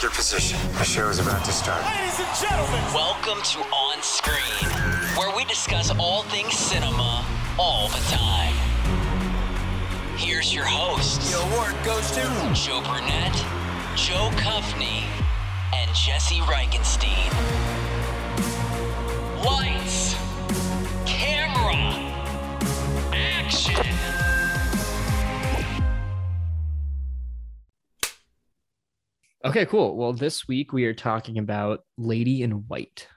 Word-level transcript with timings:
Take 0.00 0.04
your 0.04 0.16
position. 0.16 0.58
The 0.78 0.84
show 0.84 1.10
is 1.10 1.18
about 1.18 1.44
to 1.44 1.52
start. 1.52 1.84
Ladies 1.84 2.18
and 2.20 2.48
gentlemen, 2.48 2.82
Welcome 2.94 3.42
to 3.42 3.58
On 3.58 4.00
Screen, 4.00 4.70
where 5.14 5.36
we 5.36 5.44
discuss 5.44 5.90
all 5.98 6.22
things 6.22 6.54
cinema 6.54 7.22
all 7.58 7.88
the 7.88 8.00
time. 8.08 8.54
Here's 10.16 10.54
your 10.54 10.64
hosts 10.64 11.30
the 11.30 11.38
award 11.42 11.74
goes 11.84 12.10
to 12.12 12.22
Joe 12.54 12.80
Burnett, 12.80 13.34
Joe 13.94 14.30
Cuffney, 14.40 15.04
and 15.74 15.94
Jesse 15.94 16.40
Reichenstein. 16.48 17.28
Lights, 19.44 19.79
Okay, 29.42 29.64
cool. 29.64 29.96
Well, 29.96 30.12
this 30.12 30.46
week 30.46 30.74
we 30.74 30.84
are 30.84 30.92
talking 30.92 31.38
about 31.38 31.84
Lady 31.96 32.42
in 32.42 32.50
White. 32.68 33.08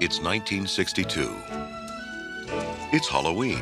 It's 0.00 0.18
1962. 0.18 1.30
It's 2.92 3.06
Halloween. 3.06 3.60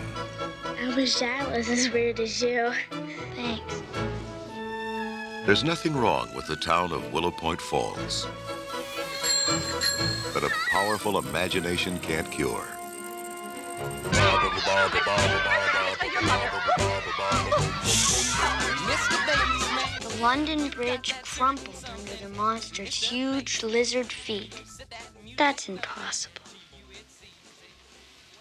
I 0.65 0.95
wish 0.95 1.21
I 1.21 1.49
was 1.49 1.69
as 1.69 1.91
weird 1.91 2.21
as 2.21 2.41
you. 2.41 2.73
Thanks. 3.35 3.83
There's 5.45 5.65
nothing 5.65 5.97
wrong 5.97 6.33
with 6.37 6.47
the 6.47 6.55
town 6.55 6.93
of 6.93 7.13
Willow 7.13 7.33
Point 7.33 7.61
Falls 7.61 8.29
that 10.33 10.45
a 10.45 10.71
powerful 10.71 11.19
imagination 11.19 11.99
can't 11.99 12.31
cure. 12.31 12.69
The 20.01 20.19
London 20.21 20.69
Bridge 20.71 21.15
crumpled 21.23 21.85
under 21.93 22.15
the 22.23 22.29
monster's 22.37 22.95
huge 22.95 23.63
lizard 23.63 24.13
feet. 24.13 24.63
That's 25.37 25.69
impossible. 25.69 26.43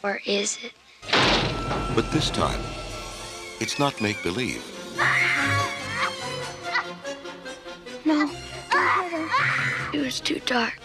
Or 0.04 0.22
is 0.26 0.58
it? 0.64 0.74
But 1.96 2.12
this 2.12 2.30
time, 2.30 2.60
it's 3.60 3.80
not 3.80 4.00
make 4.02 4.22
believe. 4.22 4.64
No, 8.06 8.30
don't 8.72 8.88
hurt 8.88 9.12
him. 9.12 9.30
It 9.94 10.06
was 10.06 10.20
too 10.20 10.40
dark. 10.46 10.80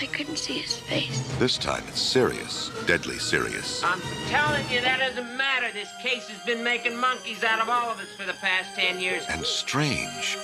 I 0.00 0.06
couldn't 0.06 0.36
see 0.36 0.58
his 0.58 0.76
face. 0.76 1.22
This 1.38 1.56
time, 1.56 1.84
it's 1.88 2.00
serious, 2.00 2.70
deadly 2.86 3.18
serious. 3.18 3.82
I'm 3.84 4.00
telling 4.28 4.68
you, 4.70 4.80
that 4.80 4.98
doesn't 4.98 5.36
matter. 5.36 5.72
This 5.72 5.88
case 6.02 6.28
has 6.28 6.44
been 6.44 6.62
making 6.64 6.96
monkeys 6.96 7.44
out 7.44 7.60
of 7.60 7.68
all 7.68 7.90
of 7.90 7.98
us 8.00 8.08
for 8.16 8.24
the 8.24 8.32
past 8.34 8.74
ten 8.74 9.00
years. 9.00 9.22
And 9.28 9.44
strange. 9.46 10.36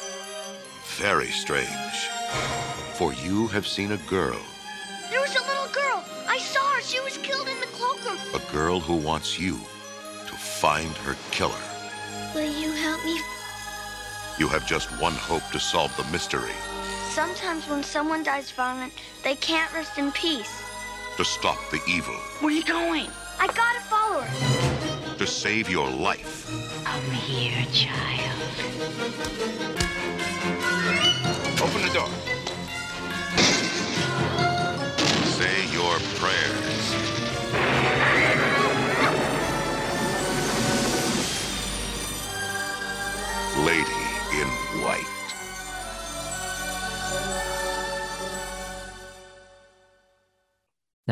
Very 0.96 1.28
strange. 1.28 2.08
For 2.94 3.12
you 3.14 3.48
have 3.48 3.66
seen 3.66 3.92
a 3.92 3.96
girl, 4.08 4.40
There 5.10 5.20
was 5.20 5.34
a 5.34 5.40
little 5.40 5.72
girl. 5.72 6.04
I 6.28 6.38
saw 6.38 6.60
her. 6.74 6.80
She 6.82 7.00
was 7.00 7.18
killed 7.18 7.48
in 7.48 7.58
the 7.60 7.66
cloakroom. 7.66 8.18
a 8.34 8.52
girl 8.52 8.80
who 8.80 8.96
wants 8.96 9.38
you 9.38 9.54
to 10.26 10.34
find 10.34 10.90
her 10.98 11.16
killer. 11.30 11.64
Will 12.34 12.50
you 12.60 12.70
help 12.72 13.04
me? 13.04 13.18
You 14.38 14.48
have 14.48 14.66
just 14.66 14.88
one 15.00 15.12
hope 15.14 15.42
to 15.52 15.58
solve 15.60 15.94
the 15.96 16.04
mystery, 16.12 16.54
Sometimes 17.14 17.68
when 17.68 17.82
someone 17.82 18.22
dies 18.22 18.50
violent, 18.52 18.90
they 19.22 19.34
can't 19.34 19.70
rest 19.74 19.98
in 19.98 20.12
peace. 20.12 20.62
to 21.18 21.24
stop 21.26 21.58
the 21.70 21.78
evil, 21.86 22.14
Where 22.40 22.48
are 22.50 22.56
you 22.56 22.64
going? 22.64 23.06
I 23.38 23.46
gotta 23.48 23.80
follow 23.80 24.22
her. 24.22 25.16
to 25.18 25.26
save 25.26 25.68
your 25.68 25.90
life. 25.90 26.48
I'm 26.86 27.10
here, 27.10 27.66
child. 27.70 29.51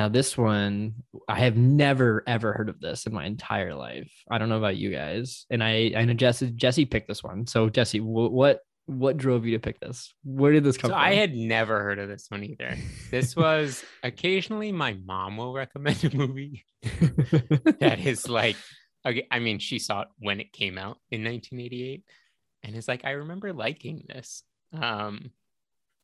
Now, 0.01 0.09
this 0.09 0.35
one, 0.39 0.95
I 1.29 1.41
have 1.41 1.59
never 1.59 2.25
ever 2.27 2.55
heard 2.55 2.71
of 2.71 2.81
this 2.81 3.05
in 3.05 3.13
my 3.13 3.27
entire 3.27 3.75
life. 3.75 4.11
I 4.31 4.39
don't 4.39 4.49
know 4.49 4.57
about 4.57 4.79
you 4.79 4.91
guys, 4.91 5.45
and 5.51 5.63
I 5.63 5.93
I 5.95 6.07
know 6.07 6.15
Jesse 6.15 6.53
Jesse 6.53 6.87
picked 6.87 7.07
this 7.07 7.23
one. 7.23 7.47
So 7.47 7.69
Jesse, 7.69 7.99
wh- 7.99 8.33
what 8.33 8.61
what 8.87 9.19
drove 9.19 9.45
you 9.45 9.53
to 9.53 9.61
pick 9.61 9.79
this? 9.79 10.15
Where 10.25 10.53
did 10.53 10.65
this 10.65 10.79
come 10.79 10.89
So 10.89 10.95
from? 10.95 11.03
I 11.05 11.17
had 11.17 11.35
never 11.35 11.83
heard 11.83 11.99
of 11.99 12.09
this 12.09 12.25
one 12.31 12.43
either. 12.45 12.79
This 13.11 13.37
was 13.37 13.85
occasionally 14.03 14.73
my 14.73 14.97
mom 15.05 15.37
will 15.37 15.53
recommend 15.53 16.03
a 16.03 16.17
movie 16.17 16.65
that 16.83 17.99
is 18.03 18.27
like, 18.27 18.57
okay, 19.07 19.27
I 19.31 19.39
mean, 19.39 19.59
she 19.59 19.79
saw 19.79 20.01
it 20.01 20.09
when 20.19 20.41
it 20.41 20.55
came 20.55 20.79
out 20.79 20.97
in 21.11 21.23
1988, 21.25 22.05
and 22.63 22.75
is 22.75 22.89
like, 22.89 23.05
I 23.05 23.11
remember 23.11 23.53
liking 23.53 24.05
this, 24.09 24.45
um, 24.73 25.31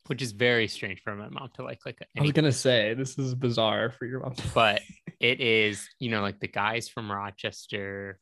which 0.07 0.21
is 0.21 0.31
very 0.31 0.67
strange 0.67 1.01
for 1.03 1.15
my 1.15 1.29
mom 1.29 1.49
to 1.55 1.63
like. 1.63 1.79
Like, 1.85 1.99
I 2.17 2.21
was 2.21 2.31
gonna 2.31 2.51
say 2.51 2.93
this 2.93 3.17
is 3.17 3.35
bizarre 3.35 3.91
for 3.91 4.05
your 4.05 4.21
mom. 4.21 4.33
but 4.53 4.81
it 5.19 5.39
is, 5.41 5.87
you 5.99 6.09
know, 6.09 6.21
like 6.21 6.39
the 6.39 6.47
guys 6.47 6.89
from 6.89 7.11
Rochester. 7.11 8.19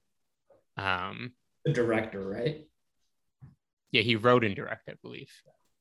Um, 0.78 1.34
the 1.63 1.73
director, 1.73 2.22
right? 2.28 2.66
yeah, 3.91 4.01
he 4.01 4.16
wrote 4.18 4.44
and 4.44 4.56
directed, 4.56 4.91
I 4.91 4.97
believe. 5.01 5.31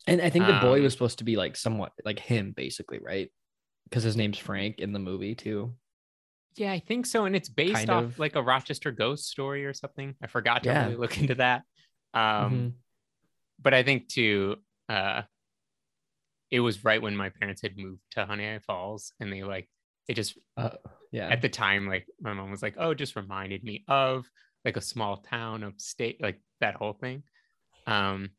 And 0.07 0.21
I 0.21 0.31
think 0.31 0.47
the 0.47 0.53
boy 0.55 0.79
Um, 0.79 0.83
was 0.85 0.93
supposed 0.93 1.19
to 1.19 1.25
be 1.25 1.37
like 1.37 1.57
somewhat 1.57 1.93
like 2.05 2.19
him, 2.21 2.53
basically, 2.53 2.99
right? 3.01 3.31
Because 3.85 4.03
his 4.05 4.17
name's 4.17 4.39
Frank 4.39 4.79
in 4.79 4.93
the 4.93 4.99
movie 5.01 5.35
too. 5.35 5.75
Yeah, 6.57 6.71
I 6.73 6.79
think 6.79 7.07
so. 7.07 7.25
And 7.25 7.35
it's 7.35 7.49
based 7.49 7.73
Kind 7.75 7.91
off 7.91 8.05
of. 8.05 8.19
like 8.21 8.37
a 8.37 8.43
Rochester 8.43 8.93
ghost 8.93 9.29
story 9.29 9.67
or 9.67 9.75
something. 9.75 10.15
I 10.23 10.29
forgot 10.29 10.63
to 10.63 10.69
Yeah. 10.69 10.85
really 10.85 10.97
look 10.97 11.19
into 11.19 11.35
that. 11.37 11.63
Um, 12.13 12.23
Mhm. 12.53 12.73
but 13.61 13.75
I 13.75 13.83
think 13.83 14.09
too, 14.09 14.57
uh, 14.89 15.23
it 16.51 16.61
was 16.61 16.85
right 16.85 17.01
when 17.03 17.17
my 17.17 17.31
parents 17.31 17.63
had 17.63 17.77
moved 17.77 18.01
to 18.13 18.25
Honeoye 18.27 18.63
Falls, 18.63 19.13
and 19.21 19.33
they 19.33 19.43
like 19.43 19.69
it 20.09 20.15
just 20.15 20.39
Uh, 20.57 20.71
yeah. 21.13 21.29
at 21.29 21.41
the 21.43 21.49
time, 21.49 21.87
like 21.89 22.07
my 22.21 22.33
mom 22.33 22.51
was 22.51 22.63
like, 22.63 22.75
"Oh, 22.79 22.91
it 22.91 22.99
just 22.99 23.17
reminded 23.17 23.65
me 23.65 23.85
of 23.89 24.27
like 24.65 24.77
a 24.77 24.81
small 24.81 25.19
town 25.19 25.65
upstate, 25.65 26.21
like 26.23 26.41
that 26.61 26.75
whole 26.75 26.93
thing." 26.95 27.23
Um, 27.87 28.31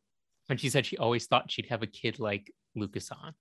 and 0.49 0.59
she 0.59 0.69
said 0.69 0.85
she 0.85 0.97
always 0.97 1.25
thought 1.27 1.51
she'd 1.51 1.67
have 1.69 1.81
a 1.83 1.88
kid 1.88 2.19
like 2.19 2.51
Lucas 2.75 3.09
on. 3.11 3.33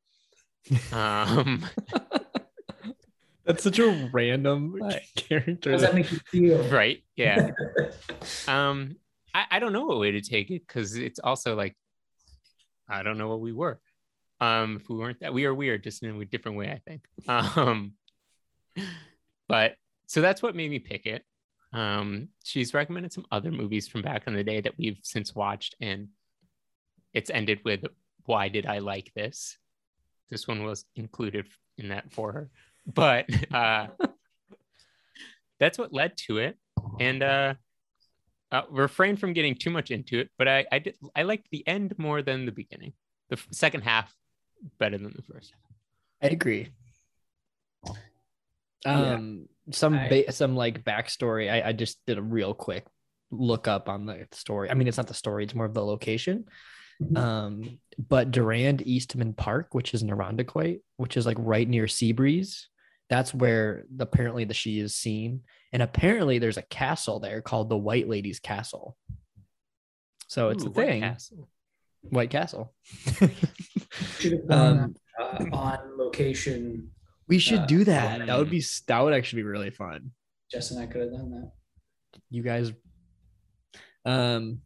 Um, 0.93 1.65
That's 3.45 3.63
such 3.63 3.79
a 3.79 4.09
random 4.13 4.79
How 4.81 4.91
character. 5.17 5.73
does 5.73 5.83
that 5.83 5.89
that- 5.93 5.95
make 5.95 6.11
you 6.11 6.19
feel? 6.31 6.67
right? 6.71 7.03
Yeah. 7.17 7.51
um 8.49 8.97
I, 9.35 9.45
I 9.51 9.59
don't 9.59 9.73
know 9.75 9.85
what 9.85 9.99
way 9.99 10.13
to 10.13 10.23
take 10.23 10.51
it 10.51 10.63
because 10.67 10.97
it's 10.97 11.19
also 11.19 11.55
like 11.57 11.77
i 12.89 13.03
don't 13.03 13.19
know 13.19 13.29
what 13.29 13.41
we 13.41 13.53
were 13.53 13.81
um 14.41 14.77
if 14.81 14.89
we 14.89 14.97
weren't 14.97 15.21
that 15.21 15.33
we 15.33 15.45
are 15.45 15.55
weird 15.55 15.83
just 15.83 16.03
in 16.03 16.21
a 16.21 16.25
different 16.25 16.59
way 16.59 16.71
i 16.71 16.81
think. 16.89 17.03
Um 17.29 17.93
but 19.49 19.77
so 20.07 20.21
that's 20.21 20.43
what 20.43 20.57
made 20.57 20.71
me 20.71 20.79
pick 20.79 21.07
it. 21.07 21.25
Um 21.73 22.29
she's 22.43 22.75
recommended 22.75 23.13
some 23.13 23.27
other 23.31 23.51
movies 23.51 23.89
from 23.89 24.03
back 24.03 24.27
in 24.27 24.35
the 24.35 24.45
day 24.45 24.61
that 24.61 24.77
we've 24.79 24.99
since 25.03 25.35
watched 25.35 25.77
and 25.81 26.09
it's 27.13 27.31
ended 27.31 27.61
with 27.65 27.85
why 28.25 28.49
did 28.49 28.67
i 28.67 28.79
like 28.79 29.13
this? 29.15 29.59
This 30.31 30.49
one 30.49 30.65
was 30.65 30.85
included 30.97 31.47
in 31.79 31.89
that 31.89 32.13
for 32.13 32.33
her. 32.33 32.51
But 32.87 33.27
uh 33.53 33.89
that's 35.61 35.79
what 35.79 35.93
led 35.93 36.17
to 36.27 36.39
it. 36.39 36.59
And 36.99 37.23
uh, 37.23 37.55
uh 38.51 38.63
refrain 38.71 39.17
from 39.17 39.33
getting 39.33 39.55
too 39.55 39.71
much 39.71 39.91
into 39.91 40.19
it 40.19 40.31
but 40.37 40.49
i 40.49 40.67
i 40.73 40.79
did 40.79 40.97
i 41.17 41.23
liked 41.23 41.49
the 41.51 41.67
end 41.67 41.95
more 41.99 42.23
than 42.23 42.45
the 42.45 42.53
beginning. 42.53 42.93
The 43.31 43.39
second 43.53 43.83
half 43.83 44.15
better 44.79 44.99
than 44.99 45.13
the 45.15 45.23
first 45.23 45.53
half 45.53 46.31
I 46.31 46.33
agree. 46.33 46.69
Yeah. 48.87 49.15
Um, 49.15 49.49
some 49.71 49.95
I- 49.95 50.09
ba- 50.09 50.33
some 50.33 50.55
like 50.57 50.85
backstory. 50.85 51.51
I, 51.51 51.69
I 51.69 51.73
just 51.73 51.99
did 52.07 52.19
a 52.19 52.23
real 52.23 52.55
quick 52.55 52.87
look 53.31 53.67
up 53.67 53.89
on 53.89 54.07
the 54.07 54.27
story. 54.33 54.71
I 54.71 54.75
mean, 54.75 54.89
it's 54.89 54.97
not 54.97 55.07
the 55.07 55.15
story; 55.15 55.45
it's 55.45 55.55
more 55.55 55.67
of 55.67 55.75
the 55.75 55.85
location. 55.85 56.45
Mhm. 57.03 57.17
Um, 57.19 57.79
but 57.99 58.31
Durand 58.31 58.87
Eastman 58.87 59.33
Park, 59.33 59.75
which 59.75 59.95
is 59.95 60.03
in 60.03 60.11
Irondequoit, 60.11 60.81
which 60.97 61.17
is 61.17 61.27
like 61.27 61.37
right 61.41 61.69
near 61.69 61.85
Seabreeze, 61.87 62.67
that's 63.11 63.35
where 63.35 63.85
the, 63.95 64.05
apparently 64.05 64.45
the 64.45 64.55
she 64.55 64.79
is 64.79 64.95
seen, 64.95 65.43
and 65.73 65.83
apparently 65.83 66.39
there's 66.39 66.57
a 66.59 66.63
castle 66.63 67.21
there 67.21 67.41
called 67.43 67.69
the 67.69 67.77
White 67.77 68.09
Lady's 68.09 68.39
Castle. 68.39 68.97
So 70.29 70.51
it's 70.51 70.65
Ooh, 70.65 70.69
a 70.71 70.75
thing. 70.75 71.03
Castle. 71.03 71.49
White 72.11 72.31
Castle. 72.31 72.75
Should 74.19 74.33
have 74.33 74.49
done 74.49 74.79
um, 74.79 74.95
uh, 75.21 75.45
on 75.57 75.79
location. 75.99 76.91
we 77.29 77.39
should 77.39 77.61
Uh, 77.61 77.67
do 77.67 77.85
that. 77.85 78.27
That 78.27 78.37
would 78.39 78.47
um, 78.47 78.51
be 78.51 78.63
that 78.89 79.01
would 79.01 79.15
actually 79.15 79.43
be 79.43 79.49
really 79.49 79.71
fun. 79.71 80.11
Jess 80.51 80.71
and 80.71 80.81
I 80.81 80.87
could 80.87 81.03
have 81.03 81.13
done 81.13 81.31
that. 81.31 81.53
You 82.31 82.43
guys. 82.43 82.73
Um. 84.05 84.61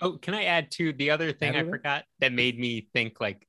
Oh, 0.00 0.12
can 0.16 0.34
I 0.34 0.44
add 0.44 0.70
to 0.72 0.92
the 0.92 1.10
other 1.10 1.32
thing 1.32 1.56
I 1.56 1.58
Add 1.58 1.62
to 1.62 1.68
it? 1.68 1.70
forgot 1.70 2.04
that 2.20 2.32
made 2.32 2.58
me 2.58 2.88
think 2.92 3.20
like 3.20 3.46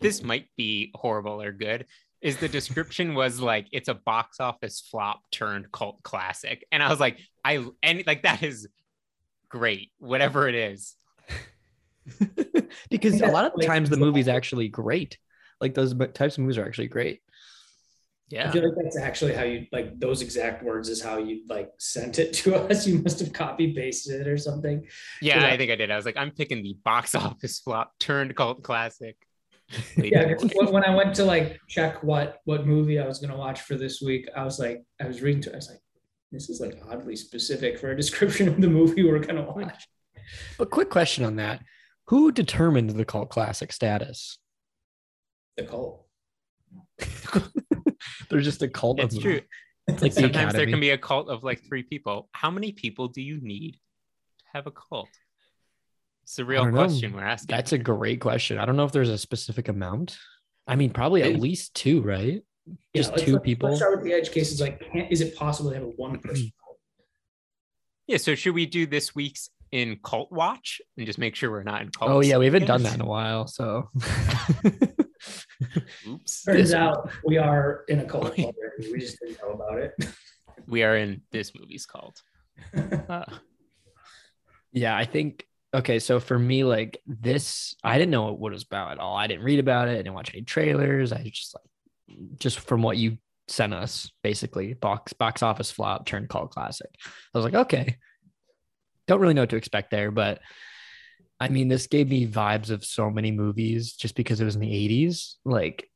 this 0.00 0.22
might 0.22 0.46
be 0.56 0.90
horrible 0.94 1.40
or 1.40 1.52
good 1.52 1.86
is 2.20 2.36
the 2.36 2.48
description 2.48 3.14
was 3.22 3.40
like 3.40 3.66
it's 3.72 3.88
a 3.88 3.94
box 3.94 4.40
office 4.40 4.80
flop 4.90 5.22
turned 5.32 5.72
cult 5.72 6.02
classic. 6.02 6.66
And 6.70 6.82
I 6.82 6.90
was 6.90 7.00
like, 7.00 7.18
I 7.44 7.64
and 7.82 8.02
like 8.06 8.24
that 8.24 8.42
is 8.42 8.68
great, 9.48 9.90
whatever 9.98 10.48
it 10.48 10.54
is. 10.54 10.96
because 12.90 13.20
a 13.20 13.26
lot 13.28 13.44
of 13.44 13.52
like- 13.56 13.66
times 13.66 13.90
the 13.90 13.96
movie's 13.96 14.28
actually 14.28 14.68
great. 14.68 15.18
Like 15.60 15.74
those 15.74 15.94
types 16.14 16.36
of 16.36 16.42
movies 16.42 16.58
are 16.58 16.64
actually 16.66 16.88
great. 16.88 17.20
Yeah. 18.30 18.48
I 18.48 18.52
feel 18.52 18.62
like 18.62 18.74
that's 18.80 18.96
actually 18.96 19.34
how 19.34 19.42
you 19.42 19.66
like 19.72 19.98
those 19.98 20.22
exact 20.22 20.62
words 20.62 20.88
is 20.88 21.02
how 21.02 21.18
you 21.18 21.42
like 21.48 21.68
sent 21.78 22.18
it 22.20 22.32
to 22.34 22.54
us. 22.70 22.86
You 22.86 22.98
must 23.02 23.18
have 23.20 23.32
copy 23.32 23.74
pasted 23.74 24.20
it 24.20 24.28
or 24.28 24.38
something. 24.38 24.86
Yeah, 25.20 25.40
Yeah. 25.40 25.46
I 25.52 25.56
think 25.56 25.70
I 25.72 25.74
did. 25.76 25.90
I 25.90 25.96
was 25.96 26.04
like, 26.06 26.16
I'm 26.16 26.30
picking 26.30 26.62
the 26.62 26.76
box 26.84 27.14
office 27.26 27.58
flop 27.60 27.92
turned 27.98 28.34
cult 28.36 28.62
classic. 28.62 29.16
Yeah, 29.96 30.32
'cause 30.34 30.50
when, 30.54 30.72
when 30.72 30.84
I 30.84 30.94
went 30.94 31.14
to 31.16 31.24
like 31.24 31.58
check 31.68 32.02
what 32.02 32.38
what 32.44 32.66
movie 32.66 32.98
I 32.98 33.06
was 33.06 33.18
gonna 33.18 33.36
watch 33.36 33.60
for 33.60 33.76
this 33.76 34.00
week, 34.00 34.28
I 34.36 34.44
was 34.44 34.58
like, 34.58 34.82
I 35.00 35.06
was 35.06 35.22
reading 35.22 35.42
to, 35.42 35.50
it, 35.50 35.52
I 35.52 35.56
was 35.56 35.68
like, 35.70 35.78
this 36.32 36.48
is 36.50 36.60
like 36.60 36.80
oddly 36.90 37.14
specific 37.16 37.78
for 37.78 37.90
a 37.90 37.96
description 37.96 38.48
of 38.48 38.60
the 38.60 38.68
movie 38.68 39.04
we're 39.04 39.18
gonna 39.20 39.42
watch. 39.44 39.86
But 40.58 40.70
quick 40.70 40.90
question 40.90 41.24
on 41.24 41.36
that: 41.36 41.62
Who 42.10 42.32
determined 42.32 42.90
the 42.90 43.04
cult 43.04 43.30
classic 43.30 43.72
status? 43.72 44.38
The 45.56 45.62
cult. 45.64 46.06
There's 48.30 48.44
just 48.44 48.62
a 48.62 48.68
cult. 48.68 48.98
It's 49.00 49.16
of 49.16 49.22
true. 49.22 49.40
Like 49.88 50.00
the 50.00 50.10
Sometimes 50.10 50.52
there 50.54 50.66
can 50.66 50.80
be 50.80 50.90
a 50.90 50.98
cult 50.98 51.28
of 51.28 51.42
like 51.44 51.62
three 51.66 51.82
people. 51.84 52.28
How 52.32 52.50
many 52.50 52.72
people 52.72 53.08
do 53.08 53.22
you 53.22 53.40
need 53.40 53.72
to 53.74 54.44
have 54.54 54.66
a 54.66 54.72
cult? 54.72 55.08
It's 56.24 56.38
a 56.38 56.44
real 56.44 56.64
don't 56.64 56.74
know. 56.74 56.82
question 56.84 57.12
we're 57.12 57.22
asking. 57.22 57.54
That's 57.56 57.72
a 57.72 57.78
great 57.78 58.20
question. 58.20 58.58
I 58.58 58.66
don't 58.66 58.76
know 58.76 58.84
if 58.84 58.92
there's 58.92 59.08
a 59.08 59.18
specific 59.18 59.68
amount. 59.68 60.16
I 60.66 60.76
mean, 60.76 60.90
probably 60.90 61.22
at 61.22 61.40
least 61.40 61.74
two, 61.74 62.02
right? 62.02 62.42
Yeah, 62.66 62.74
Just 62.94 63.16
two 63.18 63.32
let's- 63.34 63.44
people. 63.44 63.68
Let's 63.70 63.80
start 63.80 63.96
with 63.96 64.04
the 64.04 64.12
edge 64.14 64.30
cases. 64.30 64.60
Like, 64.60 64.80
can't, 64.92 65.10
is 65.10 65.20
it 65.20 65.36
possible 65.36 65.70
to 65.70 65.76
have 65.76 65.84
a 65.84 65.90
one 65.90 66.18
person? 66.20 66.52
cult? 66.64 66.78
yeah. 68.06 68.16
So 68.18 68.34
should 68.34 68.54
we 68.54 68.66
do 68.66 68.86
this 68.86 69.14
week's 69.14 69.50
in 69.72 69.98
cult 70.02 70.30
watch 70.32 70.80
and 70.96 71.06
just 71.06 71.18
make 71.18 71.34
sure 71.36 71.50
we're 71.50 71.62
not 71.62 71.82
in 71.82 71.90
cult? 71.90 72.10
Oh 72.10 72.20
yeah, 72.20 72.38
we 72.38 72.44
haven't 72.46 72.66
done 72.66 72.82
that 72.82 72.94
in 72.94 73.00
a 73.00 73.06
while. 73.06 73.46
So 73.46 73.88
Oops. 76.06 76.44
Turns 76.44 76.68
This- 76.68 76.72
out 76.74 77.10
we 77.24 77.38
are 77.38 77.84
in 77.88 78.00
a 78.00 78.04
cult 78.04 78.24
already. 78.38 78.52
We 78.92 78.98
just 79.00 79.18
didn't 79.20 79.38
know 79.42 79.50
about 79.52 79.78
it. 79.78 79.92
We 80.66 80.82
are 80.82 80.96
in 80.96 81.22
this 81.30 81.52
movie's 81.58 81.86
cult. 81.86 82.20
Uh, 83.08 83.24
yeah, 84.72 84.96
I 84.96 85.04
think 85.04 85.46
okay. 85.74 85.98
So 85.98 86.20
for 86.20 86.38
me, 86.38 86.62
like 86.62 87.00
this, 87.06 87.74
I 87.82 87.98
didn't 87.98 88.10
know 88.12 88.32
what 88.32 88.52
it 88.52 88.54
was 88.54 88.62
about 88.64 88.92
at 88.92 88.98
all. 88.98 89.16
I 89.16 89.26
didn't 89.26 89.44
read 89.44 89.58
about 89.58 89.88
it. 89.88 89.92
I 89.92 89.96
didn't 89.96 90.12
watch 90.14 90.30
any 90.34 90.42
trailers. 90.42 91.10
I 91.12 91.24
just 91.24 91.54
like 91.54 92.18
just 92.38 92.60
from 92.60 92.82
what 92.82 92.98
you 92.98 93.18
sent 93.48 93.74
us, 93.74 94.12
basically 94.22 94.74
box 94.74 95.12
box 95.12 95.42
office 95.42 95.70
flop 95.72 96.06
turned 96.06 96.28
cult 96.28 96.50
classic. 96.52 96.90
I 97.04 97.38
was 97.38 97.44
like, 97.44 97.54
okay, 97.54 97.96
don't 99.10 99.20
really 99.20 99.34
know 99.34 99.42
what 99.42 99.50
to 99.50 99.56
expect 99.56 99.90
there, 99.90 100.12
but 100.12 100.40
I 101.40 101.48
mean, 101.48 101.66
this 101.66 101.88
gave 101.88 102.08
me 102.08 102.28
vibes 102.28 102.70
of 102.70 102.84
so 102.84 103.10
many 103.10 103.32
movies 103.32 103.94
just 103.94 104.14
because 104.14 104.40
it 104.40 104.44
was 104.44 104.54
in 104.54 104.60
the 104.60 104.70
80s. 104.70 105.34
Like, 105.44 105.90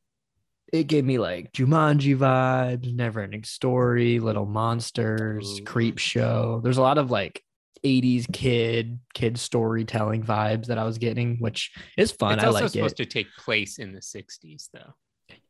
it 0.73 0.87
gave 0.87 1.05
me 1.05 1.17
like 1.17 1.53
Jumanji 1.53 2.17
vibes, 2.17 2.93
Never 2.93 3.21
Ending 3.21 3.43
Story, 3.45 4.19
Little 4.19 4.45
Monsters, 4.45 5.59
Ooh. 5.59 5.63
Creep 5.63 5.97
Show. 5.97 6.59
There's 6.61 6.77
a 6.77 6.81
lot 6.81 6.97
of 6.97 7.09
like 7.09 7.41
80s 7.85 8.31
kid, 8.33 8.99
kid 9.13 9.39
storytelling 9.39 10.23
vibes 10.23 10.65
that 10.65 10.77
I 10.77 10.83
was 10.83 10.97
getting, 10.97 11.37
which 11.37 11.71
is 11.97 12.11
fun. 12.11 12.31
I 12.31 12.33
like 12.33 12.41
it. 12.41 12.41
It's 12.41 12.45
I 12.45 12.49
also 12.49 12.63
like 12.63 12.71
supposed 12.71 12.99
it, 12.99 13.03
to 13.03 13.09
take 13.09 13.27
place 13.37 13.77
in 13.77 13.93
the 13.93 14.01
60s, 14.01 14.69
though. 14.73 14.93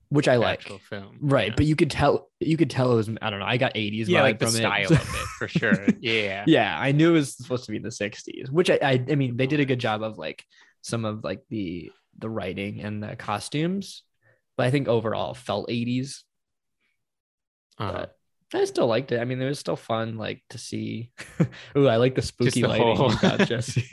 Which 0.10 0.28
I 0.28 0.36
like. 0.38 0.62
film. 0.90 1.18
Right. 1.20 1.48
yeah. 1.50 1.54
But 1.58 1.66
you 1.66 1.76
could 1.76 1.90
tell, 1.92 2.30
you 2.40 2.58
could 2.58 2.70
tell 2.70 2.94
it 2.94 2.96
was, 2.96 3.10
I 3.22 3.30
don't 3.30 3.40
know, 3.40 3.46
I 3.46 3.58
got 3.58 3.74
80s 3.74 4.08
yeah, 4.08 4.22
like 4.22 4.40
the 4.40 4.46
from 4.48 4.56
style 4.56 4.84
it. 4.86 4.92
of 4.92 4.98
it 5.02 5.28
for 5.38 5.48
sure. 5.60 5.86
Yeah. 6.00 6.44
yeah 6.48 6.78
i 6.80 6.92
knew 6.92 7.10
it 7.10 7.14
was 7.14 7.36
supposed 7.36 7.66
to 7.66 7.72
be 7.72 7.78
in 7.78 7.84
the 7.84 7.90
60s 7.90 8.50
which 8.50 8.70
I, 8.70 8.80
I 8.82 9.06
i 9.10 9.16
mean 9.16 9.36
they 9.38 9.48
did 9.48 9.60
a 9.60 9.66
good 9.66 9.80
job 9.80 10.04
of 10.04 10.18
like 10.18 10.44
some 10.82 11.04
of 11.06 11.24
like 11.24 11.42
the 11.50 11.92
the 12.20 12.30
writing 12.30 12.82
and 12.82 13.02
the 13.04 13.16
costumes 13.16 14.04
but 14.58 14.68
i 14.68 14.72
think 14.72 14.88
overall 14.88 15.34
felt 15.34 15.68
80s 15.70 16.22
Uh-huh. 17.80 18.06
but 18.52 18.62
i 18.62 18.66
still 18.66 18.88
liked 18.88 19.12
it 19.12 19.20
i 19.20 19.26
mean 19.26 19.42
it 19.42 19.48
was 19.48 19.60
still 19.60 19.76
fun 19.76 20.18
like 20.18 20.44
to 20.52 20.58
see 20.58 21.12
Ooh, 21.78 21.88
i 21.88 21.98
like 21.98 22.16
the 22.16 22.22
spooky 22.22 22.62
the 22.62 22.68
lighting 22.68 22.96
whole- 22.96 23.16
got, 23.16 23.40
jesse 23.48 23.86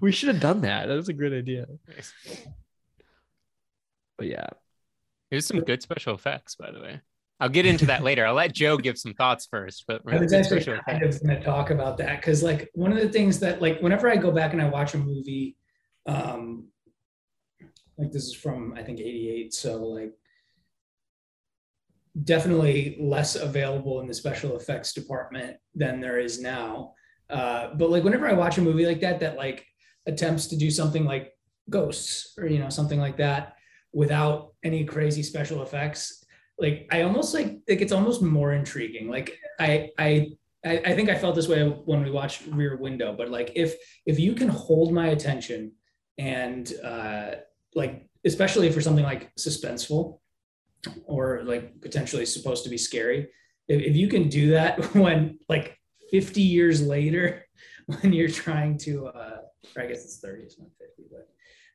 we 0.00 0.12
should 0.12 0.28
have 0.28 0.40
done 0.40 0.62
that 0.62 0.86
that 0.88 0.94
was 0.94 1.08
a 1.08 1.12
great 1.14 1.32
idea 1.32 1.66
but 4.18 4.26
yeah 4.26 4.48
There's 5.30 5.46
some 5.46 5.60
good 5.60 5.82
special 5.82 6.14
effects, 6.14 6.56
by 6.56 6.70
the 6.70 6.80
way. 6.80 7.00
I'll 7.38 7.48
get 7.48 7.64
into 7.64 7.86
that 7.86 8.02
later. 8.02 8.26
I'll 8.26 8.34
let 8.34 8.52
Joe 8.52 8.76
give 8.76 8.98
some 8.98 9.14
thoughts 9.14 9.46
first. 9.50 9.84
But 9.88 10.02
I 10.06 10.18
was 10.18 10.32
actually 10.32 10.62
kind 10.64 10.80
effects. 10.86 11.16
of 11.16 11.22
going 11.26 11.38
to 11.38 11.44
talk 11.44 11.70
about 11.70 11.96
that 11.98 12.20
because, 12.20 12.42
like, 12.42 12.68
one 12.74 12.92
of 12.92 12.98
the 12.98 13.08
things 13.08 13.40
that, 13.40 13.62
like, 13.62 13.80
whenever 13.80 14.10
I 14.10 14.16
go 14.16 14.30
back 14.30 14.52
and 14.52 14.60
I 14.60 14.68
watch 14.68 14.92
a 14.94 14.98
movie, 14.98 15.56
um, 16.06 16.66
like 17.96 18.12
this 18.12 18.24
is 18.24 18.34
from 18.34 18.74
I 18.76 18.82
think 18.82 18.98
'88, 18.98 19.52
so 19.52 19.84
like 19.84 20.12
definitely 22.24 22.96
less 22.98 23.36
available 23.36 24.00
in 24.00 24.08
the 24.08 24.14
special 24.14 24.56
effects 24.56 24.92
department 24.92 25.56
than 25.74 26.00
there 26.00 26.18
is 26.18 26.40
now. 26.40 26.94
Uh, 27.28 27.74
but 27.74 27.90
like, 27.90 28.02
whenever 28.02 28.26
I 28.26 28.32
watch 28.32 28.58
a 28.58 28.62
movie 28.62 28.86
like 28.86 29.00
that, 29.00 29.20
that 29.20 29.36
like 29.36 29.64
attempts 30.06 30.46
to 30.48 30.56
do 30.56 30.70
something 30.70 31.04
like 31.04 31.32
Ghosts 31.68 32.34
or 32.36 32.46
you 32.46 32.58
know 32.58 32.70
something 32.70 32.98
like 32.98 33.18
that 33.18 33.54
without 33.92 34.54
any 34.62 34.84
crazy 34.84 35.22
special 35.22 35.62
effects 35.62 36.20
like 36.60 36.86
I 36.92 37.02
almost 37.02 37.34
like 37.34 37.58
like 37.68 37.80
it's 37.80 37.92
almost 37.92 38.22
more 38.22 38.52
intriguing. 38.52 39.08
Like 39.08 39.38
I 39.58 39.90
I 39.98 40.32
I 40.62 40.94
think 40.94 41.08
I 41.08 41.14
felt 41.14 41.34
this 41.34 41.48
way 41.48 41.66
when 41.66 42.02
we 42.04 42.10
watched 42.10 42.42
Rear 42.48 42.76
Window, 42.76 43.14
but 43.16 43.30
like 43.30 43.52
if 43.56 43.74
if 44.04 44.20
you 44.20 44.34
can 44.34 44.48
hold 44.48 44.92
my 44.92 45.08
attention 45.08 45.72
and 46.18 46.70
uh 46.84 47.36
like 47.74 48.06
especially 48.26 48.70
for 48.70 48.82
something 48.82 49.04
like 49.04 49.34
suspenseful 49.36 50.20
or 51.06 51.42
like 51.44 51.80
potentially 51.80 52.26
supposed 52.26 52.64
to 52.64 52.70
be 52.70 52.76
scary, 52.76 53.28
if, 53.68 53.80
if 53.82 53.96
you 53.96 54.08
can 54.08 54.28
do 54.28 54.50
that 54.50 54.94
when 54.94 55.38
like 55.48 55.78
50 56.10 56.42
years 56.42 56.86
later 56.86 57.46
when 57.86 58.12
you're 58.12 58.28
trying 58.28 58.76
to 58.78 59.06
uh 59.06 59.38
I 59.78 59.86
guess 59.86 60.04
it's 60.04 60.18
30, 60.18 60.42
it's 60.42 60.58
not 60.58 60.68
50, 60.78 61.04
but 61.10 61.28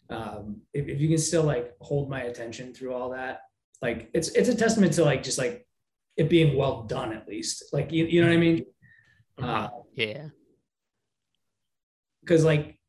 um 0.09 0.61
if, 0.73 0.87
if 0.87 0.99
you 1.01 1.07
can 1.07 1.17
still 1.17 1.43
like 1.43 1.73
hold 1.81 2.09
my 2.09 2.21
attention 2.23 2.73
through 2.73 2.93
all 2.93 3.09
that 3.11 3.41
like 3.81 4.09
it's 4.13 4.29
it's 4.29 4.49
a 4.49 4.55
testament 4.55 4.93
to 4.93 5.03
like 5.03 5.23
just 5.23 5.37
like 5.37 5.67
it 6.17 6.29
being 6.29 6.55
well 6.55 6.83
done 6.83 7.11
at 7.11 7.27
least. 7.27 7.65
Like 7.73 7.91
you, 7.91 8.05
you 8.05 8.21
know 8.21 8.27
what 8.27 8.35
i 8.35 8.39
mean? 8.39 8.65
Uh 9.41 9.67
Yeah. 9.93 10.27
because 12.21 12.43
like 12.45 12.79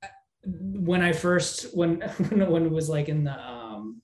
when 0.44 1.02
i 1.02 1.12
first 1.12 1.76
when 1.76 2.00
when 2.28 2.50
when 2.50 2.66
it 2.66 2.70
was 2.70 2.88
like 2.88 3.08
in 3.08 3.24
the 3.24 3.36
um 3.38 4.00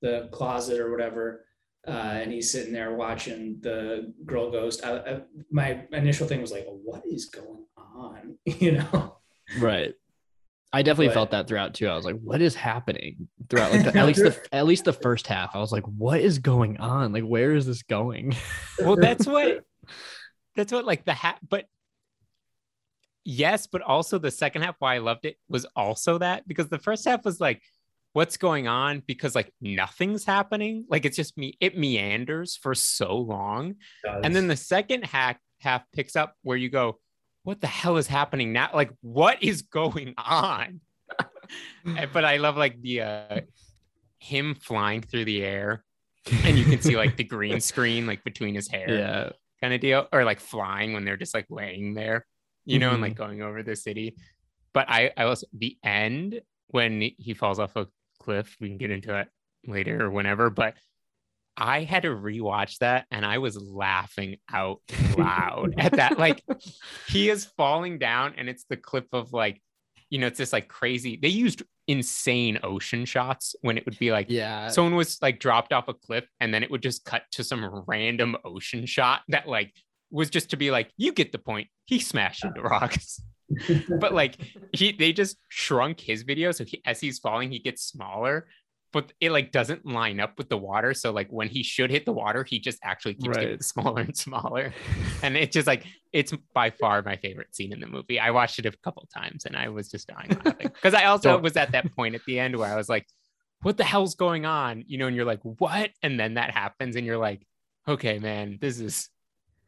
the 0.00 0.28
closet 0.32 0.80
or 0.80 0.90
whatever 0.90 1.44
uh 1.86 1.90
and 2.20 2.32
he's 2.32 2.50
sitting 2.50 2.72
there 2.72 2.94
watching 2.96 3.58
the 3.60 4.12
girl 4.26 4.50
ghost 4.50 4.84
I, 4.84 4.98
I, 4.98 5.20
my 5.50 5.86
initial 5.92 6.26
thing 6.26 6.40
was 6.40 6.50
like 6.52 6.66
what 6.66 7.02
is 7.06 7.26
going 7.26 7.66
on? 7.76 8.38
You 8.44 8.72
know? 8.72 9.18
Right 9.58 9.94
I 10.72 10.82
definitely 10.82 11.08
But- 11.08 11.14
felt 11.14 11.30
that 11.32 11.48
throughout 11.48 11.74
too. 11.74 11.88
I 11.88 11.94
was 11.94 12.04
like, 12.04 12.16
"What 12.16 12.40
is 12.40 12.54
happening?" 12.54 13.28
Throughout, 13.50 13.72
like 13.72 13.84
the, 13.84 13.98
at 13.98 14.06
least 14.06 14.20
the 14.20 14.46
at 14.52 14.66
least 14.66 14.84
the 14.84 14.92
first 14.92 15.26
half, 15.26 15.54
I 15.54 15.58
was 15.58 15.72
like, 15.72 15.84
"What 15.86 16.20
is 16.20 16.38
going 16.38 16.78
on? 16.78 17.12
Like, 17.12 17.24
where 17.24 17.54
is 17.54 17.66
this 17.66 17.82
going?" 17.82 18.34
Well, 18.78 18.96
that's 19.00 19.26
what 19.26 19.64
that's 20.56 20.72
what 20.72 20.84
like 20.84 21.04
the 21.04 21.14
hat 21.14 21.38
but 21.48 21.66
yes, 23.24 23.66
but 23.66 23.82
also 23.82 24.18
the 24.18 24.30
second 24.30 24.62
half 24.62 24.76
why 24.78 24.94
I 24.94 24.98
loved 24.98 25.24
it 25.24 25.36
was 25.48 25.66
also 25.76 26.18
that 26.18 26.46
because 26.48 26.68
the 26.68 26.78
first 26.78 27.04
half 27.04 27.24
was 27.24 27.40
like 27.40 27.62
what's 28.14 28.36
going 28.36 28.68
on 28.68 29.02
because 29.06 29.34
like 29.34 29.52
nothing's 29.60 30.24
happening. 30.24 30.84
Like 30.88 31.04
it's 31.04 31.16
just 31.16 31.36
me 31.38 31.56
it 31.60 31.76
meanders 31.78 32.56
for 32.56 32.74
so 32.74 33.16
long. 33.16 33.76
And 34.22 34.34
then 34.34 34.48
the 34.48 34.56
second 34.56 35.04
half 35.06 35.36
half 35.60 35.82
picks 35.92 36.16
up 36.16 36.34
where 36.42 36.56
you 36.56 36.68
go, 36.68 36.98
what 37.44 37.60
the 37.60 37.66
hell 37.66 37.96
is 37.96 38.06
happening 38.06 38.52
now? 38.52 38.70
Like, 38.72 38.90
what 39.00 39.42
is 39.42 39.62
going 39.62 40.14
on? 40.16 40.80
But 42.12 42.24
I 42.24 42.36
love 42.38 42.56
like 42.56 42.80
the 42.80 43.02
uh 43.02 43.40
him 44.18 44.54
flying 44.54 45.02
through 45.02 45.24
the 45.24 45.42
air, 45.42 45.84
and 46.44 46.56
you 46.56 46.64
can 46.64 46.80
see 46.80 46.96
like 46.96 47.16
the 47.16 47.24
green 47.24 47.60
screen 47.72 48.06
like 48.06 48.22
between 48.24 48.54
his 48.54 48.68
hair, 48.70 48.88
Yeah, 48.94 49.30
kind 49.60 49.74
of 49.74 49.80
deal, 49.80 50.06
or 50.12 50.24
like 50.24 50.40
flying 50.40 50.92
when 50.92 51.04
they're 51.04 51.16
just 51.16 51.34
like 51.34 51.46
laying 51.50 51.94
there, 51.94 52.24
you 52.64 52.78
know, 52.78 52.92
and 52.92 53.02
like 53.02 53.16
going 53.16 53.42
over 53.42 53.62
the 53.62 53.76
city. 53.76 54.16
But 54.72 54.88
I 54.88 55.10
I 55.16 55.24
was 55.26 55.44
the 55.52 55.76
end 55.84 56.40
when 56.68 57.00
he 57.00 57.34
falls 57.34 57.58
off 57.58 57.76
a 57.76 57.88
cliff. 58.20 58.56
We 58.60 58.68
can 58.68 58.78
get 58.78 58.90
into 58.90 59.08
that 59.08 59.28
later 59.66 60.04
or 60.04 60.10
whenever, 60.10 60.48
but 60.48 60.74
I 61.56 61.82
had 61.82 62.02
to 62.02 62.08
rewatch 62.08 62.78
that 62.78 63.06
and 63.10 63.24
I 63.26 63.38
was 63.38 63.56
laughing 63.60 64.36
out 64.52 64.80
loud 65.16 65.74
at 65.78 65.92
that. 65.92 66.18
Like 66.18 66.42
he 67.08 67.28
is 67.28 67.44
falling 67.44 67.98
down 67.98 68.34
and 68.36 68.48
it's 68.48 68.64
the 68.64 68.76
clip 68.76 69.08
of 69.12 69.32
like, 69.32 69.60
you 70.10 70.18
know, 70.18 70.26
it's 70.26 70.38
this 70.38 70.52
like 70.52 70.68
crazy. 70.68 71.18
They 71.20 71.28
used 71.28 71.62
insane 71.88 72.58
ocean 72.62 73.04
shots 73.04 73.54
when 73.62 73.76
it 73.76 73.84
would 73.84 73.98
be 73.98 74.12
like 74.12 74.26
Yeah. 74.30 74.68
someone 74.68 74.94
was 74.94 75.20
like 75.20 75.40
dropped 75.40 75.72
off 75.72 75.88
a 75.88 75.94
cliff 75.94 76.24
and 76.40 76.54
then 76.54 76.62
it 76.62 76.70
would 76.70 76.82
just 76.82 77.04
cut 77.04 77.22
to 77.32 77.44
some 77.44 77.84
random 77.86 78.36
ocean 78.44 78.86
shot 78.86 79.20
that 79.28 79.48
like 79.48 79.74
was 80.10 80.30
just 80.30 80.50
to 80.50 80.56
be 80.56 80.70
like, 80.70 80.90
you 80.96 81.12
get 81.12 81.32
the 81.32 81.38
point. 81.38 81.68
He 81.86 81.98
smashed 81.98 82.44
into 82.44 82.62
rocks. 82.62 83.20
but 84.00 84.14
like 84.14 84.36
he 84.72 84.92
they 84.92 85.12
just 85.12 85.36
shrunk 85.50 86.00
his 86.00 86.22
video 86.22 86.52
so 86.52 86.64
he, 86.64 86.80
as 86.86 87.00
he's 87.00 87.18
falling 87.18 87.50
he 87.50 87.58
gets 87.58 87.82
smaller 87.82 88.46
but 88.92 89.12
it 89.20 89.30
like 89.30 89.52
doesn't 89.52 89.86
line 89.86 90.20
up 90.20 90.36
with 90.38 90.48
the 90.48 90.56
water 90.56 90.94
so 90.94 91.10
like 91.10 91.28
when 91.30 91.48
he 91.48 91.62
should 91.62 91.90
hit 91.90 92.04
the 92.04 92.12
water 92.12 92.44
he 92.44 92.58
just 92.58 92.78
actually 92.82 93.14
keeps 93.14 93.36
getting 93.36 93.60
smaller 93.74 94.02
and 94.02 94.16
smaller. 94.16 94.72
And 95.22 95.36
it's 95.36 95.54
just 95.54 95.66
like 95.66 95.84
it's 96.12 96.32
by 96.52 96.70
far 96.70 97.02
my 97.02 97.16
favorite 97.16 97.54
scene 97.54 97.72
in 97.72 97.80
the 97.80 97.86
movie. 97.86 98.18
I 98.18 98.30
watched 98.30 98.58
it 98.58 98.66
a 98.66 98.72
couple 98.82 99.08
times 99.14 99.44
and 99.44 99.56
i 99.56 99.68
was 99.68 99.90
just 99.90 100.08
dying 100.08 100.30
laughing. 100.44 100.68
Because 100.74 100.94
i 100.94 101.04
also 101.04 101.38
was 101.38 101.56
at 101.56 101.72
that 101.72 101.94
point 101.94 102.14
at 102.14 102.22
the 102.26 102.38
end 102.38 102.56
where 102.56 102.72
i 102.72 102.76
was 102.76 102.88
like 102.88 103.06
what 103.62 103.76
the 103.76 103.84
hell's 103.84 104.16
going 104.16 104.44
on? 104.44 104.82
You 104.88 104.98
know 104.98 105.06
and 105.06 105.14
you're 105.14 105.24
like 105.24 105.40
what? 105.42 105.90
And 106.02 106.18
then 106.18 106.34
that 106.34 106.50
happens 106.50 106.96
and 106.96 107.06
you're 107.06 107.18
like 107.18 107.46
okay 107.88 108.18
man 108.18 108.58
this 108.60 108.80
is 108.80 109.08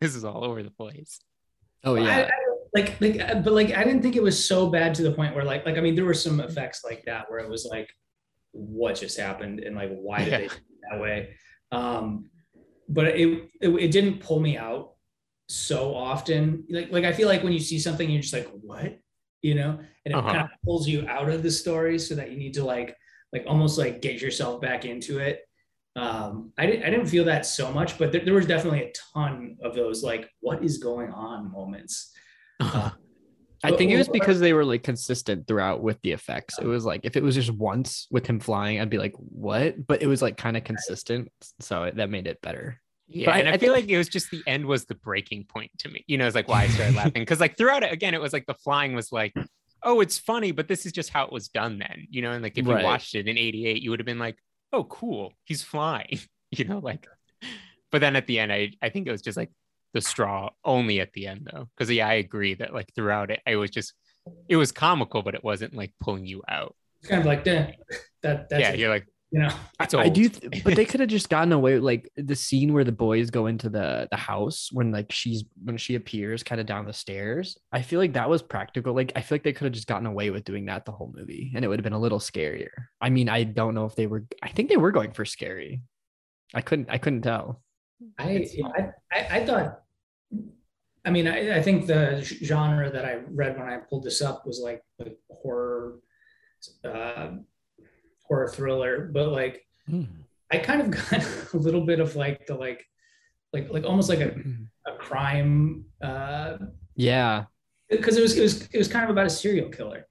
this 0.01 0.15
is 0.15 0.25
all 0.25 0.45
over 0.45 0.63
the 0.63 0.71
place. 0.71 1.21
Oh 1.85 1.95
yeah. 1.95 2.29
I- 2.31 2.45
like 2.75 3.01
like 3.01 3.21
uh, 3.21 3.37
but 3.37 3.53
like 3.53 3.71
I 3.73 3.85
didn't 3.85 4.03
think 4.03 4.17
it 4.17 4.23
was 4.23 4.49
so 4.49 4.69
bad 4.69 4.95
to 4.97 5.03
the 5.03 5.13
point 5.13 5.35
where 5.35 5.45
like 5.45 5.65
like 5.65 5.79
I 5.79 5.81
mean 5.81 5.95
there 5.95 6.05
were 6.05 6.13
some 6.13 6.41
effects 6.41 6.83
like 6.85 7.05
that 7.05 7.31
where 7.31 7.39
it 7.39 7.49
was 7.49 7.65
like 7.71 7.89
what 8.55 8.97
just 8.97 9.19
happened 9.19 9.61
and 9.61 9.77
like 9.77 9.91
why 9.91 10.21
did 10.25 10.29
Yeah. 10.33 10.39
they 10.39 10.49
do 10.49 10.55
it 10.55 10.81
that 10.91 11.01
way? 11.01 11.35
Um 11.73 12.31
but 12.89 13.07
it, 13.09 13.49
it 13.61 13.69
it 13.69 13.91
didn't 13.91 14.21
pull 14.21 14.41
me 14.41 14.57
out 14.57 14.93
so 15.49 15.95
often. 15.95 16.65
Like 16.71 16.91
like 16.93 17.05
I 17.05 17.13
feel 17.13 17.29
like 17.29 17.43
when 17.43 17.53
you 17.53 17.61
see 17.61 17.79
something 17.79 18.09
you're 18.11 18.23
just 18.23 18.33
like 18.35 18.49
what? 18.63 18.99
You 19.43 19.55
know? 19.57 19.71
And 20.05 20.13
it 20.13 20.15
Uh-huh. 20.15 20.33
kind 20.33 20.45
of 20.45 20.51
pulls 20.65 20.89
you 20.89 21.07
out 21.09 21.29
of 21.29 21.43
the 21.43 21.51
story 21.51 21.99
so 21.99 22.15
that 22.15 22.31
you 22.31 22.39
need 22.39 22.55
to 22.55 22.65
like 22.65 22.97
like 23.33 23.45
almost 23.47 23.79
like 23.79 24.01
get 24.01 24.21
yourself 24.23 24.61
back 24.61 24.85
into 24.85 25.19
it. 25.19 25.41
Um 25.97 26.53
I 26.59 26.67
didn't 26.67 26.85
I 26.85 26.91
didn't 26.91 27.07
feel 27.07 27.25
that 27.25 27.47
so 27.47 27.71
much 27.73 27.99
but 27.99 28.13
there, 28.13 28.25
there 28.25 28.35
was 28.35 28.47
definitely 28.47 28.83
a 28.83 28.93
ton 29.15 29.57
of 29.63 29.75
those 29.75 30.03
like 30.03 30.31
what 30.41 30.63
is 30.65 30.79
going 30.79 31.11
on? 31.11 31.51
moments. 31.53 32.13
Uh, 32.61 32.91
I 33.65 33.77
think 33.77 33.91
it 33.91 33.97
was 33.99 34.09
because 34.09 34.41
they 34.41 34.53
were 34.53 34.65
like 34.65 34.83
consistent 34.83 35.47
throughout 35.47 35.83
with 35.83 36.01
the 36.03 36.13
effects. 36.13 36.59
It 36.59 36.67
was 36.67 36.85
like 36.85 37.01
if 37.05 37.17
it 37.17 37.23
was 37.23 37.35
just 37.35 37.51
once 37.51 38.07
with 38.11 38.27
him 38.27 38.39
flying, 38.41 38.81
I'd 38.81 38.91
be 38.91 38.99
like, 38.99 39.15
"What?" 39.17 39.87
But 39.87 40.03
it 40.03 40.07
was 40.07 40.23
like 40.23 40.37
kind 40.37 40.57
of 40.57 40.65
consistent, 40.65 41.31
so 41.61 41.85
it, 41.85 41.97
that 41.97 42.11
made 42.11 42.27
it 42.27 42.41
better. 42.43 42.81
Yeah, 43.07 43.27
But 43.27 43.41
and 43.41 43.49
I, 43.49 43.53
I 43.53 43.59
feel 43.59 43.75
think- 43.75 43.87
like 43.87 43.93
it 43.93 43.99
was 43.99 44.09
just 44.09 44.31
the 44.31 44.43
end 44.47 44.65
was 44.67 44.85
the 44.87 44.95
breaking 44.95 45.45
point 45.45 45.71
to 45.81 45.89
me. 45.89 46.05
You 46.07 46.17
know, 46.19 46.27
it's 46.27 46.35
like 46.35 46.49
why 46.49 46.63
I 46.63 46.69
started 46.69 46.95
laughing 46.97 47.23
because 47.23 47.41
like 47.41 47.57
throughout 47.57 47.83
it 47.83 47.93
again, 47.93 48.15
it 48.15 48.21
was 48.21 48.33
like 48.33 48.47
the 48.47 48.55
flying 48.55 48.95
was 48.95 49.13
like, 49.13 49.35
oh, 49.83 50.01
it's 50.01 50.19
funny, 50.19 50.53
but 50.53 50.69
this 50.69 50.87
is 50.87 50.93
just 50.93 51.11
how 51.11 51.25
it 51.25 51.33
was 51.33 51.49
done 51.49 51.79
then. 51.79 52.07
You 52.11 52.23
know, 52.23 52.33
and 52.33 52.43
like 52.43 52.57
if 52.57 52.67
Right. 52.67 52.81
you 52.81 52.85
watched 52.85 53.15
it 53.15 53.29
in 53.29 53.37
'88, 53.37 53.83
you 53.83 53.91
would 53.91 54.01
have 54.01 54.07
been 54.07 54.19
like, 54.19 54.37
oh, 54.73 54.85
cool, 54.85 55.33
he's 55.45 55.63
flying. 55.63 56.19
You 56.57 56.65
know, 56.67 56.79
like, 56.79 57.09
but 57.91 58.01
then 58.01 58.15
at 58.15 58.29
the 58.29 58.39
end, 58.39 58.53
I 58.53 58.71
I 58.81 58.89
think 58.89 59.09
it 59.09 59.11
was 59.11 59.23
just 59.23 59.37
like 59.37 59.51
the 59.95 60.03
straw 60.03 60.51
only 60.65 61.01
at 61.01 61.13
the 61.15 61.27
end 61.27 61.49
though, 61.51 61.69
because 61.77 61.91
yeah, 61.91 62.07
I 62.09 62.15
agree 62.15 62.55
that 62.55 62.75
like 62.75 62.93
throughout 62.95 63.31
it, 63.31 63.41
I 63.47 63.57
was 63.57 63.71
just 63.71 63.95
it 64.49 64.57
was 64.57 64.73
comical, 64.73 65.23
but 65.23 65.35
it 65.35 65.45
wasn't 65.45 65.75
like 65.75 65.93
pulling 66.01 66.27
you 66.27 66.43
out. 66.49 66.75
it's 67.01 67.09
kind 67.09 67.21
of 67.21 67.27
like 67.27 67.45
"Duh, 67.45 67.69
that 68.23 68.49
that's 68.51 68.61
yeah, 68.61 68.71
it," 68.73 68.79
you're 68.79 68.91
like, 68.91 69.07
you 69.31 69.41
know 69.41 69.51
it's 69.81 69.95
I 69.95 70.09
do, 70.09 70.29
th- 70.29 70.65
but 70.65 70.75
they 70.77 70.85
could 70.85 71.01
have 71.01 71.09
just 71.09 71.29
gotten 71.29 71.53
away 71.53 71.75
with 71.75 71.83
like 71.85 72.11
the 72.17 72.35
scene 72.37 72.73
where 72.73 72.85
the 72.85 72.93
boys 72.93 73.31
go 73.31 73.47
into 73.47 73.69
the 73.69 74.09
the 74.11 74.17
house 74.17 74.69
when 74.73 74.91
like 74.93 75.13
she's 75.13 75.45
when 75.63 75.77
she 75.77 75.95
appears 75.95 76.43
kind 76.43 76.61
of 76.61 76.67
down 76.67 76.87
the 76.87 76.93
stairs. 76.93 77.57
I 77.73 77.83
feel 77.83 78.01
like 78.01 78.15
that 78.15 78.29
was 78.29 78.43
practical. 78.43 78.95
Like 78.95 79.13
I 79.17 79.21
feel 79.21 79.37
like 79.37 79.43
they 79.45 79.53
could 79.53 79.65
have 79.65 79.73
just 79.73 79.87
gotten 79.89 80.07
away 80.07 80.31
with 80.31 80.45
doing 80.45 80.67
that 80.67 80.85
the 80.85 80.93
whole 80.93 81.13
movie, 81.15 81.53
and 81.55 81.65
it 81.65 81.69
would 81.69 81.79
have 81.79 81.85
been 81.85 81.93
a 81.93 81.99
little 82.01 82.21
scarier. 82.21 82.71
I 83.01 83.11
mean, 83.11 83.29
I 83.29 83.45
don't 83.45 83.75
know 83.75 83.87
if 83.87 83.95
they 83.95 84.07
were. 84.07 84.25
I 84.43 84.49
think 84.49 84.69
they 84.69 84.77
were 84.77 84.93
going 84.93 85.13
for 85.13 85.25
scary. 85.25 85.83
I 86.55 86.63
couldn't. 86.63 86.91
I 86.91 86.99
couldn't 86.99 87.23
tell. 87.23 87.63
I, 88.19 88.31
It's 88.31 88.55
I 88.63 88.91
I 89.13 89.39
I 89.39 89.47
thought 89.47 89.81
I 91.05 91.11
mean 91.11 91.27
I, 91.29 91.59
I 91.59 91.63
think 91.63 91.87
the 91.87 92.23
genre 92.23 92.91
that 92.91 93.05
I 93.05 93.21
read 93.29 93.59
when 93.59 93.69
I 93.69 93.77
pulled 93.79 94.05
this 94.05 94.23
up 94.23 94.47
was 94.47 94.61
like 94.63 94.83
like 94.99 95.17
horror 95.31 95.99
uh 96.85 97.31
horror 98.27 98.49
thriller 98.49 99.11
but 99.13 99.29
like 99.29 99.67
I 100.51 100.59
kind 100.59 100.81
of 100.81 100.91
got 101.11 101.27
a 101.55 101.57
little 101.57 101.85
bit 101.85 102.01
of 102.01 102.17
like 102.17 102.47
the 102.47 102.55
like 102.55 102.85
like 103.53 103.71
like 103.71 103.85
almost 103.85 104.09
like 104.09 104.21
a, 104.21 104.35
a 104.87 104.97
crime 104.97 105.85
uh 106.03 106.57
Yeah. 106.97 107.45
because 107.91 108.17
it 108.17 108.23
was 108.23 108.37
it 108.37 108.43
was 108.43 108.63
it 108.73 108.79
was 108.79 108.89
kind 108.89 109.05
of 109.05 109.11
about 109.11 109.27
a 109.27 109.31
serial 109.31 109.69
killer 109.69 110.07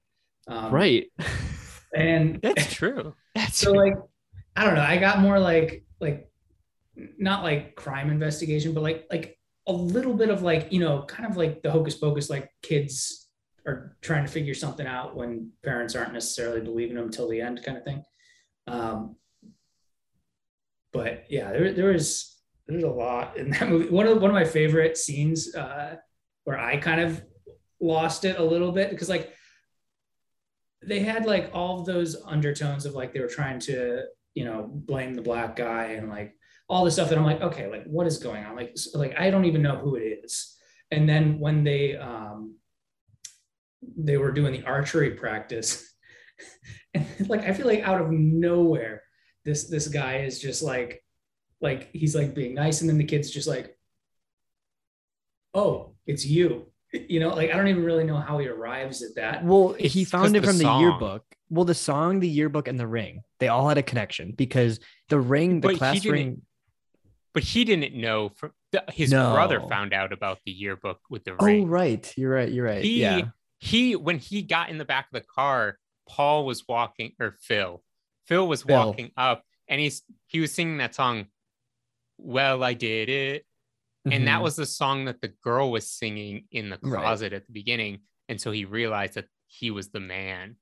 um, 0.46 0.72
Right. 0.72 1.06
and 1.94 2.40
That's 2.42 2.72
true. 2.72 3.14
That's 3.34 3.56
so 3.58 3.72
true. 3.72 3.80
like 3.84 3.94
i 4.56 4.64
don't 4.64 4.76
know 4.76 4.82
i 4.82 4.96
got 4.96 5.18
more 5.18 5.40
like 5.40 5.84
like 6.00 6.30
not 7.18 7.42
like 7.42 7.74
crime 7.74 8.08
investigation 8.10 8.72
but 8.72 8.82
like 8.84 9.04
like 9.10 9.36
a 9.66 9.72
little 9.72 10.14
bit 10.14 10.28
of 10.28 10.42
like 10.42 10.72
you 10.72 10.80
know 10.80 11.02
kind 11.02 11.30
of 11.30 11.36
like 11.36 11.62
the 11.62 11.70
hocus 11.70 11.94
pocus 11.94 12.28
like 12.28 12.50
kids 12.62 13.28
are 13.66 13.96
trying 14.02 14.26
to 14.26 14.30
figure 14.30 14.54
something 14.54 14.86
out 14.86 15.16
when 15.16 15.50
parents 15.64 15.94
aren't 15.94 16.12
necessarily 16.12 16.60
believing 16.60 16.96
them 16.96 17.10
till 17.10 17.28
the 17.28 17.40
end 17.40 17.62
kind 17.64 17.78
of 17.78 17.84
thing. 17.84 18.02
Um 18.66 19.16
but 20.92 21.24
yeah 21.28 21.50
there, 21.52 21.72
there 21.72 21.92
was 21.92 22.38
there's 22.66 22.84
a 22.84 22.88
lot 22.88 23.36
in 23.36 23.50
that 23.50 23.68
movie. 23.68 23.88
One 23.88 24.06
of 24.06 24.20
one 24.20 24.30
of 24.30 24.34
my 24.34 24.44
favorite 24.44 24.96
scenes 24.96 25.54
uh 25.54 25.96
where 26.44 26.58
i 26.58 26.76
kind 26.76 27.00
of 27.00 27.22
lost 27.80 28.24
it 28.24 28.38
a 28.38 28.44
little 28.44 28.72
bit 28.72 28.90
because 28.90 29.08
like 29.08 29.32
they 30.82 31.00
had 31.00 31.24
like 31.26 31.50
all 31.54 31.82
those 31.82 32.16
undertones 32.24 32.86
of 32.86 32.94
like 32.94 33.12
they 33.12 33.20
were 33.20 33.26
trying 33.26 33.58
to 33.58 34.02
you 34.34 34.44
know 34.44 34.68
blame 34.70 35.14
the 35.14 35.22
black 35.22 35.56
guy 35.56 35.84
and 35.92 36.08
like 36.08 36.34
all 36.68 36.84
the 36.84 36.90
stuff 36.90 37.08
that 37.08 37.18
i'm 37.18 37.24
like 37.24 37.40
okay 37.42 37.66
like 37.70 37.84
what 37.84 38.06
is 38.06 38.18
going 38.18 38.44
on 38.44 38.56
like 38.56 38.70
s- 38.70 38.94
like 38.94 39.14
i 39.18 39.30
don't 39.30 39.44
even 39.44 39.62
know 39.62 39.76
who 39.76 39.96
it 39.96 40.20
is 40.24 40.56
and 40.90 41.08
then 41.08 41.38
when 41.38 41.62
they 41.64 41.96
um 41.96 42.54
they 43.98 44.16
were 44.16 44.32
doing 44.32 44.52
the 44.52 44.64
archery 44.64 45.10
practice 45.10 45.92
and 46.94 47.06
like 47.28 47.42
i 47.42 47.52
feel 47.52 47.66
like 47.66 47.80
out 47.82 48.00
of 48.00 48.10
nowhere 48.10 49.02
this 49.44 49.64
this 49.68 49.88
guy 49.88 50.18
is 50.18 50.40
just 50.40 50.62
like 50.62 51.02
like 51.60 51.90
he's 51.92 52.14
like 52.16 52.34
being 52.34 52.54
nice 52.54 52.80
and 52.80 52.88
then 52.88 52.98
the 52.98 53.04
kid's 53.04 53.30
just 53.30 53.46
like 53.48 53.76
oh 55.54 55.94
it's 56.06 56.24
you 56.26 56.66
you 56.92 57.20
know 57.20 57.28
like 57.34 57.50
i 57.50 57.56
don't 57.56 57.68
even 57.68 57.84
really 57.84 58.04
know 58.04 58.16
how 58.16 58.38
he 58.38 58.46
arrives 58.48 59.02
at 59.02 59.14
that 59.16 59.44
Well, 59.44 59.74
It's 59.78 59.92
he 59.94 60.04
'cause 60.04 60.10
found 60.10 60.36
it 60.36 60.40
the 60.40 60.46
from 60.48 60.58
the 60.58 60.64
song. 60.64 60.80
yearbook. 60.80 61.24
Well, 61.50 61.64
the 61.66 61.74
song, 61.74 62.20
the 62.20 62.28
yearbook, 62.28 62.66
and 62.68 62.80
the 62.80 62.86
ring, 62.86 63.20
they 63.38 63.48
all 63.48 63.68
had 63.68 63.78
a 63.78 63.82
connection 63.82 64.32
because 64.32 64.80
the 65.08 65.20
ring, 65.20 65.60
the 65.60 65.68
But 65.68 65.76
class 65.76 66.04
ring. 66.04 66.42
But 67.34 67.42
he 67.42 67.64
didn't 67.64 67.94
know 67.94 68.30
from 68.30 68.52
the, 68.72 68.82
his 68.88 69.10
No. 69.10 69.32
brother 69.34 69.60
found 69.68 69.92
out 69.92 70.12
about 70.12 70.38
the 70.46 70.52
yearbook 70.52 71.00
with 71.10 71.24
the 71.24 71.34
ring. 71.36 71.64
Oh, 71.64 71.66
right. 71.66 72.12
You're 72.16 72.32
right. 72.32 72.50
You're 72.50 72.64
right. 72.64 72.82
He 72.82 73.00
yeah. 73.02 73.28
he 73.58 73.96
when 73.96 74.18
he 74.18 74.42
got 74.42 74.70
in 74.70 74.78
the 74.78 74.84
back 74.84 75.06
of 75.12 75.20
the 75.20 75.26
car, 75.26 75.78
Paul 76.08 76.46
was 76.46 76.66
walking 76.68 77.12
or 77.20 77.32
Phil. 77.40 77.82
Phil 78.26 78.46
was 78.46 78.62
Phil. 78.62 78.76
walking 78.86 79.10
up 79.16 79.42
and 79.68 79.80
he's 79.80 80.02
he 80.28 80.40
was 80.40 80.52
singing 80.52 80.78
that 80.78 80.94
song, 80.94 81.26
Well, 82.18 82.62
I 82.62 82.74
did 82.74 83.08
it. 83.08 83.44
And 84.06 84.28
that 84.28 84.40
Mhm. 84.40 84.42
was 84.42 84.56
the 84.56 84.66
song 84.66 85.06
that 85.06 85.20
the 85.22 85.28
girl 85.28 85.70
was 85.70 85.88
singing 85.90 86.46
in 86.50 86.68
the 86.68 86.78
Right. 86.82 87.00
closet 87.00 87.32
at 87.32 87.46
the 87.46 87.52
beginning. 87.52 88.00
And 88.28 88.38
so 88.40 88.50
he 88.50 88.64
realized 88.66 89.14
that 89.14 89.28
he 89.46 89.70
was 89.70 89.88
the 89.90 90.00
man 90.00 90.56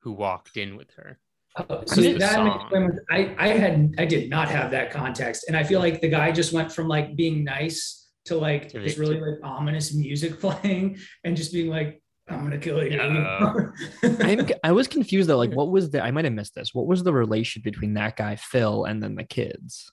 who 0.00 0.12
walked 0.12 0.56
in 0.56 0.76
with 0.76 0.90
her. 0.94 1.20
Oh, 1.58 1.80
Just 1.80 1.94
see, 1.94 2.12
the 2.12 2.18
that 2.18 2.34
song. 2.34 2.98
I, 3.10 3.34
I 3.38 3.48
had 3.48 3.94
I 3.98 4.04
did 4.04 4.30
not 4.30 4.48
have 4.48 4.70
that 4.70 4.90
context, 4.90 5.44
and 5.48 5.56
I 5.56 5.64
feel 5.64 5.80
like 5.80 6.00
the 6.00 6.08
guy 6.08 6.30
just 6.30 6.52
went 6.52 6.72
from 6.72 6.88
like 6.88 7.16
being 7.16 7.44
nice 7.44 8.08
to 8.26 8.36
like 8.36 8.68
To 8.68 8.80
this 8.80 8.98
really 8.98 9.20
like 9.20 9.40
ominous 9.42 9.94
music 9.94 10.40
playing, 10.40 10.98
and 11.24 11.36
just 11.36 11.52
being 11.52 11.68
like, 11.68 12.02
"I'm 12.28 12.44
gonna 12.44 12.58
kill 12.58 12.82
you." 12.84 12.96
No. 12.96 13.72
I'm, 14.20 14.48
I 14.62 14.72
was 14.72 14.86
confused 14.86 15.28
though. 15.28 15.38
Like, 15.38 15.52
what 15.52 15.70
was 15.70 15.90
the? 15.90 16.02
I 16.02 16.10
might 16.10 16.24
have 16.24 16.34
missed 16.34 16.54
this. 16.54 16.74
What 16.74 16.86
was 16.86 17.02
the 17.02 17.12
relation 17.12 17.62
between 17.62 17.94
that 17.94 18.16
guy 18.16 18.36
Phil 18.36 18.84
and 18.84 19.02
then 19.02 19.16
the 19.16 19.24
kids? 19.24 19.90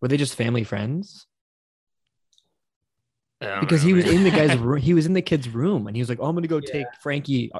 Were 0.00 0.08
they 0.08 0.16
just 0.16 0.34
family 0.34 0.64
friends? 0.64 1.26
Because 3.40 3.82
know, 3.82 3.88
he 3.88 3.94
was 3.94 4.04
man. 4.04 4.16
in 4.16 4.24
the 4.24 4.30
guy's 4.30 4.56
room. 4.58 4.78
He 4.78 4.92
was 4.92 5.06
in 5.06 5.14
the 5.14 5.22
kid's 5.22 5.48
room, 5.48 5.86
and 5.86 5.96
he 5.96 6.02
was 6.02 6.08
like, 6.08 6.18
"Oh, 6.20 6.26
I'm 6.26 6.34
gonna 6.34 6.46
go 6.46 6.58
Yeah. 6.64 6.72
take 6.72 6.86
Frankie 7.02 7.50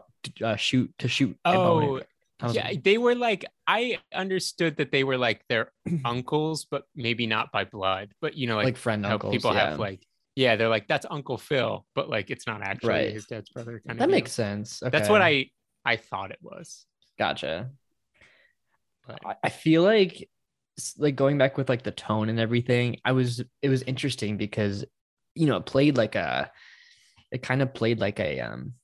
uh, 0.42 0.56
shoot 0.56 0.92
to 0.98 1.08
shoot." 1.08 1.38
Oh, 1.44 1.98
I 1.98 2.02
was 2.46 2.56
yeah, 2.56 2.72
they 2.82 2.98
were 2.98 3.14
like 3.14 3.44
I 3.66 3.98
understood 4.14 4.76
that 4.76 4.90
they 4.92 5.04
were 5.04 5.18
like 5.18 5.42
their 5.48 5.72
uncles, 6.04 6.66
but 6.70 6.84
maybe 6.94 7.26
not 7.26 7.52
by 7.52 7.64
blood. 7.64 8.12
But 8.20 8.36
you 8.36 8.46
know, 8.46 8.56
like, 8.56 8.64
like, 8.64 8.76
friend 8.76 9.04
uncles. 9.06 9.32
people 9.34 9.52
yeah. 9.54 9.70
have 9.70 9.78
like, 9.78 10.06
yeah, 10.36 10.56
they're 10.56 10.68
like 10.68 10.88
that's 10.88 11.06
Uncle 11.10 11.38
Phil, 11.38 11.84
but 11.94 12.08
like 12.08 12.30
it's 12.30 12.46
not 12.46 12.62
actually 12.62 12.88
Right. 12.90 13.12
his 13.12 13.26
dad's 13.26 13.50
brother. 13.50 13.82
Kind 13.86 13.98
that 14.00 14.04
of. 14.04 14.10
makes 14.10 14.32
sense. 14.32 14.80
That's 14.82 15.08
what 15.08 15.22
I 15.22 15.50
I 15.84 15.96
thought 15.96 16.30
it 16.30 16.38
was. 16.42 16.86
gotcha. 17.18 17.70
But 19.06 19.18
I- 19.24 19.36
I 19.44 19.48
feel 19.50 19.82
like 19.82 20.28
like 20.96 21.16
going 21.16 21.36
back 21.36 21.58
with 21.58 21.68
like 21.68 21.82
the 21.82 21.90
tone 21.90 22.28
and 22.28 22.40
everything, 22.40 23.00
I 23.04 23.12
was 23.12 23.42
it 23.62 23.68
was 23.68 23.82
interesting 23.82 24.36
because 24.36 24.84
you 25.34 25.46
know, 25.46 25.56
it 25.56 25.66
played 25.66 25.96
like 25.96 26.14
a 26.16 26.50
it 27.30 27.42
kind 27.42 27.62
of 27.62 27.72
played 27.74 28.00
like 28.00 28.18
a 28.18 28.40
um 28.40 28.74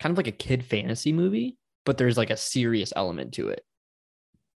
kind 0.00 0.12
of 0.12 0.16
like 0.16 0.26
a 0.26 0.32
kid 0.32 0.64
fantasy 0.64 1.12
movie, 1.12 1.56
but 1.84 1.98
there's 1.98 2.16
like 2.16 2.30
a 2.30 2.36
serious 2.36 2.92
element 2.96 3.34
to 3.34 3.48
it. 3.48 3.64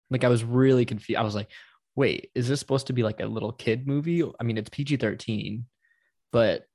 Like 0.10 0.24
I 0.24 0.30
was 0.30 0.44
really 0.44 0.86
confused. 0.86 1.20
I 1.20 1.24
was 1.24 1.36
like, 1.36 1.50
wait, 1.96 2.32
is 2.34 2.48
this 2.48 2.60
supposed 2.60 2.88
to 2.88 2.94
be 2.94 3.04
like 3.04 3.20
a 3.20 3.26
little 3.26 3.52
kid 3.52 3.88
movie? 3.88 4.24
I 4.24 4.44
mean, 4.44 4.58
it's 4.58 4.70
PG-13, 4.70 5.64
but 6.32 6.66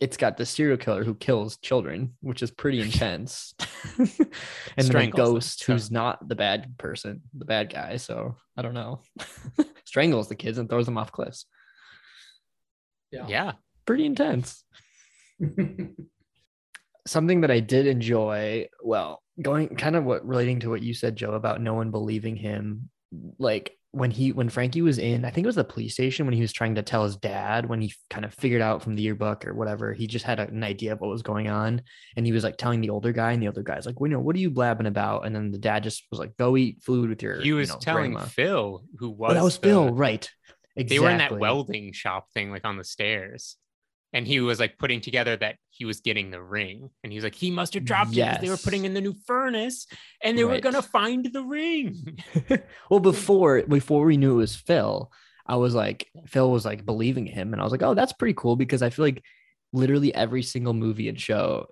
it's 0.00 0.16
got 0.16 0.36
the 0.36 0.46
serial 0.46 0.76
killer 0.76 1.04
who 1.04 1.14
kills 1.14 1.58
children, 1.58 2.14
which 2.20 2.42
is 2.42 2.50
pretty 2.50 2.80
intense. 2.82 3.54
and 3.98 4.08
then 4.08 4.30
a 4.78 4.82
Strangles 4.82 5.16
them, 5.16 5.34
ghost 5.34 5.64
who's 5.64 5.90
not 5.90 6.26
the 6.26 6.36
bad 6.36 6.78
person, 6.78 7.22
the 7.36 7.44
bad 7.44 7.72
guy. 7.72 7.96
So 7.96 8.36
I 8.56 8.62
don't 8.62 8.74
know. 8.74 9.00
Strangles 9.84 10.28
the 10.28 10.34
kids 10.34 10.58
and 10.58 10.68
throws 10.68 10.86
them 10.86 10.98
off 10.98 11.12
cliffs. 11.12 11.46
Yeah. 13.10 13.26
Yeah. 13.28 13.52
Pretty 13.86 14.04
intense. 14.04 14.64
Something 17.08 17.40
that 17.40 17.50
I 17.50 17.60
did 17.60 17.86
enjoy, 17.86 18.68
well, 18.82 19.22
going 19.40 19.68
kind 19.76 19.96
of 19.96 20.04
what 20.04 20.26
relating 20.26 20.60
to 20.60 20.70
what 20.70 20.82
you 20.82 20.94
said, 20.94 21.16
Joe, 21.16 21.32
about 21.32 21.60
no 21.60 21.74
one 21.74 21.90
believing 21.90 22.36
him. 22.36 22.90
Like 23.38 23.72
when 23.92 24.10
he 24.10 24.32
when 24.32 24.50
Frankie 24.50 24.82
was 24.82 24.98
in, 24.98 25.24
I 25.24 25.30
think 25.30 25.44
it 25.44 25.48
was 25.48 25.56
the 25.56 25.64
police 25.64 25.94
station 25.94 26.26
when 26.26 26.34
he 26.34 26.42
was 26.42 26.52
trying 26.52 26.74
to 26.74 26.82
tell 26.82 27.04
his 27.04 27.16
dad 27.16 27.66
when 27.66 27.80
he 27.80 27.94
kind 28.10 28.24
of 28.24 28.34
figured 28.34 28.60
out 28.60 28.82
from 28.82 28.94
the 28.94 29.02
yearbook 29.02 29.46
or 29.46 29.54
whatever, 29.54 29.94
he 29.94 30.06
just 30.06 30.26
had 30.26 30.38
an 30.38 30.62
idea 30.62 30.92
of 30.92 31.00
what 31.00 31.08
was 31.10 31.22
going 31.22 31.48
on. 31.48 31.80
And 32.16 32.26
he 32.26 32.32
was 32.32 32.44
like 32.44 32.58
telling 32.58 32.80
the 32.82 32.90
older 32.90 33.12
guy, 33.12 33.32
and 33.32 33.42
the 33.42 33.46
older 33.46 33.62
guy's 33.62 33.86
like, 33.86 33.98
well, 33.98 34.10
you 34.10 34.14
know, 34.14 34.20
what 34.20 34.36
are 34.36 34.40
you 34.40 34.50
blabbing 34.50 34.86
about? 34.86 35.24
And 35.24 35.34
then 35.34 35.50
the 35.50 35.58
dad 35.58 35.84
just 35.84 36.04
was 36.10 36.20
like, 36.20 36.36
Go 36.36 36.56
eat 36.56 36.82
food 36.82 37.08
with 37.08 37.22
your 37.22 37.40
He 37.40 37.52
was 37.52 37.68
you 37.68 37.74
know, 37.74 37.80
telling 37.80 38.12
grandma." 38.12 38.28
Phil, 38.28 38.84
who 38.98 39.10
was 39.10 39.30
Oh, 39.30 39.34
that 39.34 39.44
was 39.44 39.58
the- 39.58 39.68
Phil, 39.68 39.94
right. 39.94 40.28
Exactly. 40.76 40.96
They 40.96 41.04
were 41.04 41.10
in 41.10 41.18
that 41.18 41.38
welding 41.38 41.92
shop 41.92 42.28
thing, 42.34 42.52
like 42.52 42.64
on 42.64 42.76
the 42.76 42.84
stairs. 42.84 43.56
And 44.12 44.26
he 44.26 44.40
was 44.40 44.58
like 44.58 44.78
putting 44.78 45.00
together 45.00 45.36
that 45.36 45.56
he 45.68 45.84
was 45.84 46.00
getting 46.00 46.30
the 46.30 46.42
ring. 46.42 46.88
And 47.04 47.12
he 47.12 47.18
was 47.18 47.24
like, 47.24 47.34
he 47.34 47.50
must 47.50 47.74
have 47.74 47.84
dropped 47.84 48.12
it 48.12 48.16
because 48.16 48.40
they 48.40 48.48
were 48.48 48.56
putting 48.56 48.84
in 48.84 48.94
the 48.94 49.00
new 49.00 49.14
furnace 49.26 49.86
and 50.22 50.36
they 50.36 50.44
were 50.44 50.60
gonna 50.60 50.82
find 50.82 51.28
the 51.32 51.42
ring. 51.42 52.18
well 52.90 53.00
before 53.00 53.62
before 53.62 54.04
we 54.04 54.16
knew 54.16 54.34
it 54.34 54.36
was 54.36 54.56
phil 54.56 55.12
i 55.46 55.56
was 55.56 55.74
like 55.74 56.08
phil 56.26 56.50
was 56.50 56.64
like 56.64 56.84
believing 56.84 57.26
him 57.26 57.52
and 57.52 57.60
i 57.60 57.64
was 57.64 57.72
like 57.72 57.82
oh 57.82 57.94
that's 57.94 58.12
pretty 58.12 58.34
cool 58.34 58.56
because 58.56 58.82
i 58.82 58.90
feel 58.90 59.04
like 59.04 59.22
literally 59.72 60.14
every 60.14 60.42
single 60.42 60.74
movie 60.74 61.08
and 61.08 61.20
show 61.20 61.66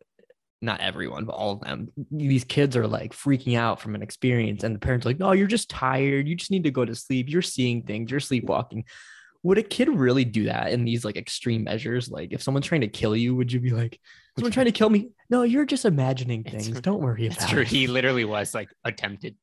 not 0.62 0.80
everyone 0.80 1.24
but 1.24 1.34
all 1.34 1.52
of 1.52 1.60
them 1.60 1.88
these 2.10 2.44
kids 2.44 2.76
are 2.76 2.86
like 2.86 3.12
freaking 3.12 3.56
out 3.56 3.80
from 3.80 3.94
an 3.94 4.02
experience 4.02 4.64
and 4.64 4.74
the 4.74 4.78
parents 4.78 5.04
are 5.04 5.10
like 5.10 5.18
no 5.18 5.32
you're 5.32 5.46
just 5.46 5.68
tired. 5.68 6.26
You 6.26 6.34
just 6.34 6.50
need 6.50 6.64
to 6.64 6.70
go 6.70 6.84
to 6.84 6.94
sleep. 6.94 7.28
You're 7.28 7.42
seeing 7.42 7.82
things. 7.82 8.10
You're 8.10 8.20
sleepwalking 8.20 8.84
would 9.46 9.58
a 9.58 9.62
kid 9.62 9.88
really 9.88 10.24
do 10.24 10.44
that 10.44 10.72
in 10.72 10.84
these 10.84 11.04
like 11.04 11.16
extreme 11.16 11.62
measures 11.64 12.10
like 12.10 12.32
if 12.32 12.42
someone's 12.42 12.66
trying 12.66 12.80
to 12.82 12.88
kill 13.00 13.14
you 13.16 13.34
would 13.34 13.50
you 13.52 13.60
be 13.60 13.70
like 13.70 13.98
someone 14.36 14.52
trying 14.52 14.66
to 14.66 14.72
kill 14.80 14.90
me 14.90 15.08
no 15.30 15.42
you're 15.42 15.64
just 15.64 15.84
imagining 15.84 16.40
It's- 16.44 16.66
things 16.66 16.80
don't 16.80 17.00
worry 17.00 17.26
It's 17.26 17.36
about 17.36 17.50
true. 17.50 17.62
it 17.62 17.68
He 17.68 17.86
literally 17.86 18.24
was 18.24 18.54
like 18.54 18.68
attempted, 18.84 19.34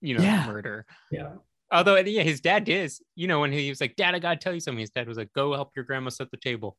you 0.00 0.16
know, 0.16 0.22
Yeah. 0.24 0.46
murder. 0.46 0.86
yeah. 1.10 1.32
Although 1.72 1.96
yeah, 1.98 2.22
his 2.24 2.40
dad 2.40 2.68
is, 2.68 3.00
you 3.14 3.28
know, 3.28 3.38
when 3.40 3.52
he 3.52 3.68
was 3.68 3.80
like, 3.80 3.94
Dad, 3.94 4.14
I 4.16 4.18
gotta 4.18 4.40
tell 4.44 4.52
you 4.52 4.58
something. 4.60 4.80
His 4.80 4.90
dad 4.90 5.06
was 5.06 5.16
like, 5.16 5.32
Go 5.34 5.52
help 5.54 5.70
your 5.76 5.84
grandma 5.84 6.10
set 6.10 6.30
the 6.32 6.36
table. 6.36 6.76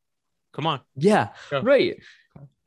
Come 0.53 0.67
on. 0.67 0.81
Yeah, 0.97 1.29
Yeah. 1.51 1.61
right. 1.63 1.97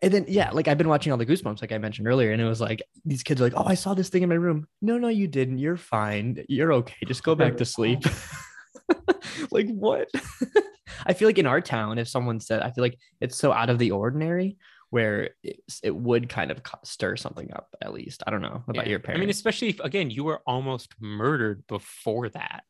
And 0.02 0.10
then 0.14 0.24
yeah, 0.28 0.50
like 0.50 0.66
I've 0.68 0.78
been 0.78 0.88
watching 0.88 1.12
all 1.12 1.18
the 1.18 1.26
Goosebumps, 1.26 1.60
like 1.60 1.72
I 1.72 1.78
mentioned 1.78 2.06
earlier, 2.08 2.30
and 2.32 2.40
it 2.40 2.46
was 2.46 2.60
like 2.62 2.80
these 3.04 3.22
kids 3.22 3.40
are 3.40 3.44
like, 3.44 3.54
"Oh, 3.56 3.64
I 3.66 3.74
saw 3.74 3.92
this 3.94 4.08
thing 4.10 4.22
in 4.22 4.28
my 4.30 4.34
room." 4.46 4.66
No, 4.82 4.96
no, 4.98 5.08
you 5.08 5.26
didn't. 5.28 5.58
You're 5.58 5.76
fine. 5.78 6.44
You're 6.48 6.72
okay. 6.80 6.96
Just 7.06 7.22
go 7.24 7.34
back 7.34 7.56
to 7.58 7.64
sleep. 7.76 8.00
like 9.50 9.68
what? 9.68 10.08
I 11.06 11.12
feel 11.12 11.28
like 11.28 11.38
in 11.38 11.46
our 11.46 11.60
town, 11.60 11.98
if 11.98 12.08
someone 12.08 12.40
said, 12.40 12.62
I 12.62 12.70
feel 12.70 12.82
like 12.82 12.98
it's 13.20 13.36
so 13.36 13.52
out 13.52 13.70
of 13.70 13.78
the 13.78 13.90
ordinary 13.90 14.56
where 14.90 15.30
it, 15.42 15.60
it 15.82 15.94
would 15.94 16.28
kind 16.28 16.50
of 16.50 16.60
stir 16.84 17.16
something 17.16 17.50
up. 17.52 17.68
At 17.82 17.92
least 17.92 18.22
I 18.26 18.30
don't 18.30 18.42
know 18.42 18.62
about 18.68 18.84
Yeah. 18.86 18.90
your 18.90 19.00
parents. 19.00 19.18
I 19.18 19.20
mean, 19.20 19.30
especially 19.30 19.70
if 19.70 19.80
again 19.80 20.10
you 20.10 20.24
were 20.24 20.40
almost 20.46 20.94
murdered 21.00 21.66
before 21.66 22.28
that. 22.30 22.62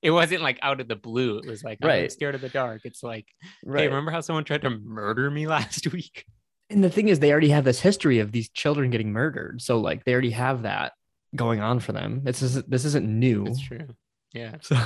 It 0.00 0.10
wasn't 0.10 0.42
like 0.42 0.58
out 0.62 0.80
of 0.80 0.88
the 0.88 0.96
blue. 0.96 1.38
It 1.38 1.46
was 1.46 1.62
like 1.62 1.78
I'm 1.82 2.08
scared 2.08 2.34
of 2.34 2.40
the 2.40 2.48
dark. 2.48 2.80
It's 2.84 3.02
like, 3.04 3.26
right. 3.64 3.82
hey, 3.82 3.86
remember 3.88 4.10
how 4.10 4.20
someone 4.20 4.44
tried 4.44 4.62
to 4.62 4.70
murder 4.70 5.30
me 5.30 5.46
last 5.56 5.92
week? 5.92 6.24
and 6.70 6.82
the 6.82 6.90
thing 6.90 7.08
is, 7.08 7.18
they 7.20 7.30
already 7.30 7.50
have 7.50 7.64
this 7.64 7.80
history 7.80 8.18
of 8.20 8.32
these 8.32 8.48
children 8.48 8.90
getting 8.90 9.12
murdered. 9.12 9.60
So 9.60 9.78
like 9.78 10.04
they 10.04 10.12
already 10.12 10.30
have 10.30 10.62
that 10.62 10.92
going 11.36 11.60
on 11.60 11.80
for 11.80 11.92
them. 11.92 12.22
This 12.24 12.40
is 12.42 12.62
this 12.64 12.84
isn't 12.86 13.06
new. 13.06 13.44
It's 13.46 13.60
true. 13.60 13.88
Yeah. 14.32 14.56
So 14.62 14.76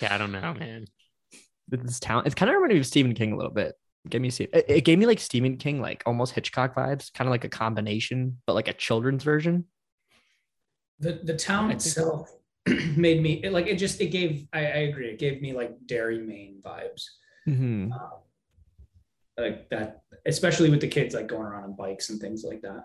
Yeah, 0.00 0.14
I 0.14 0.18
don't 0.18 0.32
know, 0.32 0.54
man. 0.54 0.86
this 1.68 2.00
town, 2.00 2.22
it's 2.26 2.34
kind 2.34 2.48
of 2.48 2.54
reminded 2.54 2.74
me 2.76 2.80
of 2.80 2.86
Stephen 2.86 3.14
King 3.14 3.32
a 3.32 3.36
little 3.36 3.52
bit. 3.52 3.74
Give 4.08 4.22
me 4.22 4.28
it, 4.28 4.50
it 4.68 4.84
gave 4.84 4.98
me 4.98 5.04
like 5.06 5.20
Stephen 5.20 5.56
King, 5.58 5.80
like 5.80 6.02
almost 6.06 6.32
Hitchcock 6.32 6.74
vibes, 6.74 7.12
kind 7.12 7.28
of 7.28 7.32
like 7.32 7.44
a 7.44 7.48
combination, 7.50 8.38
but 8.46 8.54
like 8.54 8.68
a 8.68 8.72
children's 8.72 9.22
version. 9.24 9.66
the 11.00 11.20
the 11.24 11.36
town 11.36 11.70
itself 11.70 12.30
made 12.96 13.22
me 13.22 13.40
it, 13.44 13.52
like 13.52 13.66
it 13.66 13.76
just 13.76 14.00
it 14.00 14.06
gave 14.08 14.46
I, 14.52 14.60
I 14.60 14.78
agree 14.88 15.08
it 15.08 15.18
gave 15.18 15.40
me 15.42 15.52
like 15.52 15.72
Derry 15.86 16.18
Maine 16.18 16.60
vibes 16.64 17.04
Mhm. 17.48 17.90
um, 17.92 18.20
like 19.38 19.68
that 19.70 20.02
especially 20.26 20.68
with 20.70 20.80
the 20.82 20.88
kids 20.88 21.14
like 21.14 21.26
going 21.26 21.42
around 21.46 21.64
on 21.64 21.74
bikes 21.74 22.10
and 22.10 22.20
things 22.20 22.44
like 22.44 22.60
that 22.62 22.84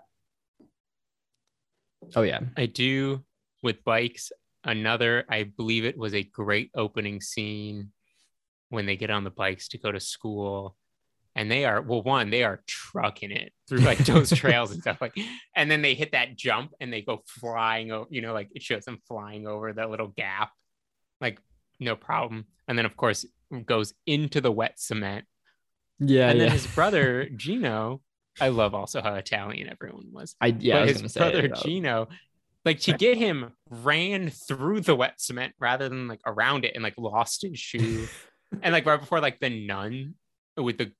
Oh 2.14 2.22
yeah, 2.22 2.40
I 2.56 2.66
do 2.66 3.24
with 3.62 3.82
bikes. 3.84 4.30
Another, 4.66 5.24
I 5.30 5.44
believe 5.44 5.84
it 5.84 5.96
was 5.96 6.12
a 6.12 6.24
great 6.24 6.70
opening 6.74 7.20
scene 7.20 7.92
when 8.68 8.84
they 8.84 8.96
get 8.96 9.10
on 9.10 9.24
the 9.24 9.30
bikes 9.30 9.68
to 9.68 9.78
go 9.78 9.92
to 9.92 10.00
school. 10.00 10.76
And 11.36 11.50
they 11.50 11.64
are, 11.64 11.80
well, 11.80 12.02
one, 12.02 12.30
they 12.30 12.42
are 12.42 12.62
trucking 12.66 13.30
it 13.30 13.52
through 13.68 13.80
like 13.80 13.98
those 13.98 14.30
trails 14.34 14.72
and 14.72 14.80
stuff 14.80 15.00
like, 15.00 15.14
and 15.54 15.70
then 15.70 15.82
they 15.82 15.94
hit 15.94 16.12
that 16.12 16.36
jump 16.36 16.72
and 16.80 16.92
they 16.92 17.02
go 17.02 17.22
flying 17.26 17.92
over, 17.92 18.08
you 18.10 18.22
know, 18.22 18.32
like 18.32 18.48
it 18.54 18.62
shows 18.62 18.84
them 18.84 18.98
flying 19.06 19.46
over 19.46 19.72
that 19.72 19.90
little 19.90 20.08
gap, 20.08 20.50
like 21.20 21.40
no 21.78 21.94
problem. 21.94 22.46
And 22.66 22.76
then, 22.76 22.86
of 22.86 22.96
course, 22.96 23.24
goes 23.66 23.94
into 24.06 24.40
the 24.40 24.50
wet 24.50 24.80
cement. 24.80 25.26
yeah, 26.00 26.30
and 26.30 26.40
then 26.40 26.48
yeah. 26.48 26.52
his 26.54 26.66
brother, 26.66 27.28
Gino, 27.36 28.00
I 28.40 28.48
love 28.48 28.74
also 28.74 29.00
how 29.00 29.14
Italian 29.14 29.68
everyone 29.68 30.08
was 30.12 30.36
I 30.40 30.48
yeah, 30.58 30.78
I 30.78 30.84
was 30.84 31.00
his 31.00 31.14
brother 31.14 31.48
Gino, 31.48 32.08
like 32.66 32.80
to 32.80 32.92
get 32.92 33.16
him, 33.16 33.52
ran 33.70 34.28
through 34.28 34.80
the 34.82 34.94
wet 34.94 35.20
cement 35.20 35.54
rather 35.58 35.88
than 35.88 36.08
like 36.08 36.20
around 36.26 36.64
it 36.66 36.74
and 36.74 36.82
like 36.82 36.94
lost 36.98 37.42
his 37.42 37.58
shoe. 37.68 38.06
and 38.62 38.72
like 38.72 38.84
right 38.84 39.00
before 39.00 39.20
like 39.20 39.40
the 39.40 39.48
nun 39.66 40.14
with 40.56 40.76
the 40.78 40.92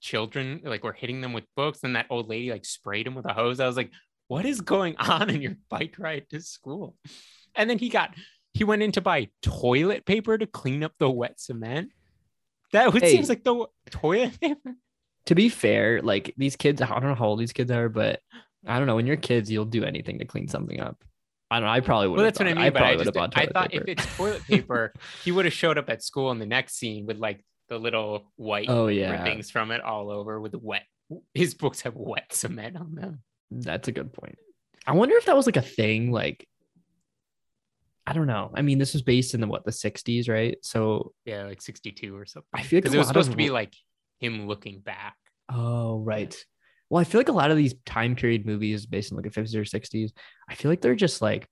children 0.00 0.60
like 0.64 0.84
were 0.84 0.92
hitting 0.92 1.20
them 1.20 1.32
with 1.32 1.44
books, 1.56 1.80
and 1.84 1.96
that 1.96 2.06
old 2.10 2.28
lady 2.28 2.50
like 2.50 2.64
sprayed 2.64 3.06
him 3.06 3.14
with 3.14 3.26
a 3.26 3.32
hose. 3.32 3.60
I 3.60 3.66
was 3.66 3.76
like, 3.76 3.90
what 4.28 4.44
is 4.44 4.60
going 4.60 4.96
on 4.98 5.30
in 5.30 5.42
your 5.42 5.56
bike 5.68 5.96
ride 5.98 6.28
to 6.30 6.40
school? 6.40 6.96
And 7.54 7.68
then 7.68 7.78
he 7.78 7.88
got 7.88 8.14
he 8.54 8.64
went 8.64 8.82
in 8.82 8.92
to 8.92 9.00
buy 9.00 9.28
toilet 9.42 10.04
paper 10.04 10.36
to 10.36 10.46
clean 10.46 10.82
up 10.82 10.92
the 10.98 11.10
wet 11.10 11.40
cement. 11.40 11.90
That 12.72 12.92
would 12.92 13.02
Hey. 13.02 13.12
seems 13.12 13.28
like 13.28 13.44
the 13.44 13.66
toilet 13.90 14.38
paper. 14.40 14.74
to 15.26 15.34
be 15.34 15.48
fair, 15.48 16.00
like 16.02 16.34
these 16.36 16.56
kids, 16.56 16.80
I 16.82 16.86
don't 16.86 17.02
know 17.04 17.14
how 17.14 17.26
old 17.26 17.40
these 17.40 17.52
kids 17.52 17.70
are, 17.70 17.88
but 17.88 18.20
I 18.66 18.78
don't 18.78 18.86
know. 18.86 18.96
When 18.96 19.06
you're 19.06 19.16
kids, 19.16 19.50
you'll 19.50 19.64
do 19.64 19.84
anything 19.84 20.18
to 20.18 20.24
clean 20.24 20.48
something 20.48 20.80
up. 20.80 21.02
I 21.50 21.56
don't 21.56 21.66
know. 21.66 21.72
I 21.72 21.80
probably 21.80 22.08
would. 22.08 22.16
Well, 22.16 22.24
that's 22.24 22.38
what 22.38 22.48
I 22.48 22.54
mean. 22.54 22.64
I 22.64 22.70
but 22.70 22.78
probably 22.78 22.92
I, 22.92 22.96
would 22.96 23.04
just, 23.04 23.16
have 23.16 23.32
bought 23.32 23.38
I 23.38 23.46
thought 23.46 23.70
paper. 23.70 23.84
if 23.88 23.98
it's 23.98 24.06
toilet 24.16 24.44
paper, 24.44 24.92
he 25.24 25.32
would 25.32 25.44
have 25.44 25.54
showed 25.54 25.78
up 25.78 25.88
at 25.88 26.02
school 26.02 26.30
in 26.30 26.38
the 26.38 26.46
next 26.46 26.76
scene 26.76 27.06
with 27.06 27.18
like 27.18 27.44
the 27.68 27.78
little 27.78 28.32
white 28.36 28.66
Oh 28.68 28.88
yeah, 28.88 29.24
things 29.24 29.50
from 29.50 29.70
it 29.70 29.80
all 29.80 30.10
over 30.10 30.40
with 30.40 30.54
wet. 30.54 30.84
His 31.32 31.54
books 31.54 31.82
have 31.82 31.94
wet 31.94 32.32
cement 32.32 32.76
on 32.76 32.94
them. 32.94 33.22
That's 33.50 33.88
a 33.88 33.92
good 33.92 34.12
point. 34.12 34.36
I 34.86 34.92
wonder 34.92 35.16
if 35.16 35.24
that 35.24 35.36
was 35.36 35.46
like 35.46 35.56
a 35.56 35.62
thing. 35.62 36.12
Like, 36.12 36.46
I 38.06 38.12
don't 38.12 38.26
know. 38.26 38.50
I 38.54 38.60
mean, 38.60 38.78
this 38.78 38.92
was 38.92 39.02
based 39.02 39.34
in 39.34 39.40
the 39.40 39.46
what 39.46 39.64
the 39.64 39.70
'60s, 39.70 40.28
right? 40.28 40.58
So 40.62 41.12
Yeah, 41.24 41.44
like 41.44 41.62
62 41.62 42.14
or 42.14 42.26
something. 42.26 42.48
I 42.52 42.62
feel 42.62 42.78
like 42.78 42.84
because 42.84 42.94
it 42.94 42.98
was 42.98 43.08
supposed 43.08 43.28
of 43.28 43.34
to 43.34 43.38
be 43.38 43.48
like 43.48 43.74
him 44.20 44.46
looking 44.46 44.80
back. 44.80 45.16
Oh, 45.48 46.00
right. 46.00 46.36
Well, 46.90 47.00
I 47.00 47.04
feel 47.04 47.18
like 47.18 47.28
a 47.28 47.32
lot 47.32 47.50
of 47.50 47.56
these 47.56 47.74
time 47.84 48.16
period 48.16 48.46
movies 48.46 48.86
based 48.86 49.10
in 49.10 49.16
like 49.16 49.30
the 49.30 49.40
50s 49.40 49.54
or 49.54 49.64
60s, 49.64 50.12
I 50.48 50.54
feel 50.54 50.70
like 50.70 50.80
they're 50.80 50.94
just 50.94 51.20
like, 51.20 51.46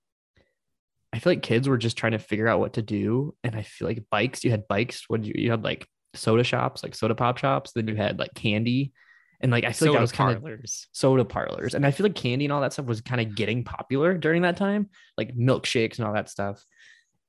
I 1.12 1.18
feel 1.18 1.32
like 1.32 1.42
kids 1.42 1.68
were 1.68 1.78
just 1.78 1.96
trying 1.96 2.12
to 2.12 2.18
figure 2.18 2.48
out 2.48 2.60
what 2.60 2.74
to 2.74 2.82
do. 2.82 3.34
And 3.44 3.54
I 3.54 3.62
feel 3.62 3.88
like 3.88 4.04
bikes, 4.10 4.44
you 4.44 4.50
had 4.50 4.68
bikes, 4.68 5.04
what 5.08 5.24
you, 5.24 5.34
you 5.36 5.50
had 5.50 5.64
like 5.64 5.86
soda 6.14 6.44
shops, 6.44 6.82
like 6.82 6.94
soda 6.94 7.14
pop 7.14 7.38
shops, 7.38 7.72
then 7.72 7.88
you 7.88 7.96
had 7.96 8.18
like 8.18 8.34
candy. 8.34 8.92
And 9.40 9.52
like, 9.52 9.64
I 9.64 9.72
feel 9.72 9.88
like 9.88 9.92
Soda 9.92 9.98
I 9.98 10.02
was 10.02 10.12
kind 10.12 10.36
of 10.36 10.42
parlors. 10.42 10.88
soda 10.92 11.24
parlors. 11.24 11.74
And 11.74 11.86
I 11.86 11.90
feel 11.90 12.06
like 12.06 12.14
candy 12.14 12.46
and 12.46 12.52
all 12.52 12.62
that 12.62 12.72
stuff 12.72 12.86
was 12.86 13.02
kind 13.02 13.20
of 13.20 13.34
getting 13.34 13.64
popular 13.64 14.16
during 14.16 14.42
that 14.42 14.56
time, 14.56 14.88
like 15.18 15.36
milkshakes 15.36 15.98
and 15.98 16.06
all 16.06 16.14
that 16.14 16.30
stuff. 16.30 16.64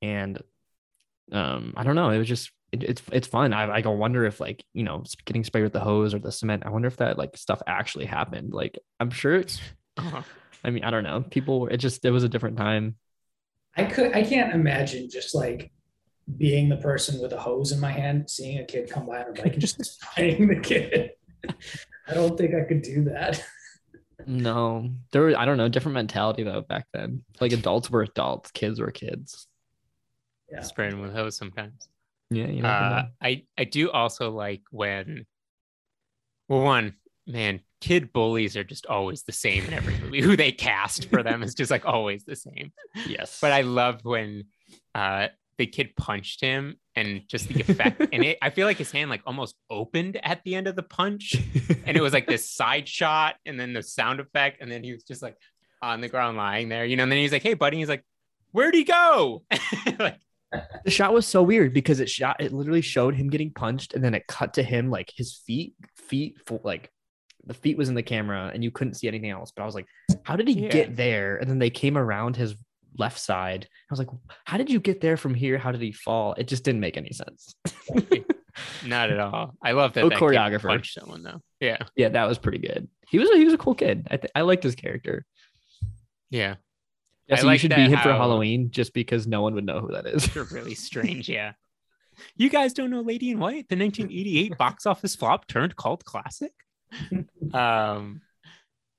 And 0.02 0.41
um, 1.34 1.74
I 1.76 1.84
don't 1.84 1.96
know. 1.96 2.10
It 2.10 2.17
was 2.17 2.28
just 2.28 2.52
it, 2.72 2.84
it's 2.84 3.02
it's 3.12 3.28
fun. 3.28 3.54
I 3.54 3.72
I 3.72 3.82
go 3.82 3.92
wonder 3.92 4.26
if 4.26 4.40
like 4.40 4.64
you 4.74 4.84
know 4.84 5.04
getting 5.26 5.44
sprayed 5.44 5.64
with 5.64 5.74
the 5.74 5.80
hose 5.80 6.14
or 6.14 6.20
the 6.20 6.32
cement. 6.32 6.66
I 6.66 6.70
wonder 6.70 6.88
if 6.88 6.98
that 6.98 7.18
like 7.18 7.38
stuff 7.38 7.62
actually 7.68 8.06
happened. 8.06 8.54
Like 8.54 8.78
I'm 9.00 9.10
sure 9.10 9.36
it's. 9.36 9.60
Uh-huh. 9.98 10.22
I 10.64 10.70
mean, 10.70 10.84
I 10.84 10.92
don't 10.92 11.04
know. 11.04 11.22
People. 11.22 11.68
It 11.68 11.78
just 11.78 12.04
it 12.04 12.12
was 12.12 12.24
a 12.24 12.30
different 12.30 12.58
time. 12.58 12.96
I 13.76 13.86
could 13.86 14.14
I 14.14 14.24
can't 14.24 14.54
imagine 14.54 15.10
just 15.10 15.34
like 15.34 15.72
being 16.36 16.68
the 16.68 16.78
person 16.78 17.22
with 17.22 17.32
a 17.32 17.40
hose 17.40 17.72
in 17.72 17.80
my 17.80 17.92
hand, 17.92 18.30
seeing 18.30 18.60
a 18.60 18.66
kid 18.66 18.90
come 18.90 19.06
by 19.06 19.24
on 19.24 19.30
a 19.30 19.34
bike 19.34 19.54
and 19.54 19.62
just 19.62 19.84
spraying 20.02 20.48
the 20.48 20.60
kid. 20.60 21.12
I 22.08 22.14
don't 22.14 22.38
think 22.38 22.54
I 22.54 22.68
could 22.68 22.82
do 22.82 23.06
that. 23.06 23.42
No, 24.26 24.90
there 25.12 25.22
were 25.22 25.38
I 25.38 25.46
don't 25.46 25.58
know 25.58 25.70
different 25.70 25.94
mentality 25.94 26.44
though 26.44 26.62
back 26.62 26.88
then. 26.94 27.24
Like 27.40 27.54
adults 27.54 27.90
were 27.90 28.02
adults, 28.02 28.52
kids 28.52 28.80
were 28.80 28.92
kids. 28.92 29.48
Yeah. 30.52 30.62
Spraying 30.62 31.00
with 31.00 31.14
hose 31.14 31.38
sometimes. 31.38 31.88
Yeah, 32.30 32.48
you 32.48 32.62
know. 32.62 32.70
Uh, 32.70 33.06
I 33.22 33.44
I 33.58 33.63
do 33.63 33.90
also 33.90 34.32
like 34.32 34.62
when, 34.72 35.26
well, 36.48 36.62
one 36.62 36.94
man, 37.26 37.60
kid 37.82 38.13
bullies 38.13 38.56
are 38.56 38.63
just 38.63 38.86
always 38.86 39.24
the 39.24 39.32
same 39.32 39.66
in 39.66 39.74
every 39.74 39.98
movie. 40.00 40.22
Who 40.28 40.36
they 40.38 40.52
cast 40.52 41.10
for 41.10 41.24
them 41.24 41.44
is 41.44 41.54
just 41.54 41.72
like 41.72 41.86
always 41.86 42.24
the 42.24 42.36
same. 42.36 42.72
yes, 43.06 43.40
But 43.42 43.52
I 43.52 43.62
love 43.62 44.00
when 44.04 44.46
uh 44.96 45.28
the 45.58 45.66
kid 45.66 45.96
punched 45.96 46.40
him 46.40 46.78
and 46.96 47.24
just 47.28 47.48
the 47.48 47.60
effect, 47.62 48.00
and 48.13 48.24
it, 48.24 48.38
I 48.44 48.50
feel 48.52 48.68
like 48.68 48.78
his 48.78 48.92
hand 48.92 49.10
like 49.10 49.22
almost 49.26 49.56
opened 49.70 50.20
at 50.24 50.44
the 50.44 50.56
end 50.56 50.68
of 50.68 50.76
the 50.76 50.84
punch, 50.84 51.36
and 51.86 51.98
it 51.98 52.02
was 52.02 52.13
like 52.13 52.28
this 52.28 52.50
side 52.50 52.88
shot, 52.88 53.36
and 53.46 53.60
then 53.60 53.74
the 53.74 53.82
sound 53.84 54.20
effect, 54.20 54.62
and 54.62 54.72
then 54.72 54.84
he 54.84 54.94
was 54.94 55.04
just 55.04 55.22
like 55.22 55.36
on 55.82 56.02
the 56.02 56.10
ground 56.10 56.38
lying 56.38 56.70
there, 56.70 56.86
you 56.86 56.96
know. 56.96 57.04
And 57.04 57.12
then 57.12 57.20
he's 57.20 57.32
like, 57.32 57.44
"Hey, 57.44 57.54
buddy," 57.56 57.78
he's 57.78 57.90
like, 57.90 58.04
"Where'd 58.52 58.76
he 58.76 58.84
go?" 58.84 59.44
like, 60.00 60.20
the 60.86 60.92
shot 60.92 61.14
was 61.14 61.28
so 61.28 61.44
weird 61.44 61.74
because 61.74 62.00
it 62.00 62.10
shot 62.10 62.38
it 62.40 62.54
literally 62.54 62.82
showed 62.82 63.16
him 63.16 63.30
getting 63.30 63.52
punched 63.52 63.94
and 63.94 64.04
then 64.04 64.14
it 64.14 64.26
cut 64.28 64.54
to 64.54 64.64
him 64.64 64.90
like 64.90 65.12
his 65.16 65.36
feet 65.46 65.74
feet 65.96 66.38
full, 66.46 66.62
like 66.64 66.90
the 67.46 67.54
feet 67.54 67.78
was 67.78 67.90
in 67.90 67.96
the 67.96 68.04
camera 68.04 68.52
and 68.54 68.64
you 68.64 68.72
couldn't 68.72 68.94
see 68.96 69.08
anything 69.08 69.30
else 69.30 69.52
but 69.56 69.64
i 69.64 69.66
was 69.66 69.76
like 69.76 69.86
how 70.24 70.36
did 70.38 70.48
he 70.48 70.54
Yeah. 70.64 70.70
get 70.70 70.96
there 70.96 71.38
and 71.38 71.50
then 71.50 71.60
they 71.60 71.70
came 71.70 71.98
around 71.98 72.36
his 72.38 72.56
left 72.98 73.20
side 73.20 73.68
i 73.72 73.86
was 73.92 74.00
like 74.00 74.08
how 74.46 74.58
did 74.58 74.70
you 74.72 74.80
get 74.80 75.02
there 75.02 75.18
from 75.18 75.34
here 75.34 75.58
how 75.58 75.72
did 75.72 75.82
he 75.82 75.92
fall 75.92 76.34
it 76.38 76.48
just 76.48 76.64
didn't 76.64 76.82
make 76.82 76.98
any 76.98 77.12
sense 77.12 77.54
Not 78.88 79.12
at 79.12 79.20
all. 79.20 79.54
I 79.64 79.74
love 79.74 79.94
that. 79.94 80.02
No 80.02 80.10
that 80.10 80.18
choreographer. 80.18 80.64
punched 80.70 80.96
someone 81.00 81.22
though. 81.22 81.42
Yeah, 81.60 81.78
yeah 81.96 82.10
that 82.10 82.26
was 82.28 82.40
pretty 82.40 82.58
good 82.58 82.88
he 83.08 83.20
was 83.20 83.30
a, 83.30 83.36
he 83.38 83.46
was 83.46 83.54
a 83.54 83.58
cool 83.58 83.76
kid 83.76 84.08
i, 84.10 84.18
th- 84.18 84.32
I 84.34 84.42
liked 84.42 84.64
his 84.64 84.76
character 84.76 85.26
yeah. 86.30 86.56
Yeah, 87.28 87.36
so 87.36 87.50
you 87.50 87.58
should 87.58 87.76
be 87.76 87.82
him 87.82 88.00
for 88.00 88.12
halloween 88.13 88.72
just 88.72 88.94
because 88.94 89.28
no 89.28 89.42
one 89.42 89.54
would 89.54 89.66
know 89.66 89.80
who 89.80 89.92
that 89.92 90.06
is 90.06 90.26
They're 90.34 90.44
really 90.44 90.76
strange. 90.88 91.30
Yeah. 91.30 91.54
You 92.36 92.50
guys 92.50 92.74
don't 92.74 92.90
know 92.90 93.02
Lady 93.02 93.30
in 93.32 93.40
White, 93.40 93.70
the 93.70 93.78
1988 93.78 94.58
box 94.58 94.86
office 94.86 95.16
flop 95.16 95.48
turned 95.48 95.76
cult 95.76 96.04
classic. 96.04 96.54
um, 97.54 98.22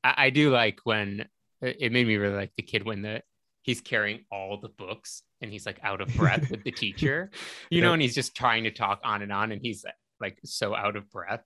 I, 0.04 0.14
I 0.16 0.30
do 0.30 0.50
like 0.50 0.80
when 0.84 1.26
it 1.60 1.76
it 1.80 1.92
made 1.92 2.06
me 2.06 2.16
really 2.16 2.36
like 2.36 2.52
the 2.56 2.62
kid 2.62 2.84
when 2.84 3.02
the 3.02 3.22
he's 3.62 3.80
carrying 3.80 4.24
all 4.30 4.58
the 4.60 4.68
books 4.68 5.22
and 5.40 5.50
he's 5.50 5.66
like 5.66 5.78
out 5.82 6.00
of 6.00 6.08
breath 6.14 6.50
with 6.50 6.64
the 6.64 6.70
teacher, 6.70 7.30
you 7.70 7.80
know, 7.82 7.92
and 7.92 8.02
he's 8.02 8.14
just 8.14 8.34
trying 8.34 8.64
to 8.64 8.70
talk 8.70 9.00
on 9.04 9.22
and 9.22 9.32
on, 9.32 9.52
and 9.52 9.60
he's 9.62 9.84
like 10.20 10.38
so 10.44 10.74
out 10.74 10.96
of 10.96 11.10
breath 11.10 11.44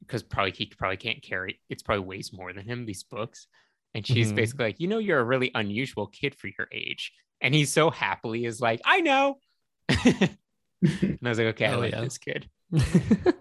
because 0.00 0.22
probably 0.22 0.52
he 0.52 0.66
probably 0.66 0.96
can't 0.96 1.22
carry. 1.22 1.60
It's 1.68 1.82
probably 1.82 2.04
weighs 2.04 2.32
more 2.32 2.52
than 2.52 2.66
him 2.66 2.86
these 2.86 3.02
books, 3.02 3.46
and 3.94 4.06
she's 4.06 4.32
Mhm. 4.32 4.36
basically 4.36 4.64
like, 4.66 4.80
you 4.80 4.88
know, 4.88 4.98
you're 4.98 5.20
a 5.20 5.24
really 5.24 5.50
unusual 5.54 6.06
kid 6.08 6.34
for 6.34 6.48
your 6.58 6.68
age, 6.72 7.12
and 7.40 7.54
he's 7.54 7.72
so 7.72 7.90
happily 7.90 8.44
is 8.44 8.60
like, 8.60 8.80
I 8.84 9.00
know. 9.00 9.38
and 9.88 11.18
I 11.22 11.28
was 11.28 11.38
like, 11.38 11.48
okay, 11.48 11.66
I 11.66 11.74
Oh, 11.74 11.78
like 11.78 11.92
yeah. 11.92 12.00
this 12.00 12.18
kid. 12.18 12.48
Uh, 12.72 13.32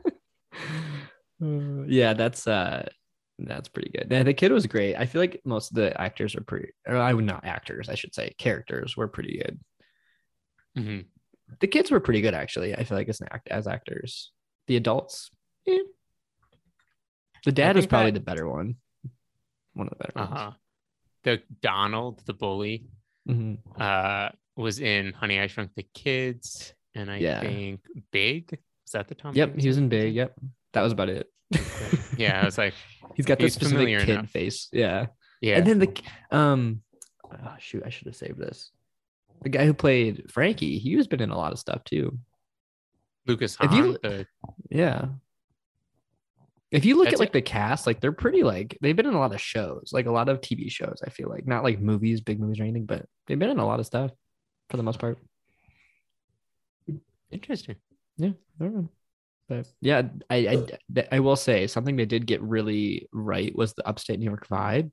yeah, 1.88 2.14
that's 2.14 2.48
uh 2.48 2.88
that's 3.40 3.68
pretty 3.68 3.90
good. 3.90 4.08
Yeah, 4.12 4.24
the 4.24 4.34
kid 4.34 4.52
was 4.52 4.68
great. 4.68 4.96
I 4.96 5.06
feel 5.06 5.20
like 5.22 5.42
most 5.44 5.72
of 5.72 5.76
the 5.76 6.00
actors 6.00 6.36
are 6.36 6.42
pretty 6.44 6.70
or 6.88 6.98
I 6.98 7.14
would 7.14 7.26
not 7.26 7.46
actors, 7.46 7.90
I 7.90 7.96
should 7.96 8.14
say, 8.14 8.34
characters 8.38 8.96
were 8.96 9.08
pretty 9.08 9.38
good. 9.40 9.60
Mhm. 10.78 11.06
The 11.60 11.68
kids 11.68 11.92
were 11.92 12.00
pretty 12.00 12.22
good 12.22 12.34
actually. 12.36 12.76
I 12.76 12.84
feel 12.84 12.98
like 12.98 13.10
as 13.10 13.22
an 13.22 13.28
act 13.32 13.48
as 13.50 13.68
actors. 13.68 14.32
The 14.68 14.76
adults, 14.78 15.30
eh. 15.68 15.80
The 17.44 17.52
dad 17.52 17.76
is 17.76 17.86
probably 17.88 18.12
that- 18.12 18.20
the 18.20 18.24
better 18.26 18.48
one. 18.48 18.76
One 19.74 19.88
of 19.88 19.92
the 19.92 20.04
better 20.04 20.20
Uh-huh. 20.20 20.52
The 21.24 21.42
Donald, 21.62 22.22
the 22.26 22.34
bully. 22.34 22.86
Mhm. 23.28 23.58
uh, 23.80 24.30
was 24.58 24.80
in 24.80 25.14
Honey 25.14 25.40
I 25.40 25.48
Shrunk 25.48 25.72
the 25.76 25.88
Kids, 25.94 26.74
and 26.94 27.10
I 27.10 27.18
Yeah. 27.18 27.40
think 27.40 27.82
Big. 28.12 28.52
Is 28.86 28.92
that 28.92 29.08
the 29.08 29.16
Tom? 29.16 29.34
Yep, 29.34 29.50
Hanks 29.50 29.64
he 29.64 29.68
was 29.70 29.78
in? 29.78 29.88
Big. 29.90 30.14
Yep. 30.14 30.38
That 30.74 30.82
was 30.82 30.92
about 30.92 31.10
it. 31.10 31.28
Yeah, 32.18 32.42
I 32.42 32.46
was 32.46 32.58
like, 32.58 32.74
He's 33.16 33.26
got 33.26 33.38
the 33.38 33.46
He's 33.46 33.54
specific 33.54 33.78
familiar 33.78 34.00
kid 34.02 34.10
enough. 34.10 34.30
face. 34.30 34.68
Yeah. 34.74 35.08
yeah. 35.42 35.58
And 35.58 35.66
then 35.68 35.80
the 35.80 36.02
um 36.32 36.82
oh, 37.32 37.56
shoot, 37.60 37.84
I 37.86 37.90
should 37.90 38.08
have 38.08 38.16
saved 38.16 38.38
this. 38.40 38.72
The 39.42 39.50
guy 39.50 39.66
who 39.66 39.74
played 39.74 40.30
Frankie, 40.32 40.78
he 40.80 40.96
was 40.98 41.08
been 41.08 41.22
in 41.22 41.30
a 41.32 41.38
lot 41.38 41.52
of 41.54 41.60
stuff 41.60 41.84
too. 41.86 42.18
Lukas 43.26 43.56
Haas, 43.56 43.74
you- 43.74 43.98
the 44.04 44.28
Yeah. 44.70 45.10
If 46.74 46.86
you 46.86 46.98
look 46.98 47.06
That's 47.06 47.16
at 47.16 47.20
like 47.20 47.34
the 47.34 47.42
cast, 47.42 47.86
like 47.86 48.02
they're 48.02 48.12
pretty 48.12 48.42
like 48.42 48.76
they've 48.82 48.96
been 48.96 49.06
in 49.06 49.14
a 49.14 49.20
lot 49.20 49.34
of 49.34 49.40
shows, 49.40 49.92
like 49.94 50.08
a 50.08 50.12
lot 50.12 50.28
of 50.28 50.42
TV 50.42 50.72
shows, 50.72 51.02
I 51.06 51.12
feel 51.12 51.30
like. 51.30 51.46
Not 51.46 51.64
like 51.64 51.80
movies, 51.80 52.20
big 52.20 52.40
movies 52.40 52.60
or 52.60 52.64
anything, 52.64 52.86
but 52.86 53.06
they've 53.28 53.38
been 53.38 53.52
in 53.52 53.60
a 53.60 53.66
lot 53.66 53.80
of 53.80 53.86
stuff 53.86 54.10
for 54.70 54.78
the 54.78 54.84
most 54.84 54.98
part. 54.98 55.20
interesting. 57.32 57.76
Yeah. 58.18 58.32
I 58.60 58.64
don't 58.64 58.76
know. 58.76 58.90
But 59.48 59.68
yeah, 59.82 60.04
I, 60.32 60.66
I 60.96 61.06
I 61.12 61.20
will 61.20 61.36
say 61.36 61.68
something 61.68 61.96
they 61.96 62.06
did 62.06 62.26
get 62.26 62.42
really 62.42 63.08
right 63.12 63.56
was 63.56 63.74
the 63.74 63.88
upstate 63.88 64.20
New 64.20 64.26
York 64.26 64.48
vibe 64.48 64.92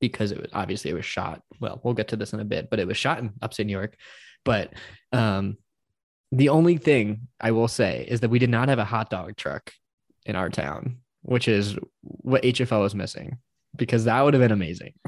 because 0.00 0.32
it 0.32 0.40
was 0.40 0.50
obviously 0.54 0.90
it 0.90 0.94
was 0.94 1.04
shot. 1.04 1.42
Well, 1.60 1.80
we'll 1.82 1.94
get 1.94 2.08
to 2.08 2.16
this 2.16 2.32
in 2.32 2.40
a 2.40 2.44
bit, 2.44 2.70
but 2.70 2.78
it 2.78 2.86
was 2.86 2.96
shot 2.96 3.18
in 3.18 3.32
upstate 3.42 3.66
New 3.66 3.72
York. 3.72 3.96
But 4.44 4.72
um 5.12 5.58
the 6.30 6.50
only 6.50 6.78
thing 6.78 7.28
I 7.40 7.50
will 7.50 7.68
say 7.68 8.06
is 8.08 8.20
that 8.20 8.30
we 8.30 8.38
did 8.38 8.50
not 8.50 8.68
have 8.68 8.78
a 8.78 8.84
hot 8.84 9.10
dog 9.10 9.36
truck 9.36 9.72
in 10.24 10.36
our 10.36 10.48
town, 10.48 10.98
which 11.28 11.46
is 11.46 11.76
what 12.00 12.42
HFO 12.42 12.86
is 12.86 12.94
missing 12.94 13.38
because 13.76 14.04
that 14.04 14.20
would 14.22 14.32
have 14.34 14.40
been 14.42 14.52
amazing. 14.52 14.94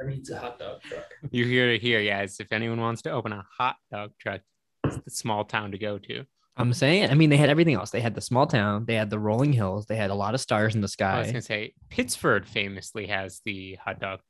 There 0.00 0.10
needs 0.10 0.28
a 0.28 0.38
hot 0.38 0.58
dog 0.58 0.82
truck. 0.82 1.04
You 1.30 1.46
hear 1.46 1.70
it 1.70 1.80
here, 1.80 2.04
guys. 2.04 2.38
If 2.40 2.52
anyone 2.52 2.80
wants 2.80 3.02
to 3.02 3.10
open 3.12 3.32
a 3.32 3.44
hot 3.56 3.76
dog 3.92 4.10
truck, 4.20 4.40
it's 4.84 4.96
the 4.98 5.10
small 5.10 5.44
town 5.44 5.70
to 5.70 5.78
go 5.78 5.98
to. 5.98 6.24
I'm 6.56 6.72
saying, 6.72 7.10
I 7.10 7.14
mean, 7.14 7.30
they 7.30 7.36
had 7.36 7.48
everything 7.48 7.74
else. 7.74 7.90
They 7.90 8.00
had 8.00 8.14
the 8.14 8.20
small 8.20 8.46
town, 8.46 8.84
they 8.86 8.96
had 8.96 9.08
the 9.08 9.18
rolling 9.20 9.52
hills, 9.52 9.86
they 9.86 9.94
had 9.96 10.10
a 10.10 10.14
lot 10.14 10.34
of 10.34 10.40
stars 10.40 10.74
in 10.74 10.80
the 10.80 10.88
sky. 10.88 11.14
I 11.14 11.18
was 11.20 11.28
gonna 11.28 11.42
say 11.42 11.74
Pittsford 11.90 12.44
famously 12.46 13.06
has 13.06 13.40
the 13.44 13.76
hot 13.84 14.00
dog. 14.00 14.20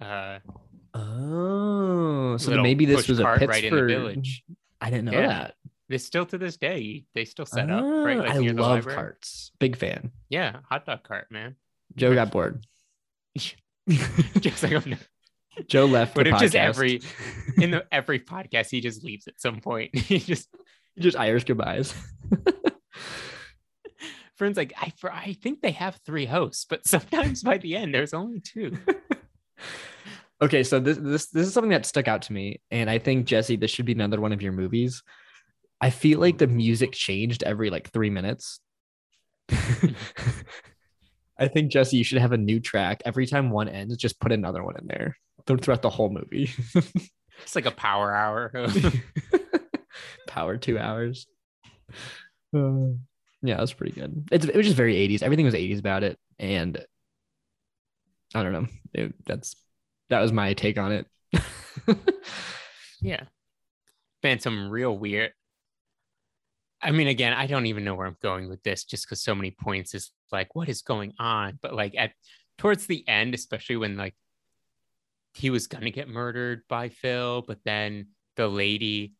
Uh, 0.00 0.38
Oh, 0.94 2.36
so 2.36 2.60
maybe 2.62 2.84
this 2.84 3.08
was 3.08 3.18
a 3.20 3.22
cart 3.22 3.38
Pittsford. 3.40 3.50
right 3.54 3.64
in 3.64 3.74
the 3.76 3.86
village. 3.86 4.42
I 4.80 4.90
didn't 4.90 5.06
know 5.06 5.12
Yeah. 5.12 5.26
that. 5.28 5.54
They 5.90 5.98
still 5.98 6.24
to 6.26 6.38
this 6.38 6.56
day 6.56 7.04
they 7.14 7.24
still 7.24 7.46
set 7.46 7.68
up 7.68 7.82
right. 7.82 8.16
Ah, 8.16 8.22
Like 8.22 8.30
I 8.30 8.38
love 8.38 8.86
carts. 8.86 9.50
Big 9.58 9.76
fan. 9.76 10.12
Yeah, 10.28 10.58
hot 10.70 10.86
dog 10.86 11.02
cart, 11.02 11.26
man. 11.30 11.56
Joe 11.96 12.14
got 12.14 12.30
bored. 12.30 12.64
just 13.36 14.62
like 14.62 14.72
I'm 14.72 14.96
Joe 15.66 15.86
left. 15.86 16.14
But 16.14 16.24
the 16.24 16.34
if 16.34 16.38
just 16.38 16.54
every 16.54 17.00
in 17.58 17.72
the 17.72 17.84
every 17.90 18.20
podcast 18.20 18.70
he 18.70 18.80
just 18.80 19.02
leaves 19.02 19.26
at 19.26 19.40
some 19.40 19.60
point. 19.60 19.96
he 19.98 20.20
just 20.20 20.48
just 20.96 21.16
Irish 21.18 21.42
goodbyes. 21.42 21.92
friends 24.36 24.56
like 24.56 24.72
I 24.80 24.92
for, 24.96 25.12
I 25.12 25.32
think 25.42 25.60
they 25.60 25.72
have 25.72 26.00
three 26.06 26.24
hosts, 26.24 26.66
but 26.70 26.86
sometimes 26.86 27.42
by 27.42 27.58
the 27.58 27.74
end 27.74 27.92
there's 27.92 28.14
only 28.14 28.38
two. 28.38 28.78
okay, 30.40 30.62
so 30.62 30.78
this 30.78 30.98
this 30.98 31.26
this 31.26 31.48
is 31.48 31.52
something 31.52 31.72
that 31.72 31.84
stuck 31.84 32.06
out 32.06 32.22
to 32.22 32.32
me, 32.32 32.60
and 32.70 32.88
I 32.88 32.98
think 33.00 33.26
Jesse, 33.26 33.56
this 33.56 33.72
should 33.72 33.86
be 33.86 33.92
another 33.92 34.20
one 34.20 34.32
of 34.32 34.40
your 34.40 34.52
movies. 34.52 35.02
I 35.80 35.90
feel 35.90 36.20
like 36.20 36.38
the 36.38 36.46
music 36.46 36.92
changed 36.92 37.42
every 37.42 37.70
like 37.70 37.90
three 37.90 38.10
minutes. 38.10 38.60
I 41.38 41.48
think 41.48 41.72
Jesse, 41.72 41.96
you 41.96 42.04
should 42.04 42.18
have 42.18 42.32
a 42.32 42.36
new 42.36 42.60
track 42.60 43.02
every 43.04 43.26
time 43.26 43.50
one 43.50 43.68
ends. 43.68 43.96
Just 43.96 44.20
put 44.20 44.32
another 44.32 44.62
one 44.62 44.76
in 44.78 44.86
there 44.86 45.16
throughout 45.46 45.82
the 45.82 45.90
whole 45.90 46.10
movie. 46.10 46.50
It's 47.42 47.54
like 47.54 47.66
a 47.66 47.70
power 47.70 48.14
hour. 48.14 48.52
Power 50.26 50.56
two 50.56 50.78
hours. 50.78 51.26
Uh, 52.54 52.94
yeah, 53.42 53.56
it 53.56 53.60
was 53.60 53.72
pretty 53.72 53.98
good. 53.98 54.28
It's 54.30 54.44
it 54.44 54.54
was 54.54 54.66
just 54.66 54.76
very 54.76 54.94
80s. 54.94 55.22
Everything 55.22 55.44
was 55.44 55.54
80s 55.54 55.78
about 55.78 56.04
it, 56.04 56.18
and 56.38 56.84
I 58.34 58.42
don't 58.42 58.52
know. 58.52 58.66
It, 58.92 59.14
that's 59.24 59.56
that 60.08 60.20
was 60.20 60.32
my 60.32 60.54
take 60.54 60.78
on 60.78 60.92
it. 60.92 61.06
yeah. 63.00 63.24
Been 64.22 64.38
some 64.38 64.70
real 64.70 64.96
weird. 64.96 65.32
I 66.82 66.92
mean, 66.92 67.08
again, 67.08 67.32
I 67.32 67.46
don't 67.46 67.66
even 67.66 67.84
know 67.84 67.94
where 67.94 68.06
I'm 68.06 68.16
going 68.22 68.48
with 68.48 68.62
this 68.62 68.84
just 68.84 69.06
because 69.06 69.22
so 69.22 69.34
many 69.34 69.50
points 69.50 69.94
is 69.94 70.10
like, 70.32 70.54
what 70.54 70.68
is 70.68 70.82
going 70.82 71.12
on? 71.18 71.58
But 71.60 71.74
like 71.74 71.94
at 71.96 72.12
towards 72.58 72.86
the 72.86 73.06
end, 73.08 73.34
especially 73.34 73.76
when 73.76 73.96
like 73.96 74.14
he 75.34 75.50
was 75.50 75.66
gonna 75.66 75.90
get 75.90 76.08
murdered 76.08 76.62
by 76.68 76.88
Phil, 76.88 77.42
but 77.46 77.58
then 77.64 78.08
the 78.36 78.48
lady 78.48 79.14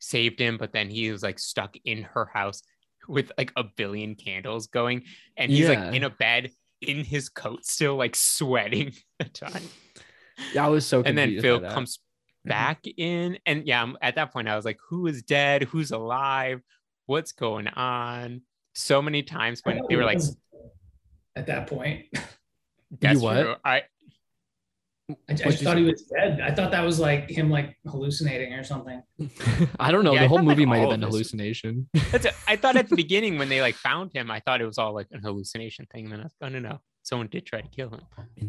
saved 0.00 0.40
him, 0.40 0.58
but 0.58 0.72
then 0.72 0.90
he 0.90 1.10
was 1.10 1.22
like 1.22 1.38
stuck 1.38 1.76
in 1.84 2.02
her 2.02 2.26
house 2.26 2.62
with 3.08 3.30
like 3.38 3.52
a 3.56 3.64
billion 3.64 4.14
candles 4.14 4.66
going, 4.66 5.04
and 5.36 5.50
he's 5.50 5.68
Yeah. 5.68 5.84
like 5.84 5.94
in 5.94 6.04
a 6.04 6.10
bed 6.10 6.50
in 6.80 7.04
his 7.04 7.28
coat, 7.28 7.64
still 7.64 7.96
like 7.96 8.16
sweating 8.16 8.92
a 9.20 9.24
ton. 9.24 9.62
Yeah, 10.52 10.66
I 10.66 10.68
was 10.68 10.86
so 10.86 11.02
and 11.02 11.16
then 11.16 11.40
Phil 11.40 11.60
comes 11.60 11.98
mm-hmm. 11.98 12.48
back 12.50 12.80
in. 12.96 13.38
And 13.46 13.66
yeah, 13.66 13.92
at 14.02 14.16
that 14.16 14.32
point, 14.32 14.48
I 14.48 14.56
was 14.56 14.64
like, 14.64 14.78
who 14.88 15.06
is 15.06 15.22
dead? 15.22 15.64
Who's 15.64 15.90
alive? 15.90 16.60
What's 17.06 17.32
going 17.32 17.68
on? 17.68 18.42
So 18.74 19.00
many 19.00 19.22
times 19.22 19.60
when 19.62 19.78
thought 19.78 19.88
they 19.88 19.96
were 19.96 20.04
like, 20.04 20.20
at 21.36 21.46
that 21.46 21.66
point. 21.66 22.06
that's 23.00 23.20
what? 23.20 23.42
true. 23.42 23.54
I, 23.64 23.82
I, 25.10 25.14
I 25.28 25.34
just 25.34 25.62
thought 25.62 25.74
say? 25.74 25.82
he 25.82 25.90
was 25.90 26.02
dead. 26.02 26.40
I 26.40 26.50
thought 26.52 26.70
that 26.70 26.82
was 26.82 26.98
like 26.98 27.28
him 27.28 27.50
like 27.50 27.76
hallucinating 27.86 28.54
or 28.54 28.64
something. 28.64 29.02
I 29.78 29.92
don't 29.92 30.04
know. 30.04 30.14
Yeah, 30.14 30.20
the 30.20 30.24
I 30.24 30.28
whole 30.28 30.38
thought, 30.38 30.46
like, 30.46 30.56
movie 30.56 30.66
might 30.66 30.78
have 30.78 30.90
been 30.90 31.02
hallucination. 31.02 31.88
That's 32.10 32.26
I 32.48 32.56
thought 32.56 32.76
at 32.76 32.88
the 32.88 32.96
beginning 32.96 33.36
when 33.38 33.48
they 33.48 33.60
like 33.60 33.74
found 33.74 34.12
him, 34.12 34.30
I 34.30 34.40
thought 34.40 34.60
it 34.60 34.66
was 34.66 34.78
all 34.78 34.94
like 34.94 35.08
an 35.12 35.20
hallucination 35.20 35.86
thing. 35.92 36.04
And 36.04 36.12
then 36.12 36.20
I 36.20 36.22
was 36.24 36.32
like, 36.40 36.50
oh 36.50 36.58
no, 36.58 36.68
no, 36.68 36.80
someone 37.02 37.28
did 37.28 37.44
try 37.44 37.60
to 37.60 37.68
kill 37.68 37.90
him. 37.90 38.00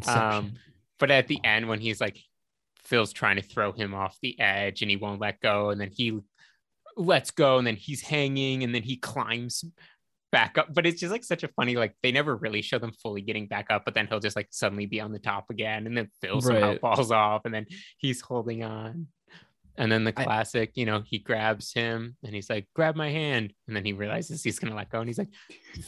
Um, 0.08 0.54
but 0.98 1.10
at 1.10 1.28
the 1.28 1.38
end, 1.44 1.68
when 1.68 1.80
he's 1.80 2.00
like, 2.00 2.18
Phil's 2.84 3.12
trying 3.12 3.36
to 3.36 3.42
throw 3.42 3.72
him 3.72 3.94
off 3.94 4.16
the 4.22 4.38
edge 4.40 4.80
and 4.80 4.90
he 4.90 4.96
won't 4.96 5.20
let 5.20 5.40
go, 5.40 5.70
and 5.70 5.80
then 5.80 5.90
he 5.92 6.18
lets 6.96 7.30
go, 7.30 7.58
and 7.58 7.66
then 7.66 7.76
he's 7.76 8.02
hanging, 8.02 8.62
and 8.64 8.74
then 8.74 8.82
he 8.82 8.96
climbs 8.96 9.64
back 10.32 10.58
up. 10.58 10.74
But 10.74 10.86
it's 10.86 11.00
just 11.00 11.12
like 11.12 11.24
such 11.24 11.44
a 11.44 11.48
funny, 11.48 11.76
like 11.76 11.94
they 12.02 12.12
never 12.12 12.36
really 12.36 12.62
show 12.62 12.78
them 12.78 12.92
fully 12.92 13.22
getting 13.22 13.46
back 13.46 13.66
up, 13.70 13.84
but 13.84 13.94
then 13.94 14.06
he'll 14.06 14.20
just 14.20 14.36
like 14.36 14.48
suddenly 14.50 14.86
be 14.86 15.00
on 15.00 15.12
the 15.12 15.18
top 15.18 15.50
again, 15.50 15.86
and 15.86 15.96
then 15.96 16.08
Phil 16.20 16.40
somehow 16.40 16.68
Right. 16.70 16.80
falls 16.80 17.10
off, 17.10 17.42
and 17.44 17.54
then 17.54 17.66
he's 17.98 18.20
holding 18.20 18.64
on. 18.64 19.08
And 19.78 19.92
then 19.92 20.04
the 20.04 20.14
I- 20.16 20.24
classic, 20.24 20.72
you 20.74 20.86
know, 20.86 21.02
he 21.04 21.18
grabs 21.18 21.72
him 21.74 22.16
and 22.24 22.34
he's 22.34 22.48
like, 22.48 22.66
grab 22.74 22.96
my 22.96 23.10
hand. 23.10 23.52
And 23.66 23.76
then 23.76 23.84
he 23.84 23.92
realizes 23.92 24.42
he's 24.42 24.58
going 24.58 24.70
to 24.70 24.76
let 24.76 24.88
go. 24.88 25.00
And 25.00 25.06
he's 25.06 25.18
like, 25.18 25.28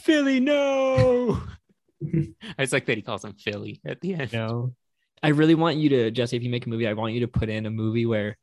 Philly, 0.02 0.40
no. 0.40 1.42
it's 2.02 2.74
like 2.74 2.84
that 2.84 2.98
he 2.98 3.02
calls 3.02 3.24
him 3.24 3.32
Philly 3.32 3.80
at 3.86 4.02
the 4.02 4.12
end. 4.12 4.34
No. 4.34 4.74
I 5.22 5.28
really 5.28 5.54
want 5.54 5.78
you 5.78 5.88
to, 5.88 6.10
Jesse, 6.10 6.36
if 6.36 6.42
you 6.42 6.50
make 6.50 6.66
a 6.66 6.68
movie, 6.68 6.86
I 6.86 6.92
want 6.92 7.14
you 7.14 7.20
to 7.20 7.28
put 7.28 7.48
in 7.48 7.64
a 7.64 7.70
movie 7.70 8.04
where 8.04 8.36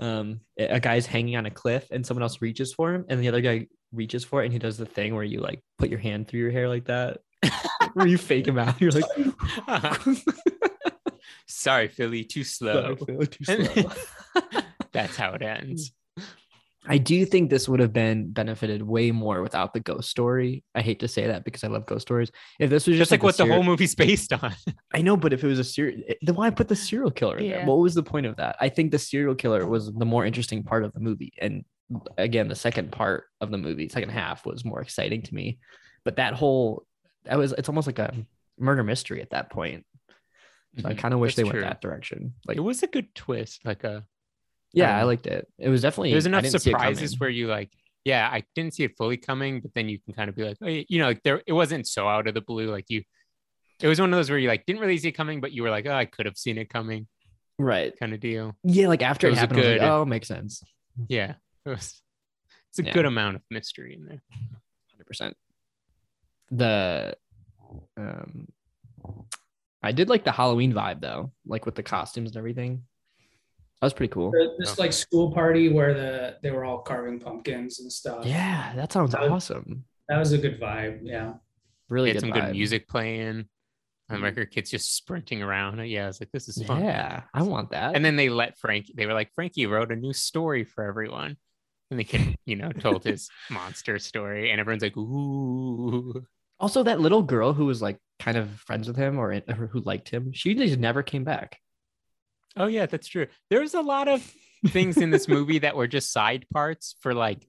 um 0.00 0.40
a 0.58 0.78
guy's 0.80 1.06
hanging 1.06 1.36
on 1.36 1.46
a 1.46 1.50
cliff 1.50 1.86
and 1.90 2.06
someone 2.06 2.22
else 2.22 2.40
reaches 2.40 2.72
for 2.72 2.94
him 2.94 3.04
and 3.08 3.20
the 3.20 3.28
other 3.28 3.40
guy 3.40 3.66
reaches 3.92 4.24
for 4.24 4.42
it 4.42 4.46
and 4.46 4.52
he 4.52 4.58
does 4.58 4.76
the 4.76 4.86
thing 4.86 5.14
where 5.14 5.24
you 5.24 5.40
like 5.40 5.62
put 5.78 5.90
your 5.90 5.98
hand 5.98 6.28
through 6.28 6.40
your 6.40 6.50
hair 6.50 6.68
like 6.68 6.84
that. 6.84 7.18
where 7.94 8.06
you 8.06 8.18
fake 8.18 8.46
him 8.46 8.58
out. 8.58 8.80
You're 8.80 8.90
like 8.90 9.04
Sorry, 11.46 11.88
Philly, 11.88 12.24
too 12.24 12.44
slow. 12.44 12.94
"Sorry, 12.96 12.96
Phil, 12.96 13.26
too 13.26 13.44
slow." 13.44 13.90
That's 14.92 15.16
how 15.16 15.32
it 15.32 15.42
ends. 15.42 15.92
I 16.86 16.98
do 16.98 17.24
think 17.26 17.50
this 17.50 17.68
would 17.68 17.80
have 17.80 17.92
been 17.92 18.30
benefited 18.30 18.82
way 18.82 19.10
more 19.10 19.42
without 19.42 19.74
the 19.74 19.80
ghost 19.80 20.08
story. 20.08 20.64
I 20.74 20.80
hate 20.80 21.00
to 21.00 21.08
say 21.08 21.26
that 21.26 21.44
because 21.44 21.64
I 21.64 21.68
love 21.68 21.86
ghost 21.86 22.02
stories. 22.02 22.30
If 22.60 22.70
this 22.70 22.86
was 22.86 22.96
Just 22.96 23.10
just 23.10 23.10
like 23.10 23.22
a 23.22 23.26
what 23.26 23.36
the 23.36 23.46
whole 23.46 23.62
movie's 23.64 23.94
based 23.94 24.32
on. 24.32 24.54
I 24.94 25.02
know, 25.02 25.16
but 25.16 25.32
if 25.32 25.42
it 25.42 25.46
was 25.48 25.58
a 25.58 25.64
serial, 25.64 26.00
then 26.22 26.34
why 26.36 26.50
put 26.50 26.68
the 26.68 26.76
serial 26.76 27.10
killer 27.10 27.38
in 27.38 27.50
there? 27.50 27.66
What 27.66 27.78
was 27.78 27.94
the 27.94 28.02
point 28.02 28.26
of 28.26 28.36
that? 28.36 28.56
I 28.60 28.68
think 28.68 28.92
the 28.92 28.98
serial 28.98 29.34
killer 29.34 29.66
was 29.66 29.92
the 29.92 30.06
more 30.06 30.24
interesting 30.24 30.62
part 30.62 30.84
of 30.84 30.92
the 30.92 31.00
movie, 31.00 31.32
and 31.38 31.64
again, 32.16 32.48
the 32.48 32.54
second 32.54 32.92
part 32.92 33.24
of 33.40 33.50
the 33.50 33.58
movie, 33.58 33.88
second 33.88 34.10
half, 34.10 34.46
was 34.46 34.64
more 34.64 34.80
exciting 34.80 35.22
to 35.22 35.34
me. 35.34 35.58
But 36.04 36.16
that 36.16 36.34
whole, 36.34 36.86
that 37.24 37.38
was, 37.38 37.52
it's 37.52 37.68
almost 37.68 37.86
like 37.86 37.98
a 37.98 38.14
murder 38.58 38.84
mystery 38.84 39.20
at 39.22 39.30
that 39.30 39.50
point. 39.50 39.84
So 40.80 40.88
I 40.88 40.94
kind 40.94 41.12
of 41.14 41.20
wish 41.20 41.34
Mm-hmm. 41.34 41.42
That's 41.42 41.48
they 41.48 41.50
true. 41.50 41.60
went 41.62 41.70
that 41.70 41.80
direction. 41.80 42.34
Like, 42.46 42.56
it 42.56 42.60
was 42.60 42.82
a 42.82 42.86
good 42.86 43.14
twist. 43.14 43.64
Like 43.64 43.84
a 43.84 44.04
yeah, 44.72 44.96
I 44.96 45.02
um, 45.02 45.06
liked 45.06 45.26
it. 45.26 45.48
It 45.58 45.68
was 45.68 45.82
definitely 45.82 46.12
there's 46.12 46.26
I 46.26 46.30
enough 46.30 46.42
didn't 46.42 46.60
see 46.60 46.70
it 46.70 46.72
surprises 46.72 47.18
where 47.18 47.30
you 47.30 47.46
like, 47.46 47.70
yeah, 48.04 48.28
I 48.30 48.44
didn't 48.54 48.74
see 48.74 48.84
it 48.84 48.96
fully 48.96 49.16
coming, 49.16 49.60
but 49.60 49.72
then 49.74 49.88
you 49.88 49.98
can 49.98 50.14
kind 50.14 50.28
of 50.28 50.36
be 50.36 50.44
like, 50.44 50.58
oh, 50.62 50.66
you 50.66 50.98
know, 50.98 51.06
like 51.06 51.22
there 51.22 51.42
it 51.46 51.52
wasn't 51.52 51.86
so 51.86 52.06
out 52.08 52.26
of 52.26 52.34
the 52.34 52.40
blue. 52.40 52.70
Like 52.70 52.86
you 52.88 53.02
it 53.80 53.88
was 53.88 54.00
one 54.00 54.12
of 54.12 54.18
those 54.18 54.30
where 54.30 54.38
you 54.38 54.48
like 54.48 54.66
didn't 54.66 54.80
really 54.80 54.98
see 54.98 55.08
it 55.08 55.12
coming, 55.12 55.40
but 55.40 55.52
you 55.52 55.62
were 55.62 55.70
like, 55.70 55.86
oh, 55.86 55.92
I 55.92 56.04
could 56.04 56.26
have 56.26 56.36
seen 56.36 56.58
it 56.58 56.68
coming, 56.68 57.06
right. 57.58 57.96
kind 57.98 58.12
of 58.12 58.20
deal. 58.20 58.56
Yeah, 58.64 58.88
like 58.88 59.02
after 59.02 59.28
It 59.28 59.32
it, 59.32 59.38
happened, 59.38 59.60
I 59.60 59.62
was 59.62 59.80
like, 59.80 59.90
oh, 59.90 60.04
makes 60.04 60.28
sense. 60.28 60.62
Yeah. 61.08 61.34
It 61.64 61.70
was 61.70 62.00
it's 62.70 62.78
a 62.80 62.84
Yeah. 62.84 62.92
good 62.92 63.06
amount 63.06 63.36
of 63.36 63.42
mystery 63.50 63.94
in 63.94 64.04
there. 64.06 64.22
hundred 64.90 65.06
percent. 65.06 65.36
The 66.50 67.16
um, 67.96 68.48
I 69.82 69.92
did 69.92 70.08
like 70.08 70.24
the 70.24 70.32
Halloween 70.32 70.72
vibe 70.72 71.00
though, 71.00 71.32
like 71.46 71.66
with 71.66 71.74
the 71.74 71.82
costumes 71.82 72.30
and 72.30 72.36
everything. 72.36 72.84
That 73.80 73.86
was 73.86 73.94
pretty 73.94 74.12
cool. 74.12 74.32
This 74.58 74.78
like 74.78 74.92
school 74.92 75.32
party 75.32 75.68
where 75.68 75.94
the 75.94 76.36
they 76.42 76.50
were 76.50 76.64
all 76.64 76.78
carving 76.78 77.20
pumpkins 77.20 77.78
and 77.80 77.92
stuff. 77.92 78.26
Yeah, 78.26 78.72
that 78.74 78.92
sounds 78.92 79.12
That 79.12 79.22
was- 79.22 79.30
awesome. 79.30 79.84
that 80.08 80.18
was 80.18 80.32
a 80.32 80.38
good 80.38 80.60
vibe. 80.60 81.00
Yeah. 81.02 81.34
Really 81.88 82.10
They 82.10 82.14
had 82.14 82.22
good, 82.22 82.34
some 82.34 82.44
good 82.44 82.52
music 82.52 82.88
playing. 82.88 83.48
And 84.10 84.22
record 84.22 84.48
mm-hmm. 84.48 84.54
kids 84.54 84.70
just 84.70 84.96
sprinting 84.96 85.42
around. 85.42 85.86
Yeah, 85.86 86.04
I 86.04 86.06
was 86.06 86.18
like, 86.18 86.30
this 86.32 86.48
is 86.48 86.62
fun. 86.62 86.82
Yeah, 86.82 87.24
I 87.34 87.42
want 87.42 87.72
that. 87.72 87.94
And 87.94 88.02
then 88.02 88.16
they 88.16 88.30
let 88.30 88.58
Frankie, 88.58 88.94
they 88.96 89.04
were 89.04 89.12
like, 89.12 89.34
Frankie 89.34 89.66
wrote 89.66 89.92
a 89.92 89.96
new 89.96 90.14
story 90.14 90.64
for 90.64 90.84
everyone. 90.84 91.36
And 91.90 92.00
they 92.00 92.04
could, 92.04 92.34
you 92.46 92.56
know, 92.56 92.72
told 92.72 93.04
his 93.04 93.28
monster 93.50 93.98
story. 93.98 94.50
And 94.50 94.60
everyone's 94.60 94.82
like, 94.82 94.96
ooh. 94.96 96.24
also 96.58 96.82
that 96.84 97.00
little 97.00 97.22
girl 97.22 97.52
who 97.52 97.66
was 97.66 97.82
like 97.82 97.98
kind 98.18 98.38
of 98.38 98.48
friends 98.60 98.88
with 98.88 98.96
him 98.96 99.18
or, 99.18 99.30
or 99.46 99.66
who 99.66 99.80
liked 99.80 100.08
him, 100.08 100.32
she 100.32 100.54
just 100.54 100.78
never 100.78 101.02
came 101.02 101.24
back. 101.24 101.58
Oh, 102.56 102.66
yeah, 102.66 102.86
that's 102.86 103.08
true. 103.08 103.26
There's 103.50 103.74
a 103.74 103.80
lot 103.80 104.08
of 104.08 104.22
things 104.68 104.96
in 104.96 105.10
this 105.10 105.28
movie 105.28 105.60
that 105.60 105.76
were 105.76 105.86
just 105.86 106.12
side 106.12 106.46
parts 106.52 106.96
for 107.00 107.14
like 107.14 107.46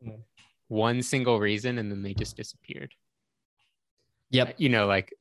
one 0.67 1.01
single 1.01 1.39
reason. 1.39 1.77
And 1.77 1.91
then 1.91 2.03
they 2.03 2.13
just 2.13 2.37
disappeared. 2.37 2.93
Yep. 4.31 4.49
Uh, 4.49 4.51
you 4.57 4.69
know, 4.69 4.85
like 4.85 5.13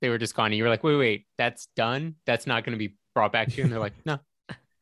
they 0.00 0.08
were 0.08 0.18
just 0.18 0.34
gone. 0.34 0.46
And 0.46 0.56
you 0.56 0.64
were 0.64 0.70
like, 0.70 0.84
wait, 0.84 0.96
wait, 0.96 1.26
that's 1.38 1.68
done. 1.76 2.16
That's 2.26 2.46
not 2.46 2.64
going 2.64 2.72
to 2.72 2.78
be 2.78 2.96
brought 3.14 3.32
back 3.32 3.48
to 3.48 3.56
you. 3.56 3.64
And 3.64 3.72
they're 3.72 3.80
like, 3.80 3.94
no. 4.04 4.18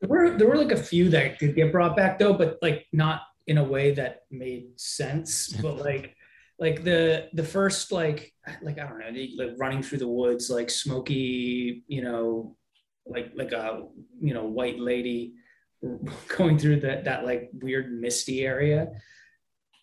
There 0.01 0.09
were 0.09 0.37
there 0.37 0.49
were 0.49 0.57
like 0.57 0.73
a 0.73 0.83
few 0.83 1.09
that 1.11 1.39
did 1.39 1.55
get 1.55 1.71
brought 1.71 1.95
back 1.95 2.19
though, 2.19 2.33
but 2.33 2.57
like 2.61 2.87
not 2.91 3.21
in 3.47 3.57
a 3.57 3.63
way 3.63 3.93
that 3.93 4.23
made 4.29 4.77
sense. 4.77 5.55
But 5.61 5.77
like 5.77 6.15
like 6.59 6.83
the 6.83 7.29
the 7.33 7.43
first 7.43 7.91
like 7.91 8.33
like 8.61 8.79
I 8.79 8.87
don't 8.87 8.99
know, 8.99 9.25
like 9.37 9.55
running 9.57 9.81
through 9.81 9.99
the 9.99 10.07
woods, 10.07 10.49
like 10.49 10.69
smoky, 10.69 11.83
you 11.87 12.01
know, 12.01 12.57
like 13.05 13.31
like 13.35 13.51
a 13.51 13.83
you 14.21 14.33
know 14.33 14.45
white 14.45 14.79
lady 14.79 15.33
going 16.37 16.57
through 16.57 16.79
that 16.81 17.03
that 17.05 17.25
like 17.25 17.49
weird 17.53 17.91
misty 17.91 18.45
area. 18.45 18.87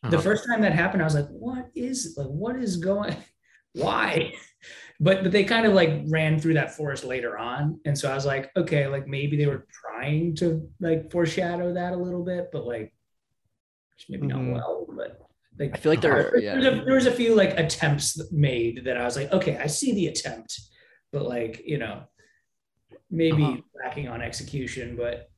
The 0.02 0.16
Uh-huh. 0.16 0.20
first 0.22 0.46
time 0.46 0.62
that 0.62 0.72
happened, 0.72 1.02
I 1.02 1.04
was 1.04 1.14
like, 1.14 1.28
"What 1.28 1.70
is 1.74 2.14
like 2.16 2.28
what 2.28 2.56
is 2.56 2.76
going? 2.78 3.16
Why?" 3.74 4.33
But 5.02 5.22
but 5.22 5.33
they 5.33 5.44
kind 5.44 5.64
of 5.64 5.72
like 5.72 6.02
ran 6.09 6.38
through 6.38 6.54
that 6.54 6.74
forest 6.76 7.04
later 7.04 7.38
on, 7.38 7.80
and 7.87 7.96
so 7.98 8.11
I 8.11 8.14
was 8.14 8.26
like, 8.26 8.50
"Okay, 8.54 8.87
like 8.87 9.06
maybe 9.06 9.35
they 9.38 9.46
were 9.46 9.66
trying 9.83 10.35
to 10.37 10.68
like 10.78 11.11
foreshadow 11.11 11.72
that 11.72 11.94
a 11.94 11.96
little 11.96 12.22
bit, 12.22 12.50
but 12.52 12.66
like 12.66 12.92
maybe 14.11 14.26
not 14.26 14.44
well." 14.44 14.85
But 14.94 15.18
like 15.59 15.70
I 15.74 15.78
feel 15.78 15.92
like 15.92 16.02
there, 16.02 16.37
yeah. 16.38 16.54
was 16.56 16.66
a, 16.66 16.70
there 16.85 16.94
was 16.94 17.06
a 17.06 17.12
few 17.12 17.35
like 17.35 17.59
attempts 17.59 18.20
made 18.30 18.85
that 18.85 18.98
I 18.98 19.04
was 19.04 19.16
like, 19.16 19.33
"Okay, 19.33 19.56
I 19.56 19.68
see 19.68 19.94
the 19.94 20.09
attempt," 20.09 20.61
but 21.12 21.22
like 21.24 21.62
you 21.64 21.78
know, 21.78 22.02
maybe 23.10 23.42
Uh-huh. 23.42 23.56
lacking 23.84 24.08
on 24.08 24.22
execution. 24.22 24.96
But 24.96 25.28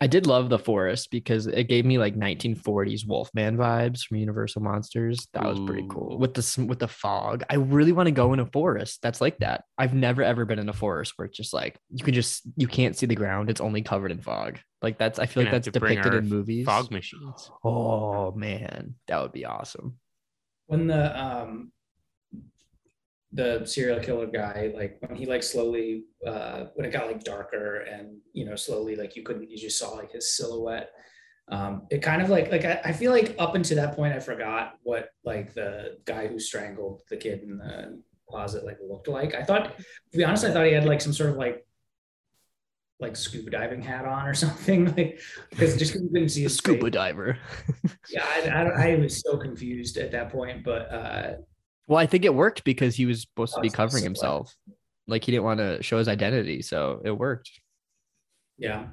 I 0.00 0.06
did 0.06 0.28
love 0.28 0.48
the 0.48 0.60
forest 0.60 1.10
because 1.10 1.48
it 1.48 1.64
gave 1.64 1.84
me 1.84 1.98
like 1.98 2.14
1940s 2.14 3.04
Wolfman 3.04 3.56
vibes 3.56 4.02
from 4.04 4.18
Universal 4.18 4.62
Monsters. 4.62 5.26
That 5.32 5.42
was 5.44 5.58
pretty 5.58 5.86
cool 5.90 6.16
with 6.20 6.34
the 6.34 6.64
with 6.66 6.78
the 6.78 6.86
fog. 6.86 7.42
I 7.50 7.56
really 7.56 7.90
want 7.90 8.06
to 8.06 8.12
go 8.12 8.32
in 8.32 8.38
a 8.38 8.46
forest 8.46 9.00
that's 9.02 9.20
like 9.20 9.38
that. 9.38 9.64
I've 9.76 9.94
never 9.94 10.22
ever 10.22 10.44
been 10.44 10.60
in 10.60 10.68
a 10.68 10.72
forest 10.72 11.14
where 11.16 11.26
it's 11.26 11.36
just 11.36 11.52
like 11.52 11.76
you 11.90 12.04
can 12.04 12.14
just 12.14 12.42
you 12.56 12.68
can't 12.68 12.96
see 12.96 13.06
the 13.06 13.16
ground. 13.16 13.50
It's 13.50 13.60
only 13.60 13.82
covered 13.82 14.12
in 14.12 14.20
fog. 14.20 14.60
Like 14.82 14.98
that's 14.98 15.18
I 15.18 15.26
feel 15.26 15.42
like 15.42 15.50
that's 15.50 15.66
depicted 15.68 16.14
in 16.14 16.28
movies. 16.28 16.64
Fog 16.64 16.92
machines. 16.92 17.50
Oh 17.64 18.30
man, 18.30 18.94
that 19.08 19.20
would 19.20 19.32
be 19.32 19.44
awesome. 19.46 19.98
when 20.66 20.86
the 20.86 21.20
um 21.20 21.72
the 23.32 23.64
serial 23.66 24.00
killer 24.00 24.26
guy 24.26 24.72
like 24.74 24.96
when 25.06 25.14
he 25.16 25.26
like 25.26 25.42
slowly 25.42 26.04
uh 26.26 26.64
when 26.74 26.86
it 26.86 26.90
got 26.92 27.06
like 27.06 27.22
darker 27.22 27.80
and 27.80 28.16
you 28.32 28.46
know 28.46 28.56
slowly 28.56 28.96
like 28.96 29.16
you 29.16 29.22
couldn't 29.22 29.50
you 29.50 29.56
just 29.58 29.78
saw 29.78 29.90
like 29.90 30.10
his 30.12 30.34
silhouette 30.34 30.90
um 31.48 31.82
it 31.90 32.00
kind 32.00 32.22
of 32.22 32.30
like 32.30 32.50
like 32.50 32.64
I, 32.64 32.80
I 32.86 32.92
feel 32.92 33.12
like 33.12 33.34
up 33.38 33.54
until 33.54 33.76
that 33.76 33.94
point 33.94 34.14
i 34.14 34.18
forgot 34.20 34.74
what 34.82 35.10
like 35.24 35.52
the 35.52 35.98
guy 36.06 36.26
who 36.26 36.38
strangled 36.38 37.02
the 37.10 37.18
kid 37.18 37.42
in 37.42 37.58
the 37.58 38.02
closet 38.30 38.64
like 38.64 38.78
looked 38.82 39.08
like 39.08 39.34
i 39.34 39.42
thought 39.42 39.76
to 39.76 40.16
be 40.18 40.24
honest 40.24 40.44
i 40.44 40.50
thought 40.50 40.64
he 40.66 40.72
had 40.72 40.86
like 40.86 41.00
some 41.02 41.12
sort 41.12 41.28
of 41.30 41.36
like 41.36 41.66
like 43.00 43.14
scuba 43.14 43.50
diving 43.50 43.82
hat 43.82 44.06
on 44.06 44.26
or 44.26 44.34
something 44.46 44.86
like 44.96 45.20
because 45.50 45.76
just 45.76 45.92
couldn't 45.92 46.28
see 46.30 46.46
A 46.46 46.48
scuba 46.48 46.84
face. 46.86 46.92
diver. 46.92 47.38
yeah 48.10 48.24
I, 48.26 48.48
I, 48.48 48.90
I 48.92 48.94
was 48.96 49.20
so 49.20 49.36
confused 49.36 49.98
at 49.98 50.12
that 50.12 50.30
point 50.32 50.64
but 50.64 50.90
uh 50.92 51.32
well, 51.88 51.98
I 51.98 52.06
think 52.06 52.26
it 52.26 52.34
worked 52.34 52.64
because 52.64 52.94
he 52.94 53.06
was 53.06 53.22
supposed 53.22 53.54
to 53.54 53.60
be 53.60 53.70
covering 53.70 54.04
himself. 54.04 54.54
Like 55.06 55.24
he 55.24 55.32
didn't 55.32 55.44
want 55.44 55.58
to 55.58 55.82
show 55.82 55.96
his 55.96 56.06
identity, 56.06 56.60
so 56.60 57.00
it 57.02 57.10
worked. 57.10 57.50
Yeah. 58.58 58.88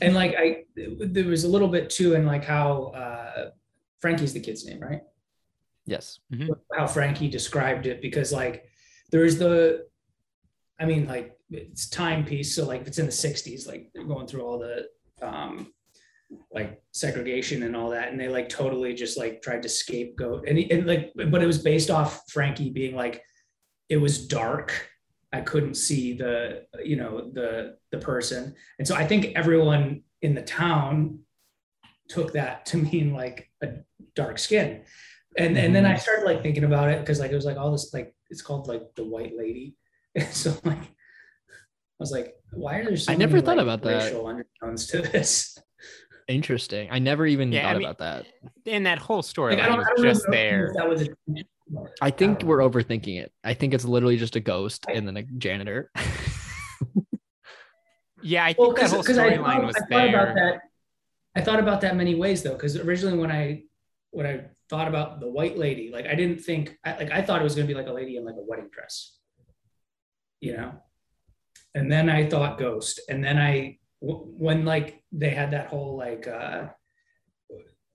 And 0.00 0.14
like 0.14 0.34
I 0.36 0.64
there 0.74 1.26
was 1.26 1.44
a 1.44 1.48
little 1.48 1.68
bit 1.68 1.90
too 1.90 2.14
in 2.14 2.26
like 2.26 2.44
how 2.44 2.84
uh 2.94 3.50
Frankie's 4.00 4.32
the 4.32 4.40
kid's 4.40 4.64
name, 4.64 4.80
right? 4.80 5.02
Yes. 5.84 6.20
How 6.76 6.86
Frankie 6.86 7.28
described 7.28 7.86
it 7.86 8.00
because 8.00 8.32
like 8.32 8.64
there's 9.10 9.38
the 9.38 9.86
I 10.80 10.86
mean 10.86 11.06
like 11.06 11.38
it's 11.50 11.88
timepiece 11.88 12.54
so 12.54 12.66
like 12.66 12.82
if 12.82 12.88
it's 12.88 12.98
in 12.98 13.06
the 13.06 13.12
60s 13.12 13.66
like 13.66 13.90
they're 13.94 14.04
going 14.04 14.26
through 14.26 14.42
all 14.42 14.58
the 14.58 14.86
um, 15.26 15.72
like 16.52 16.82
segregation 16.92 17.62
and 17.62 17.74
all 17.76 17.90
that, 17.90 18.10
and 18.10 18.20
they 18.20 18.28
like 18.28 18.48
totally 18.48 18.94
just 18.94 19.16
like 19.16 19.42
tried 19.42 19.62
to 19.62 19.68
scapegoat 19.68 20.46
and, 20.48 20.58
he- 20.58 20.70
and 20.70 20.86
like, 20.86 21.12
but 21.14 21.42
it 21.42 21.46
was 21.46 21.58
based 21.58 21.90
off 21.90 22.22
Frankie 22.30 22.70
being 22.70 22.94
like, 22.94 23.22
it 23.88 23.96
was 23.96 24.26
dark. 24.26 24.88
I 25.32 25.42
couldn't 25.42 25.74
see 25.74 26.14
the 26.14 26.64
you 26.82 26.96
know 26.96 27.30
the 27.32 27.76
the 27.92 27.98
person, 27.98 28.54
and 28.78 28.88
so 28.88 28.94
I 28.94 29.06
think 29.06 29.36
everyone 29.36 30.02
in 30.22 30.34
the 30.34 30.42
town 30.42 31.20
took 32.08 32.32
that 32.32 32.66
to 32.66 32.78
mean 32.78 33.12
like 33.12 33.50
a 33.62 33.68
dark 34.14 34.38
skin. 34.38 34.82
And 35.36 35.56
and 35.56 35.74
then 35.74 35.84
I 35.84 35.92
mm-hmm. 35.92 36.00
started 36.00 36.24
like 36.24 36.42
thinking 36.42 36.64
about 36.64 36.88
it 36.88 37.00
because 37.00 37.20
like 37.20 37.30
it 37.30 37.34
was 37.36 37.44
like 37.44 37.56
all 37.56 37.70
this 37.70 37.92
like 37.92 38.14
it's 38.30 38.42
called 38.42 38.66
like 38.66 38.82
the 38.96 39.04
white 39.04 39.36
lady. 39.36 39.76
And 40.14 40.26
so 40.34 40.56
like 40.64 40.78
I 40.78 42.00
was 42.00 42.10
like, 42.10 42.34
why 42.52 42.78
are 42.78 42.84
there 42.84 42.96
so 42.96 43.12
I 43.12 43.16
never 43.16 43.34
many, 43.34 43.44
thought 43.44 43.58
like, 43.58 43.62
about 43.62 43.82
that. 43.82 44.04
racial 44.04 44.26
undertones 44.26 44.86
to 44.88 45.02
this? 45.02 45.56
Interesting. 46.28 46.88
I 46.90 46.98
never 46.98 47.26
even 47.26 47.50
Yeah, 47.50 47.60
I 47.60 47.62
thought 47.72 47.78
mean, 47.78 47.86
about 47.88 47.98
that. 47.98 48.26
And 48.66 48.84
that 48.86 48.98
whole 48.98 49.22
story 49.22 49.56
Like 49.56 49.64
I 49.64 49.74
was 49.76 49.86
just 50.02 50.28
know 50.28 50.32
there. 50.32 50.66
if 50.66 50.74
that 50.76 50.88
was 50.88 51.02
a, 51.02 51.08
I 52.02 52.10
think 52.10 52.40
don't 52.40 52.48
we're 52.48 52.58
overthinking 52.58 53.18
it. 53.20 53.32
I 53.42 53.54
think 53.54 53.72
it's 53.72 53.84
literally 53.86 54.18
just 54.18 54.36
a 54.36 54.40
ghost 54.40 54.84
and 54.92 55.06
then 55.06 55.16
a 55.16 55.22
janitor. 55.22 55.90
Yeah, 58.20 58.44
I 58.44 58.48
think 58.48 58.58
well 58.58 58.70
that 58.70 58.74
because 58.76 58.90
whole 58.92 59.02
storyline 59.04 59.44
thought- 59.44 59.64
was 59.64 59.76
I 59.76 59.80
thought 59.80 60.08
about 60.08 60.34
there. 60.34 60.60
that. 61.34 61.40
I 61.40 61.44
thought 61.44 61.60
about 61.60 61.80
that 61.82 61.94
many 61.94 62.16
ways 62.16 62.42
though, 62.42 62.54
because 62.54 62.76
originally 62.76 63.16
when 63.16 63.30
I 63.30 63.62
when 64.10 64.26
I 64.26 64.46
thought 64.68 64.88
about 64.88 65.20
the 65.20 65.30
white 65.30 65.56
lady, 65.56 65.90
like 65.92 66.04
I 66.06 66.16
didn't 66.16 66.40
think 66.40 66.76
I, 66.84 66.96
like 66.96 67.12
I 67.12 67.22
thought 67.22 67.40
it 67.40 67.44
was 67.44 67.54
gonna 67.54 67.68
be 67.68 67.74
like 67.74 67.86
a 67.86 67.92
lady 67.92 68.16
in 68.16 68.24
like 68.24 68.34
a 68.34 68.42
wedding 68.44 68.70
dress, 68.72 69.16
you 70.40 70.56
know. 70.56 70.72
And 71.76 71.92
then 71.92 72.10
I 72.10 72.28
thought 72.28 72.58
ghost, 72.58 73.00
and 73.08 73.22
then 73.22 73.38
I 73.38 73.52
w- 73.52 73.77
when 74.00 74.64
like 74.64 75.02
they 75.12 75.30
had 75.30 75.50
that 75.52 75.66
whole 75.68 75.96
like 75.96 76.26
uh 76.28 76.68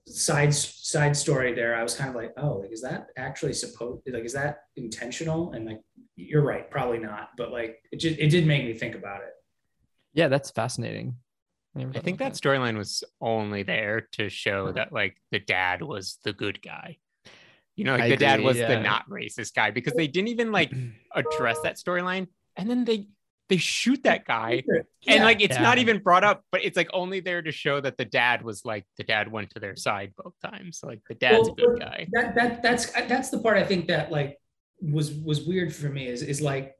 side 0.06 0.54
side 0.54 1.16
story 1.16 1.54
there, 1.54 1.74
I 1.74 1.82
was 1.82 1.94
kind 1.94 2.10
of 2.10 2.16
like, 2.16 2.32
oh, 2.36 2.58
like 2.58 2.72
is 2.72 2.82
that 2.82 3.06
actually 3.16 3.54
supposed 3.54 4.02
like 4.06 4.24
is 4.24 4.34
that 4.34 4.58
intentional? 4.76 5.52
And 5.52 5.64
like 5.66 5.80
you're 6.16 6.42
right, 6.44 6.70
probably 6.70 6.98
not, 6.98 7.30
but 7.36 7.50
like 7.52 7.78
it 7.90 8.00
just 8.00 8.18
it 8.18 8.28
did 8.28 8.46
make 8.46 8.64
me 8.64 8.74
think 8.74 8.94
about 8.94 9.22
it. 9.22 9.32
yeah, 10.12 10.28
that's 10.28 10.50
fascinating. 10.50 11.16
never 11.74 11.90
I 11.96 12.00
think 12.00 12.20
about 12.20 12.34
that 12.34 12.40
storyline 12.40 12.76
was 12.76 13.02
only 13.20 13.62
there 13.62 14.08
to 14.12 14.28
show 14.28 14.64
Uh-huh. 14.64 14.72
that 14.72 14.92
like 14.92 15.16
the 15.30 15.40
dad 15.40 15.82
was 15.82 16.18
the 16.24 16.32
good 16.32 16.60
guy. 16.62 16.98
You 17.76 17.84
know, 17.84 17.94
like 17.94 18.02
I 18.02 18.08
the 18.10 18.16
dad 18.16 18.34
agree, 18.34 18.46
was 18.46 18.56
yeah. 18.58 18.68
the 18.68 18.80
not 18.80 19.08
racist 19.08 19.54
guy 19.54 19.70
because 19.72 19.94
they 19.94 20.06
didn't 20.06 20.28
even 20.28 20.52
like 20.52 20.70
address 21.14 21.60
that 21.62 21.76
storyline. 21.76 22.28
And 22.56 22.70
then 22.70 22.84
they 22.84 23.08
they 23.48 23.56
shoot 23.58 24.02
that 24.04 24.24
guy. 24.24 24.62
And 25.06 25.24
like 25.24 25.42
it's 25.42 25.58
not 25.58 25.78
even 25.78 25.98
brought 25.98 26.24
up, 26.24 26.42
but 26.50 26.64
it's 26.64 26.76
like 26.76 26.88
only 26.92 27.20
there 27.20 27.42
to 27.42 27.52
show 27.52 27.80
that 27.80 27.98
the 27.98 28.04
dad 28.04 28.42
was 28.42 28.64
like 28.64 28.86
the 28.96 29.04
dad 29.04 29.30
went 29.30 29.50
to 29.50 29.60
their 29.60 29.76
side 29.76 30.12
both 30.16 30.34
times. 30.42 30.78
So 30.78 30.86
like 30.86 31.02
the 31.08 31.14
dad's 31.14 31.48
Well, 31.48 31.52
a 31.52 31.54
good 31.54 31.80
guy. 31.80 32.06
That 32.12 32.34
that 32.34 32.62
that's 32.62 32.90
that's 32.92 33.30
the 33.30 33.40
part 33.40 33.56
I 33.58 33.64
think 33.64 33.88
that 33.88 34.10
like 34.10 34.38
was 34.80 35.12
was 35.12 35.46
weird 35.46 35.74
for 35.74 35.88
me 35.88 36.08
is 36.08 36.22
is 36.22 36.40
like 36.40 36.74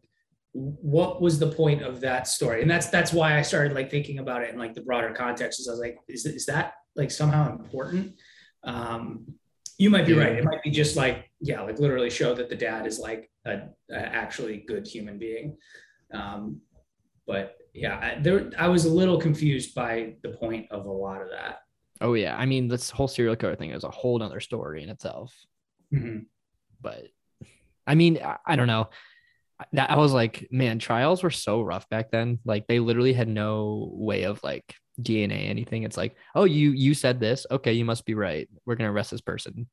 what 0.53 1.20
was 1.20 1.38
the 1.38 1.50
point 1.50 1.83
of 1.83 2.00
that 2.00 2.29
story? 2.29 2.62
And 2.62 2.70
that's 2.70 2.87
that's 2.87 3.12
why 3.12 3.38
I 3.38 3.42
started 3.42 3.74
like 3.74 3.90
thinking 3.90 4.20
about 4.20 4.42
it 4.42 4.50
in 4.50 4.59
like 4.59 4.74
the 4.74 4.83
broader 4.83 5.12
context. 5.12 5.61
Is 5.61 5.68
I 5.68 5.72
was 5.72 5.81
like, 5.81 5.98
is 6.09 6.24
is 6.24 6.46
that 6.46 6.74
like 6.96 7.11
somehow 7.11 7.50
important? 7.50 8.14
Um, 8.62 9.27
you 9.77 9.90
might 9.90 10.07
be 10.07 10.12
Yeah. 10.14 10.24
right. 10.24 10.37
It 10.38 10.44
might 10.44 10.62
be 10.62 10.70
just 10.70 10.96
like 10.96 11.29
yeah, 11.40 11.61
like 11.61 11.79
literally 11.79 12.09
show 12.09 12.35
that 12.35 12.48
the 12.48 12.57
dad 12.57 12.87
is 12.87 12.98
like 12.98 13.31
a, 13.44 13.62
a 13.90 13.96
actually 13.98 14.64
good 14.66 14.87
human 14.87 15.18
being. 15.18 15.57
Um, 16.14 16.61
but 17.27 17.57
yeah, 17.74 17.98
I, 18.16 18.20
there 18.20 18.50
I 18.59 18.68
was 18.68 18.85
a 18.85 18.90
little 18.92 19.18
confused 19.20 19.74
by 19.74 20.14
the 20.22 20.31
point 20.31 20.66
of 20.70 20.87
a 20.87 20.90
lot 20.92 21.20
of 21.22 21.31
that. 21.31 21.59
Oh 22.00 22.14
yeah. 22.14 22.37
I 22.37 22.46
mean, 22.46 22.68
this 22.68 22.90
whole 22.90 23.09
serial 23.09 23.37
killer 23.37 23.57
thing 23.57 23.70
is 23.70 23.85
a 23.85 23.90
whole 23.90 24.22
other 24.22 24.40
story 24.40 24.83
in 24.83 24.88
itself. 24.90 25.35
Mhm. 25.92 26.27
But 26.81 27.07
I 27.87 27.94
mean, 27.94 28.18
I, 28.22 28.37
I 28.46 28.57
don't 28.57 28.66
know. 28.66 28.90
That 29.72 29.90
I 29.90 29.96
was 29.96 30.12
like, 30.12 30.48
man, 30.50 30.79
trials 30.79 31.22
were 31.22 31.31
so 31.31 31.62
rough 31.62 31.88
back 31.88 32.11
then. 32.11 32.38
Like 32.44 32.66
they 32.66 32.81
literally 32.81 33.12
had 33.12 33.29
no 33.29 33.90
way 33.92 34.24
of 34.24 34.42
like 34.42 34.64
DNA 35.00 35.48
anything. 35.48 35.85
It's 35.85 35.96
like, 35.96 36.16
oh, 36.35 36.44
you 36.44 36.70
you 36.72 36.92
said 36.94 37.20
this. 37.20 37.46
Okay, 37.50 37.72
you 37.72 37.85
must 37.85 38.05
be 38.05 38.14
right. 38.14 38.48
We're 38.66 38.74
gonna 38.77 38.92
arrest 38.92 39.11
this 39.12 39.20
person 39.20 39.68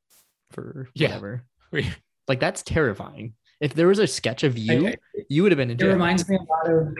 for 0.52 0.88
Yeah. 0.94 1.08
whatever. 1.08 1.44
Like 2.28 2.38
that's 2.38 2.62
terrifying. 2.62 3.34
If 3.62 3.74
there 3.74 3.86
was 3.86 4.00
a 4.00 4.06
sketch 4.08 4.42
of 4.42 4.58
you, 4.58 4.88
I- 4.88 4.96
you 5.28 5.42
would 5.44 5.52
have 5.52 5.56
been 5.56 5.70
in 5.70 5.76
It 5.76 5.80
jail. 5.80 5.92
reminds 5.92 6.28
me 6.28 6.36
a 6.36 6.42
lot 6.42 6.68
of. 6.68 6.94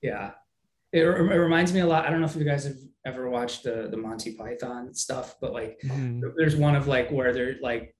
Yeah, 0.00 0.30
it, 0.92 1.00
re- 1.00 1.34
it 1.34 1.38
reminds 1.38 1.72
me 1.72 1.80
a 1.80 1.86
lot. 1.86 2.06
I 2.06 2.10
don't 2.10 2.20
know 2.20 2.26
if 2.26 2.36
you 2.36 2.44
guys 2.44 2.64
have 2.64 2.76
ever 3.04 3.28
watched 3.28 3.64
the 3.64 3.88
the 3.90 3.96
Monty 3.96 4.34
Python 4.34 4.94
stuff, 4.94 5.36
but 5.40 5.52
like, 5.52 5.80
Mhm. 5.84 6.22
there's 6.36 6.56
one 6.56 6.74
of 6.76 6.86
like 6.86 7.10
where 7.10 7.32
they're 7.32 7.56
like 7.60 7.94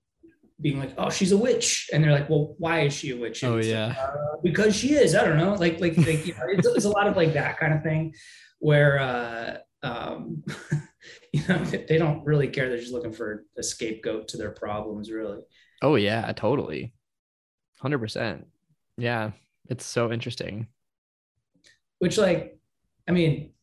being 0.61 0.79
like, 0.79 0.93
"Oh, 0.97 1.09
she's 1.09 1.31
a 1.33 1.37
witch," 1.37 1.89
and 1.91 2.03
they're 2.03 2.11
like, 2.11 2.29
"Well, 2.29 2.55
why 2.59 2.81
is 2.81 2.93
she 2.93 3.11
a 3.11 3.17
witch?" 3.17 3.43
And 3.43 3.53
Oh 3.53 3.57
yeah. 3.57 3.93
"Uh, 3.99 4.37
because 4.41 4.75
she 4.75 4.93
is. 4.93 5.15
I 5.15 5.25
don't 5.25 5.37
know. 5.37 5.53
Like, 5.55 5.79
like, 5.81 5.97
like 5.97 6.25
you 6.25 6.33
know, 6.33 6.43
it's, 6.47 6.67
it's 6.67 6.85
a 6.85 6.89
lot 6.89 7.07
of 7.07 7.15
like 7.17 7.33
that 7.33 7.57
kind 7.57 7.73
of 7.73 7.83
thing, 7.83 8.13
where 8.59 8.99
uh, 8.99 9.57
um, 9.81 10.43
you 11.33 11.41
know 11.49 11.57
they 11.65 11.85
they 11.89 11.97
don't 11.97 12.23
really 12.25 12.47
care. 12.47 12.69
They're 12.69 12.77
just 12.79 12.93
looking 12.93 13.13
for 13.13 13.45
a 13.57 13.63
scapegoat 13.63 14.29
to 14.29 14.37
their 14.37 14.51
problems, 14.51 15.11
really. 15.11 15.39
Oh 15.83 15.95
yeah, 15.95 16.31
totally. 16.31 16.93
100%. 17.81 18.47
Yeah, 18.97 19.31
it's 19.69 19.85
so 19.85 20.11
interesting. 20.11 20.67
which 22.03 22.17
like 22.17 22.59
i 23.07 23.13
mean 23.13 23.53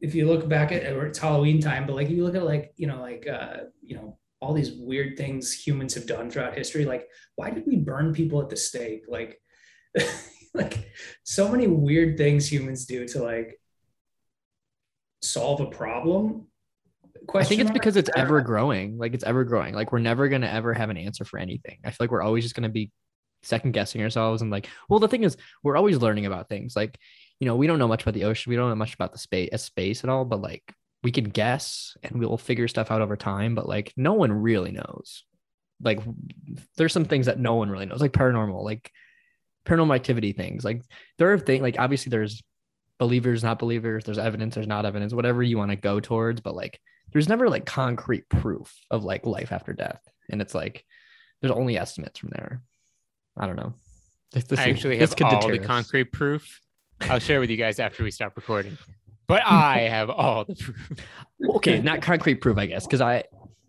if 0.00 0.12
you 0.12 0.26
look 0.26 0.48
back 0.48 0.72
at 0.72 0.84
or 0.92 1.06
it's 1.06 1.18
halloween 1.20 1.60
time 1.60 1.86
but 1.86 1.94
like 1.94 2.08
if 2.08 2.16
you 2.16 2.24
look 2.24 2.34
at 2.34 2.42
like 2.42 2.72
you 2.76 2.88
know 2.88 3.00
like 3.00 3.24
uh 3.28 3.58
you 3.80 3.94
know 3.94 4.18
all 4.40 4.52
these 4.52 4.72
weird 4.72 5.16
things 5.16 5.52
humans 5.52 5.94
have 5.94 6.04
done 6.04 6.28
throughout 6.28 6.58
history 6.58 6.84
like 6.84 7.06
why 7.36 7.50
did 7.50 7.62
we 7.68 7.76
burn 7.76 8.12
people 8.12 8.42
at 8.42 8.48
the 8.48 8.56
stake 8.56 9.04
like 9.06 9.40
like 10.54 10.90
so 11.22 11.48
many 11.48 11.68
weird 11.68 12.18
things 12.18 12.50
humans 12.50 12.84
do 12.84 13.06
to 13.06 13.22
like 13.22 13.60
solve 15.22 15.60
a 15.60 15.66
problem 15.66 16.47
I 17.34 17.44
think 17.44 17.60
it's 17.60 17.70
because 17.70 17.96
it's 17.96 18.10
ever 18.16 18.40
growing. 18.40 18.98
Like 18.98 19.14
it's 19.14 19.24
ever 19.24 19.44
growing. 19.44 19.74
Like 19.74 19.92
we're 19.92 19.98
never 19.98 20.28
gonna 20.28 20.46
ever 20.46 20.72
have 20.74 20.90
an 20.90 20.96
answer 20.96 21.24
for 21.24 21.38
anything. 21.38 21.78
I 21.84 21.90
feel 21.90 21.96
like 22.00 22.10
we're 22.10 22.22
always 22.22 22.44
just 22.44 22.54
gonna 22.54 22.68
be 22.68 22.90
second 23.42 23.72
guessing 23.72 24.02
ourselves 24.02 24.42
and 24.42 24.50
like, 24.50 24.68
well, 24.88 25.00
the 25.00 25.08
thing 25.08 25.24
is, 25.24 25.36
we're 25.62 25.76
always 25.76 25.98
learning 25.98 26.26
about 26.26 26.48
things. 26.48 26.74
Like, 26.74 26.98
you 27.40 27.46
know, 27.46 27.56
we 27.56 27.66
don't 27.66 27.78
know 27.78 27.88
much 27.88 28.02
about 28.02 28.14
the 28.14 28.24
ocean. 28.24 28.50
We 28.50 28.56
don't 28.56 28.68
know 28.68 28.74
much 28.74 28.94
about 28.94 29.12
the 29.12 29.18
space, 29.18 29.50
uh, 29.52 29.56
space 29.58 30.04
at 30.04 30.10
all. 30.10 30.24
But 30.24 30.40
like, 30.40 30.62
we 31.02 31.12
can 31.12 31.24
guess 31.24 31.96
and 32.02 32.18
we'll 32.18 32.36
figure 32.36 32.68
stuff 32.68 32.90
out 32.90 33.00
over 33.00 33.16
time. 33.16 33.54
But 33.54 33.68
like, 33.68 33.92
no 33.96 34.14
one 34.14 34.32
really 34.32 34.72
knows. 34.72 35.24
Like, 35.80 36.00
there's 36.76 36.92
some 36.92 37.04
things 37.04 37.26
that 37.26 37.38
no 37.38 37.54
one 37.54 37.70
really 37.70 37.86
knows, 37.86 38.00
like 38.00 38.12
paranormal, 38.12 38.64
like 38.64 38.90
paranormal 39.64 39.94
activity 39.94 40.32
things. 40.32 40.64
Like 40.64 40.82
there 41.18 41.32
are 41.32 41.38
things. 41.38 41.62
Like 41.62 41.76
obviously, 41.78 42.10
there's 42.10 42.42
believers, 42.98 43.44
not 43.44 43.60
believers. 43.60 44.04
There's 44.04 44.18
evidence. 44.18 44.56
There's 44.56 44.66
not 44.66 44.86
evidence. 44.86 45.14
Whatever 45.14 45.42
you 45.42 45.58
want 45.58 45.70
to 45.70 45.76
go 45.76 46.00
towards. 46.00 46.40
But 46.40 46.56
like 46.56 46.80
there's 47.12 47.28
never 47.28 47.48
like 47.48 47.64
concrete 47.66 48.28
proof 48.28 48.74
of 48.90 49.04
like 49.04 49.24
life 49.26 49.52
after 49.52 49.72
death 49.72 50.00
and 50.30 50.40
it's 50.42 50.54
like 50.54 50.84
there's 51.40 51.52
only 51.52 51.76
estimates 51.78 52.18
from 52.18 52.30
there 52.30 52.62
i 53.36 53.46
don't 53.46 53.56
know 53.56 53.74
This- 54.32 54.44
this- 54.44 54.58
I 54.58 54.68
actually 54.70 54.98
this 54.98 55.10
have 55.10 55.16
could 55.16 55.26
all 55.26 55.48
the 55.48 55.60
us. 55.60 55.66
concrete 55.66 56.12
proof. 56.12 56.60
I'll 57.02 57.18
share 57.20 57.40
with 57.40 57.48
you 57.50 57.56
guys 57.56 57.78
after 57.78 58.02
we 58.02 58.10
stop 58.10 58.34
recording. 58.36 58.76
But 59.28 59.42
I 59.46 59.80
have 59.90 60.10
all 60.10 60.44
the 60.44 60.54
proof. 60.56 60.88
okay 61.56 61.80
not 61.80 62.02
concrete 62.02 62.36
proof 62.36 62.58
i 62.58 62.66
guess 62.66 62.84
because 62.86 63.00
i 63.00 63.22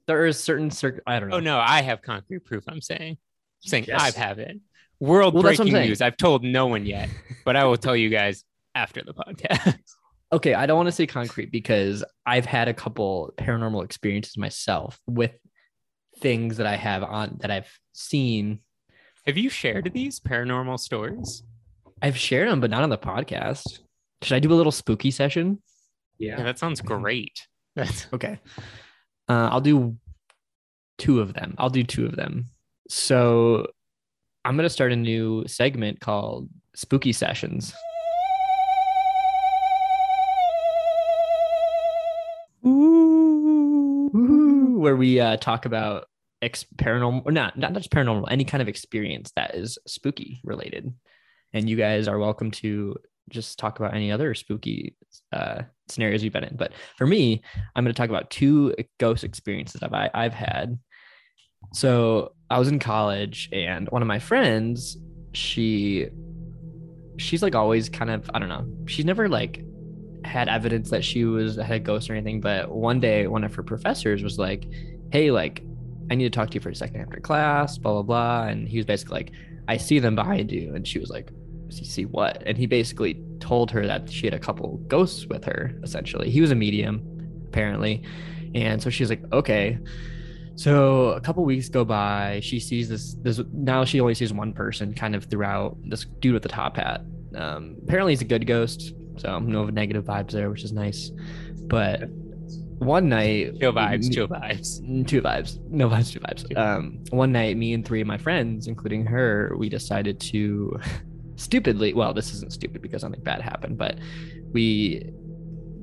there 0.07 0.25
is 0.25 0.39
certain 0.43 0.71
cir- 0.71 1.01
i 1.05 1.19
don't 1.19 1.31
oh, 1.31 1.39
know 1.39 1.57
Oh 1.57 1.57
no, 1.57 1.59
I 1.59 1.81
have 1.83 2.01
concrete 2.01 2.43
proof. 2.43 2.63
I'm 2.67 2.81
saying, 2.81 3.11
I'm 3.11 3.69
saying 3.69 3.85
Yes. 3.87 4.15
I 4.17 4.19
have 4.19 4.39
it. 4.39 4.57
World 4.99 5.33
Well, 5.35 5.43
that's 5.43 5.59
what 5.59 5.65
I'm 5.67 5.71
breaking 5.71 5.75
saying. 5.75 5.89
news. 5.89 6.01
I've 6.01 6.17
told 6.17 6.43
no 6.43 6.65
one 6.65 6.85
yet, 6.87 7.09
but 7.45 7.55
I 7.55 7.63
will 7.65 7.77
tell 7.77 7.95
you 7.95 8.09
guys 8.09 8.43
after 8.73 9.03
the 9.03 9.13
podcast. 9.13 9.77
Okay 10.31 10.53
i 10.53 10.65
don't 10.65 10.77
want 10.77 10.87
to 10.87 10.91
say 10.91 11.07
concrete 11.07 11.51
because 11.51 12.03
i've 12.25 12.45
had 12.45 12.67
a 12.67 12.73
couple 12.73 13.33
paranormal 13.37 13.83
experiences 13.83 14.37
myself 14.37 14.99
with 15.07 15.31
things 16.19 16.57
that 16.57 16.67
i 16.67 16.75
have 16.75 17.03
on 17.03 17.37
that 17.41 17.51
i've 17.51 17.69
seen 17.93 18.59
have 19.25 19.37
you 19.37 19.49
shared 19.49 19.91
these 19.93 20.19
paranormal 20.19 20.79
stories? 20.79 21.43
i've 22.01 22.17
shared 22.17 22.49
them 22.49 22.59
but 22.59 22.69
not 22.69 22.83
on 22.83 22.89
the 22.89 22.97
podcast 22.97 23.79
should 24.21 24.35
i 24.35 24.39
do 24.39 24.51
a 24.51 24.55
little 24.55 24.71
spooky 24.71 25.11
session 25.11 25.59
Yeah, 26.17 26.37
yeah 26.37 26.43
that 26.43 26.59
sounds 26.59 26.81
great. 26.81 27.47
That's 27.75 28.07
Okay. 28.11 28.39
Uh, 29.29 29.47
I'll 29.51 29.61
do 29.61 29.95
two 30.97 31.21
of 31.21 31.33
them. 31.33 31.53
I'll 31.59 31.69
do 31.69 31.83
two 31.83 32.05
of 32.05 32.15
them. 32.15 32.47
So 32.89 33.67
I'm 34.43 34.57
going 34.57 34.65
to 34.65 34.69
start 34.73 34.91
a 34.91 34.95
new 34.97 35.45
segment 35.47 36.01
called 36.01 36.49
Spooky 36.75 37.13
Sessions. 37.13 37.73
Where 44.79 44.95
we 44.95 45.19
uh, 45.19 45.37
talk 45.37 45.65
about 45.65 46.05
ex- 46.41 46.65
paranormal, 46.75 47.23
or 47.25 47.31
not, 47.31 47.57
not 47.57 47.73
just 47.73 47.91
paranormal, 47.91 48.25
any 48.29 48.45
kind 48.45 48.61
of 48.61 48.67
experience 48.67 49.31
that 49.35 49.55
is 49.55 49.77
spooky 49.87 50.41
related. 50.43 50.93
And 51.53 51.69
you 51.69 51.75
guys 51.75 52.07
are 52.07 52.19
welcome 52.19 52.51
to 52.51 52.95
just 53.29 53.59
talk 53.59 53.79
about 53.79 53.93
any 53.93 54.11
other 54.11 54.33
spooky 54.33 54.95
uh, 55.31 55.63
scenarios 55.87 56.23
you've 56.23 56.33
been 56.33 56.43
in. 56.43 56.55
But 56.55 56.73
for 56.97 57.05
me, 57.05 57.41
I'm 57.75 57.83
going 57.83 57.93
to 57.93 57.97
talk 57.97 58.09
about 58.09 58.29
two 58.29 58.73
ghost 58.99 59.23
experiences 59.23 59.81
I've, 59.83 59.93
I- 59.93 60.11
I've 60.13 60.33
had. 60.33 60.79
So 61.73 62.33
I 62.49 62.57
was 62.57 62.67
in 62.69 62.79
college, 62.79 63.49
and 63.51 63.87
one 63.89 64.01
of 64.01 64.07
my 64.07 64.19
friends, 64.19 64.97
she, 65.33 66.07
she's 67.17 67.43
like 67.43 67.53
always 67.53 67.89
kind 67.89 68.09
of, 68.09 68.29
I 68.33 68.39
don't 68.39 68.49
know, 68.49 68.65
she's 68.87 69.05
never 69.05 69.27
like 69.27 69.63
had 70.29 70.47
evidence 70.47 70.89
that 70.91 71.03
she 71.03 71.25
was 71.25 71.57
a 71.57 71.79
ghost 71.79 72.09
or 72.09 72.13
anything. 72.13 72.39
But 72.39 72.71
one 72.71 72.99
day, 72.99 73.27
one 73.27 73.43
of 73.43 73.53
her 73.55 73.63
professors 73.63 74.23
was 74.23 74.37
like, 74.37 74.67
"Hey, 75.11 75.31
like, 75.31 75.63
I 76.11 76.15
need 76.15 76.25
to 76.25 76.29
talk 76.29 76.49
to 76.51 76.55
you 76.55 76.61
for 76.61 76.69
a 76.69 76.75
second 76.75 77.01
after 77.01 77.19
class." 77.19 77.77
Blah 77.77 77.93
blah 77.93 78.03
blah. 78.03 78.47
And 78.47 78.67
he 78.67 78.77
was 78.77 78.85
basically 78.85 79.15
like, 79.15 79.31
"I 79.67 79.77
see 79.77 79.99
them 79.99 80.15
behind 80.15 80.51
you," 80.51 80.75
and 80.75 80.87
she 80.87 80.99
was 80.99 81.09
like, 81.09 81.31
see 81.69 82.05
what?" 82.05 82.41
And 82.45 82.57
he 82.57 82.65
basically 82.65 83.21
told 83.39 83.71
her 83.71 83.85
that 83.85 84.09
she 84.09 84.25
had 84.25 84.33
a 84.33 84.39
couple 84.39 84.77
ghosts 84.87 85.25
with 85.25 85.43
her. 85.45 85.77
Essentially, 85.83 86.29
he 86.29 86.41
was 86.41 86.51
a 86.51 86.55
medium, 86.55 87.01
apparently, 87.47 88.03
and 88.55 88.81
so 88.81 88.89
she's 88.89 89.09
like, 89.09 89.23
"Okay." 89.33 89.77
So 90.55 91.11
a 91.11 91.21
couple 91.21 91.45
weeks 91.45 91.69
go 91.69 91.85
by. 91.85 92.41
She 92.43 92.59
sees 92.59 92.89
this. 92.89 93.15
This 93.21 93.39
now 93.53 93.85
she 93.85 94.01
only 94.01 94.13
sees 94.13 94.33
one 94.33 94.51
person 94.51 94.93
kind 94.93 95.15
of 95.15 95.23
throughout. 95.25 95.77
This 95.85 96.05
dude 96.19 96.33
with 96.33 96.43
the 96.43 96.49
top 96.49 96.75
hat. 96.75 97.01
Um, 97.33 97.77
apparently 97.83 98.11
he's 98.11 98.21
a 98.21 98.25
good 98.25 98.45
ghost. 98.45 98.93
So 99.19 99.39
no 99.39 99.65
negative 99.65 100.05
vibes 100.05 100.31
there, 100.31 100.49
which 100.49 100.63
is 100.63 100.71
nice. 100.71 101.11
But 101.67 102.09
one 102.79 103.09
night, 103.09 103.59
Chill 103.59 103.73
vibes, 103.73 104.07
me- 104.07 104.15
chill 104.15 104.27
vibes. 104.27 105.07
Two 105.07 105.21
vibes, 105.21 105.59
no 105.69 105.89
vibes, 105.89 106.13
two 106.13 106.19
vibes. 106.19 106.57
Um, 106.57 107.03
one 107.09 107.31
night, 107.31 107.57
me 107.57 107.73
and 107.73 107.85
three 107.85 108.01
of 108.01 108.07
my 108.07 108.17
friends, 108.17 108.67
including 108.67 109.05
her, 109.05 109.53
we 109.57 109.67
decided 109.69 110.19
to 110.21 110.79
stupidly. 111.35 111.93
Well, 111.93 112.13
this 112.13 112.33
isn't 112.33 112.53
stupid 112.53 112.81
because 112.81 113.03
nothing 113.03 113.21
bad 113.21 113.41
happened, 113.41 113.77
but 113.77 113.99
we 114.53 115.11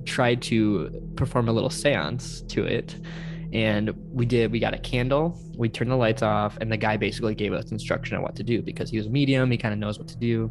tried 0.07 0.41
to 0.41 0.91
perform 1.17 1.49
a 1.49 1.53
little 1.53 1.71
séance 1.71 2.47
to 2.49 2.65
it. 2.65 2.97
And 3.53 3.91
we 4.13 4.27
did, 4.27 4.51
we 4.51 4.59
got 4.59 4.75
a 4.75 4.79
candle, 4.79 5.41
we 5.57 5.69
turned 5.69 5.91
the 5.91 5.97
lights 5.97 6.23
off, 6.23 6.59
and 6.61 6.71
the 6.71 6.77
guy 6.77 6.97
basically 6.97 7.35
gave 7.35 7.53
us 7.53 7.71
instruction 7.71 8.17
on 8.17 8.23
what 8.23 8.35
to 8.37 8.43
do 8.43 8.61
because 8.61 8.91
he 8.91 8.97
was 8.97 9.07
a 9.07 9.11
medium, 9.11 9.51
he 9.51 9.57
kind 9.57 9.73
of 9.73 9.79
knows 9.79 9.99
what 9.99 10.09
to 10.09 10.17
do. 10.17 10.51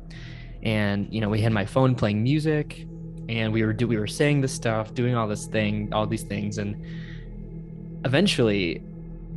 And 0.65 1.07
you 1.13 1.21
know, 1.21 1.29
we 1.29 1.39
had 1.39 1.53
my 1.53 1.65
phone 1.65 1.95
playing 1.95 2.21
music, 2.23 2.87
and 3.29 3.53
we 3.53 3.63
were 3.63 3.73
do 3.73 3.87
we 3.87 3.97
were 3.97 4.07
saying 4.07 4.41
this 4.41 4.53
stuff, 4.53 4.93
doing 4.93 5.15
all 5.15 5.27
this 5.27 5.45
thing, 5.45 5.93
all 5.93 6.05
these 6.05 6.23
things, 6.23 6.57
and 6.57 6.75
eventually 8.03 8.83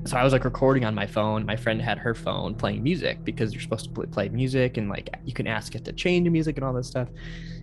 so 0.04 0.16
I 0.16 0.24
was 0.24 0.32
like 0.32 0.44
recording 0.44 0.84
on 0.84 0.94
my 0.94 1.06
phone. 1.06 1.44
My 1.44 1.56
friend 1.56 1.82
had 1.82 1.98
her 1.98 2.14
phone 2.14 2.54
playing 2.54 2.82
music 2.82 3.24
because 3.24 3.52
you're 3.52 3.60
supposed 3.62 3.94
to 3.94 4.06
play 4.06 4.28
music 4.28 4.76
and 4.76 4.88
like 4.88 5.10
you 5.24 5.34
can 5.34 5.46
ask 5.46 5.74
it 5.74 5.84
to 5.84 5.92
change 5.92 6.24
the 6.24 6.30
music 6.30 6.56
and 6.56 6.64
all 6.64 6.72
this 6.72 6.86
stuff. 6.86 7.08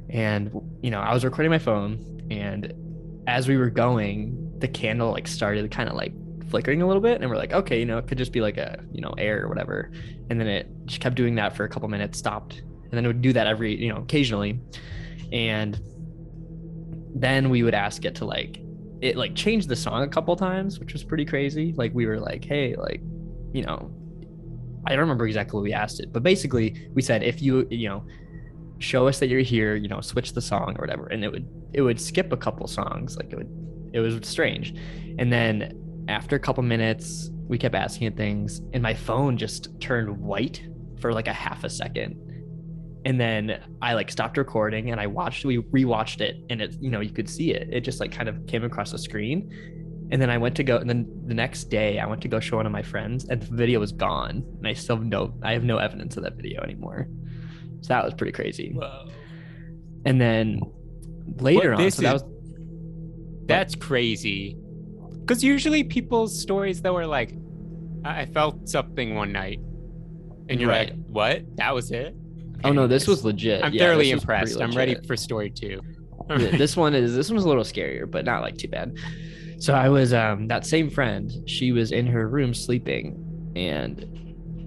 And 0.10 0.52
you 0.82 0.92
know, 0.92 1.00
I 1.00 1.14
was 1.14 1.26
recording 1.26 1.50
my 1.50 1.60
phone, 1.60 2.28
and 2.30 2.74
as 3.28 3.48
we 3.48 3.58
were 3.58 3.70
going, 3.70 4.54
the 4.60 4.68
candle 4.68 5.12
like 5.12 5.28
started 5.28 5.70
kind 5.72 5.90
of 5.90 5.96
like 5.96 6.14
flickering 6.50 6.82
a 6.82 6.88
little 6.88 7.02
bit, 7.02 7.22
and 7.22 7.30
we're 7.30 7.38
like, 7.38 7.54
okay, 7.54 7.80
you 7.80 7.86
know, 7.86 7.98
it 7.98 8.08
could 8.08 8.18
just 8.18 8.32
be 8.32 8.42
like 8.42 8.58
a 8.58 8.84
you 8.92 9.02
know 9.02 9.14
air 9.18 9.44
or 9.44 9.48
whatever. 9.48 9.92
And 10.30 10.40
then 10.40 10.48
it 10.48 10.68
just 10.86 11.02
kept 11.02 11.16
doing 11.16 11.36
that 11.36 11.56
for 11.56 11.64
a 11.64 11.70
couple 11.70 11.90
minutes, 11.90 12.20
stopped, 12.20 12.62
and 12.96 13.06
then 13.06 13.08
would 13.08 13.22
do 13.22 13.34
that 13.34 13.46
every 13.46 13.76
you 13.76 13.94
know 13.94 14.00
occasionally, 14.00 14.60
and 15.34 15.80
then 17.14 17.50
we 17.50 17.62
would 17.62 17.74
ask 17.74 18.06
it 18.06 18.16
to 18.16 18.26
like 18.26 18.62
it 19.02 19.18
like 19.18 19.36
changed 19.36 19.68
the 19.68 19.76
song 19.76 20.04
a 20.04 20.08
couple 20.08 20.34
times, 20.38 20.80
which 20.80 20.94
was 20.94 21.04
pretty 21.04 21.26
crazy. 21.26 21.74
Like 21.76 21.94
we 21.94 22.06
were 22.06 22.20
like, 22.20 22.46
hey, 22.46 22.76
like, 22.76 23.02
you 23.54 23.64
know, 23.64 23.92
I 24.88 24.92
don't 24.92 25.00
remember 25.00 25.28
exactly 25.28 25.58
what 25.58 25.64
we 25.64 25.74
asked 25.74 26.00
it, 26.00 26.14
but 26.14 26.24
basically 26.24 26.90
we 26.94 27.02
said 27.02 27.22
if 27.22 27.42
you, 27.42 27.68
you 27.70 27.90
know, 27.90 28.06
show 28.80 29.08
us 29.08 29.20
that 29.20 29.28
you're 29.28 29.42
here, 29.42 29.76
you 29.76 29.90
know, 29.90 30.00
switch 30.00 30.34
the 30.34 30.42
song 30.42 30.76
or 30.78 30.82
whatever. 30.82 31.08
And 31.08 31.24
it 31.24 31.32
would 31.32 31.48
it 31.74 31.82
would 31.82 32.00
skip 32.00 32.32
a 32.32 32.38
couple 32.38 32.66
songs. 32.68 33.18
Like 33.18 33.32
it 33.32 33.36
would 33.36 33.92
it 33.94 34.00
was 34.00 34.18
strange. 34.28 34.74
And 35.20 35.32
then 35.32 36.06
after 36.08 36.36
a 36.36 36.40
couple 36.40 36.64
minutes, 36.64 37.30
we 37.48 37.58
kept 37.58 37.76
asking 37.76 38.08
it 38.08 38.18
things, 38.18 38.62
and 38.74 38.82
my 38.82 38.94
phone 38.94 39.38
just 39.38 39.80
turned 39.82 40.18
white 40.18 40.64
for 41.00 41.14
like 41.14 41.28
a 41.28 41.34
half 41.34 41.64
a 41.64 41.70
second 41.70 42.25
and 43.06 43.20
then 43.20 43.62
I 43.82 43.94
like 43.94 44.12
stopped 44.12 44.38
recording 44.38 44.92
and 44.92 45.00
I 45.00 45.08
watched 45.08 45.46
we 45.46 45.60
rewatched 45.60 46.22
it 46.22 46.38
and 46.50 46.62
it 46.62 46.76
you 46.82 46.90
know 46.90 47.00
you 47.02 47.12
could 47.12 47.30
see 47.30 47.52
it 47.54 47.70
it 47.72 47.82
just 47.82 48.00
like 48.00 48.12
kind 48.12 48.28
of 48.28 48.46
came 48.48 48.64
across 48.64 48.92
the 48.92 48.98
screen 48.98 49.50
and 50.12 50.22
then 50.22 50.30
I 50.30 50.38
went 50.38 50.56
to 50.58 50.64
go 50.64 50.78
and 50.78 50.90
then 50.90 51.08
the 51.26 51.34
next 51.34 51.66
day 51.66 52.00
I 52.00 52.06
went 52.08 52.22
to 52.24 52.28
go 52.28 52.40
show 52.40 52.58
one 52.58 52.66
of 52.66 52.72
my 52.72 52.82
friends 52.84 53.26
and 53.30 53.42
the 53.42 53.56
video 53.56 53.80
was 53.80 53.92
gone 53.92 54.44
and 54.58 54.68
I 54.68 54.74
still 54.74 54.98
have 54.98 55.06
no 55.06 55.34
I 55.44 55.54
have 55.54 55.64
no 55.64 55.78
evidence 55.78 56.18
of 56.18 56.24
that 56.24 56.36
video 56.36 56.62
anymore 56.64 57.08
so 57.82 57.90
that 57.94 58.04
was 58.04 58.14
pretty 58.16 58.32
crazy 58.34 58.72
Whoa. 58.74 59.08
and 60.06 60.20
then 60.20 60.60
later 61.38 61.72
What- 61.72 61.82
on 61.82 61.92
so 61.92 62.02
that 62.02 62.14
was 62.14 62.24
That's 63.48 63.76
crazy. 63.76 64.58
Because 65.20 65.44
usually 65.44 65.84
people's 65.84 66.40
stories 66.42 66.82
though 66.82 66.96
are 66.98 67.06
like, 67.06 67.32
I 68.04 68.22
I 68.22 68.26
felt 68.26 68.68
something 68.70 69.14
one 69.16 69.32
night, 69.32 69.60
and 70.50 70.60
you're 70.60 70.70
Right. 70.70 70.90
like, 70.90 71.00
what? 71.08 71.58
That 71.58 71.74
was 71.76 71.92
it? 71.92 72.16
Oh 72.64 72.72
no 72.72 72.88
this 72.88 73.08
was 73.08 73.24
legit 73.24 73.64
I'm 73.64 73.74
Yeah, 73.74 73.80
thoroughly 73.80 74.06
this 74.06 74.12
was 74.12 74.26
pretty 74.26 74.54
impressed. 74.54 74.62
I'm 74.62 74.76
ready 74.76 74.96
for 75.08 75.16
story 75.18 75.50
two. 75.52 75.82
Yeah, 76.36 76.52
this 76.58 76.76
one 76.76 76.94
is 76.96 77.16
this 77.16 77.30
one's 77.30 77.44
a 77.44 77.48
little 77.48 77.64
scarier, 77.64 78.10
but 78.10 78.26
not 78.26 78.42
like 78.42 78.58
too 78.58 78.68
bad. 78.68 78.94
So 79.60 79.74
I 79.74 79.90
was 79.90 80.14
um 80.14 80.48
that 80.48 80.66
same 80.66 80.90
friend, 80.90 81.32
she 81.46 81.72
was 81.72 81.92
in 81.92 82.08
her 82.08 82.28
room 82.30 82.54
sleeping, 82.54 83.18
and 83.56 84.06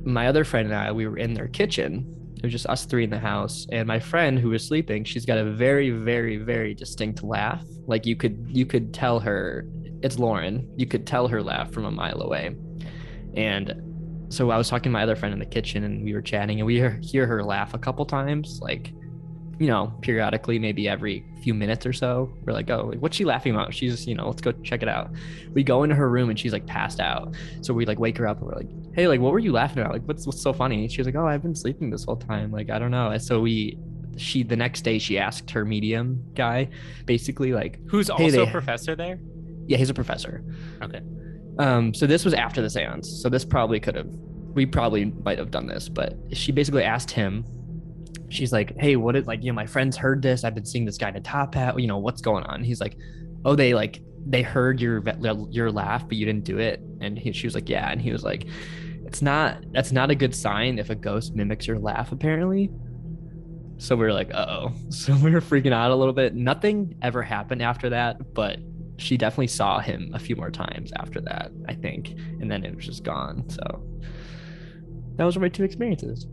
my 0.04 0.28
other 0.28 0.44
friend 0.44 0.66
and 0.68 0.76
I, 0.76 0.92
we 0.92 1.06
were 1.06 1.18
in 1.18 1.34
their 1.34 1.48
kitchen. 1.48 2.14
It 2.36 2.44
was 2.44 2.52
just 2.52 2.66
us 2.66 2.86
three 2.86 3.04
in 3.04 3.10
the 3.10 3.18
house, 3.18 3.66
and 3.72 3.86
my 3.88 3.98
friend 4.00 4.38
who 4.38 4.50
was 4.50 4.66
sleeping, 4.66 5.04
she's 5.04 5.26
got 5.26 5.38
a 5.38 5.44
very, 5.44 5.90
very, 5.90 6.36
very 6.36 6.74
distinct 6.74 7.22
laugh. 7.24 7.64
Like 7.86 8.06
you 8.06 8.16
could 8.16 8.46
you 8.48 8.66
could 8.66 8.94
tell 8.94 9.20
her 9.20 9.66
it's 10.02 10.18
Lauren. 10.18 10.68
You 10.76 10.86
could 10.86 11.06
tell 11.06 11.28
her 11.28 11.42
laugh 11.42 11.72
from 11.72 11.84
a 11.84 11.90
mile 11.90 12.22
away. 12.22 12.56
And 13.34 13.74
so 14.30 14.50
I 14.50 14.56
was 14.58 14.68
talking 14.68 14.84
to 14.84 14.90
my 14.90 15.02
other 15.02 15.16
friend 15.16 15.32
in 15.32 15.38
the 15.38 15.46
kitchen, 15.46 15.84
and 15.84 16.04
we 16.04 16.12
were 16.14 16.22
chatting, 16.22 16.60
and 16.60 16.66
we 16.66 16.74
hear, 16.76 16.98
hear 17.02 17.26
her 17.26 17.42
laugh 17.42 17.74
a 17.74 17.78
couple 17.78 18.04
times, 18.06 18.60
like 18.62 18.92
you 19.60 19.66
know, 19.66 19.92
periodically, 20.02 20.56
maybe 20.56 20.88
every 20.88 21.24
few 21.42 21.52
minutes 21.52 21.84
or 21.84 21.92
so. 21.92 22.32
We're 22.44 22.52
like, 22.52 22.70
oh, 22.70 22.92
what's 23.00 23.16
she 23.16 23.24
laughing 23.24 23.52
about? 23.52 23.74
She's, 23.74 24.06
you 24.06 24.14
know, 24.14 24.28
let's 24.28 24.40
go 24.40 24.52
check 24.52 24.82
it 24.84 24.88
out. 24.88 25.10
We 25.52 25.64
go 25.64 25.82
into 25.82 25.96
her 25.96 26.08
room 26.08 26.30
and 26.30 26.38
she's 26.38 26.52
like 26.52 26.64
passed 26.64 27.00
out. 27.00 27.34
So 27.62 27.74
we 27.74 27.84
like 27.84 27.98
wake 27.98 28.16
her 28.18 28.28
up 28.28 28.36
and 28.38 28.46
we're 28.46 28.54
like, 28.54 28.68
hey, 28.94 29.08
like, 29.08 29.18
what 29.18 29.32
were 29.32 29.40
you 29.40 29.50
laughing 29.50 29.80
about? 29.80 29.92
Like, 29.94 30.04
what's 30.04 30.26
what's 30.26 30.40
so 30.40 30.52
funny? 30.52 30.86
She 30.86 30.98
was 31.00 31.06
like, 31.08 31.16
oh, 31.16 31.26
I've 31.26 31.42
been 31.42 31.56
sleeping 31.56 31.90
this 31.90 32.04
whole 32.04 32.14
time. 32.14 32.52
Like, 32.52 32.70
I 32.70 32.78
don't 32.78 32.92
know. 32.92 33.10
And 33.10 33.20
so 33.20 33.40
we, 33.40 33.76
she, 34.16 34.44
the 34.44 34.54
next 34.54 34.82
day, 34.82 35.00
she 35.00 35.18
asked 35.18 35.50
her 35.50 35.64
medium 35.64 36.22
guy, 36.36 36.68
basically, 37.06 37.52
like, 37.52 37.80
Who's 37.88 38.06
Hey, 38.16 38.26
also 38.26 38.44
they- 38.44 38.48
a 38.48 38.52
professor 38.52 38.94
there? 38.94 39.18
yeah, 39.66 39.76
he's 39.76 39.90
a 39.90 39.94
professor. 39.94 40.44
Okay. 40.82 41.00
Um, 41.58 41.92
so 41.92 42.06
this 42.06 42.24
was 42.24 42.34
after 42.34 42.62
the 42.62 42.70
seance. 42.70 43.08
So 43.22 43.28
this 43.28 43.44
probably 43.44 43.80
could 43.80 43.96
have, 43.96 44.08
we 44.54 44.66
probably 44.66 45.06
might 45.06 45.38
have 45.38 45.50
done 45.50 45.66
this, 45.66 45.88
but 45.88 46.16
she 46.32 46.52
basically 46.52 46.84
asked 46.84 47.10
him, 47.10 47.44
she's 48.28 48.52
like, 48.52 48.76
Hey, 48.78 48.96
what 48.96 49.16
is 49.16 49.26
like, 49.26 49.42
you 49.42 49.50
know, 49.50 49.56
my 49.56 49.66
friends 49.66 49.96
heard 49.96 50.22
this. 50.22 50.44
I've 50.44 50.54
been 50.54 50.64
seeing 50.64 50.84
this 50.84 50.98
guy 50.98 51.08
in 51.08 51.16
a 51.16 51.20
top 51.20 51.54
hat. 51.54 51.78
You 51.78 51.86
know, 51.86 51.98
what's 51.98 52.20
going 52.20 52.44
on? 52.44 52.62
He's 52.62 52.80
like, 52.80 52.96
Oh, 53.44 53.54
they 53.54 53.74
like, 53.74 54.00
they 54.26 54.42
heard 54.42 54.80
your, 54.80 55.02
your 55.50 55.70
laugh, 55.72 56.06
but 56.06 56.16
you 56.16 56.26
didn't 56.26 56.44
do 56.44 56.58
it. 56.58 56.80
And 57.00 57.18
he, 57.18 57.32
she 57.32 57.46
was 57.46 57.54
like, 57.54 57.68
Yeah. 57.68 57.90
And 57.90 58.00
he 58.00 58.12
was 58.12 58.22
like, 58.22 58.46
It's 59.04 59.22
not, 59.22 59.64
that's 59.72 59.90
not 59.92 60.10
a 60.10 60.14
good 60.14 60.34
sign 60.34 60.78
if 60.78 60.90
a 60.90 60.94
ghost 60.94 61.34
mimics 61.34 61.66
your 61.66 61.78
laugh, 61.78 62.12
apparently. 62.12 62.70
So 63.78 63.94
we 63.94 64.04
were 64.04 64.12
like, 64.12 64.32
oh. 64.34 64.72
So 64.90 65.14
we 65.14 65.30
were 65.30 65.40
freaking 65.40 65.72
out 65.72 65.90
a 65.90 65.94
little 65.94 66.12
bit. 66.12 66.34
Nothing 66.34 66.96
ever 67.00 67.22
happened 67.22 67.62
after 67.62 67.90
that, 67.90 68.34
but 68.34 68.58
she 68.98 69.16
definitely 69.16 69.46
saw 69.46 69.78
him 69.78 70.10
a 70.12 70.18
few 70.18 70.36
more 70.36 70.50
times 70.50 70.92
after 70.96 71.20
that, 71.22 71.52
I 71.68 71.74
think. 71.74 72.10
And 72.40 72.50
then 72.50 72.64
it 72.64 72.74
was 72.74 72.84
just 72.84 73.04
gone. 73.04 73.48
So 73.48 73.62
that 75.16 75.24
was 75.24 75.38
my 75.38 75.48
two 75.48 75.64
experiences. 75.64 76.26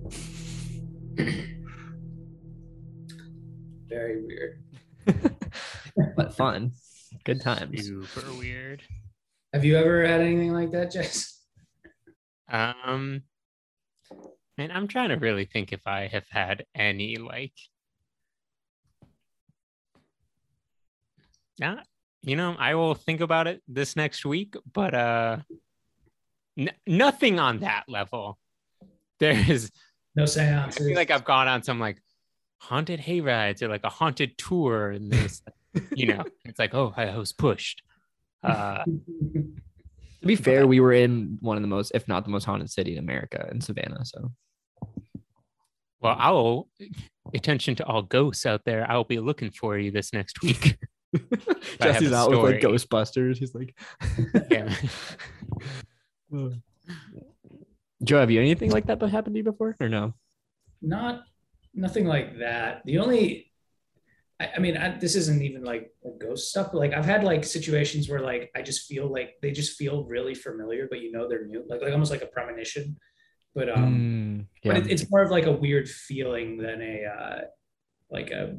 Very 3.87 4.25
weird. 4.25 4.63
but 6.17 6.35
fun. 6.35 6.71
Good 7.23 7.41
times. 7.41 7.85
Super 7.85 8.33
weird. 8.33 8.81
Have 9.53 9.63
you 9.63 9.77
ever 9.77 10.05
had 10.05 10.21
anything 10.21 10.51
like 10.51 10.71
that, 10.71 10.91
Jess? 10.91 11.39
Um, 12.49 13.21
man, 14.57 14.71
I'm 14.71 14.87
trying 14.87 15.09
to 15.09 15.15
really 15.15 15.45
think 15.45 15.71
if 15.71 15.85
I 15.85 16.07
have 16.07 16.25
had 16.29 16.65
any 16.75 17.17
like. 17.17 17.53
Yeah, 21.57 21.79
you 22.25 22.35
know, 22.35 22.55
I 22.57 22.75
will 22.75 22.95
think 22.95 23.21
about 23.21 23.47
it 23.47 23.61
this 23.67 23.95
next 23.95 24.25
week, 24.25 24.55
but 24.73 24.93
uh, 24.93 25.37
n- 26.57 26.71
nothing 26.87 27.39
on 27.39 27.59
that 27.59 27.83
level. 27.87 28.37
There's, 29.19 29.71
No 30.15 30.23
I 30.23 30.25
seances. 30.25 30.85
feel 30.87 30.95
like 30.95 31.11
I've 31.11 31.23
gone 31.23 31.47
on 31.47 31.63
some 31.63 31.79
like 31.79 32.01
haunted 32.59 32.99
hay 32.99 33.21
rides 33.21 33.61
or 33.63 33.67
like 33.69 33.83
a 33.83 33.89
haunted 33.89 34.37
tour, 34.37 34.89
and 34.91 35.11
this, 35.11 35.41
you 35.95 36.07
know, 36.07 36.23
it's 36.45 36.59
like, 36.59 36.73
oh, 36.73 36.93
I 36.97 37.15
was 37.17 37.31
pushed. 37.31 37.81
Uh, 38.43 38.83
To 40.21 40.27
be 40.27 40.35
fair, 40.35 40.65
we 40.65 40.79
were 40.79 40.93
in 40.93 41.37
one 41.41 41.55
of 41.55 41.61
the 41.61 41.67
most, 41.67 41.91
if 41.93 42.07
not 42.07 42.23
the 42.23 42.31
most 42.31 42.45
haunted 42.45 42.71
city 42.71 42.93
in 42.93 42.97
America 42.97 43.47
in 43.51 43.61
Savannah. 43.61 44.03
So 44.05 44.31
Well, 46.01 46.15
I'll 46.17 46.67
attention 47.35 47.75
to 47.75 47.85
all 47.85 48.01
ghosts 48.01 48.43
out 48.47 48.65
there. 48.65 48.89
I'll 48.89 49.03
be 49.03 49.19
looking 49.19 49.51
for 49.51 49.77
you 49.77 49.91
this 49.91 50.13
next 50.13 50.41
week. 50.41 50.77
I 51.15 51.83
Jesse's 51.83 52.11
a 52.11 52.15
out 52.15 52.29
with 52.31 52.39
like. 52.39 52.61
Ghostbusters. 52.61 53.37
He's 53.37 53.55
like, 53.55 53.75
Yeah. 54.51 54.73
Joe, 58.03 58.19
have 58.19 58.31
you 58.31 58.39
anything 58.41 58.71
like 58.71 58.85
that 58.87 59.01
happened 59.01 59.35
to 59.35 59.37
you 59.37 59.43
before 59.43 59.75
or 59.79 59.89
no? 59.89 60.13
Not 60.81 61.23
nothing 61.73 62.05
like 62.05 62.39
that. 62.39 62.81
The 62.85 62.99
only, 62.99 63.51
I, 64.39 64.51
I 64.57 64.59
mean, 64.59 64.77
I, 64.77 64.97
this 64.97 65.15
isn't 65.15 65.41
even 65.41 65.63
like, 65.63 65.91
like 66.03 66.19
ghost 66.19 66.49
stuff, 66.49 66.69
but 66.71 66.79
like 66.79 66.93
I've 66.93 67.05
had 67.05 67.23
like 67.23 67.43
situations 67.43 68.09
where 68.09 68.19
like 68.19 68.51
I 68.55 68.61
just 68.61 68.85
feel 68.87 69.07
like 69.11 69.35
they 69.41 69.51
just 69.51 69.77
feel 69.77 70.03
really 70.05 70.35
familiar, 70.35 70.87
but 70.89 70.99
you 70.99 71.11
know 71.11 71.27
they're 71.27 71.45
new, 71.45 71.63
like 71.67 71.81
like 71.81 71.91
almost 71.93 72.11
like 72.11 72.21
a 72.21 72.27
premonition. 72.27 72.97
But 73.53 73.69
um, 73.69 73.85
Mm, 73.85 74.45
yeah. 74.63 74.73
but 74.73 74.81
it, 74.85 74.91
it's 74.91 75.09
more 75.09 75.21
of 75.23 75.31
like 75.31 75.45
a 75.45 75.51
weird 75.51 75.87
feeling 75.87 76.57
than 76.57 76.81
a 76.81 77.05
uh, 77.05 77.41
like 78.11 78.31
a 78.31 78.57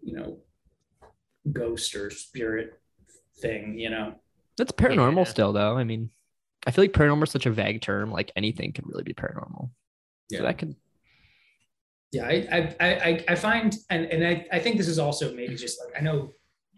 you 0.00 0.14
know 0.14 0.38
ghost 1.50 1.94
or 1.94 2.10
spirit 2.10 2.80
thing. 3.40 3.78
You 3.78 3.90
know. 3.90 4.14
That's 4.58 4.72
paranormal 4.72 5.24
Yeah. 5.24 5.30
still, 5.30 5.52
though. 5.52 5.76
I 5.78 5.84
mean, 5.84 6.10
I 6.66 6.70
feel 6.70 6.84
like 6.84 6.92
paranormal 6.92 7.24
is 7.24 7.30
such 7.30 7.46
a 7.46 7.50
vague 7.50 7.80
term. 7.80 8.10
Like 8.12 8.30
anything 8.36 8.72
can 8.72 8.84
really 8.86 9.02
be 9.02 9.14
paranormal. 9.14 9.70
Yeah. 10.28 10.38
So 10.38 10.44
that 10.44 10.58
could. 10.58 10.76
yeah 12.12 12.26
I, 12.26 12.34
I 12.50 12.76
i 12.80 12.94
I- 13.10 13.24
i 13.28 13.34
find 13.34 13.74
and 13.90 14.04
and 14.06 14.26
I, 14.26 14.46
I 14.52 14.58
think 14.58 14.76
this 14.76 14.88
is 14.88 14.98
also 14.98 15.34
maybe 15.34 15.54
just 15.56 15.80
like 15.82 15.94
i 15.98 16.02
know 16.04 16.30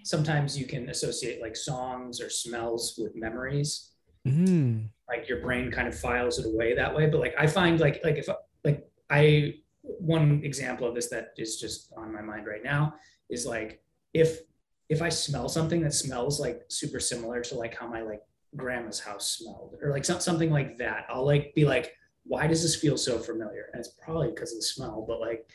sometimes 0.04 0.56
you 0.58 0.66
can 0.66 0.88
associate 0.90 1.40
like 1.40 1.56
songs 1.56 2.20
or 2.20 2.30
smells 2.30 2.94
with 2.98 3.14
memories 3.16 3.90
Mm, 4.26 4.88
like 5.06 5.28
your 5.28 5.40
brain 5.42 5.70
kind 5.70 5.86
of 5.86 5.94
files 5.98 6.38
it 6.38 6.46
away 6.46 6.74
that 6.74 6.94
way 6.96 7.06
but 7.08 7.20
like 7.20 7.34
i 7.38 7.46
find 7.46 7.78
like 7.78 8.00
like 8.02 8.16
if 8.16 8.26
like 8.64 8.88
i 9.10 9.52
one 9.82 10.40
example 10.44 10.88
of 10.88 10.94
this 10.94 11.10
that 11.10 11.26
is 11.36 11.60
just 11.60 11.92
on 11.96 12.10
my 12.12 12.22
mind 12.22 12.46
right 12.46 12.62
now 12.64 12.94
is 13.28 13.44
like 13.44 13.82
if 14.14 14.40
if 14.88 15.00
i 15.02 15.08
smell 15.08 15.48
something 15.48 15.80
that 15.80 15.92
smells 15.94 16.40
like 16.40 16.62
super 16.68 17.00
similar 17.00 17.40
to 17.40 17.54
like 17.54 17.74
how 17.76 17.86
my 17.86 18.02
like 18.02 18.20
grandma's 18.56 19.00
house 19.00 19.38
smelled 19.38 19.76
or 19.82 19.90
like 19.90 20.04
some, 20.04 20.20
something 20.20 20.50
like 20.50 20.78
that 20.78 21.06
i'll 21.08 21.24
like 21.24 21.52
be 21.54 21.64
like 21.64 21.92
why 22.24 22.46
does 22.46 22.62
this 22.62 22.76
feel 22.76 22.96
so 22.96 23.18
familiar 23.18 23.66
and 23.72 23.80
it's 23.80 23.94
probably 24.02 24.28
because 24.28 24.52
of 24.52 24.58
the 24.58 24.62
smell 24.62 25.04
but 25.06 25.20
like 25.20 25.48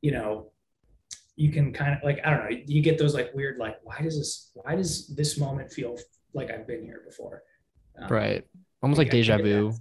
you 0.00 0.10
know 0.10 0.50
you 1.36 1.52
can 1.52 1.72
kind 1.72 1.94
of 1.94 2.02
like 2.02 2.20
i 2.24 2.30
don't 2.30 2.50
know 2.50 2.56
you 2.66 2.82
get 2.82 2.98
those 2.98 3.14
like 3.14 3.32
weird 3.34 3.58
like 3.58 3.76
why 3.82 4.00
does 4.00 4.16
this 4.18 4.50
why 4.54 4.74
does 4.74 5.08
this 5.14 5.38
moment 5.38 5.70
feel 5.70 5.96
like 6.34 6.50
i've 6.50 6.66
been 6.66 6.82
here 6.82 7.02
before 7.06 7.42
Um, 8.00 8.08
right. 8.08 8.44
Almost 8.82 8.98
like 8.98 9.10
deja 9.10 9.36
vu. 9.36 9.74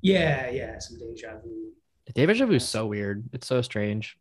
Yeah, 0.00 0.50
yeah, 0.50 0.78
some 0.80 0.98
deja 0.98 1.38
vu. 1.38 1.70
Deja 2.12 2.46
vu 2.46 2.54
is 2.54 2.66
so 2.66 2.86
weird. 2.86 3.28
It's 3.32 3.46
so 3.46 3.62
strange. 3.62 4.18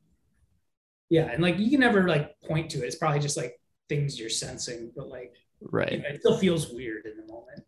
Yeah, 1.10 1.32
and 1.32 1.42
like 1.42 1.58
you 1.58 1.70
can 1.72 1.80
never 1.80 2.08
like 2.08 2.40
point 2.42 2.70
to 2.72 2.84
it. 2.84 2.86
It's 2.86 2.96
probably 2.96 3.20
just 3.20 3.38
like 3.38 3.60
things 3.92 4.18
you're 4.18 4.30
sensing, 4.30 4.90
but 4.96 5.10
like 5.10 5.36
you 5.60 5.68
Right. 5.70 6.00
know, 6.02 6.08
it 6.08 6.22
still 6.22 6.38
feels 6.38 6.72
weird 6.72 7.06
in 7.06 7.18
the 7.18 7.32
moment. 7.32 7.66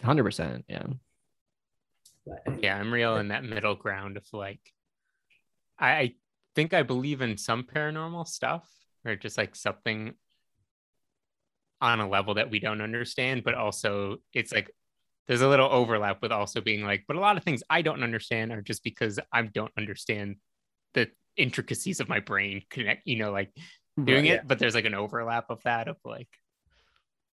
100%. 0.00 0.64
Yeah. 0.66 0.86
But 2.24 2.62
yeah, 2.62 2.76
I'm 2.78 2.92
real 2.92 3.18
in 3.18 3.28
that 3.28 3.44
middle 3.44 3.74
ground 3.74 4.16
of 4.16 4.24
like, 4.32 4.60
I, 5.78 5.90
I 5.90 6.14
think 6.54 6.72
I 6.72 6.82
believe 6.82 7.20
in 7.20 7.36
some 7.36 7.64
paranormal 7.64 8.26
stuff 8.26 8.66
or 9.04 9.14
just 9.14 9.36
like 9.36 9.54
something 9.54 10.14
on 11.82 12.00
a 12.00 12.08
level 12.08 12.34
that 12.34 12.50
we 12.50 12.60
don't 12.60 12.80
understand, 12.80 13.44
but 13.44 13.54
also 13.54 14.16
it's 14.32 14.52
like 14.52 14.70
there's 15.28 15.42
a 15.42 15.48
little 15.48 15.68
overlap 15.70 16.22
with 16.22 16.32
also 16.32 16.62
being 16.62 16.82
like, 16.82 17.04
but 17.06 17.16
a 17.16 17.20
lot 17.20 17.36
of 17.36 17.44
things 17.44 17.62
I 17.68 17.82
don't 17.82 18.02
understand 18.02 18.52
are 18.52 18.62
just 18.62 18.82
because 18.82 19.18
I 19.32 19.42
don't 19.42 19.72
understand 19.76 20.36
the 20.94 21.08
intricacies 21.36 22.00
of 22.00 22.08
my 22.08 22.20
brain 22.20 22.62
connect, 22.70 23.06
you 23.06 23.16
know, 23.16 23.32
like 23.32 23.52
doing 24.04 24.24
Right. 24.24 24.34
it, 24.34 24.42
but 24.46 24.58
there's 24.58 24.74
like 24.74 24.84
an 24.84 24.94
overlap 24.94 25.46
of 25.50 25.62
that 25.64 25.88
of 25.88 25.96
like, 26.04 26.28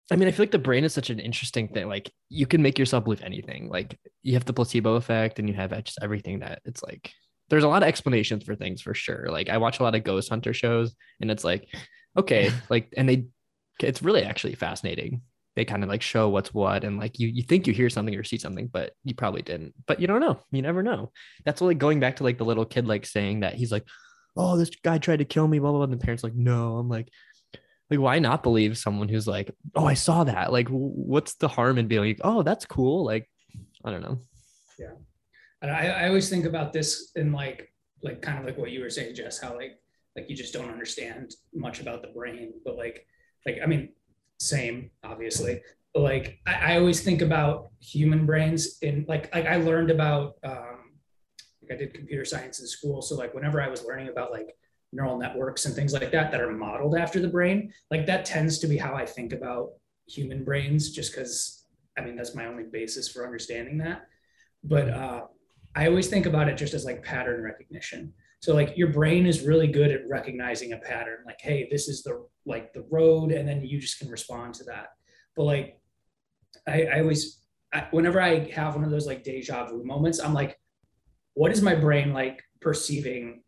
I 0.10 0.16
mean, 0.16 0.28
I 0.28 0.32
feel 0.32 0.44
like 0.44 0.52
the 0.52 0.60
brain 0.60 0.86
is 0.86 0.94
such 0.94 1.10
an 1.10 1.20
interesting 1.20 1.68
thing. 1.68 1.88
Like, 1.90 2.12
you 2.30 2.46
can 2.48 2.62
make 2.62 2.80
yourself 2.80 3.04
believe 3.04 3.22
anything. 3.24 3.68
Like, 3.68 4.00
you 4.24 4.34
have 4.36 4.46
the 4.46 4.54
placebo 4.54 4.96
effect, 4.96 5.38
and 5.38 5.50
you 5.50 5.56
have 5.56 5.72
just 5.84 6.00
everything 6.02 6.40
that 6.40 6.62
it's 6.64 6.82
like. 6.82 7.12
There's 7.50 7.66
a 7.66 7.68
lot 7.68 7.84
of 7.84 7.90
explanations 7.90 8.44
for 8.46 8.56
things 8.56 8.82
for 8.82 8.94
sure. 8.94 9.28
Like, 9.30 9.50
I 9.50 9.58
watch 9.58 9.80
a 9.80 9.84
lot 9.84 9.96
of 9.96 10.04
ghost 10.06 10.30
hunter 10.30 10.54
shows, 10.54 10.96
and 11.20 11.30
it's 11.30 11.44
like, 11.44 11.68
okay, 12.18 12.52
like, 12.70 12.94
and 12.96 13.08
they, 13.10 13.26
it's 13.82 14.02
really 14.02 14.24
actually 14.24 14.56
fascinating. 14.56 15.24
They 15.58 15.66
kind 15.66 15.84
of 15.84 15.90
like 15.90 16.02
show 16.04 16.30
what's 16.30 16.54
what, 16.54 16.86
and 16.86 16.98
like 17.00 17.20
you, 17.20 17.28
you 17.28 17.44
think 17.44 17.68
you 17.68 17.74
hear 17.74 17.90
something 17.90 18.16
or 18.16 18.24
see 18.24 18.38
something, 18.38 18.68
but 18.68 18.94
you 19.04 19.14
probably 19.14 19.42
didn't. 19.42 19.74
But 19.88 20.00
you 20.00 20.08
don't 20.08 20.22
know. 20.22 20.40
You 20.52 20.62
never 20.62 20.84
know. 20.84 21.12
That's 21.46 21.60
like 21.62 21.80
going 21.80 22.00
back 22.00 22.18
to 22.18 22.24
like 22.24 22.38
the 22.38 22.46
little 22.46 22.64
kid 22.66 22.88
like 22.88 23.06
saying 23.06 23.42
that 23.42 23.56
he's 23.56 23.72
like, 23.74 23.84
oh, 24.38 24.58
this 24.58 24.70
guy 24.84 24.98
tried 24.98 25.18
to 25.20 25.26
kill 25.26 25.48
me, 25.48 25.60
blah 25.60 25.72
blah. 25.72 25.80
blah. 25.80 25.84
And 25.86 25.94
the 25.94 26.04
parents 26.04 26.24
like, 26.24 26.36
no. 26.36 26.78
I'm 26.78 26.90
like, 26.90 27.10
like 27.90 28.00
why 28.00 28.20
not 28.20 28.44
believe 28.44 28.78
someone 28.78 29.08
who's 29.08 29.28
like 29.28 29.50
oh 29.76 29.86
i 29.86 29.94
saw 29.94 30.26
that 30.26 30.52
like 30.52 30.68
what's 30.68 31.36
the 31.36 31.48
harm 31.48 31.78
in 31.78 31.88
being 31.88 32.02
like 32.02 32.20
oh 32.22 32.44
that's 32.44 32.66
cool 32.66 33.06
like 33.06 33.30
i 33.86 33.92
don't 33.92 34.02
know 34.02 34.20
Yeah. 34.78 34.92
and 35.62 35.72
I, 35.72 35.88
I 35.88 36.08
always 36.10 36.30
think 36.30 36.44
about 36.46 36.74
this 36.74 37.12
in 37.16 37.32
like 37.32 37.72
like 38.04 38.22
kind 38.22 38.40
of 38.40 38.46
like 38.46 38.58
what 38.58 38.72
you 38.72 38.82
were 38.82 38.90
saying, 38.90 39.16
Jess, 39.16 39.40
how 39.40 39.56
like 39.56 39.80
like 40.16 40.30
you 40.30 40.36
just 40.36 40.54
don't 40.54 40.70
understand 40.70 41.34
much 41.54 41.80
about 41.80 42.02
the 42.02 42.10
brain, 42.10 42.54
but 42.66 42.76
like 42.76 43.06
like 43.46 43.60
I 43.64 43.66
mean, 43.66 43.90
same 44.40 44.92
obviously, 45.04 45.62
but 45.94 46.02
like 46.04 46.40
I, 46.46 46.74
I 46.74 46.78
always 46.80 47.02
think 47.02 47.22
about 47.22 47.70
human 47.80 48.26
brains 48.26 48.78
in 48.82 49.06
like 49.08 49.34
like 49.34 49.46
I 49.46 49.56
learned 49.58 49.92
about 49.92 50.34
um 50.44 50.87
like 51.68 51.76
I 51.76 51.80
did 51.80 51.94
computer 51.94 52.26
science 52.26 52.60
in 52.60 52.68
school, 52.68 53.02
so 53.02 53.16
like 53.16 53.34
whenever 53.34 53.62
I 53.62 53.68
was 53.68 53.84
learning 53.86 54.10
about 54.10 54.32
like 54.32 54.56
neural 54.94 55.18
networks 55.18 55.66
and 55.66 55.76
things 55.76 55.94
like 55.94 56.12
that 56.12 56.32
that 56.32 56.42
are 56.42 56.52
modeled 56.52 56.96
after 56.96 57.20
the 57.20 57.28
brain, 57.28 57.74
like 57.92 58.06
that 58.06 58.26
tends 58.26 58.60
to 58.60 58.68
be 58.68 58.78
how 58.78 58.96
I 58.96 59.06
think 59.06 59.34
about 59.34 59.72
human 60.08 60.44
brains, 60.44 60.92
just 60.92 61.12
because 61.12 61.66
I 61.98 62.02
mean 62.02 62.16
that's 62.16 62.36
my 62.36 62.46
only 62.46 62.64
basis 62.64 63.10
for 63.10 63.26
understanding 63.26 63.78
that. 63.80 64.08
But 64.64 64.90
uh, 64.90 65.22
I 65.76 65.88
always 65.88 66.08
think 66.08 66.26
about 66.26 66.50
it 66.50 66.58
just 66.58 66.74
as 66.74 66.86
like 66.86 67.04
pattern 67.04 67.44
recognition. 67.44 68.14
So 68.40 68.54
like 68.54 68.78
your 68.78 68.90
brain 68.90 69.26
is 69.26 69.42
really 69.42 69.68
good 69.68 69.92
at 69.92 70.08
recognizing 70.08 70.74
a 70.74 70.78
pattern, 70.78 71.20
like, 71.26 71.42
hey, 71.42 71.68
this 71.72 71.88
is 71.88 72.04
the 72.04 72.26
like 72.46 72.74
the 72.74 72.86
road, 72.90 73.32
and 73.32 73.48
then 73.48 73.66
you 73.66 73.80
just 73.80 74.00
can 74.00 74.10
respond 74.10 74.54
to 74.56 74.64
that. 74.66 74.88
But 75.36 75.44
like 75.44 75.82
I, 76.68 76.84
I 76.84 77.00
always 77.02 77.42
I, 77.74 77.88
whenever 77.92 78.22
I 78.22 78.50
have 78.52 78.76
one 78.76 78.84
of 78.84 78.92
those 78.92 79.08
like 79.08 79.24
deja 79.24 79.66
vu 79.66 79.84
moments, 79.84 80.20
I'm 80.20 80.34
like, 80.34 80.60
what 81.38 81.52
is 81.52 81.62
my 81.62 81.76
brain 81.76 82.14
like 82.14 82.44
perceiving 82.62 83.44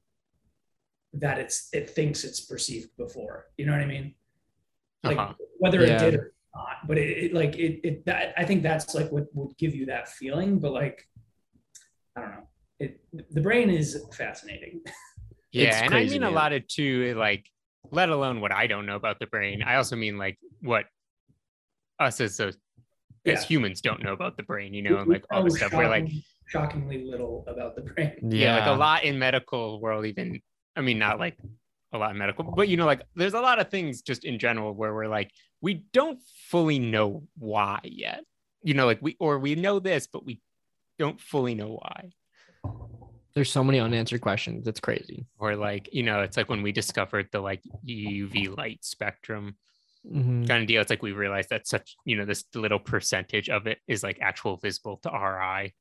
that 1.14 1.40
it's 1.40 1.70
it 1.74 1.90
thinks 1.90 2.24
it's 2.24 2.42
perceived 2.42 2.90
before? 2.98 3.46
You 3.58 3.66
know 3.66 3.72
what 3.72 3.82
I 3.82 3.86
mean? 3.86 4.14
Like 5.04 5.18
Uh-huh. 5.18 5.34
whether 5.58 5.80
Yeah. 5.86 5.96
it 5.96 6.00
did 6.12 6.16
or 6.20 6.34
not, 6.56 6.78
but 6.88 6.98
it, 7.00 7.10
it 7.24 7.34
like 7.34 7.56
it, 7.58 7.74
it 7.88 8.06
that 8.06 8.34
I 8.38 8.44
think 8.46 8.62
that's 8.62 8.94
like 8.94 9.12
what 9.12 9.26
would 9.34 9.58
give 9.58 9.74
you 9.74 9.88
that 9.88 10.08
feeling. 10.10 10.60
But 10.60 10.72
like 10.74 10.98
I 12.16 12.22
don't 12.22 12.32
know. 12.32 12.48
It 12.80 13.02
the 13.38 13.42
brain 13.42 13.70
is 13.70 13.88
fascinating. 14.14 14.82
Yeah, 15.52 15.80
and 15.82 15.90
crazy, 15.90 16.18
I 16.18 16.20
mean 16.20 16.28
a 16.32 16.36
lot 16.42 16.54
of 16.54 16.68
too, 16.68 17.16
like 17.18 17.44
let 17.90 18.10
alone 18.10 18.40
what 18.40 18.52
I 18.52 18.68
don't 18.68 18.86
know 18.86 18.96
about 18.96 19.18
the 19.20 19.26
brain. 19.26 19.64
I 19.64 19.78
also 19.78 19.96
mean 19.96 20.16
like 20.20 20.38
what 20.62 20.86
us 22.00 22.22
as 22.22 22.40
a 22.40 22.54
Yeah. 23.26 23.34
as 23.34 23.46
humans 23.46 23.82
don't 23.82 24.04
know 24.04 24.14
about 24.14 24.38
the 24.38 24.44
brain, 24.44 24.76
you 24.76 24.84
know, 24.84 24.98
and 25.00 25.10
like 25.10 25.26
all 25.32 25.44
the 25.44 25.50
stuff. 25.50 25.74
We're 25.74 25.90
like 25.90 26.04
shocking- 26.06 26.22
shockingly 26.50 27.04
little 27.06 27.44
about 27.48 27.76
the 27.76 27.82
brain. 27.82 28.14
yeah. 28.28 28.58
like 28.60 28.68
a 28.68 28.72
lot 28.72 29.04
in 29.04 29.18
medical 29.18 29.80
world, 29.80 30.06
even 30.06 30.42
I 30.76 30.82
mean 30.82 31.00
not 31.00 31.20
like 31.20 31.38
a 31.94 31.98
lot 31.98 32.12
in 32.12 32.18
medical, 32.18 32.44
but 32.44 32.68
you 32.68 32.78
know, 32.78 32.86
like 32.86 33.02
there's 33.16 33.34
a 33.34 33.42
lot 33.42 33.60
of 33.60 33.70
things 33.70 34.02
just 34.02 34.24
in 34.26 34.38
general 34.40 34.74
where 34.74 34.94
we're 34.94 35.08
like, 35.08 35.32
we 35.62 35.86
don't 35.94 36.20
fully 36.50 36.80
know 36.80 37.24
why 37.38 37.80
yet. 37.84 38.24
You 38.64 38.74
know, 38.74 38.86
like 38.86 39.00
we 39.02 39.16
or 39.20 39.40
we 39.40 39.56
know 39.56 39.80
this, 39.80 40.08
but 40.08 40.26
we 40.26 40.42
don't 40.98 41.20
fully 41.22 41.56
know 41.56 41.80
why. 41.82 42.10
there's 43.36 43.52
so 43.52 43.64
many 43.64 43.80
unanswered 43.80 44.20
questions 44.22 44.68
it's 44.68 44.80
crazy 44.82 45.26
Or 45.38 45.56
like, 45.56 45.88
you 45.94 46.04
know, 46.04 46.22
it's 46.22 46.36
like 46.36 46.50
when 46.50 46.62
we 46.64 46.72
discovered 46.72 47.28
the 47.32 47.40
like 47.40 47.62
UV 47.88 48.56
light 48.58 48.84
spectrum 48.84 49.56
Mhm. 50.10 50.48
kind 50.48 50.62
of 50.62 50.68
deal. 50.68 50.82
It's 50.82 50.90
like 50.90 51.02
we 51.04 51.12
realized 51.12 51.50
that 51.50 51.68
such, 51.68 51.98
you 52.06 52.16
know, 52.18 52.24
this 52.24 52.46
little 52.56 52.80
percentage 52.80 53.50
of 53.50 53.68
it 53.68 53.80
is 53.86 54.02
like 54.02 54.18
actual 54.22 54.56
visible 54.56 54.96
to 55.04 55.10
our 55.10 55.42
eye, 55.42 55.74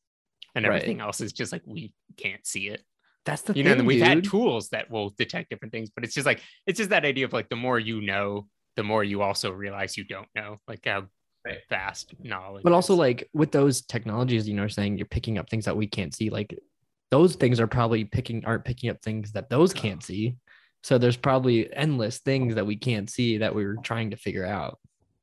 and 0.58 0.66
Right. 0.66 0.76
everything 0.76 1.00
else 1.00 1.20
is 1.20 1.32
just 1.32 1.52
like 1.52 1.62
we 1.64 1.92
can't 2.16 2.46
see 2.46 2.68
it. 2.68 2.82
that's 3.24 3.42
the 3.42 3.54
You 3.54 3.62
know, 3.62 3.70
thing, 3.72 3.78
and 3.80 3.86
we've 3.88 4.00
had 4.02 4.24
tools 4.24 4.68
that 4.70 4.90
will 4.90 5.10
detect 5.10 5.50
different 5.50 5.72
things, 5.72 5.90
but 5.90 6.04
it's 6.04 6.14
just 6.14 6.26
like 6.26 6.40
it's 6.66 6.76
just 6.78 6.90
that 6.90 7.04
idea 7.04 7.24
of 7.24 7.32
like 7.32 7.48
the 7.48 7.56
more 7.56 7.78
you 7.78 8.00
know, 8.00 8.46
the 8.76 8.82
more 8.82 9.02
you 9.04 9.22
also 9.22 9.50
realize 9.50 9.96
you 9.96 10.04
don't 10.04 10.28
know, 10.34 10.58
like 10.68 10.84
how 10.84 11.06
Right. 11.44 11.58
vast 11.70 12.14
knowledge. 12.22 12.64
but 12.64 12.72
also 12.72 12.92
is. 12.94 12.98
like 12.98 13.28
with 13.32 13.52
those 13.52 13.80
technologies 13.82 14.46
you 14.48 14.54
know 14.54 14.66
saying 14.68 14.98
you're 14.98 15.06
picking 15.06 15.38
up 15.38 15.48
things 15.48 15.64
that 15.64 15.76
we 15.76 15.86
can't 15.86 16.12
see 16.14 16.30
like 16.30 16.58
those 17.10 17.36
things 17.36 17.60
are 17.60 17.68
probably 17.68 18.04
picking 18.04 18.44
aren't 18.44 18.64
picking 18.64 18.90
up 18.90 19.00
things 19.02 19.30
that 19.32 19.48
those 19.48 19.72
can't 19.72 20.02
see 20.02 20.36
so 20.82 20.98
there's 20.98 21.16
probably 21.16 21.72
endless 21.74 22.18
things 22.18 22.56
that 22.56 22.66
we 22.66 22.76
can't 22.76 23.08
see 23.08 23.38
that 23.38 23.54
we 23.54 23.64
were 23.64 23.76
trying 23.84 24.10
to 24.10 24.16
figure 24.16 24.44
out 24.44 24.78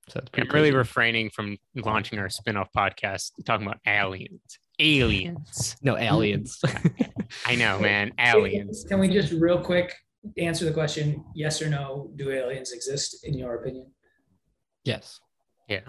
so 0.07 0.19
it's 0.19 0.29
I'm 0.33 0.47
pretty 0.47 0.53
really 0.53 0.71
refraining 0.71 1.29
from 1.29 1.57
launching 1.75 2.17
our 2.17 2.29
spin-off 2.29 2.69
podcast 2.75 3.31
talking 3.45 3.67
about 3.67 3.79
aliens 3.85 4.57
aliens. 4.79 5.75
No 5.81 5.97
aliens. 5.97 6.61
I 7.45 7.55
know, 7.55 7.79
man. 7.79 8.11
Aliens. 8.19 8.85
Can 8.87 8.99
we 8.99 9.07
just 9.07 9.31
real 9.33 9.59
quick 9.59 9.93
answer 10.37 10.65
the 10.65 10.71
question? 10.71 11.23
Yes 11.35 11.61
or 11.61 11.69
no? 11.69 12.11
Do 12.15 12.31
aliens 12.31 12.71
exist 12.71 13.25
in 13.25 13.37
your 13.37 13.55
opinion? 13.55 13.91
yes. 14.83 15.19
Yeah. 15.67 15.79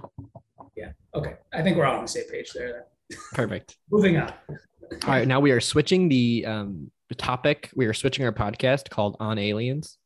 Yeah. 0.74 0.93
Okay. 1.14 1.34
I 1.53 1.62
think 1.62 1.76
we're 1.76 1.84
all 1.84 1.97
on 1.97 2.03
the 2.03 2.09
same 2.09 2.24
page 2.30 2.53
there. 2.55 2.87
Perfect. 3.34 3.76
Moving 3.91 4.16
on. 4.16 4.32
All 4.51 4.99
right. 5.07 5.28
Now 5.28 5.39
we 5.41 5.51
are 5.51 5.61
switching 5.61 6.09
the 6.09 6.47
um 6.47 6.91
the 7.09 7.14
topic. 7.14 7.70
We 7.74 7.87
are 7.87 7.93
switching 7.93 8.24
our 8.24 8.32
podcast 8.32 8.89
called 8.89 9.16
On 9.20 9.39
Aliens. 9.39 9.99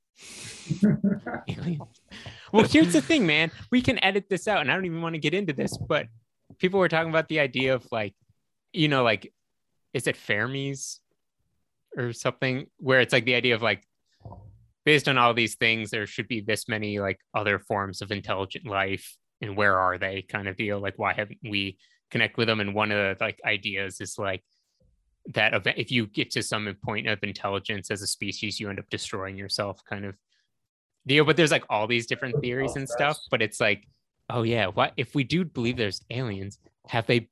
Aliens. 1.49 1.81
Well, 2.53 2.65
here's 2.65 2.93
the 2.93 3.01
thing, 3.01 3.27
man. 3.27 3.51
We 3.71 3.81
can 3.81 4.03
edit 4.05 4.29
this 4.29 4.49
out, 4.49 4.61
and 4.61 4.71
I 4.71 4.75
don't 4.75 4.87
even 4.87 5.03
want 5.03 5.15
to 5.15 5.21
get 5.21 5.35
into 5.35 5.53
this, 5.53 5.77
but 5.79 6.09
people 6.59 6.81
were 6.81 6.89
talking 6.89 7.11
about 7.11 7.29
the 7.29 7.41
idea 7.41 7.75
of 7.75 7.87
like, 7.91 8.15
you 8.73 8.89
know, 8.89 9.03
like, 9.03 9.33
is 9.93 10.07
it 10.07 10.17
Fermi's 10.17 11.01
or 11.97 12.13
something 12.13 12.67
where 12.79 13.01
it's 13.01 13.13
like 13.13 13.25
the 13.25 13.35
idea 13.35 13.55
of 13.55 13.63
like, 13.63 13.85
based 14.85 15.09
on 15.09 15.19
all 15.19 15.35
these 15.35 15.57
things, 15.57 15.91
there 15.91 16.07
should 16.07 16.29
be 16.29 16.41
this 16.41 16.69
many 16.69 16.99
like 17.01 17.21
other 17.35 17.59
forms 17.59 18.01
of 18.01 18.11
intelligent 18.11 18.67
life, 18.67 19.17
and 19.41 19.57
where 19.57 19.79
are 19.79 19.99
they? 19.99 20.23
Kind 20.23 20.49
of 20.49 20.57
deal. 20.57 20.81
Like, 20.81 20.99
why 20.99 21.13
haven't 21.13 21.41
we 21.43 21.79
connect 22.11 22.37
with 22.37 22.49
them? 22.49 22.61
And 22.61 22.75
one 22.75 22.91
of 22.93 23.19
the 23.19 23.25
like 23.25 23.41
ideas 23.45 24.01
is 24.01 24.19
like 24.19 24.43
that 25.35 25.55
event 25.55 25.79
if 25.79 25.91
you 25.91 26.07
get 26.07 26.31
to 26.31 26.43
some 26.43 26.75
point 26.85 27.07
of 27.07 27.19
intelligence 27.23 27.91
as 27.91 28.03
a 28.03 28.07
species, 28.07 28.59
you 28.59 28.71
end 28.71 28.79
up 28.79 28.89
destroying 28.91 29.37
yourself, 29.37 29.81
kind 29.85 30.05
of 30.05 30.15
deal. 31.07 31.25
But 31.25 31.37
there's 31.37 31.51
like 31.51 31.65
all 31.69 31.87
these 31.87 32.07
different 32.07 32.41
theories 32.41 32.77
and 32.77 32.89
stuff. 32.89 33.19
But 33.31 33.43
it's 33.43 33.61
like, 33.61 33.87
oh 34.29 34.43
yeah, 34.43 34.67
what 34.67 34.93
if 34.97 35.15
we 35.15 35.25
do 35.25 35.45
believe 35.45 35.77
there's 35.77 36.03
aliens? 36.11 36.59
Have 36.89 37.07
they 37.07 37.29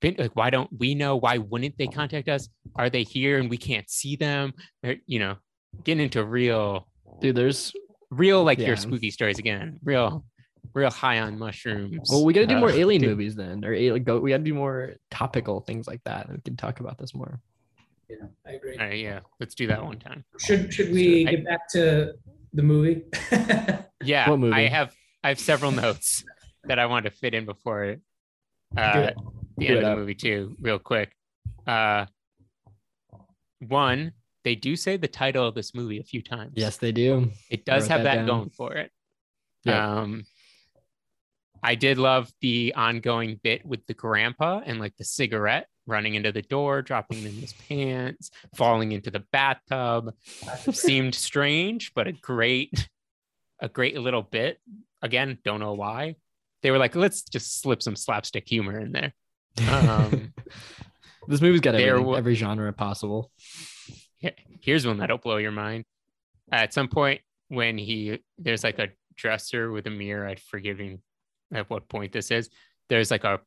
been 0.00 0.14
like? 0.18 0.34
Why 0.34 0.50
don't 0.50 0.70
we 0.78 0.94
know? 0.94 1.16
Why 1.16 1.38
wouldn't 1.38 1.76
they 1.78 1.86
contact 1.86 2.28
us? 2.28 2.48
Are 2.76 2.90
they 2.90 3.02
here 3.02 3.38
and 3.38 3.48
we 3.50 3.56
can't 3.56 3.88
see 3.90 4.16
them? 4.16 4.52
Or, 4.84 4.94
you 5.06 5.18
know, 5.18 5.36
getting 5.84 6.04
into 6.04 6.24
real, 6.24 6.88
Dude, 7.20 7.34
there's 7.36 7.72
real 8.10 8.44
like 8.44 8.58
Yeah. 8.58 8.68
your 8.68 8.76
spooky 8.76 9.10
stories 9.10 9.38
again. 9.38 9.78
Real, 9.82 10.24
real 10.74 10.90
high 10.90 11.18
on 11.20 11.38
mushrooms. 11.38 12.08
well, 12.10 12.24
we 12.24 12.32
got 12.32 12.40
to 12.42 12.46
do 12.46 12.56
Uh, 12.56 12.60
more 12.60 12.70
alien 12.70 13.02
dude, 13.02 13.10
movies 13.10 13.34
then, 13.34 13.64
or 13.64 13.72
ali- 13.74 13.98
go. 14.00 14.18
We 14.20 14.30
got 14.30 14.38
to 14.38 14.42
do 14.44 14.54
more 14.54 14.94
topical 15.10 15.60
things 15.60 15.86
like 15.86 16.02
that. 16.04 16.26
and 16.26 16.36
We 16.36 16.42
can 16.42 16.56
talk 16.56 16.80
about 16.80 16.98
this 16.98 17.14
more. 17.14 17.40
Yeah, 18.08 18.16
I 18.46 18.52
agree. 18.52 19.02
yeah, 19.02 19.20
let's 19.40 19.54
do 19.54 19.66
that 19.66 19.84
one 19.84 19.98
time. 19.98 20.24
Should 20.38 20.72
should 20.72 20.92
we 20.92 21.26
I- 21.26 21.30
get 21.32 21.44
back 21.44 21.68
to 21.72 22.14
the 22.52 22.62
movie? 22.62 23.02
Yeah, 24.04 24.30
What 24.30 24.38
movie? 24.38 24.54
I 24.54 24.68
have 24.68 24.94
I 25.24 25.28
have 25.28 25.40
several 25.40 25.72
notes 25.72 26.24
that 26.64 26.78
I 26.78 26.86
want 26.86 27.04
to 27.06 27.10
fit 27.10 27.34
in 27.34 27.44
before 27.46 27.96
uh, 28.76 28.92
it. 29.08 29.16
The 29.58 29.66
Do 29.66 29.76
end 29.76 29.78
it 29.78 29.84
of 29.84 29.90
the 29.90 29.96
movie 29.96 30.14
too, 30.14 30.56
real 30.60 30.78
quick. 30.78 31.12
Uh, 31.66 32.06
one, 33.60 34.12
they 34.44 34.54
do 34.54 34.76
say 34.76 34.96
the 34.96 35.08
title 35.08 35.46
of 35.46 35.54
this 35.54 35.74
movie 35.74 35.98
a 35.98 36.04
few 36.04 36.22
times. 36.22 36.52
Yes, 36.54 36.76
they 36.76 36.92
do. 36.92 37.30
it 37.50 37.64
does 37.64 37.86
have 37.88 38.04
that 38.04 38.16
that 38.16 38.26
going 38.26 38.50
for 38.50 38.74
it. 38.74 38.90
Yeah. 39.64 40.00
Um, 40.00 40.24
I 41.62 41.74
did 41.74 41.98
love 41.98 42.30
the 42.40 42.74
ongoing 42.76 43.40
bit 43.42 43.66
with 43.66 43.84
the 43.86 43.94
grandpa 43.94 44.60
and 44.64 44.78
like 44.78 44.96
the 44.96 45.04
cigarette 45.04 45.66
running 45.86 46.14
into 46.14 46.30
the 46.30 46.42
door, 46.42 46.82
dropping 46.82 47.24
in 47.24 47.32
his 47.32 47.52
pants, 47.68 48.30
falling 48.54 48.92
into 48.92 49.10
the 49.10 49.24
bathtub. 49.32 50.14
Seemed 50.72 51.14
strange, 51.14 51.92
but 51.94 52.06
a 52.06 52.12
great, 52.12 52.88
a 53.60 53.68
great 53.68 53.98
little 53.98 54.22
bit. 54.22 54.60
Again, 55.02 55.38
don't 55.44 55.60
know 55.60 55.72
why. 55.72 56.16
They 56.62 56.70
were 56.70 56.78
like, 56.78 56.94
let's 56.94 57.22
just 57.22 57.60
slip 57.60 57.82
some 57.82 57.96
slapstick 57.96 58.48
humor 58.48 58.78
in 58.78 58.92
there. 58.92 59.14
Um, 59.70 60.32
This 61.28 61.42
movie's 61.42 61.60
got 61.60 61.74
everything, 61.74 62.06
wa- 62.06 62.14
every 62.14 62.34
genre 62.34 62.72
possible. 62.72 63.30
here's 64.62 64.86
one 64.86 64.96
that'll 64.98 65.18
blow 65.18 65.36
your 65.36 65.52
mind. 65.52 65.84
At 66.50 66.72
some 66.72 66.88
point, 66.88 67.20
when 67.48 67.76
he 67.76 68.20
there's 68.38 68.64
like 68.64 68.78
a 68.78 68.88
dresser 69.14 69.70
with 69.70 69.86
a 69.86 69.90
mirror, 69.90 70.26
I'd 70.26 70.40
forgiving 70.40 71.02
at 71.52 71.68
what 71.68 71.86
point 71.88 72.12
this 72.12 72.30
is. 72.30 72.48
There's 72.88 73.10
like 73.10 73.24
a, 73.24 73.40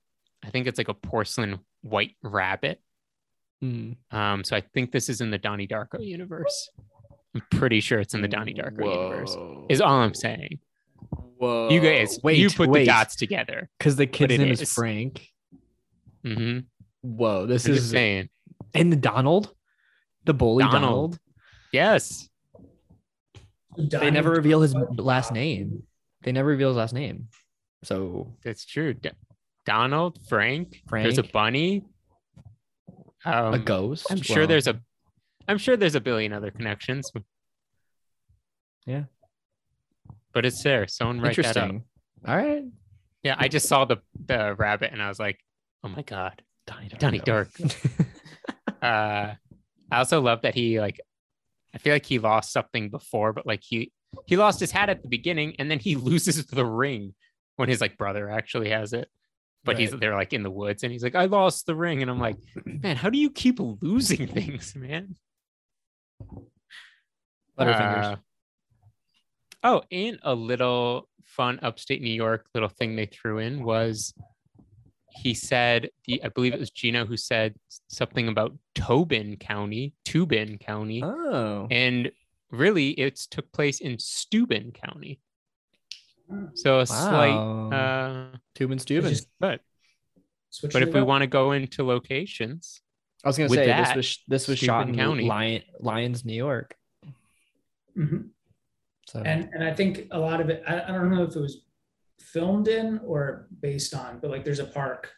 I 0.44 0.52
think 0.52 0.68
it's 0.68 0.78
like 0.78 0.90
a 0.90 0.94
porcelain 0.94 1.60
white 1.82 2.16
rabbit. 2.22 2.80
Hmm. 3.62 3.94
Um, 4.12 4.44
so 4.44 4.56
I 4.56 4.62
think 4.62 4.92
this 4.92 5.10
is 5.10 5.20
in 5.20 5.32
the 5.32 5.40
Donnie 5.40 5.68
Darko 5.68 6.06
universe. 6.06 6.70
I'm 7.34 7.42
pretty 7.50 7.80
sure 7.80 8.00
it's 8.00 8.14
in 8.14 8.22
the 8.22 8.28
Donnie 8.28 8.54
Darko 8.54 8.86
universe. 8.86 9.36
Is 9.70 9.82
all 9.82 10.02
I'm 10.02 10.14
saying. 10.14 10.60
Whoa. 11.38 11.70
You 11.70 11.80
guys, 11.82 12.20
wait, 12.24 12.38
you 12.38 12.52
put 12.52 12.70
wait. 12.70 12.82
the 12.82 12.86
dots 12.86 13.16
together. 13.16 13.70
Because 13.80 13.96
the 13.96 14.06
kid's 14.06 14.38
name 14.38 14.52
is 14.52 14.62
is. 14.62 14.72
Frank. 14.72 15.28
Hmm 16.24 16.60
Whoa, 17.02 17.46
this 17.48 17.66
I'm 17.66 17.72
is 17.74 17.78
just 17.80 17.92
saying. 17.92 18.30
and 18.76 18.92
the 18.92 18.96
Donald, 18.98 19.54
the 20.26 20.34
bully 20.34 20.64
Donald. 20.64 20.82
Donald. 20.82 21.20
Yes. 21.72 22.30
They 23.78 24.12
never 24.12 24.30
reveal 24.32 24.62
his 24.62 24.76
last 24.76 25.32
name. 25.32 25.84
They 26.24 26.32
never 26.32 26.50
reveal 26.50 26.68
his 26.70 26.78
last 26.78 26.94
name. 26.94 27.30
So 27.84 28.36
That's 28.44 28.66
true. 28.66 28.94
D- 28.94 29.10
Donald, 29.66 30.20
Frank, 30.28 30.82
Frank, 30.88 31.06
there's 31.06 31.18
a 31.18 31.24
bunny. 31.24 31.84
Um, 33.26 33.54
a 33.54 33.60
ghost. 33.60 34.08
I'm 34.12 34.22
sure 34.22 34.40
Well, 34.40 34.48
there's 34.48 34.68
a 34.68 34.80
I'm 35.48 35.58
sure 35.58 35.76
there's 35.78 35.96
a 35.96 36.02
billion 36.02 36.34
other 36.34 36.52
connections. 36.52 37.12
Yeah. 38.86 39.04
But 40.34 40.46
it's 40.46 40.62
there. 40.64 40.88
Someone 40.88 41.20
write 41.22 41.36
that 41.38 41.58
up. 41.58 41.64
interesting. 41.70 41.84
All 42.28 42.38
right, 42.38 42.64
Yeah, 43.24 43.36
I 43.40 43.48
just 43.48 43.68
saw 43.68 43.86
the 43.86 43.98
the 44.26 44.56
rabbit 44.56 44.92
and 44.94 45.02
I 45.02 45.08
was 45.08 45.18
like, 45.20 45.40
oh 45.84 45.90
my 45.90 46.02
god. 46.02 46.42
Donnie 46.68 46.90
Darko. 46.90 47.00
Donnie 47.00 47.20
Darko. 47.20 47.76
Uh 48.82 49.36
I 49.92 49.98
also 49.98 50.22
love 50.22 50.42
that 50.42 50.56
he 50.56 50.80
like 50.80 51.00
I 51.74 51.78
feel 51.78 51.94
like 51.94 52.06
he 52.06 52.20
lost 52.20 52.52
something 52.52 52.90
before, 52.90 53.34
but 53.34 53.46
like 53.46 53.62
he 53.64 53.92
he 54.26 54.38
lost 54.38 54.60
his 54.60 54.72
hat 54.72 54.90
at 54.90 55.02
the 55.02 55.08
beginning 55.08 55.56
and 55.60 55.70
then 55.70 55.80
he 55.80 55.96
loses 56.10 56.46
the 56.46 56.66
ring 56.66 57.14
when 57.58 57.70
his 57.70 57.82
like 57.82 57.98
brother 57.98 58.30
actually 58.30 58.70
has 58.70 58.94
it. 58.94 59.10
But 59.64 59.78
he's 59.78 59.92
they're 59.92 60.16
like 60.16 60.34
in 60.34 60.42
the 60.42 60.50
woods 60.50 60.82
and 60.82 60.92
he's 60.92 61.04
like, 61.04 61.14
I 61.14 61.26
lost 61.26 61.68
the 61.68 61.76
ring. 61.76 62.02
And 62.02 62.10
I'm 62.10 62.20
like, 62.20 62.38
man, 62.66 62.96
how 62.96 63.12
do 63.12 63.20
you 63.20 63.30
keep 63.30 63.60
losing 63.60 64.26
things, 64.26 64.76
man? 64.76 65.16
Butterfingers. 67.60 68.14
Uh, 68.14 68.16
oh, 69.64 69.84
and 69.92 70.18
a 70.24 70.34
little 70.34 71.08
fun 71.26 71.60
upstate 71.62 72.02
New 72.02 72.10
York 72.14 72.48
little 72.56 72.70
thing 72.70 72.96
they 72.96 73.06
threw 73.06 73.38
in 73.38 73.64
was 73.64 74.16
he 75.12 75.34
said 75.34 75.90
the 76.06 76.24
I 76.24 76.30
believe 76.30 76.54
it 76.54 76.60
was 76.60 76.72
Gino 76.72 77.06
who 77.06 77.18
said 77.18 77.56
something 77.88 78.28
about 78.28 78.54
Tobin 78.76 79.38
County, 79.38 79.94
Tubin 80.06 80.58
County, 80.58 81.04
oh, 81.04 81.68
and 81.70 82.12
really 82.52 82.92
it's 82.92 83.28
took 83.28 83.52
place 83.52 83.82
in 83.82 84.00
Steuben 84.00 84.72
County. 84.72 85.20
So 86.56 86.80
a 86.80 86.86
slight 86.86 87.36
uh 87.74 88.38
Tubin 88.56 88.80
Steuben. 88.80 89.16
But 89.40 89.62
Switch 90.50 90.74
but 90.74 90.82
if 90.82 90.94
we 90.94 91.02
want 91.02 91.22
to 91.22 91.28
go 91.28 91.52
into 91.52 91.86
locations, 91.86 92.82
I 93.24 93.30
was 93.30 93.38
gonna 93.38 93.50
with 93.50 93.60
say 93.60 93.68
this 93.68 93.96
was 93.96 94.24
this 94.28 94.48
was 94.48 94.60
shot 94.60 94.88
in 94.88 94.94
Steuben 94.94 95.06
County. 95.06 95.26
Lion, 95.26 95.62
Lyons, 95.80 96.26
New 96.26 96.34
York. 96.34 96.76
Mhm. 97.98 98.30
So 99.08 99.22
and 99.22 99.50
and 99.54 99.64
I 99.64 99.74
think 99.74 100.08
a 100.12 100.20
lot 100.20 100.40
of 100.40 100.50
it. 100.50 100.64
I, 100.66 100.84
I 100.84 100.88
don't 100.88 101.10
know 101.10 101.24
if 101.24 101.36
it 101.36 101.40
was 101.40 101.62
filmed 102.22 102.68
in 102.68 103.00
or 103.06 103.48
based 103.62 103.94
on, 103.94 104.20
but 104.22 104.32
like 104.32 104.44
there's 104.46 104.60
a 104.60 104.66
park 104.66 105.12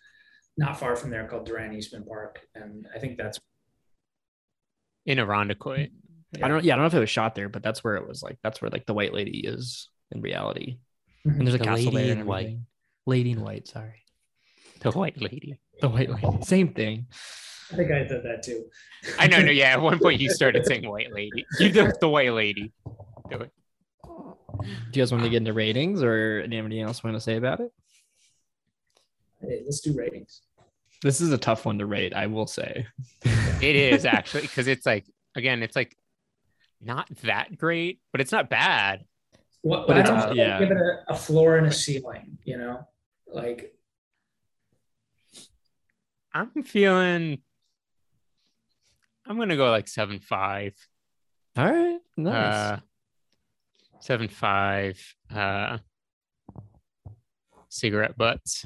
not 0.57 0.79
far 0.79 0.95
from 0.95 1.09
there 1.09 1.27
called 1.27 1.45
Durand 1.45 1.73
Eastman 1.75 2.03
Park, 2.05 2.41
and 2.55 2.87
I 2.95 2.99
think 2.99 3.17
that's 3.17 3.39
in 5.05 5.17
Irondequoit. 5.19 5.91
I 6.41 6.47
don't. 6.47 6.63
Yeah, 6.63 6.73
I 6.73 6.75
don't 6.77 6.83
know 6.83 6.87
if 6.87 6.93
it 6.93 6.99
was 6.99 7.09
shot 7.09 7.35
there, 7.35 7.49
but 7.49 7.61
that's 7.63 7.83
where 7.83 7.95
it 7.95 8.07
was. 8.07 8.23
Like 8.23 8.37
that's 8.43 8.61
where 8.61 8.71
like 8.71 8.85
the 8.85 8.93
white 8.93 9.13
lady 9.13 9.39
is 9.45 9.89
in 10.11 10.21
reality. 10.21 10.77
Mm-hmm. 11.27 11.37
And 11.39 11.47
there's 11.47 11.55
a 11.55 11.57
The 11.59 11.63
castle 11.63 11.91
lady 11.91 11.97
there 12.07 12.11
in 12.13 12.19
and 12.19 12.27
white. 12.27 12.39
everything. 12.45 12.65
Lady 13.05 13.31
in 13.31 13.41
white. 13.41 13.67
Sorry, 13.67 14.03
The 14.79 14.91
white 14.91 15.21
lady. 15.21 15.59
the 15.81 15.89
white 15.89 16.09
lady. 16.09 16.41
Same 16.43 16.73
thing. 16.73 17.07
I 17.71 17.75
think 17.75 17.91
I 17.91 18.07
said 18.07 18.23
that 18.23 18.43
too. 18.43 18.65
I 19.19 19.27
know, 19.27 19.41
no, 19.41 19.49
yeah. 19.51 19.71
At 19.73 19.81
one 19.81 19.97
point, 19.99 20.21
you 20.21 20.29
started 20.29 20.65
saying 20.67 20.87
white 20.87 21.11
lady. 21.13 21.45
You 21.59 21.69
did 21.69 21.93
the 21.99 22.07
white 22.09 22.31
lady. 22.33 22.71
Do 23.29 23.37
it. 23.39 23.51
Do 24.59 24.67
you 24.67 25.01
guys 25.01 25.11
want 25.11 25.23
to 25.23 25.29
get 25.29 25.37
into 25.37 25.53
ratings, 25.53 26.03
or 26.03 26.41
anybody 26.45 26.81
else 26.81 27.03
want 27.03 27.15
to 27.15 27.21
say 27.21 27.35
about 27.37 27.59
it? 27.59 27.71
Hey, 29.41 29.61
let's 29.65 29.81
do 29.81 29.93
ratings. 29.93 30.41
This 31.01 31.19
is 31.19 31.31
a 31.31 31.37
tough 31.37 31.65
one 31.65 31.79
to 31.79 31.85
rate. 31.85 32.13
I 32.13 32.27
will 32.27 32.47
say. 32.47 32.87
It 33.23 33.75
is 33.75 34.05
actually 34.05 34.43
because 34.43 34.67
it's 34.67 34.85
like 34.85 35.05
again, 35.35 35.63
it's 35.63 35.75
like 35.75 35.97
not 36.81 37.09
that 37.23 37.57
great, 37.57 37.99
but 38.11 38.21
it's 38.21 38.31
not 38.31 38.49
bad. 38.49 39.05
What, 39.61 39.87
But 39.87 39.97
I 39.97 39.99
it's, 40.01 40.09
don't 40.09 40.19
uh, 40.19 40.33
yeah. 40.33 40.59
give 40.59 40.71
it 40.71 40.77
a, 40.77 41.13
a 41.13 41.15
floor 41.15 41.57
and 41.57 41.67
a 41.67 41.71
ceiling. 41.71 42.37
You 42.43 42.57
know, 42.57 42.87
like 43.27 43.73
I'm 46.33 46.63
feeling. 46.63 47.41
I'm 49.25 49.37
gonna 49.37 49.55
go 49.57 49.69
like 49.71 49.87
seven 49.87 50.19
five. 50.19 50.73
All 51.57 51.65
right. 51.65 51.99
Nice. 52.17 52.55
Uh, 52.55 52.79
seven 54.03 54.27
five. 54.27 54.99
Uh, 55.33 55.77
cigarette 57.69 58.17
butts. 58.17 58.65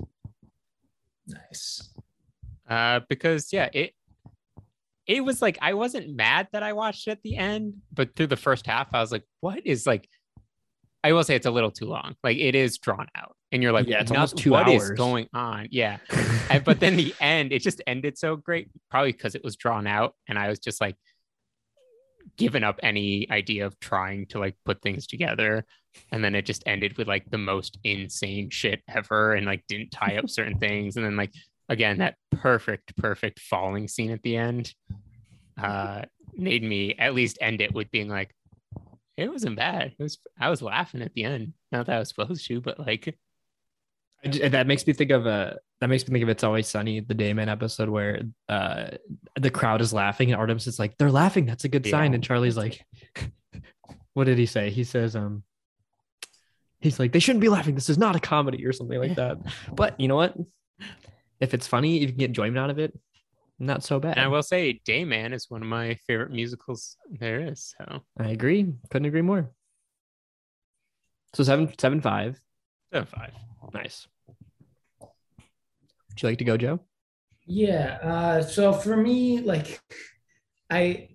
nice. 1.27 1.93
Uh, 2.69 2.99
because 3.07 3.53
yeah, 3.53 3.69
it 3.73 3.93
it 5.05 5.23
was 5.23 5.41
like 5.41 5.57
I 5.61 5.73
wasn't 5.73 6.13
mad 6.15 6.49
that 6.51 6.63
I 6.63 6.73
watched 6.73 7.07
it 7.07 7.11
at 7.11 7.21
the 7.23 7.37
end, 7.37 7.75
but 7.93 8.15
through 8.15 8.27
the 8.27 8.35
first 8.35 8.65
half, 8.67 8.93
I 8.93 8.99
was 8.99 9.11
like, 9.11 9.23
what 9.39 9.65
is 9.65 9.87
like 9.87 10.09
I 11.03 11.13
will 11.13 11.23
say 11.23 11.35
it's 11.35 11.45
a 11.45 11.51
little 11.51 11.71
too 11.71 11.85
long. 11.85 12.15
Like 12.23 12.37
it 12.37 12.55
is 12.55 12.77
drawn 12.79 13.07
out. 13.15 13.35
And 13.53 13.63
you're 13.63 13.71
like, 13.71 13.87
Yeah, 13.87 14.01
it's 14.01 14.11
"Not- 14.11 14.17
almost 14.17 14.37
two 14.37 14.51
what 14.51 14.67
is 14.67 14.81
hours." 14.89 14.97
going 14.97 15.27
on? 15.33 15.67
Yeah. 15.71 15.97
And, 16.49 16.63
but 16.63 16.79
then 16.79 16.95
the 16.95 17.13
end, 17.19 17.51
it 17.51 17.61
just 17.61 17.81
ended 17.85 18.17
so 18.17 18.37
great, 18.37 18.69
probably 18.89 19.11
because 19.11 19.35
it 19.35 19.43
was 19.43 19.57
drawn 19.57 19.85
out. 19.85 20.13
And 20.29 20.39
I 20.39 20.47
was 20.47 20.59
just 20.59 20.79
like 20.79 20.95
giving 22.37 22.63
up 22.63 22.79
any 22.83 23.27
idea 23.31 23.65
of 23.65 23.79
trying 23.79 24.25
to 24.27 24.39
like 24.39 24.55
put 24.65 24.81
things 24.81 25.07
together. 25.07 25.65
And 26.11 26.23
then 26.23 26.35
it 26.35 26.45
just 26.45 26.63
ended 26.65 26.97
with 26.97 27.07
like 27.07 27.29
the 27.29 27.37
most 27.37 27.79
insane 27.83 28.49
shit 28.49 28.81
ever 28.87 29.33
and 29.33 29.45
like 29.45 29.63
didn't 29.67 29.91
tie 29.91 30.17
up 30.17 30.29
certain 30.29 30.57
things. 30.59 30.95
And 30.95 31.05
then 31.05 31.17
like 31.17 31.33
again, 31.69 31.97
that 31.97 32.15
perfect, 32.31 32.95
perfect 32.97 33.39
falling 33.39 33.87
scene 33.87 34.11
at 34.11 34.21
the 34.23 34.37
end 34.37 34.73
uh 35.61 36.03
made 36.35 36.61
me 36.61 36.93
at 36.99 37.15
least 37.15 37.39
end 37.41 37.61
it 37.61 37.73
with 37.73 37.89
being 37.89 38.09
like, 38.09 38.33
it 39.17 39.31
wasn't 39.31 39.55
bad. 39.55 39.95
It 39.97 40.03
was 40.03 40.19
I 40.39 40.49
was 40.49 40.61
laughing 40.61 41.01
at 41.01 41.13
the 41.13 41.23
end. 41.23 41.53
Not 41.71 41.87
that 41.87 41.95
I 41.95 41.99
was 41.99 42.09
supposed 42.09 42.45
to, 42.47 42.61
but 42.61 42.79
like 42.79 43.17
I 44.23 44.49
that 44.49 44.67
makes 44.67 44.85
me 44.85 44.93
think 44.93 45.11
of 45.11 45.25
uh 45.25 45.53
that 45.79 45.87
makes 45.87 46.07
me 46.07 46.13
think 46.13 46.23
of 46.23 46.29
it's 46.29 46.43
always 46.43 46.67
sunny 46.67 46.99
the 46.99 47.13
dayman 47.13 47.49
episode 47.49 47.89
where 47.89 48.21
uh 48.49 48.89
the 49.39 49.51
crowd 49.51 49.81
is 49.81 49.93
laughing 49.93 50.31
and 50.31 50.39
artemis 50.39 50.67
is 50.67 50.79
like 50.79 50.97
they're 50.97 51.11
laughing 51.11 51.45
that's 51.45 51.65
a 51.65 51.69
good 51.69 51.85
sign. 51.85 52.13
And 52.13 52.23
charlie's 52.23 52.57
like 52.57 52.83
what 54.13 54.25
did 54.25 54.37
he 54.37 54.45
say? 54.45 54.69
He 54.69 54.83
says 54.83 55.15
um 55.15 55.43
he's 56.79 56.99
like 56.99 57.11
they 57.11 57.19
shouldn't 57.19 57.41
be 57.41 57.49
laughing 57.49 57.75
this 57.75 57.89
is 57.89 57.97
not 57.97 58.15
a 58.15 58.19
comedy 58.19 58.65
or 58.65 58.73
something 58.73 58.99
like 58.99 59.15
that. 59.15 59.37
But 59.71 59.99
you 59.99 60.07
know 60.07 60.15
what? 60.15 60.35
If 61.39 61.53
it's 61.53 61.67
funny 61.67 61.97
if 61.97 62.01
you 62.01 62.07
can 62.07 62.17
get 62.17 62.29
enjoyment 62.29 62.57
out 62.57 62.69
of 62.69 62.79
it 62.79 62.97
not 63.59 63.83
so 63.83 63.99
bad. 63.99 64.17
And 64.17 64.25
I 64.25 64.27
will 64.27 64.43
say 64.43 64.79
Dayman 64.87 65.33
is 65.33 65.49
one 65.49 65.63
of 65.63 65.67
my 65.67 65.95
favorite 66.05 66.31
musicals 66.31 66.95
there 67.09 67.41
is. 67.41 67.73
So. 67.77 68.03
I 68.19 68.29
agree. 68.29 68.71
Couldn't 68.91 69.07
agree 69.07 69.23
more. 69.23 69.49
So 71.33 71.43
seven 71.43 71.73
seven 71.79 72.01
five. 72.01 72.39
Seven 72.93 73.07
five. 73.07 73.33
nice 73.73 74.07
would 76.17 76.23
you 76.23 76.29
like 76.29 76.39
to 76.39 76.43
go 76.45 76.57
joe 76.57 76.79
Yeah. 77.45 77.99
Uh, 78.01 78.41
so 78.41 78.73
for 78.73 78.97
me, 78.97 79.39
like, 79.39 79.79
I, 80.69 81.09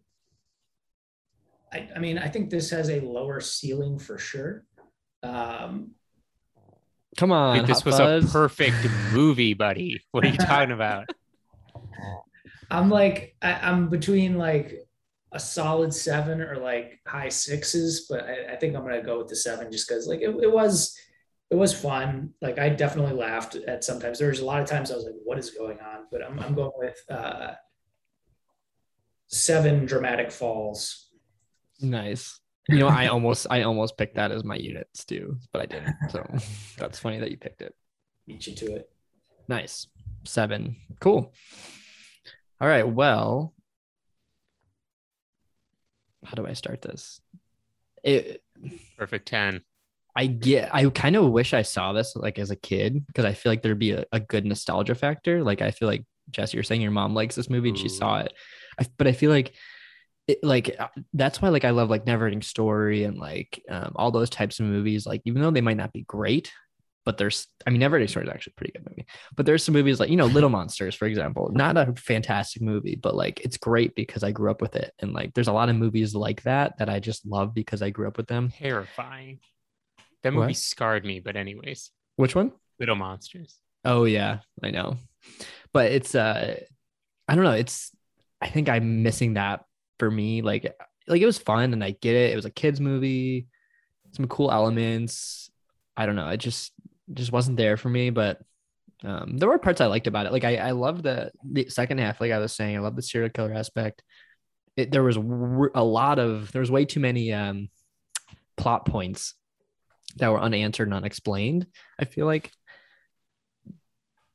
I, 1.72 1.88
I 1.96 1.98
mean, 1.98 2.18
I 2.18 2.28
think 2.28 2.50
this 2.50 2.70
has 2.70 2.88
a 2.88 3.00
lower 3.00 3.40
ceiling 3.40 3.98
for 3.98 4.16
sure. 4.16 4.64
Um, 5.24 5.90
come 7.18 7.32
on 7.32 7.58
Dude, 7.58 7.66
this 7.66 7.84
was 7.84 7.98
Fuzz. 7.98 8.24
a 8.24 8.32
perfect 8.32 8.76
movie, 9.12 9.54
buddy. 9.54 10.00
What 10.12 10.24
are 10.24 10.28
you 10.28 10.38
talking 10.38 10.72
about? 10.72 11.06
I'm 12.70 12.88
like, 12.88 13.34
I, 13.42 13.54
I'm 13.54 13.88
between 13.88 14.38
like 14.38 14.86
a 15.32 15.40
solid 15.40 15.92
seven 15.92 16.40
or 16.40 16.56
like 16.56 17.00
high 17.06 17.28
sixes, 17.28 18.06
but 18.08 18.24
I, 18.24 18.52
I 18.54 18.56
think 18.56 18.76
I'm 18.76 18.82
gonna 18.84 19.02
go 19.02 19.18
with 19.18 19.28
the 19.28 19.36
seven 19.36 19.70
just 19.70 19.88
because 19.88 20.06
like 20.06 20.20
it, 20.20 20.30
it 20.40 20.52
was, 20.52 20.96
it 21.52 21.58
was 21.58 21.78
fun. 21.78 22.32
Like 22.40 22.58
I 22.58 22.70
definitely 22.70 23.12
laughed 23.12 23.56
at 23.56 23.84
sometimes. 23.84 24.18
There 24.18 24.30
was 24.30 24.40
a 24.40 24.44
lot 24.44 24.62
of 24.62 24.66
times 24.66 24.90
I 24.90 24.94
was 24.94 25.04
like, 25.04 25.16
what 25.22 25.38
is 25.38 25.50
going 25.50 25.78
on? 25.80 26.06
But 26.10 26.24
I'm, 26.24 26.40
I'm 26.40 26.54
going 26.54 26.72
with 26.76 26.98
uh, 27.10 27.52
seven 29.26 29.84
dramatic 29.84 30.32
falls. 30.32 31.10
Nice. 31.78 32.40
You 32.70 32.78
know, 32.78 32.88
I 32.88 33.08
almost 33.08 33.46
I 33.50 33.64
almost 33.64 33.98
picked 33.98 34.16
that 34.16 34.32
as 34.32 34.44
my 34.44 34.54
units 34.54 35.04
too, 35.04 35.36
but 35.52 35.60
I 35.60 35.66
didn't. 35.66 35.94
So 36.08 36.24
that's 36.78 36.98
funny 36.98 37.18
that 37.20 37.30
you 37.30 37.36
picked 37.36 37.60
it. 37.60 37.74
Beat 38.26 38.46
you 38.46 38.54
to 38.54 38.76
it. 38.76 38.90
Nice. 39.46 39.88
Seven. 40.24 40.76
Cool. 41.00 41.34
All 42.62 42.68
right. 42.68 42.88
Well, 42.88 43.52
how 46.24 46.32
do 46.32 46.46
I 46.46 46.54
start 46.54 46.80
this? 46.80 47.20
It 48.02 48.42
Perfect 48.96 49.28
10. 49.28 49.60
I 50.14 50.26
get 50.26 50.74
I 50.74 50.88
kind 50.90 51.16
of 51.16 51.30
wish 51.30 51.54
I 51.54 51.62
saw 51.62 51.92
this 51.92 52.14
like 52.16 52.38
as 52.38 52.50
a 52.50 52.56
kid 52.56 53.06
because 53.06 53.24
I 53.24 53.32
feel 53.32 53.50
like 53.50 53.62
there'd 53.62 53.78
be 53.78 53.92
a, 53.92 54.04
a 54.12 54.20
good 54.20 54.44
nostalgia 54.44 54.94
factor. 54.94 55.42
Like 55.42 55.62
I 55.62 55.70
feel 55.70 55.88
like 55.88 56.04
Jesse, 56.30 56.56
you're 56.56 56.64
saying 56.64 56.82
your 56.82 56.90
mom 56.90 57.14
likes 57.14 57.34
this 57.34 57.50
movie 57.50 57.70
and 57.70 57.78
she 57.78 57.88
saw 57.88 58.20
it. 58.20 58.32
I, 58.78 58.86
but 58.98 59.06
I 59.06 59.12
feel 59.12 59.30
like 59.30 59.54
it, 60.28 60.38
like 60.42 60.76
uh, 60.78 60.88
that's 61.14 61.40
why 61.42 61.48
like 61.48 61.64
I 61.64 61.70
love 61.70 61.90
like 61.90 62.06
Never 62.06 62.26
Ending 62.26 62.42
Story 62.42 63.04
and 63.04 63.18
like 63.18 63.62
um, 63.68 63.92
all 63.96 64.10
those 64.10 64.30
types 64.30 64.60
of 64.60 64.66
movies. 64.66 65.06
Like 65.06 65.22
even 65.24 65.42
though 65.42 65.50
they 65.50 65.60
might 65.60 65.76
not 65.76 65.92
be 65.92 66.02
great, 66.02 66.52
but 67.04 67.18
there's 67.18 67.48
I 67.66 67.70
mean 67.70 67.80
Never 67.80 67.96
Ending 67.96 68.08
Story 68.08 68.26
is 68.26 68.30
actually 68.30 68.54
a 68.56 68.58
pretty 68.58 68.72
good 68.72 68.86
movie. 68.88 69.06
But 69.34 69.46
there's 69.46 69.64
some 69.64 69.72
movies 69.72 69.98
like 69.98 70.10
you 70.10 70.16
know 70.16 70.26
Little 70.26 70.48
Monsters 70.50 70.94
for 70.94 71.06
example, 71.06 71.50
not 71.52 71.76
a 71.76 71.94
fantastic 71.96 72.62
movie, 72.62 72.96
but 72.96 73.14
like 73.14 73.40
it's 73.40 73.56
great 73.56 73.94
because 73.94 74.22
I 74.22 74.30
grew 74.30 74.50
up 74.50 74.60
with 74.60 74.76
it. 74.76 74.92
And 75.00 75.12
like 75.12 75.34
there's 75.34 75.48
a 75.48 75.52
lot 75.52 75.68
of 75.68 75.76
movies 75.76 76.14
like 76.14 76.42
that 76.42 76.78
that 76.78 76.88
I 76.88 77.00
just 77.00 77.26
love 77.26 77.54
because 77.54 77.82
I 77.82 77.90
grew 77.90 78.06
up 78.06 78.16
with 78.16 78.28
them. 78.28 78.52
Terrifying. 78.56 79.40
That 80.22 80.32
movie 80.32 80.48
What? 80.48 80.56
scarred 80.56 81.04
me, 81.04 81.20
but 81.20 81.36
anyways, 81.36 81.90
Which 82.16 82.34
one? 82.34 82.52
Little 82.78 82.96
Monsters. 82.96 83.58
Oh 83.84 84.04
yeah, 84.04 84.38
I 84.62 84.70
know. 84.70 84.96
But 85.72 85.92
it's 85.92 86.14
uh 86.14 86.58
I 87.28 87.34
don't 87.34 87.44
know, 87.44 87.52
it's 87.52 87.90
I 88.40 88.48
think 88.48 88.68
I'm 88.68 89.02
missing 89.02 89.34
that 89.34 89.64
for 89.98 90.10
me. 90.10 90.42
Like 90.42 90.74
like 91.08 91.20
it 91.22 91.26
was 91.26 91.38
fun 91.38 91.72
and 91.72 91.82
I 91.82 91.92
get 91.92 92.14
it. 92.16 92.32
It 92.32 92.36
was 92.36 92.44
a 92.44 92.50
kids 92.50 92.80
movie, 92.80 93.46
some 94.12 94.26
cool 94.28 94.50
elements. 94.50 95.50
I 95.96 96.06
don't 96.06 96.16
know. 96.16 96.28
It 96.28 96.38
just 96.38 96.72
just 97.12 97.32
wasn't 97.32 97.56
there 97.56 97.76
for 97.76 97.88
me, 97.88 98.10
but 98.10 98.40
um 99.04 99.36
there 99.38 99.48
were 99.48 99.58
parts 99.58 99.80
I 99.80 99.86
liked 99.86 100.06
about 100.06 100.26
it. 100.26 100.32
Like 100.32 100.44
I 100.44 100.56
I 100.56 100.70
loved 100.72 101.02
the 101.02 101.32
the 101.44 101.68
second 101.68 101.98
half 101.98 102.20
like 102.20 102.32
I 102.32 102.38
was 102.38 102.52
saying. 102.52 102.76
I 102.76 102.80
love 102.80 102.96
the 102.96 103.02
serial 103.02 103.30
killer 103.30 103.52
aspect. 103.54 104.02
It, 104.76 104.90
there 104.90 105.02
was 105.02 105.16
a 105.16 105.84
lot 105.84 106.18
of 106.18 106.50
there 106.52 106.60
was 106.60 106.70
way 106.70 106.84
too 106.84 107.00
many 107.00 107.32
um 107.32 107.68
plot 108.56 108.86
points 108.86 109.34
that 110.16 110.30
were 110.30 110.40
unanswered 110.40 110.88
and 110.88 110.94
unexplained. 110.94 111.66
I 111.98 112.04
feel 112.04 112.26
like 112.26 112.50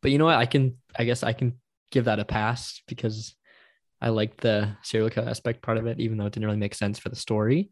but 0.01 0.11
you 0.11 0.17
know 0.17 0.25
what? 0.25 0.37
I 0.37 0.45
can, 0.45 0.77
I 0.97 1.03
guess 1.03 1.23
I 1.23 1.33
can 1.33 1.59
give 1.91 2.05
that 2.05 2.19
a 2.19 2.25
pass 2.25 2.81
because 2.87 3.35
I 4.01 4.09
liked 4.09 4.41
the 4.41 4.77
serial 4.83 5.09
killer 5.09 5.29
aspect 5.29 5.61
part 5.61 5.77
of 5.77 5.87
it, 5.87 5.99
even 5.99 6.17
though 6.17 6.25
it 6.25 6.33
didn't 6.33 6.45
really 6.45 6.57
make 6.57 6.75
sense 6.75 6.99
for 6.99 7.09
the 7.09 7.15
story. 7.15 7.71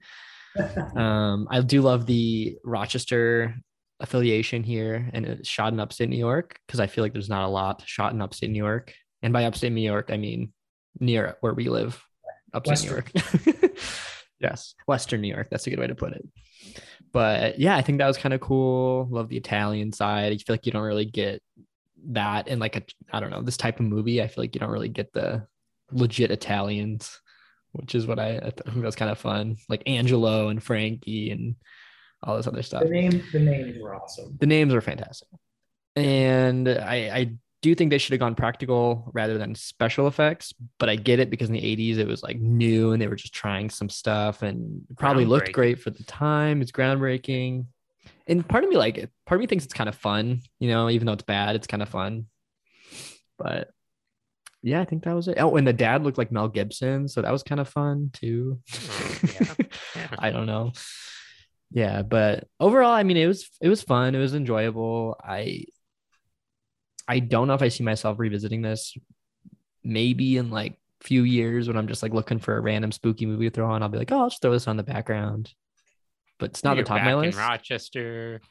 um, 0.96 1.48
I 1.50 1.62
do 1.62 1.82
love 1.82 2.06
the 2.06 2.58
Rochester 2.64 3.56
affiliation 4.02 4.64
here 4.64 5.10
and 5.14 5.26
it's 5.26 5.48
shot 5.48 5.72
in 5.72 5.80
upstate 5.80 6.10
New 6.10 6.18
York 6.18 6.60
because 6.66 6.80
I 6.80 6.88
feel 6.88 7.04
like 7.04 7.14
there's 7.14 7.30
not 7.30 7.46
a 7.46 7.50
lot 7.50 7.84
shot 7.86 8.14
in 8.14 8.22
upstate 8.22 8.50
New 8.50 8.64
York. 8.64 8.94
And 9.22 9.32
by 9.32 9.46
upstate 9.46 9.72
New 9.72 9.82
York, 9.82 10.10
I 10.12 10.18
mean 10.18 10.52
near 11.00 11.38
where 11.42 11.54
we 11.54 11.70
live, 11.70 12.02
upstate 12.54 12.84
New 12.84 12.92
York. 12.92 13.12
yes, 14.40 14.76
Western 14.88 15.22
New 15.22 15.34
York. 15.34 15.48
That's 15.50 15.68
a 15.68 15.70
good 15.70 15.80
way 15.80 15.88
to 15.88 15.96
put 15.96 16.14
it. 16.14 16.26
But 17.16 17.58
yeah, 17.58 17.78
I 17.78 17.82
think 17.82 18.00
that 18.00 18.08
was 18.08 18.18
kind 18.18 18.34
of 18.34 18.42
cool. 18.42 19.08
Love 19.10 19.30
the 19.30 19.38
Italian 19.38 19.94
side. 19.94 20.34
I 20.34 20.36
feel 20.36 20.54
like 20.54 20.66
you 20.66 20.74
don't 20.74 20.84
really 20.84 21.06
get 21.06 21.42
that 22.10 22.50
in 22.50 22.60
like 22.60 22.76
a 22.76 22.84
I 23.10 23.22
don't 23.22 23.30
know 23.30 23.42
this 23.42 23.56
type 23.56 23.80
of 23.80 23.86
movie. 23.86 24.22
I 24.22 24.28
feel 24.28 24.44
like 24.44 24.54
you 24.54 24.60
don't 24.60 24.70
really 24.70 24.90
get 24.90 25.14
the 25.14 25.48
legit 25.94 26.30
Italians, 26.30 27.22
which 27.72 27.96
is 27.96 28.06
what 28.06 28.20
I, 28.20 28.36
I 28.40 28.50
think 28.50 28.82
that's 28.82 28.98
kind 28.98 29.10
of 29.10 29.18
fun. 29.18 29.56
Like 29.70 29.84
Angelo 29.86 30.50
and 30.50 30.62
Frankie 30.62 31.32
and 31.32 31.56
all 32.22 32.36
this 32.36 32.48
other 32.48 32.62
stuff. 32.62 32.84
The 32.84 32.90
name, 32.90 33.24
the 33.32 33.40
names 33.40 33.82
were 33.82 33.96
awesome. 33.96 34.36
The 34.42 34.46
names 34.46 34.74
are 34.74 34.82
fantastic, 34.82 35.30
and 35.96 36.68
I 36.68 36.96
I 37.14 37.34
do 37.66 37.76
think 37.76 37.90
they 37.90 37.98
should 37.98 38.14
have 38.14 38.20
gone 38.20 38.36
practical 38.36 39.10
rather 39.14 39.38
than 39.38 39.56
special 39.56 40.08
effects. 40.08 40.54
But 40.78 40.90
I 40.90 40.96
get 40.96 41.20
it 41.20 41.30
because 41.30 41.50
in 41.50 41.54
the 41.54 41.62
'80s 41.62 41.98
it 41.98 42.08
was 42.08 42.22
like 42.22 42.40
new 42.40 42.92
and 42.92 43.02
they 43.02 43.08
were 43.08 43.16
just 43.16 43.34
trying 43.34 43.70
some 43.70 43.90
stuff 43.90 44.44
and 44.44 44.84
probably 44.98 45.26
looked 45.26 45.52
great 45.52 45.80
for 45.80 45.90
the 45.90 46.04
time. 46.04 46.62
It's 46.62 46.72
groundbreaking 46.72 47.66
and 48.28 48.48
part 48.48 48.64
of 48.64 48.70
me 48.70 48.78
like 48.78 48.98
it. 48.98 49.12
Part 49.26 49.40
of 49.40 49.42
me 49.42 49.48
thinks 49.48 49.66
it's 49.66 49.74
kind 49.74 49.90
of 49.90 49.96
fun, 49.96 50.42
you 50.60 50.70
know, 50.70 50.90
even 50.90 51.06
though 51.06 51.14
it's 51.14 51.24
bad, 51.24 51.56
it's 51.56 51.68
kind 51.68 51.84
of 51.84 51.90
fun. 51.90 52.28
But 53.38 53.70
yeah, 54.62 54.82
I 54.82 54.86
think 54.86 55.04
that 55.04 55.16
was 55.16 55.28
it. 55.28 55.38
Oh, 55.40 55.56
and 55.58 55.68
the 55.68 55.74
dad 55.74 56.04
looked 56.04 56.18
like 56.18 56.32
Mel 56.32 56.48
Gibson, 56.48 57.08
so 57.08 57.22
that 57.22 57.32
was 57.32 57.44
kind 57.44 57.62
of 57.62 57.70
fun 57.70 58.10
too. 58.14 58.60
Oh, 58.74 59.18
yeah. 59.24 59.54
Yeah. 59.96 60.08
I 60.20 60.30
don't 60.32 60.48
know. 60.48 60.72
Yeah, 61.72 62.04
but 62.04 62.48
overall, 62.60 62.92
I 62.94 63.04
mean, 63.04 63.18
it 63.18 63.28
was 63.28 63.50
it 63.62 63.70
was 63.70 63.82
fun. 63.82 64.16
It 64.16 64.20
was 64.20 64.34
enjoyable. 64.34 65.20
I 65.22 65.66
I 67.08 67.20
don't 67.20 67.48
know 67.48 67.54
if 67.54 67.62
I 67.62 67.68
see 67.70 67.84
myself 67.84 68.18
revisiting 68.20 68.62
this. 68.62 68.98
Maybe 69.84 70.38
in 70.38 70.50
like 70.50 70.80
few 71.02 71.24
years 71.24 71.68
when 71.68 71.78
I'm 71.78 71.88
just 71.88 72.02
like 72.02 72.14
looking 72.14 72.40
for 72.40 72.58
a 72.58 72.62
random 72.62 72.92
spooky 72.92 73.26
movie 73.28 73.46
to 73.46 73.52
throw 73.54 73.70
on, 73.70 73.84
I'll 73.84 73.90
be 73.90 73.98
like, 74.00 74.12
oh, 74.12 74.22
I'll 74.22 74.30
just 74.30 74.42
throw 74.42 74.52
this 74.52 74.68
on 74.68 74.78
the 74.78 74.84
background. 74.84 75.54
But 76.40 76.50
it's 76.52 76.64
not 76.64 76.76
You're 76.76 76.84
the 76.84 76.90
top 76.90 77.00
of 77.00 77.06
my 77.06 77.16
list. 77.16 77.38
Rochester. 77.38 78.42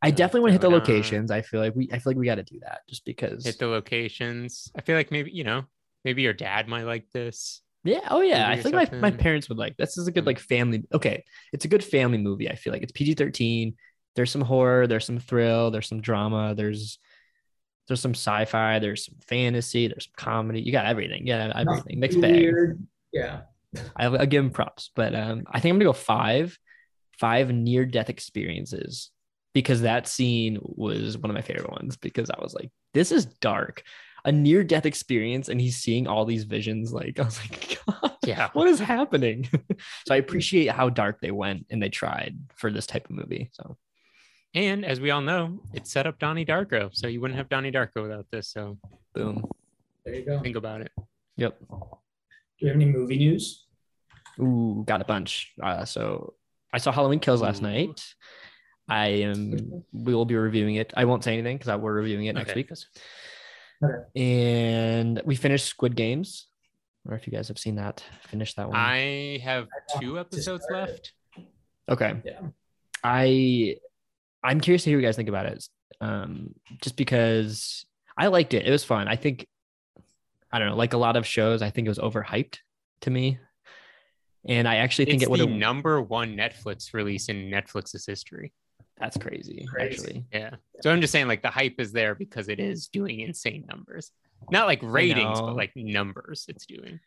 I 0.00 0.12
definitely 0.12 0.40
want 0.42 0.50
to 0.50 0.52
hit 0.52 0.60
the 0.60 0.68
it 0.70 0.74
on. 0.74 0.78
locations. 0.78 1.30
I 1.32 1.42
feel 1.42 1.60
like 1.60 1.74
we 1.74 1.88
I 1.92 1.98
feel 1.98 2.10
like 2.12 2.16
we 2.16 2.26
got 2.26 2.36
to 2.36 2.44
do 2.44 2.60
that 2.60 2.82
just 2.88 3.04
because. 3.04 3.44
Hit 3.44 3.58
the 3.58 3.66
locations. 3.66 4.70
I 4.76 4.80
feel 4.82 4.94
like 4.96 5.10
maybe, 5.10 5.32
you 5.32 5.42
know, 5.42 5.64
maybe 6.04 6.22
your 6.22 6.32
dad 6.32 6.68
might 6.68 6.84
like 6.84 7.10
this. 7.12 7.60
yeah. 7.82 8.06
Oh 8.08 8.20
yeah. 8.20 8.48
I 8.48 8.60
think 8.62 8.76
my, 8.76 8.88
my 8.92 9.10
parents 9.10 9.48
would 9.48 9.58
like 9.58 9.76
this. 9.76 9.98
Is 9.98 10.06
a 10.06 10.12
good 10.12 10.22
Mm. 10.22 10.28
like 10.28 10.38
family. 10.38 10.84
Okay, 10.94 11.24
it's 11.52 11.64
a 11.64 11.68
good 11.68 11.82
family 11.82 12.18
movie. 12.18 12.48
I 12.48 12.54
feel 12.54 12.72
like 12.72 12.82
it's 12.82 12.92
PG 12.92 13.14
thirteen. 13.14 13.74
There's 14.14 14.30
some 14.30 14.40
horror. 14.42 14.86
There's 14.86 15.04
some 15.04 15.18
thrill. 15.18 15.72
There's 15.72 15.88
some 15.88 16.00
drama. 16.00 16.54
There's 16.54 16.98
There's 17.88 18.00
some 18.00 18.12
sci-fi, 18.14 18.78
there's 18.78 19.06
some 19.06 19.16
fantasy, 19.26 19.88
there's 19.88 20.04
some 20.04 20.12
comedy. 20.16 20.60
You 20.60 20.70
got 20.72 20.86
everything. 20.86 21.26
Yeah, 21.26 21.52
everything. 21.54 21.98
Mixed 21.98 22.20
bag. 22.20 22.32
Weird. 22.34 22.86
Yeah. 23.12 23.40
I'll, 23.96 24.18
I'll 24.18 24.26
give 24.26 24.44
him 24.44 24.50
props, 24.50 24.90
but 24.94 25.14
um, 25.14 25.42
I 25.50 25.60
think 25.60 25.72
I'm 25.72 25.78
gonna 25.78 25.88
go 25.90 25.92
five, 25.94 26.56
five 27.18 27.50
near 27.52 27.84
death 27.84 28.08
experiences 28.10 29.10
because 29.54 29.80
that 29.82 30.06
scene 30.06 30.58
was 30.62 31.18
one 31.18 31.30
of 31.30 31.34
my 31.34 31.42
favorite 31.42 31.70
ones 31.70 31.96
because 31.96 32.30
I 32.30 32.40
was 32.40 32.54
like, 32.54 32.70
this 32.94 33.10
is 33.12 33.26
dark, 33.26 33.82
a 34.24 34.32
near 34.32 34.62
death 34.64 34.86
experience, 34.86 35.48
and 35.48 35.60
he's 35.60 35.76
seeing 35.78 36.06
all 36.06 36.24
these 36.24 36.44
visions. 36.44 36.92
Like 36.92 37.18
I 37.20 37.24
was 37.24 37.38
like, 37.40 37.78
God, 37.86 38.12
Yeah. 38.24 38.48
what 38.52 38.68
is 38.68 38.78
happening? 38.78 39.48
so 40.06 40.14
I 40.14 40.16
appreciate 40.18 40.70
how 40.70 40.88
dark 40.90 41.20
they 41.20 41.30
went 41.30 41.66
and 41.70 41.82
they 41.82 41.88
tried 41.90 42.38
for 42.56 42.70
this 42.70 42.86
type 42.86 43.04
of 43.06 43.10
movie. 43.16 43.50
So 43.52 43.76
And 44.58 44.84
as 44.84 45.00
we 45.00 45.12
all 45.12 45.20
know, 45.20 45.60
it 45.72 45.86
set 45.86 46.08
up 46.08 46.18
Donnie 46.18 46.44
Darko. 46.44 46.90
So 46.92 47.06
you 47.06 47.20
wouldn't 47.20 47.38
have 47.38 47.48
Donnie 47.48 47.70
Darko 47.70 48.02
without 48.02 48.26
this. 48.32 48.48
So 48.48 48.76
boom. 49.14 49.44
There 50.04 50.16
you 50.16 50.24
go. 50.24 50.40
Think 50.40 50.56
about 50.56 50.80
it. 50.80 50.90
Yep. 51.36 51.60
Do 51.60 51.76
you 52.58 52.66
have 52.66 52.74
any 52.74 52.86
movie 52.86 53.18
news? 53.18 53.66
Ooh, 54.40 54.82
got 54.84 55.00
a 55.00 55.04
bunch. 55.04 55.52
Uh, 55.62 55.84
so 55.84 56.34
I 56.72 56.78
saw 56.78 56.90
Halloween 56.90 57.20
Kills 57.20 57.40
last 57.40 57.60
Ooh. 57.60 57.66
night. 57.66 58.04
I 58.88 59.06
am. 59.30 59.84
We 59.92 60.12
will 60.12 60.24
be 60.24 60.34
reviewing 60.34 60.74
it. 60.74 60.92
I 60.96 61.04
won't 61.04 61.22
say 61.22 61.34
anything 61.34 61.58
because 61.58 61.78
we're 61.80 61.92
reviewing 61.92 62.26
it 62.26 62.32
next 62.32 62.50
Okay. 62.50 62.66
week. 63.80 63.92
And 64.16 65.22
we 65.24 65.36
finished 65.36 65.66
Squid 65.66 65.94
Games. 65.94 66.48
Or 67.08 67.14
if 67.14 67.28
you 67.28 67.32
guys 67.32 67.46
have 67.46 67.58
seen 67.58 67.76
that, 67.76 68.02
finish 68.22 68.54
that 68.54 68.66
one. 68.66 68.76
I 68.76 69.40
have 69.44 69.68
two 70.00 70.18
episodes 70.18 70.66
left. 70.68 71.12
okay. 71.88 72.20
Yeah. 72.24 72.40
I 73.04 73.76
I'm 74.42 74.60
curious 74.60 74.84
to 74.84 74.90
hear 74.90 74.98
what 74.98 75.02
you 75.02 75.08
guys 75.08 75.16
think 75.16 75.28
about 75.28 75.46
it. 75.46 75.64
Um, 76.00 76.54
just 76.80 76.96
because 76.96 77.84
I 78.16 78.28
liked 78.28 78.54
it. 78.54 78.66
It 78.66 78.70
was 78.70 78.84
fun. 78.84 79.08
I 79.08 79.16
think 79.16 79.46
I 80.50 80.58
don't 80.58 80.68
know, 80.68 80.76
like 80.76 80.92
a 80.94 80.98
lot 80.98 81.16
of 81.16 81.26
shows, 81.26 81.60
I 81.60 81.70
think 81.70 81.86
it 81.86 81.90
was 81.90 81.98
overhyped 81.98 82.58
to 83.02 83.10
me. 83.10 83.38
And 84.48 84.66
I 84.66 84.76
actually 84.76 85.06
think 85.06 85.16
It's 85.22 85.24
it 85.24 85.30
would 85.30 85.40
the 85.40 85.46
have 85.48 85.56
number 85.56 86.00
one 86.00 86.36
Netflix 86.36 86.94
release 86.94 87.28
in 87.28 87.50
Netflix's 87.50 88.06
history. 88.06 88.52
that's 88.98 89.16
crazy, 89.18 89.66
Crazy. 89.68 89.94
actually. 89.96 90.24
Yeah. 90.32 90.50
So 90.80 90.90
I'm 90.90 91.00
just 91.02 91.12
saying, 91.12 91.28
like, 91.28 91.42
the 91.42 91.50
hype 91.50 91.74
is 91.78 91.92
there 91.92 92.14
because 92.14 92.48
it 92.48 92.58
is 92.60 92.88
doing 92.88 93.20
insane 93.20 93.66
numbers. 93.68 94.10
Not 94.50 94.66
like 94.66 94.80
ratings, 94.82 95.40
but 95.40 95.54
like 95.56 95.72
numbers 95.76 96.46
it's 96.48 96.64
doing. 96.64 97.00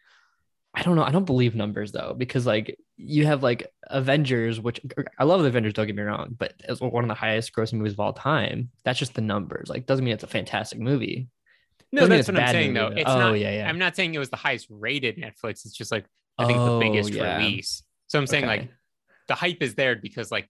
I 0.74 0.84
don't 0.84 0.96
know. 0.96 1.04
I 1.04 1.12
don't 1.12 1.26
believe 1.26 1.54
numbers 1.54 1.92
though, 1.92 2.16
because 2.18 2.46
like 2.46 2.78
you 2.96 3.26
have 3.26 3.44
like 3.44 3.68
Avengers, 3.90 4.60
which 4.60 4.80
er, 4.98 5.06
I 5.20 5.26
love 5.26 5.42
the 5.42 5.48
Avengers, 5.48 5.74
don't 5.74 5.86
get 5.86 5.96
me 5.96 6.04
wrong, 6.04 6.36
but 6.38 6.54
it's 6.60 6.80
one 6.80 7.04
of 7.04 7.10
the 7.10 7.14
highest 7.14 7.54
grossing 7.54 7.74
movies 7.74 7.94
of 7.94 8.00
all 8.00 8.14
time. 8.14 8.70
That's 8.86 8.98
just 8.98 9.14
the 9.14 9.22
numbers. 9.22 9.70
Like 9.70 9.86
doesn't 9.86 10.06
mean 10.06 10.14
it's 10.14 10.24
a 10.24 10.28
fantastic 10.28 10.80
movie. 10.80 11.28
No, 11.92 12.02
Doesn't 12.02 12.16
that's 12.16 12.28
what 12.30 12.40
I'm 12.40 12.48
saying, 12.54 12.74
movie, 12.74 12.96
though. 12.96 13.02
It's 13.02 13.10
Oh, 13.10 13.20
not, 13.20 13.34
yeah, 13.34 13.52
yeah. 13.52 13.70
I'm 13.70 13.78
not 13.78 13.98
saying 13.98 14.16
it 14.16 14.20
was 14.20 14.30
the 14.30 14.38
highest 14.38 14.68
rated 14.70 15.18
Netflix. 15.18 15.66
It's 15.66 15.74
just 15.74 15.92
like, 15.92 16.06
I 16.38 16.46
think 16.46 16.60
the 16.60 16.72
Oh, 16.72 16.80
biggest 16.80 17.10
yeah. 17.14 17.36
release. 17.38 17.84
So 18.08 18.18
I'm 18.18 18.28
saying, 18.28 18.46
like, 18.46 18.70
the 19.28 19.36
hype 19.36 19.62
is 19.62 19.76
there 19.76 19.98
because, 19.98 20.32
like, 20.32 20.50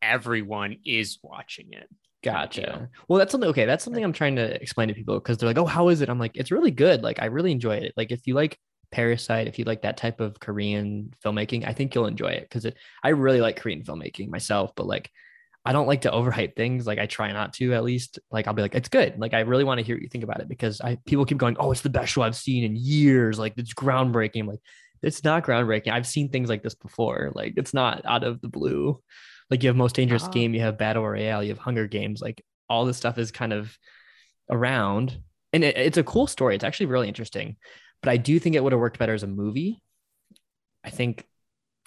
everyone 0.00 0.76
is 0.86 1.18
watching 1.22 1.72
it. 1.72 1.88
Gotcha. 2.24 2.88
Well, 3.06 3.18
that's 3.18 3.32
something. 3.32 3.50
Okay, 3.50 3.66
that's 3.66 3.84
something 3.84 4.02
I'm 4.02 4.14
trying 4.14 4.36
to 4.36 4.60
explain 4.62 4.88
to 4.88 4.94
people 4.94 5.18
because 5.18 5.36
they're 5.36 5.48
like, 5.48 5.58
"Oh, 5.58 5.66
how 5.66 5.88
is 5.88 6.00
it?" 6.00 6.08
I'm 6.08 6.18
like, 6.18 6.32
"It's 6.36 6.50
really 6.50 6.70
good. 6.70 7.02
Like, 7.02 7.20
I 7.20 7.26
really 7.26 7.52
enjoy 7.52 7.76
it. 7.76 7.92
Like, 7.96 8.10
if 8.10 8.26
you 8.26 8.34
like 8.34 8.58
Parasite, 8.90 9.48
if 9.48 9.58
you 9.58 9.64
like 9.64 9.82
that 9.82 9.96
type 9.96 10.20
of 10.20 10.40
Korean 10.40 11.12
filmmaking, 11.24 11.66
I 11.66 11.72
think 11.72 11.94
you'll 11.94 12.06
enjoy 12.06 12.28
it 12.28 12.42
because 12.42 12.64
it. 12.64 12.76
I 13.02 13.10
really 13.10 13.40
like 13.40 13.56
Korean 13.56 13.82
filmmaking 13.82 14.28
myself, 14.28 14.72
but 14.76 14.86
like, 14.86 15.10
I 15.64 15.72
don't 15.72 15.86
like 15.86 16.02
to 16.02 16.10
overhype 16.10 16.56
things. 16.56 16.86
Like, 16.86 16.98
I 16.98 17.06
try 17.06 17.30
not 17.32 17.52
to. 17.54 17.74
At 17.74 17.84
least, 17.84 18.18
like, 18.30 18.46
I'll 18.46 18.54
be 18.54 18.62
like, 18.62 18.74
"It's 18.74 18.88
good." 18.88 19.18
Like, 19.18 19.34
I 19.34 19.40
really 19.40 19.64
want 19.64 19.78
to 19.78 19.84
hear 19.84 19.96
what 19.96 20.02
you 20.02 20.08
think 20.08 20.24
about 20.24 20.40
it 20.40 20.48
because 20.48 20.80
I 20.80 20.96
people 21.04 21.26
keep 21.26 21.38
going, 21.38 21.56
"Oh, 21.58 21.72
it's 21.72 21.82
the 21.82 21.90
best 21.90 22.12
show 22.12 22.22
I've 22.22 22.36
seen 22.36 22.64
in 22.64 22.76
years. 22.76 23.38
Like, 23.38 23.54
it's 23.56 23.74
groundbreaking." 23.74 24.40
I'm 24.40 24.46
like, 24.46 24.60
it's 25.02 25.24
not 25.24 25.44
groundbreaking. 25.44 25.92
I've 25.92 26.06
seen 26.06 26.30
things 26.30 26.48
like 26.48 26.62
this 26.62 26.74
before. 26.74 27.32
Like, 27.34 27.54
it's 27.56 27.74
not 27.74 28.02
out 28.06 28.24
of 28.24 28.40
the 28.40 28.48
blue. 28.48 29.00
Like, 29.50 29.62
you 29.62 29.68
have 29.68 29.76
Most 29.76 29.96
Dangerous 29.96 30.24
Ah. 30.24 30.28
Game, 30.28 30.54
you 30.54 30.60
have 30.60 30.78
Battle 30.78 31.06
Royale, 31.06 31.42
you 31.42 31.50
have 31.50 31.58
Hunger 31.58 31.86
Games. 31.86 32.20
Like, 32.20 32.42
all 32.70 32.84
this 32.84 32.96
stuff 32.96 33.18
is 33.18 33.30
kind 33.30 33.52
of 33.52 33.76
around 34.50 35.20
and 35.52 35.64
it, 35.64 35.76
it's 35.76 35.98
a 35.98 36.02
cool 36.02 36.26
story 36.26 36.54
it's 36.54 36.64
actually 36.64 36.86
really 36.86 37.08
interesting 37.08 37.56
but 38.02 38.10
i 38.10 38.16
do 38.16 38.38
think 38.38 38.56
it 38.56 38.62
would 38.62 38.72
have 38.72 38.80
worked 38.80 38.98
better 38.98 39.14
as 39.14 39.22
a 39.22 39.26
movie 39.26 39.80
i 40.84 40.90
think 40.90 41.24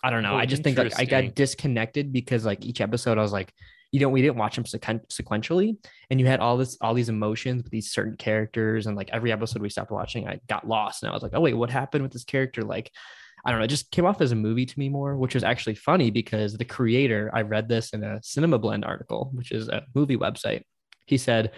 i 0.03 0.09
don't 0.09 0.23
know 0.23 0.33
Oh, 0.33 0.37
i 0.37 0.45
just 0.45 0.63
think 0.63 0.77
like 0.77 0.99
i 0.99 1.05
got 1.05 1.35
disconnected 1.35 2.11
because 2.11 2.45
like 2.45 2.65
each 2.65 2.81
episode 2.81 3.17
i 3.17 3.21
was 3.21 3.33
like 3.33 3.51
you 3.91 3.99
know 3.99 4.09
we 4.09 4.21
didn't 4.21 4.37
watch 4.37 4.55
them 4.55 4.63
sequen- 4.63 5.05
sequentially 5.09 5.77
and 6.09 6.19
you 6.19 6.25
had 6.25 6.39
all 6.39 6.57
this 6.57 6.77
all 6.81 6.93
these 6.93 7.09
emotions 7.09 7.63
with 7.63 7.71
these 7.71 7.91
certain 7.91 8.15
characters 8.15 8.87
and 8.87 8.95
like 8.95 9.09
every 9.11 9.31
episode 9.31 9.61
we 9.61 9.69
stopped 9.69 9.91
watching 9.91 10.27
i 10.27 10.39
got 10.47 10.67
lost 10.67 11.03
and 11.03 11.09
i 11.09 11.13
was 11.13 11.23
like 11.23 11.33
oh 11.35 11.41
wait 11.41 11.53
what 11.53 11.69
happened 11.69 12.01
with 12.03 12.13
this 12.13 12.23
character 12.23 12.61
like 12.63 12.91
I 13.43 13.49
don't 13.49 13.59
know. 13.59 13.63
It 13.63 13.69
just 13.69 13.89
came 13.89 14.05
off 14.05 14.21
as 14.21 14.31
a 14.31 14.35
movie 14.35 14.67
to 14.67 14.79
me 14.79 14.87
more, 14.87 15.17
which 15.17 15.33
was 15.33 15.43
actually 15.43 15.73
funny 15.73 16.11
because 16.11 16.55
the 16.55 16.63
creator, 16.65 17.31
I 17.33 17.41
read 17.41 17.67
this 17.67 17.91
in 17.91 18.03
a 18.03 18.19
Cinema 18.21 18.59
Blend 18.59 18.85
article, 18.85 19.31
which 19.33 19.51
is 19.51 19.67
a 19.67 19.83
movie 19.95 20.17
website. 20.17 20.61
He 21.07 21.17
said 21.17 21.51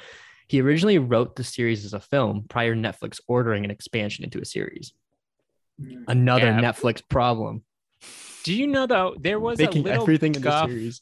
he 0.53 0.61
originally 0.61 0.99
wrote 0.99 1.35
the 1.35 1.43
series 1.43 1.83
as 1.83 1.95
a 1.95 1.99
film 1.99 2.45
prior 2.47 2.75
to 2.75 2.79
Netflix 2.79 3.19
ordering 3.27 3.65
an 3.65 3.71
expansion 3.71 4.23
into 4.23 4.39
a 4.39 4.45
series. 4.45 4.93
Mm. 5.81 6.03
Another 6.07 6.45
Yeah. 6.45 6.61
Netflix 6.61 7.01
problem. 7.09 7.63
Do 8.43 8.53
you 8.53 8.67
know, 8.67 8.85
though, 8.85 9.15
there 9.19 9.39
was 9.39 9.59
a 9.59 9.63
little 9.65 9.89
everything 10.03 10.35
in 10.35 10.43
the 10.43 10.47
guff, 10.47 10.69
series. 10.69 11.01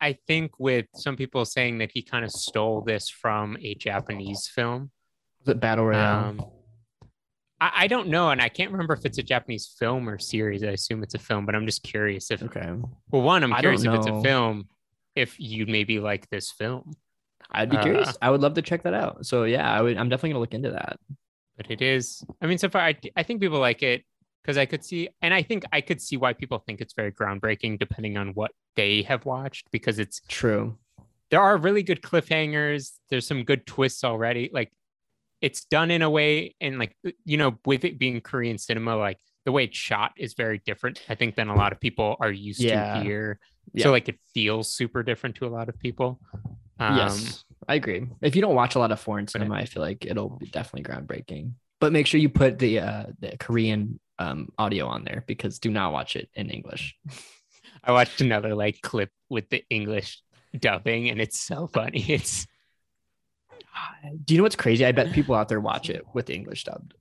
I 0.00 0.14
think, 0.26 0.52
with 0.58 0.86
some 0.94 1.16
people 1.16 1.44
saying 1.44 1.76
that 1.78 1.90
he 1.92 2.00
kind 2.00 2.24
of 2.24 2.30
stole 2.30 2.80
this 2.80 3.10
from 3.10 3.58
a 3.60 3.74
Japanese 3.74 4.50
film. 4.54 4.90
Was 5.40 5.54
it 5.54 5.60
Battle 5.60 5.84
Royale? 5.84 6.28
Um, 6.30 6.46
I, 7.60 7.72
I 7.76 7.86
don't 7.88 8.08
know, 8.08 8.30
and 8.30 8.40
I 8.40 8.48
can't 8.48 8.70
remember 8.70 8.94
if 8.94 9.04
it's 9.04 9.18
a 9.18 9.22
Japanese 9.22 9.74
film 9.78 10.08
or 10.08 10.18
series. 10.18 10.64
I 10.64 10.68
assume 10.68 11.02
it's 11.02 11.12
a 11.12 11.18
film, 11.18 11.44
but 11.44 11.54
I'm 11.54 11.66
just 11.66 11.82
curious 11.82 12.30
if. 12.30 12.42
okay. 12.42 12.72
Well, 13.10 13.20
one, 13.20 13.44
I'm 13.44 13.52
curious 13.56 13.84
if 13.84 13.92
it's 13.92 14.06
a 14.06 14.22
film. 14.22 14.68
If 15.14 15.38
you 15.38 15.66
maybe 15.66 16.00
like 16.00 16.30
this 16.30 16.50
film, 16.52 16.94
I'd 17.50 17.70
be 17.70 17.76
Uh, 17.76 17.82
curious. 17.82 18.16
I 18.20 18.30
would 18.30 18.40
love 18.40 18.54
to 18.54 18.62
check 18.62 18.82
that 18.82 18.94
out. 18.94 19.24
So 19.26 19.44
yeah, 19.44 19.70
I 19.72 19.80
would 19.82 19.96
I'm 19.96 20.08
definitely 20.08 20.30
gonna 20.30 20.40
look 20.40 20.54
into 20.54 20.70
that. 20.72 20.98
but 21.56 21.70
it 21.70 21.82
is. 21.82 22.24
I 22.40 22.46
mean, 22.46 22.58
so 22.58 22.68
far, 22.68 22.82
I, 22.82 22.94
I 23.16 23.22
think 23.24 23.40
people 23.40 23.58
like 23.58 23.82
it 23.82 24.04
because 24.42 24.56
I 24.56 24.64
could 24.66 24.84
see, 24.84 25.08
and 25.22 25.34
I 25.34 25.42
think 25.42 25.64
I 25.72 25.80
could 25.80 26.00
see 26.00 26.16
why 26.16 26.32
people 26.32 26.58
think 26.60 26.80
it's 26.80 26.94
very 26.94 27.10
groundbreaking, 27.12 27.78
depending 27.80 28.16
on 28.16 28.28
what 28.34 28.52
they 28.76 29.02
have 29.02 29.24
watched, 29.26 29.68
because 29.72 29.98
it's 29.98 30.20
True. 30.28 30.78
there 31.30 31.40
are 31.40 31.56
really 31.56 31.82
good 31.82 32.00
cliffhangers. 32.00 32.92
There's 33.10 33.26
some 33.26 33.42
good 33.42 33.66
twists 33.66 34.04
already. 34.04 34.50
Like 34.52 34.70
it's 35.40 35.64
done 35.64 35.90
in 35.90 36.02
a 36.02 36.10
way, 36.10 36.54
and 36.60 36.78
like 36.78 36.96
you 37.24 37.36
know, 37.36 37.58
with 37.66 37.84
it 37.84 37.98
being 37.98 38.20
Korean 38.20 38.56
cinema, 38.58 38.96
like 38.96 39.18
the 39.44 39.50
way 39.52 39.64
it's 39.64 39.76
shot 39.76 40.12
is 40.16 40.34
very 40.34 40.60
different. 40.64 41.00
I 41.08 41.14
think 41.16 41.34
than 41.34 41.48
a 41.48 41.56
lot 41.56 41.72
of 41.72 41.80
people 41.80 42.16
are 42.20 42.30
used 42.30 42.60
Yeah. 42.60 42.94
to 42.98 43.00
here. 43.02 43.40
Yeah. 43.74 43.84
So 43.84 43.90
like 43.90 44.08
it 44.08 44.18
feels 44.34 44.70
super 44.70 45.02
different 45.02 45.34
to 45.36 45.46
a 45.46 45.48
lot 45.48 45.68
of 45.68 45.78
people. 45.80 46.20
Um, 46.78 46.96
yes, 46.96 47.44
I 47.66 47.74
agree. 47.74 48.06
If 48.22 48.36
you 48.36 48.42
don't 48.42 48.54
watch 48.54 48.74
a 48.74 48.78
lot 48.78 48.92
of 48.92 49.00
foreign 49.00 49.26
cinema, 49.26 49.56
I 49.56 49.64
feel 49.64 49.82
like 49.82 50.04
it'll 50.04 50.30
be 50.30 50.46
definitely 50.46 50.90
groundbreaking. 50.90 51.52
But 51.80 51.92
make 51.92 52.06
sure 52.06 52.20
you 52.20 52.28
put 52.28 52.58
the 52.58 52.80
uh, 52.80 53.04
the 53.20 53.36
Korean 53.38 54.00
um, 54.18 54.48
audio 54.58 54.86
on 54.86 55.04
there 55.04 55.24
because 55.26 55.58
do 55.58 55.70
not 55.70 55.92
watch 55.92 56.16
it 56.16 56.28
in 56.34 56.50
English. 56.50 56.96
I 57.84 57.92
watched 57.92 58.20
another 58.20 58.54
like 58.54 58.80
clip 58.82 59.10
with 59.28 59.48
the 59.50 59.64
English 59.70 60.22
dubbing, 60.58 61.10
and 61.10 61.20
it's 61.20 61.38
so 61.38 61.66
funny. 61.66 62.04
It's 62.08 62.46
Do 64.24 64.34
you 64.34 64.38
know 64.38 64.44
what's 64.44 64.56
crazy? 64.56 64.84
I 64.84 64.92
bet 64.92 65.12
people 65.12 65.34
out 65.34 65.48
there 65.48 65.60
watch 65.60 65.88
it 65.90 66.04
with 66.12 66.26
the 66.26 66.34
English 66.34 66.64
dubbed. 66.64 66.94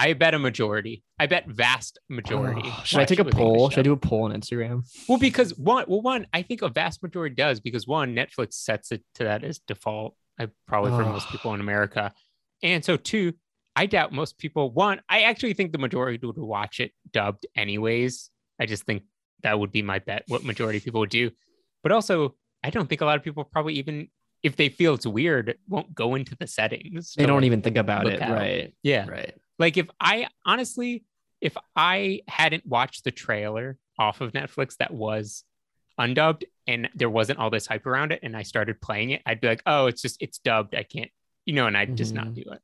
I 0.00 0.14
bet 0.14 0.32
a 0.32 0.38
majority. 0.38 1.04
I 1.18 1.26
bet 1.26 1.46
vast 1.46 1.98
majority. 2.08 2.62
Oh, 2.64 2.82
should 2.86 3.00
I 3.00 3.04
take 3.04 3.18
a 3.18 3.24
poll? 3.26 3.68
Should 3.68 3.80
I 3.80 3.82
do 3.82 3.92
a 3.92 3.98
poll 3.98 4.22
on 4.22 4.32
Instagram? 4.32 4.82
Well, 5.06 5.18
because 5.18 5.58
one, 5.58 5.84
well, 5.88 6.00
one, 6.00 6.26
I 6.32 6.40
think 6.40 6.62
a 6.62 6.70
vast 6.70 7.02
majority 7.02 7.34
does 7.34 7.60
because 7.60 7.86
one, 7.86 8.14
Netflix 8.14 8.54
sets 8.54 8.92
it 8.92 9.02
to 9.16 9.24
that 9.24 9.44
as 9.44 9.58
default. 9.58 10.16
I 10.38 10.48
probably 10.66 10.92
for 10.92 11.04
most 11.04 11.28
people 11.28 11.52
in 11.52 11.60
America, 11.60 12.14
and 12.62 12.82
so 12.82 12.96
two, 12.96 13.34
I 13.76 13.84
doubt 13.84 14.10
most 14.10 14.38
people. 14.38 14.70
One, 14.70 15.02
I 15.06 15.22
actually 15.24 15.52
think 15.52 15.72
the 15.72 15.78
majority 15.78 16.18
would 16.26 16.38
watch 16.38 16.80
it 16.80 16.92
dubbed 17.12 17.44
anyways. 17.54 18.30
I 18.58 18.64
just 18.64 18.84
think 18.84 19.02
that 19.42 19.58
would 19.58 19.70
be 19.70 19.82
my 19.82 19.98
bet. 19.98 20.24
What 20.28 20.44
majority 20.44 20.78
of 20.78 20.84
people 20.84 21.00
would 21.00 21.10
do, 21.10 21.30
but 21.82 21.92
also 21.92 22.36
I 22.64 22.70
don't 22.70 22.88
think 22.88 23.02
a 23.02 23.04
lot 23.04 23.16
of 23.18 23.22
people 23.22 23.44
probably 23.44 23.74
even 23.74 24.08
if 24.42 24.56
they 24.56 24.70
feel 24.70 24.94
it's 24.94 25.06
weird 25.06 25.58
won't 25.68 25.94
go 25.94 26.14
into 26.14 26.34
the 26.36 26.46
settings. 26.46 27.12
They 27.18 27.26
don't 27.26 27.36
like, 27.36 27.44
even 27.44 27.60
think 27.60 27.76
about 27.76 28.06
it, 28.06 28.22
out. 28.22 28.32
right? 28.32 28.74
Yeah, 28.82 29.06
Right. 29.06 29.34
Like 29.60 29.76
if 29.76 29.88
I 30.00 30.26
honestly, 30.44 31.04
if 31.40 31.56
I 31.76 32.22
hadn't 32.26 32.66
watched 32.66 33.04
the 33.04 33.10
trailer 33.12 33.78
off 33.98 34.20
of 34.20 34.32
Netflix 34.32 34.76
that 34.78 34.92
was 34.92 35.44
undubbed 35.98 36.44
and 36.66 36.88
there 36.94 37.10
wasn't 37.10 37.38
all 37.38 37.50
this 37.50 37.66
hype 37.66 37.86
around 37.86 38.10
it 38.12 38.20
and 38.22 38.36
I 38.36 38.42
started 38.42 38.80
playing 38.80 39.10
it, 39.10 39.22
I'd 39.26 39.40
be 39.40 39.46
like, 39.48 39.62
oh, 39.66 39.86
it's 39.86 40.02
just 40.02 40.20
it's 40.20 40.38
dubbed. 40.38 40.74
I 40.74 40.82
can't, 40.82 41.10
you 41.46 41.54
know, 41.54 41.66
and 41.66 41.76
I'd 41.76 41.96
just 41.96 42.12
not 42.14 42.26
Mhm. 42.28 42.34
do 42.34 42.44
it. 42.52 42.60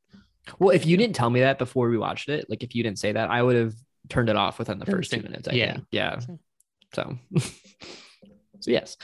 Well, 0.59 0.71
if 0.71 0.87
you 0.87 0.97
didn't 0.97 1.15
tell 1.17 1.31
me 1.31 1.41
that 1.41 1.59
before 1.59 1.89
we 1.89 1.99
watched 1.99 2.29
it, 2.29 2.49
like 2.49 2.63
if 2.63 2.75
you 2.75 2.83
didn't 2.83 2.99
say 2.99 3.13
that, 3.13 3.31
I 3.31 3.43
would 3.43 3.57
have 3.57 3.75
turned 4.09 4.29
it 4.29 4.37
off 4.37 4.59
within 4.59 4.79
the 4.79 4.87
first 4.87 5.11
two 5.13 5.21
minutes. 5.23 5.49
I 5.49 5.53
Yeah. 5.53 5.73
think. 5.75 5.85
Yeah. 5.91 6.19
So, 6.95 7.19
so 8.61 8.71
yes. 8.71 8.97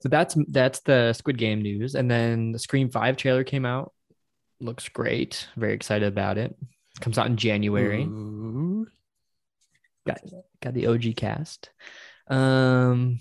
So 0.00 0.08
that's 0.08 0.36
that's 0.48 0.80
the 0.80 1.12
Squid 1.12 1.38
Game 1.38 1.62
news, 1.62 1.94
and 1.94 2.10
then 2.10 2.52
the 2.52 2.58
Scream 2.58 2.90
Five 2.90 3.16
trailer 3.16 3.44
came 3.44 3.64
out. 3.64 3.92
Looks 4.60 4.88
great. 4.88 5.48
Very 5.56 5.74
excited 5.74 6.06
about 6.08 6.38
it. 6.38 6.56
Comes 7.00 7.18
out 7.18 7.26
in 7.26 7.36
January. 7.36 8.02
Ooh. 8.04 8.86
Got 10.06 10.20
got 10.60 10.74
the 10.74 10.86
OG 10.86 11.16
cast. 11.16 11.70
Um, 12.28 13.18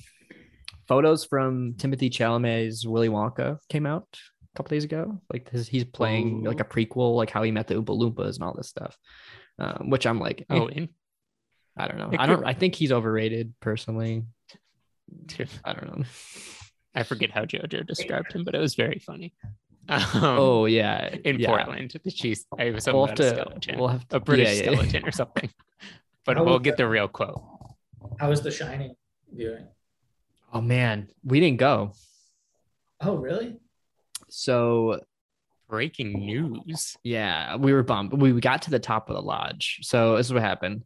photos 0.87 1.25
from 1.25 1.73
Timothée 1.73 2.09
Chalamet's 2.11 2.85
Willy 2.87 3.09
Wonka 3.09 3.57
came 3.69 3.85
out 3.85 4.07
a 4.53 4.57
couple 4.57 4.69
days 4.75 4.83
ago. 4.83 5.21
Like 5.31 5.49
his, 5.49 5.67
he's 5.67 5.85
playing 5.85 6.43
like 6.43 6.59
a 6.59 6.63
prequel, 6.65 7.15
like 7.15 7.29
how 7.29 7.43
he 7.43 7.51
met 7.51 7.67
the 7.67 7.75
Oompa 7.75 7.97
Loompas 7.97 8.35
and 8.35 8.43
all 8.43 8.53
this 8.53 8.67
stuff. 8.69 8.97
Um, 9.59 9.89
which 9.89 10.05
I'm 10.07 10.19
like, 10.19 10.41
eh, 10.49 10.55
Oh, 10.59 10.67
in, 10.67 10.89
I 11.77 11.87
don't 11.87 11.97
know. 11.97 12.09
it 12.11 12.19
I 12.19 12.25
don't. 12.25 12.37
could- 12.39 12.47
I 12.47 12.53
think 12.53 12.75
he's 12.75 12.91
overrated 12.91 13.53
personally. 13.59 14.25
I 15.63 15.73
don't 15.73 15.97
know. 15.99 16.05
I 16.95 17.03
forget 17.03 17.31
how 17.31 17.45
JoJo 17.45 17.85
described 17.87 18.33
him, 18.33 18.43
but 18.43 18.55
it 18.55 18.59
was 18.59 18.75
very 18.75 18.99
funny. 18.99 19.33
Um, 19.91 20.05
oh 20.23 20.65
yeah, 20.65 21.13
in 21.25 21.39
yeah. 21.39 21.47
Portland, 21.47 21.93
the 22.03 22.11
cheese. 22.11 22.45
I 22.57 22.71
was 22.71 22.85
We'll 22.87 23.03
about 23.03 23.19
have 23.19 23.27
a 23.27 23.35
to. 23.35 23.41
skeleton, 23.41 23.77
We'll 23.79 23.87
have 23.89 24.07
to, 24.07 24.15
a 24.15 24.19
British 24.21 24.47
yeah, 24.47 24.53
yeah, 24.53 24.69
yeah. 24.71 24.75
skeleton 24.77 25.07
or 25.07 25.11
something. 25.11 25.49
But 26.25 26.37
How 26.37 26.43
we'll 26.45 26.59
get 26.59 26.77
that? 26.77 26.83
the 26.83 26.87
real 26.87 27.07
quote. 27.07 27.41
How 28.19 28.29
was 28.29 28.41
The 28.41 28.51
Shining 28.51 28.95
viewing? 29.33 29.65
Oh 30.53 30.61
man, 30.61 31.09
we 31.23 31.39
didn't 31.39 31.57
go. 31.57 31.93
Oh, 33.01 33.15
really? 33.15 33.57
So 34.29 35.01
Breaking 35.67 36.11
news. 36.13 36.95
yeah, 37.03 37.55
we 37.55 37.73
were 37.73 37.81
bummed. 37.83 38.13
We 38.13 38.33
we 38.33 38.39
got 38.41 38.61
to 38.63 38.69
the 38.69 38.77
top 38.79 39.09
of 39.09 39.15
the 39.15 39.21
lodge. 39.21 39.79
So 39.81 40.15
this 40.17 40.27
is 40.27 40.33
what 40.33 40.43
happened. 40.43 40.83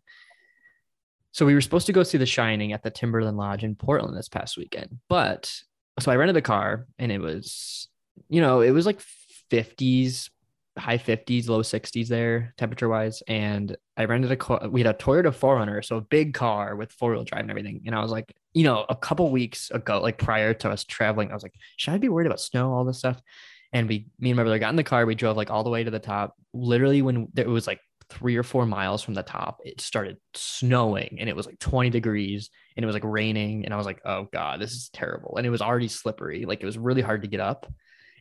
So 1.31 1.45
we 1.45 1.53
were 1.53 1.61
supposed 1.61 1.87
to 1.87 1.93
go 1.93 2.03
see 2.03 2.17
The 2.17 2.25
Shining 2.25 2.71
at 2.71 2.81
the 2.81 2.89
Timberline 2.91 3.35
Lodge 3.35 3.63
in 3.65 3.75
Portland 3.75 4.15
this 4.15 4.29
past 4.29 4.57
weekend, 4.57 4.99
but 5.09 5.51
so 5.99 6.11
I 6.11 6.15
rented 6.15 6.35
the 6.37 6.41
car 6.41 6.87
and 6.97 7.11
it 7.11 7.19
was, 7.19 7.89
you 8.29 8.41
know, 8.41 8.61
it 8.61 8.71
was 8.71 8.85
like 8.85 9.01
50s, 9.51 10.29
high 10.77 10.97
50s, 10.97 11.47
low 11.47 11.61
60s 11.61 12.07
there 12.07 12.53
temperature 12.57 12.89
wise, 12.89 13.23
and 13.27 13.75
I 13.97 14.05
rented 14.05 14.31
a 14.31 14.35
car. 14.35 14.67
We 14.69 14.81
had 14.81 14.93
a 14.93 14.97
Toyota 14.97 15.33
4Runner, 15.33 15.83
so 15.83 15.97
a 15.97 16.01
big 16.01 16.33
car 16.33 16.75
with 16.75 16.91
four 16.91 17.11
wheel 17.11 17.23
drive 17.23 17.41
and 17.41 17.49
everything. 17.49 17.81
And 17.85 17.95
I 17.95 18.01
was 18.01 18.11
like, 18.11 18.35
you 18.53 18.63
know, 18.63 18.85
a 18.89 18.95
couple 18.95 19.29
weeks 19.31 19.71
ago, 19.71 20.01
like 20.01 20.17
prior 20.17 20.53
to 20.55 20.69
us 20.69 20.83
traveling, 20.83 21.31
I 21.31 21.33
was 21.33 21.43
like, 21.43 21.55
should 21.77 21.93
I 21.93 21.97
be 21.97 22.09
worried 22.09 22.27
about 22.27 22.41
snow, 22.41 22.73
all 22.73 22.85
this 22.85 22.99
stuff? 22.99 23.21
And 23.73 23.89
we, 23.89 24.07
me 24.19 24.29
and 24.31 24.37
my 24.37 24.43
brother 24.43 24.59
got 24.59 24.69
in 24.69 24.75
the 24.75 24.83
car. 24.83 25.05
We 25.05 25.15
drove 25.15 25.35
like 25.35 25.51
all 25.51 25.63
the 25.63 25.69
way 25.69 25.83
to 25.83 25.91
the 25.91 25.99
top. 25.99 26.35
Literally, 26.53 27.01
when 27.01 27.27
it 27.35 27.47
was 27.47 27.67
like 27.67 27.81
three 28.09 28.35
or 28.35 28.43
four 28.43 28.65
miles 28.65 29.01
from 29.01 29.13
the 29.13 29.23
top, 29.23 29.61
it 29.65 29.81
started 29.81 30.17
snowing 30.33 31.17
and 31.19 31.27
it 31.27 31.35
was 31.35 31.45
like 31.45 31.59
20 31.59 31.89
degrees 31.89 32.49
and 32.75 32.83
it 32.83 32.87
was 32.87 32.93
like 32.93 33.03
raining. 33.03 33.65
And 33.65 33.73
I 33.73 33.77
was 33.77 33.85
like, 33.85 34.01
oh 34.05 34.27
God, 34.31 34.59
this 34.59 34.71
is 34.71 34.89
terrible. 34.89 35.35
And 35.37 35.45
it 35.45 35.49
was 35.49 35.61
already 35.61 35.87
slippery. 35.87 36.45
Like 36.45 36.61
it 36.61 36.65
was 36.65 36.77
really 36.77 37.01
hard 37.01 37.23
to 37.23 37.27
get 37.27 37.39
up. 37.39 37.71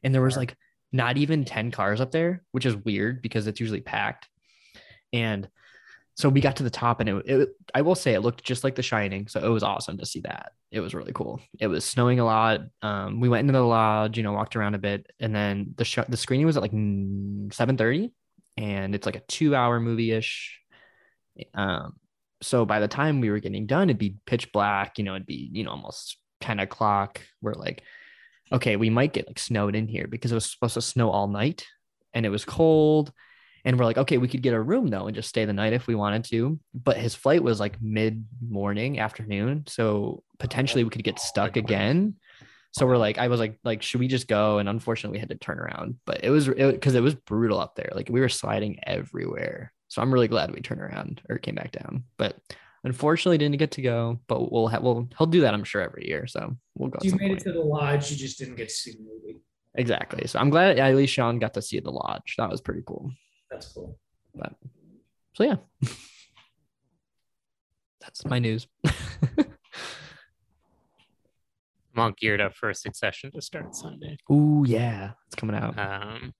And 0.04 0.14
there 0.14 0.22
was 0.22 0.36
like 0.36 0.56
not 0.92 1.16
even 1.16 1.44
10 1.44 1.72
cars 1.72 2.00
up 2.00 2.12
there, 2.12 2.44
which 2.52 2.66
is 2.66 2.76
weird 2.76 3.20
because 3.22 3.46
it's 3.46 3.58
usually 3.58 3.80
packed. 3.80 4.28
And 5.12 5.48
so 6.16 6.28
we 6.28 6.40
got 6.40 6.56
to 6.56 6.62
the 6.62 6.70
top 6.70 7.00
and 7.00 7.08
it, 7.08 7.26
it 7.26 7.48
I 7.74 7.82
will 7.82 7.96
say 7.96 8.14
it 8.14 8.20
looked 8.20 8.44
just 8.44 8.62
like 8.62 8.76
the 8.76 8.82
shining. 8.82 9.26
So 9.26 9.44
it 9.44 9.48
was 9.48 9.64
awesome 9.64 9.98
to 9.98 10.06
see 10.06 10.20
that. 10.20 10.52
It 10.70 10.80
was 10.80 10.94
really 10.94 11.12
cool. 11.12 11.40
It 11.58 11.66
was 11.66 11.84
snowing 11.84 12.20
a 12.20 12.24
lot. 12.24 12.60
Um, 12.82 13.20
we 13.20 13.28
went 13.28 13.40
into 13.40 13.58
the 13.58 13.64
lodge, 13.64 14.16
you 14.16 14.22
know, 14.22 14.32
walked 14.32 14.56
around 14.56 14.74
a 14.74 14.78
bit, 14.78 15.06
and 15.20 15.34
then 15.34 15.74
the 15.76 15.84
sh- 15.84 15.98
the 16.08 16.16
screening 16.16 16.46
was 16.46 16.56
at 16.56 16.62
like 16.62 16.72
seven 17.52 17.76
thirty, 17.76 18.12
and 18.56 18.94
it's 18.94 19.06
like 19.06 19.16
a 19.16 19.22
two 19.28 19.54
hour 19.54 19.78
movie 19.78 20.10
ish. 20.10 20.60
Um, 21.54 21.94
so 22.42 22.64
by 22.64 22.80
the 22.80 22.88
time 22.88 23.20
we 23.20 23.30
were 23.30 23.38
getting 23.38 23.66
done, 23.66 23.88
it'd 23.88 23.98
be 23.98 24.16
pitch 24.26 24.52
black. 24.52 24.98
You 24.98 25.04
know, 25.04 25.14
it'd 25.14 25.26
be 25.26 25.48
you 25.52 25.62
know 25.62 25.70
almost 25.70 26.18
ten 26.40 26.58
o'clock. 26.58 27.20
We're 27.40 27.54
like, 27.54 27.82
okay, 28.52 28.76
we 28.76 28.90
might 28.90 29.12
get 29.12 29.26
like 29.26 29.38
snowed 29.38 29.74
in 29.74 29.88
here 29.88 30.06
because 30.06 30.32
it 30.32 30.36
was 30.36 30.50
supposed 30.50 30.74
to 30.74 30.82
snow 30.82 31.10
all 31.10 31.28
night, 31.28 31.66
and 32.12 32.24
it 32.26 32.30
was 32.30 32.44
cold. 32.44 33.12
And 33.66 33.78
we're 33.78 33.86
like, 33.86 33.98
okay, 33.98 34.18
we 34.18 34.28
could 34.28 34.42
get 34.42 34.52
a 34.52 34.60
room 34.60 34.88
though 34.88 35.06
and 35.06 35.14
just 35.14 35.30
stay 35.30 35.46
the 35.46 35.52
night 35.52 35.72
if 35.72 35.86
we 35.86 35.94
wanted 35.94 36.24
to. 36.24 36.60
But 36.74 36.98
his 36.98 37.14
flight 37.14 37.42
was 37.42 37.60
like 37.60 37.80
mid 37.80 38.26
morning, 38.46 38.98
afternoon. 38.98 39.64
So 39.66 40.22
potentially 40.38 40.84
we 40.84 40.90
could 40.90 41.04
get 41.04 41.18
oh, 41.18 41.24
stuck 41.24 41.56
again. 41.56 42.16
So 42.72 42.86
we're 42.86 42.98
like, 42.98 43.18
I 43.18 43.28
was 43.28 43.40
like, 43.40 43.58
like, 43.64 43.82
should 43.82 44.00
we 44.00 44.08
just 44.08 44.28
go? 44.28 44.58
And 44.58 44.68
unfortunately, 44.68 45.16
we 45.16 45.20
had 45.20 45.30
to 45.30 45.36
turn 45.36 45.58
around. 45.58 45.96
But 46.04 46.24
it 46.24 46.30
was 46.30 46.46
because 46.48 46.94
it, 46.94 47.02
was 47.02 47.14
brutal 47.14 47.58
up 47.58 47.74
there. 47.74 47.90
Like 47.94 48.08
we 48.10 48.20
were 48.20 48.28
sliding 48.28 48.80
everywhere. 48.82 49.72
So 49.88 50.02
I'm 50.02 50.12
really 50.12 50.28
glad 50.28 50.52
we 50.52 50.60
turned 50.60 50.82
around 50.82 51.22
or 51.30 51.38
came 51.38 51.54
back 51.54 51.72
down. 51.72 52.04
But 52.18 52.36
unfortunately, 52.84 53.38
didn't 53.38 53.58
get 53.58 53.72
to 53.72 53.82
go. 53.82 54.20
But 54.28 54.52
we'll 54.52 54.68
have 54.68 54.82
we'll 54.82 55.08
he'll 55.18 55.26
do 55.26 55.40
that 55.42 55.54
I'm 55.54 55.64
sure 55.64 55.80
every 55.82 56.06
year. 56.06 56.26
So 56.26 56.56
we'll 56.76 56.90
go. 56.90 56.96
at 56.98 57.04
You 57.04 57.12
made 57.12 57.28
point. 57.28 57.40
it 57.40 57.44
to 57.44 57.52
the 57.52 57.60
lodge. 57.60 58.10
You 58.10 58.16
just 58.16 58.38
didn't 58.38 58.56
get 58.56 58.68
to 58.68 58.74
see 58.74 58.92
the 58.92 58.98
movie. 59.00 59.40
exactly. 59.74 60.26
So 60.26 60.38
I'm 60.38 60.50
glad 60.50 60.78
at 60.78 60.94
least 60.94 61.12
Sean 61.14 61.38
got 61.38 61.54
to 61.54 61.62
see 61.62 61.80
the 61.80 61.90
lodge. 61.90 62.34
That 62.38 62.50
was 62.50 62.60
pretty 62.60 62.82
cool. 62.86 63.10
That's 63.50 63.72
cool. 63.72 63.98
But 64.34 64.52
so 65.34 65.44
yeah, 65.44 65.56
that's 68.00 68.24
my 68.24 68.38
news. 68.38 68.66
I'm 71.96 72.02
all 72.02 72.10
geared 72.12 72.40
up 72.40 72.54
for 72.54 72.70
a 72.70 72.74
succession 72.74 73.30
to 73.32 73.40
start 73.40 73.74
Sunday. 73.74 74.16
Ooh 74.30 74.64
yeah, 74.66 75.12
it's 75.26 75.36
coming 75.36 75.54
out. 75.56 75.78
Um, 75.78 76.34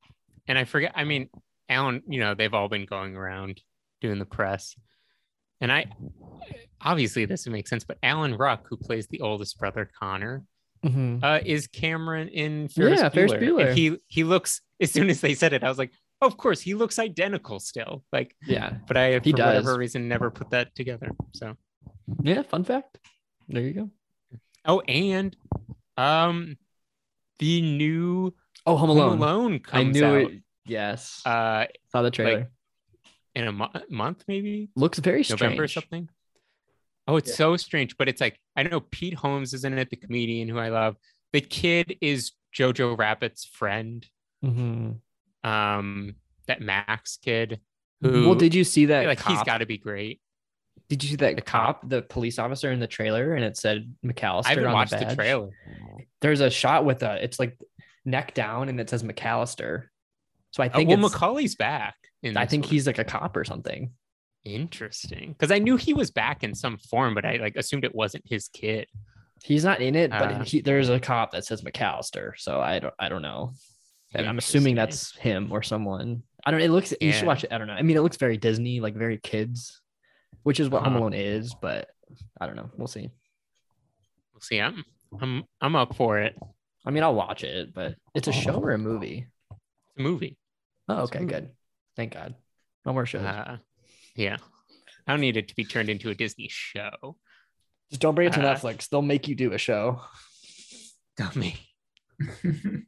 and 0.48 0.58
I 0.58 0.64
forget. 0.64 0.92
I 0.96 1.04
mean, 1.04 1.28
Alan. 1.68 2.02
You 2.08 2.18
know, 2.20 2.34
they've 2.34 2.52
all 2.52 2.68
been 2.68 2.86
going 2.86 3.14
around 3.16 3.60
doing 4.00 4.18
the 4.18 4.24
press, 4.26 4.74
and 5.60 5.72
I 5.72 5.86
obviously 6.80 7.24
this 7.24 7.46
would 7.46 7.52
make 7.52 7.68
sense. 7.68 7.84
But 7.84 7.98
Alan 8.02 8.36
Ruck, 8.36 8.66
who 8.68 8.76
plays 8.76 9.06
the 9.06 9.20
oldest 9.20 9.58
brother 9.58 9.90
Connor, 9.98 10.44
Mhm. 10.84 11.22
uh, 11.24 11.40
is 11.44 11.66
Cameron 11.66 12.28
in 12.28 12.68
Ferris 12.68 13.00
Yeah, 13.00 13.08
Ferris 13.08 13.32
Bueller. 13.32 13.40
Bueller. 13.40 13.68
And 13.68 13.78
he 13.78 13.96
he 14.08 14.24
looks 14.24 14.60
as 14.80 14.90
soon 14.90 15.08
as 15.08 15.20
they 15.20 15.34
said 15.34 15.52
it, 15.52 15.64
I 15.64 15.68
was 15.68 15.78
like, 15.78 15.92
oh, 16.20 16.26
of 16.26 16.36
course, 16.36 16.60
he 16.60 16.74
looks 16.74 16.98
identical 16.98 17.58
still. 17.60 18.04
Like, 18.12 18.36
Yeah, 18.46 18.76
but 18.86 18.96
I 18.96 19.18
for 19.20 19.30
whatever 19.30 19.78
reason 19.78 20.08
never 20.08 20.30
put 20.30 20.50
that 20.50 20.74
together. 20.74 21.10
So 21.34 21.56
yeah. 22.22 22.42
Fun 22.42 22.64
fact. 22.64 22.98
There 23.48 23.62
you 23.62 23.72
go. 23.72 23.90
oh, 24.66 24.80
and 24.80 25.34
um, 25.96 26.56
the 27.38 27.60
new 27.62 28.34
Oh, 28.66 28.76
Home 28.76 28.88
Home 28.88 28.98
Alone. 28.98 29.18
Alone, 29.18 29.60
I 29.72 29.82
knew 29.84 30.04
out 30.04 30.30
it. 30.32 30.42
Yes, 30.66 31.20
uh 31.26 31.66
saw 31.92 32.02
the 32.02 32.10
trailer. 32.10 32.50
In 33.34 33.46
a 33.48 33.52
mo- 33.52 33.70
month, 33.90 34.24
maybe 34.28 34.68
Looks 34.76 34.98
very 34.98 35.24
strange. 35.24 35.40
November 35.40 35.64
or 35.64 35.68
something. 35.68 36.08
Oh, 37.06 37.16
it's 37.16 37.30
Yeah. 37.30 37.36
so 37.36 37.56
strange, 37.56 37.96
but 37.96 38.08
it's 38.08 38.20
like 38.20 38.38
I 38.56 38.62
know 38.62 38.80
Pete 38.80 39.14
Holmes 39.14 39.52
is 39.54 39.64
in 39.64 39.76
it, 39.76 39.90
the 39.90 39.96
comedian 39.96 40.48
who 40.48 40.58
I 40.58 40.68
love. 40.68 40.96
The 41.32 41.40
kid 41.40 41.96
is 42.00 42.32
Jojo 42.56 42.96
Rabbit's 42.96 43.44
friend. 43.44 44.06
Mhm. 44.44 45.00
Um, 45.42 46.14
that 46.46 46.60
Max 46.60 47.16
kid 47.18 47.60
who 48.00 48.26
Well, 48.26 48.34
did 48.34 48.54
you 48.54 48.64
see 48.64 48.86
that? 48.86 49.00
feel 49.00 49.08
like 49.08 49.22
he's 49.22 49.42
got 49.44 49.58
to 49.58 49.66
be 49.66 49.78
great. 49.78 50.20
Did 50.88 51.02
you 51.02 51.10
see 51.10 51.16
that 51.16 51.36
the 51.36 51.42
cop, 51.42 51.80
cop? 51.80 51.88
the 51.88 52.02
police 52.02 52.38
officer 52.38 52.70
in 52.70 52.78
the 52.78 52.86
trailer, 52.86 53.34
and 53.34 53.42
it 53.44 53.56
said 53.56 53.94
McAllister 54.04 54.46
I 54.46 54.48
haven't 54.50 54.66
on 54.66 54.72
watched 54.74 54.90
the, 54.98 55.04
the, 55.06 55.14
trailer. 55.14 55.50
There's 56.20 56.40
a 56.40 56.50
shot 56.50 56.84
with 56.84 57.02
a. 57.02 57.22
It's 57.24 57.38
like 57.38 57.58
neck 58.04 58.34
down, 58.34 58.68
and 58.68 58.78
it 58.78 58.90
says 58.90 59.02
McAllister. 59.02 59.84
So 60.50 60.62
I 60.62 60.68
Oh, 60.68 60.76
think 60.76 60.88
well, 60.90 60.98
it's- 60.98 61.12
Macaulay's 61.12 61.54
back. 61.54 61.94
I 62.36 62.46
think 62.46 62.64
he's 62.64 62.86
like 62.86 62.98
a 62.98 63.04
cop 63.04 63.36
or 63.36 63.44
something. 63.44 63.92
interesting 64.44 65.32
because 65.32 65.50
I 65.50 65.58
knew 65.58 65.76
he 65.76 65.94
was 65.94 66.10
back 66.10 66.44
in 66.44 66.54
some 66.54 66.76
form, 66.78 67.14
but 67.14 67.24
I 67.24 67.36
like 67.36 67.56
assumed 67.56 67.84
it 67.84 67.94
wasn't 67.94 68.24
his 68.26 68.48
kid. 68.48 68.86
He's 69.42 69.64
not 69.64 69.80
in 69.80 69.94
it, 69.94 70.10
but 70.10 70.32
Uh. 70.32 70.44
he, 70.44 70.60
there's 70.60 70.88
a 70.90 71.00
cop 71.00 71.32
that 71.32 71.44
says 71.44 71.62
McAllister. 71.62 72.32
So 72.36 72.60
I 72.60 72.78
don't. 72.78 72.94
I 72.98 73.08
don't 73.08 73.22
know. 73.22 73.52
And 74.14 74.26
I'm 74.28 74.38
assuming 74.38 74.74
that's 74.74 75.16
him 75.16 75.50
or 75.50 75.62
someone. 75.62 76.22
I 76.44 76.50
don't. 76.50 76.60
It 76.60 76.70
looks. 76.70 76.94
You 77.00 77.12
should 77.12 77.26
watch 77.26 77.44
it. 77.44 77.52
I 77.52 77.58
don't 77.58 77.66
know. 77.66 77.72
I 77.74 77.82
mean, 77.82 77.96
it 77.96 78.00
looks 78.00 78.16
very 78.16 78.36
Disney, 78.36 78.80
like 78.80 78.94
very 78.94 79.18
kids, 79.18 79.80
which 80.44 80.60
is 80.60 80.68
what 80.68 80.82
Home 80.84 80.92
Uh-huh. 80.94 81.00
Alone 81.02 81.14
is. 81.14 81.54
But 81.60 81.88
I 82.40 82.46
don't 82.46 82.56
know. 82.56 82.70
We'll 82.76 82.86
see. 82.86 83.10
We'll 84.32 84.40
see. 84.40 84.60
I'm 84.60 84.84
I'm 85.20 85.44
I'm 85.60 85.74
up 85.76 85.96
for 85.96 86.18
it. 86.18 86.36
I 86.86 86.90
mean, 86.90 87.02
I'll 87.02 87.14
watch 87.14 87.44
it, 87.44 87.72
but 87.74 87.96
it's 88.14 88.28
a 88.28 88.32
show 88.32 88.56
or 88.62 88.70
a 88.72 88.78
movie. 88.78 89.26
It's 89.50 89.98
a 89.98 90.02
movie. 90.02 90.36
Oh, 90.88 91.02
okay, 91.04 91.20
movie. 91.20 91.32
good. 91.32 91.50
Thank 91.96 92.14
God. 92.14 92.34
No 92.84 92.92
more 92.92 93.06
shows. 93.06 93.22
Uh, 93.22 93.58
yeah, 94.14 94.36
I 95.06 95.12
don't 95.12 95.20
need 95.20 95.36
it 95.36 95.48
to 95.48 95.56
be 95.56 95.64
turned 95.64 95.88
into 95.88 96.10
a 96.10 96.14
Disney 96.14 96.48
show. 96.50 97.16
Just 97.90 98.00
don't 98.00 98.14
bring 98.14 98.28
it 98.28 98.32
to 98.34 98.46
uh, 98.46 98.54
Netflix. 98.54 98.88
They'll 98.88 99.02
make 99.02 99.28
you 99.28 99.34
do 99.34 99.52
a 99.52 99.58
show. 99.58 100.00
Dummy. 101.16 101.56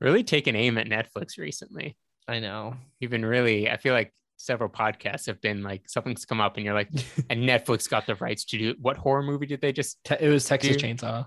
Really 0.00 0.24
taking 0.24 0.56
aim 0.56 0.78
at 0.78 0.86
Netflix 0.86 1.36
recently. 1.38 1.96
I 2.26 2.40
know. 2.40 2.74
You've 3.00 3.10
been 3.10 3.24
really. 3.24 3.68
I 3.68 3.76
feel 3.76 3.92
like 3.92 4.14
several 4.38 4.70
podcasts 4.70 5.26
have 5.26 5.42
been 5.42 5.62
like 5.62 5.82
something's 5.90 6.24
come 6.24 6.40
up 6.40 6.56
and 6.56 6.64
you're 6.64 6.74
like, 6.74 6.88
and 7.30 7.42
Netflix 7.42 7.88
got 7.88 8.06
the 8.06 8.14
rights 8.14 8.46
to 8.46 8.58
do 8.58 8.74
what 8.80 8.96
horror 8.96 9.22
movie 9.22 9.46
did 9.46 9.60
they 9.60 9.72
just? 9.72 10.02
Te- 10.04 10.16
it 10.18 10.28
was 10.28 10.46
Texas 10.46 10.76
Dude. 10.76 10.98
Chainsaw. 10.98 11.26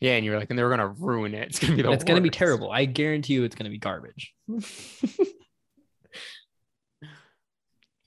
Yeah, 0.00 0.12
and 0.12 0.24
you're 0.24 0.38
like, 0.38 0.48
and 0.48 0.58
they 0.58 0.62
were 0.62 0.70
gonna 0.70 0.88
ruin 0.88 1.34
it. 1.34 1.48
It's 1.48 1.58
gonna 1.58 1.76
be 1.76 1.82
the. 1.82 1.90
it's 1.90 2.04
gonna 2.04 2.22
be 2.22 2.30
terrible. 2.30 2.70
I 2.70 2.86
guarantee 2.86 3.34
you, 3.34 3.44
it's 3.44 3.54
gonna 3.54 3.70
be 3.70 3.78
garbage. 3.78 4.34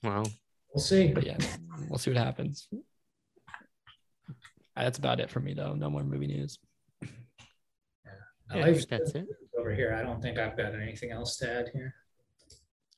Well, 0.02 0.26
We'll 0.74 0.82
see. 0.82 1.12
but 1.12 1.24
yeah, 1.26 1.36
we'll 1.88 1.98
see 1.98 2.10
what 2.10 2.18
happens. 2.18 2.68
That's 4.76 4.98
about 4.98 5.20
it 5.20 5.30
for 5.30 5.40
me, 5.40 5.52
though. 5.54 5.74
No 5.74 5.90
more 5.90 6.02
movie 6.04 6.26
news. 6.28 6.58
My 7.02 7.08
Yeah, 8.56 8.64
I 8.66 8.72
think 8.74 8.88
that's 8.88 9.14
it. 9.14 9.26
over 9.58 9.74
here. 9.74 9.94
I 9.94 10.02
don't 10.02 10.22
think 10.22 10.38
I've 10.38 10.56
got 10.56 10.74
anything 10.74 11.10
else 11.10 11.36
to 11.38 11.50
add 11.52 11.70
here. 11.74 11.94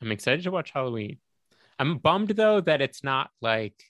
I'm 0.00 0.12
excited 0.12 0.44
to 0.44 0.50
watch 0.50 0.70
Halloween. 0.70 1.18
I'm 1.78 1.98
bummed 1.98 2.30
though 2.30 2.60
that 2.60 2.80
it's 2.80 3.02
not 3.02 3.30
like 3.40 3.82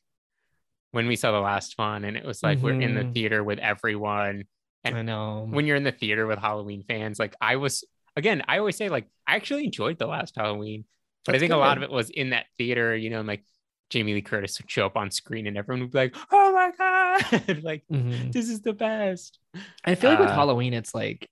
when 0.92 1.06
we 1.06 1.16
saw 1.16 1.32
the 1.32 1.40
last 1.40 1.76
one 1.78 2.04
and 2.04 2.16
it 2.16 2.24
was 2.24 2.42
like 2.42 2.58
we're 2.58 2.80
in 2.80 2.94
the 2.94 3.02
Mhm. 3.02 3.14
theater 3.14 3.44
with 3.44 3.58
everyone. 3.58 4.44
And 4.84 4.96
I 4.96 5.02
know. 5.02 5.46
when 5.50 5.66
you're 5.66 5.76
in 5.76 5.84
the 5.84 5.92
theater 5.92 6.26
with 6.26 6.38
Halloween 6.38 6.82
fans, 6.84 7.18
like 7.18 7.34
I 7.40 7.56
was 7.56 7.84
again, 8.16 8.42
I 8.48 8.58
always 8.58 8.76
say 8.76 8.88
like 8.88 9.08
I 9.26 9.36
actually 9.36 9.64
enjoyed 9.64 9.98
the 9.98 10.06
last 10.06 10.36
Halloween, 10.36 10.84
but 11.24 11.34
I 11.34 11.38
That's 11.38 11.42
think 11.42 11.52
a 11.52 11.56
lot 11.56 11.76
of 11.76 11.82
it 11.82 11.90
was 11.90 12.10
in 12.10 12.30
that 12.30 12.46
theater, 12.58 12.96
you 12.96 13.10
know, 13.10 13.20
like 13.22 13.44
Jamie 13.90 14.14
Lee 14.14 14.22
Curtis 14.22 14.60
would 14.60 14.70
show 14.70 14.86
up 14.86 14.96
on 14.96 15.10
screen 15.10 15.46
and 15.46 15.56
everyone 15.56 15.82
would 15.82 15.92
be 15.92 15.98
like, 15.98 16.16
"Oh 16.30 16.52
my 16.52 16.70
god, 16.76 17.62
like 17.62 17.84
Mhm. 17.90 18.32
this 18.32 18.48
is 18.48 18.60
the 18.62 18.72
best." 18.72 19.38
I 19.84 19.94
feel 19.94 20.10
like 20.10 20.18
with 20.18 20.30
Uh, 20.30 20.34
Halloween, 20.34 20.72
it's 20.74 20.94
like, 20.94 21.28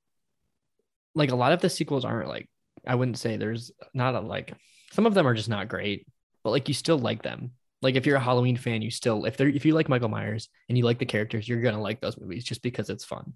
like 1.15 1.31
a 1.31 1.37
lot 1.37 1.53
of 1.53 1.61
the 1.61 1.71
sequels 1.71 2.05
aren't 2.05 2.29
like. 2.29 2.49
I 2.87 2.95
wouldn't 2.95 3.19
say 3.19 3.37
there's 3.37 3.71
not 3.95 4.15
a 4.15 4.21
like. 4.21 4.55
Some 4.93 5.07
of 5.07 5.15
them 5.15 5.27
are 5.27 5.35
just 5.35 5.49
not 5.49 5.69
great, 5.69 6.07
but 6.43 6.51
like 6.51 6.69
you 6.69 6.75
still 6.75 6.99
like 6.99 7.23
them. 7.23 7.53
Like 7.83 7.95
if 7.97 8.07
you're 8.07 8.17
a 8.17 8.21
Halloween 8.21 8.57
fan, 8.57 8.83
you 8.83 8.91
still 8.91 9.25
if 9.25 9.37
they're 9.37 9.49
if 9.49 9.65
you 9.65 9.75
like 9.75 9.89
Michael 9.89 10.09
Myers 10.09 10.49
and 10.69 10.77
you 10.77 10.85
like 10.85 10.99
the 10.99 11.07
characters, 11.07 11.49
you're 11.49 11.63
gonna 11.63 11.81
like 11.81 12.01
those 12.01 12.19
movies 12.19 12.45
just 12.45 12.63
because 12.63 12.91
it's 12.91 13.05
fun. 13.05 13.35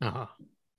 Uh-huh. 0.00 0.26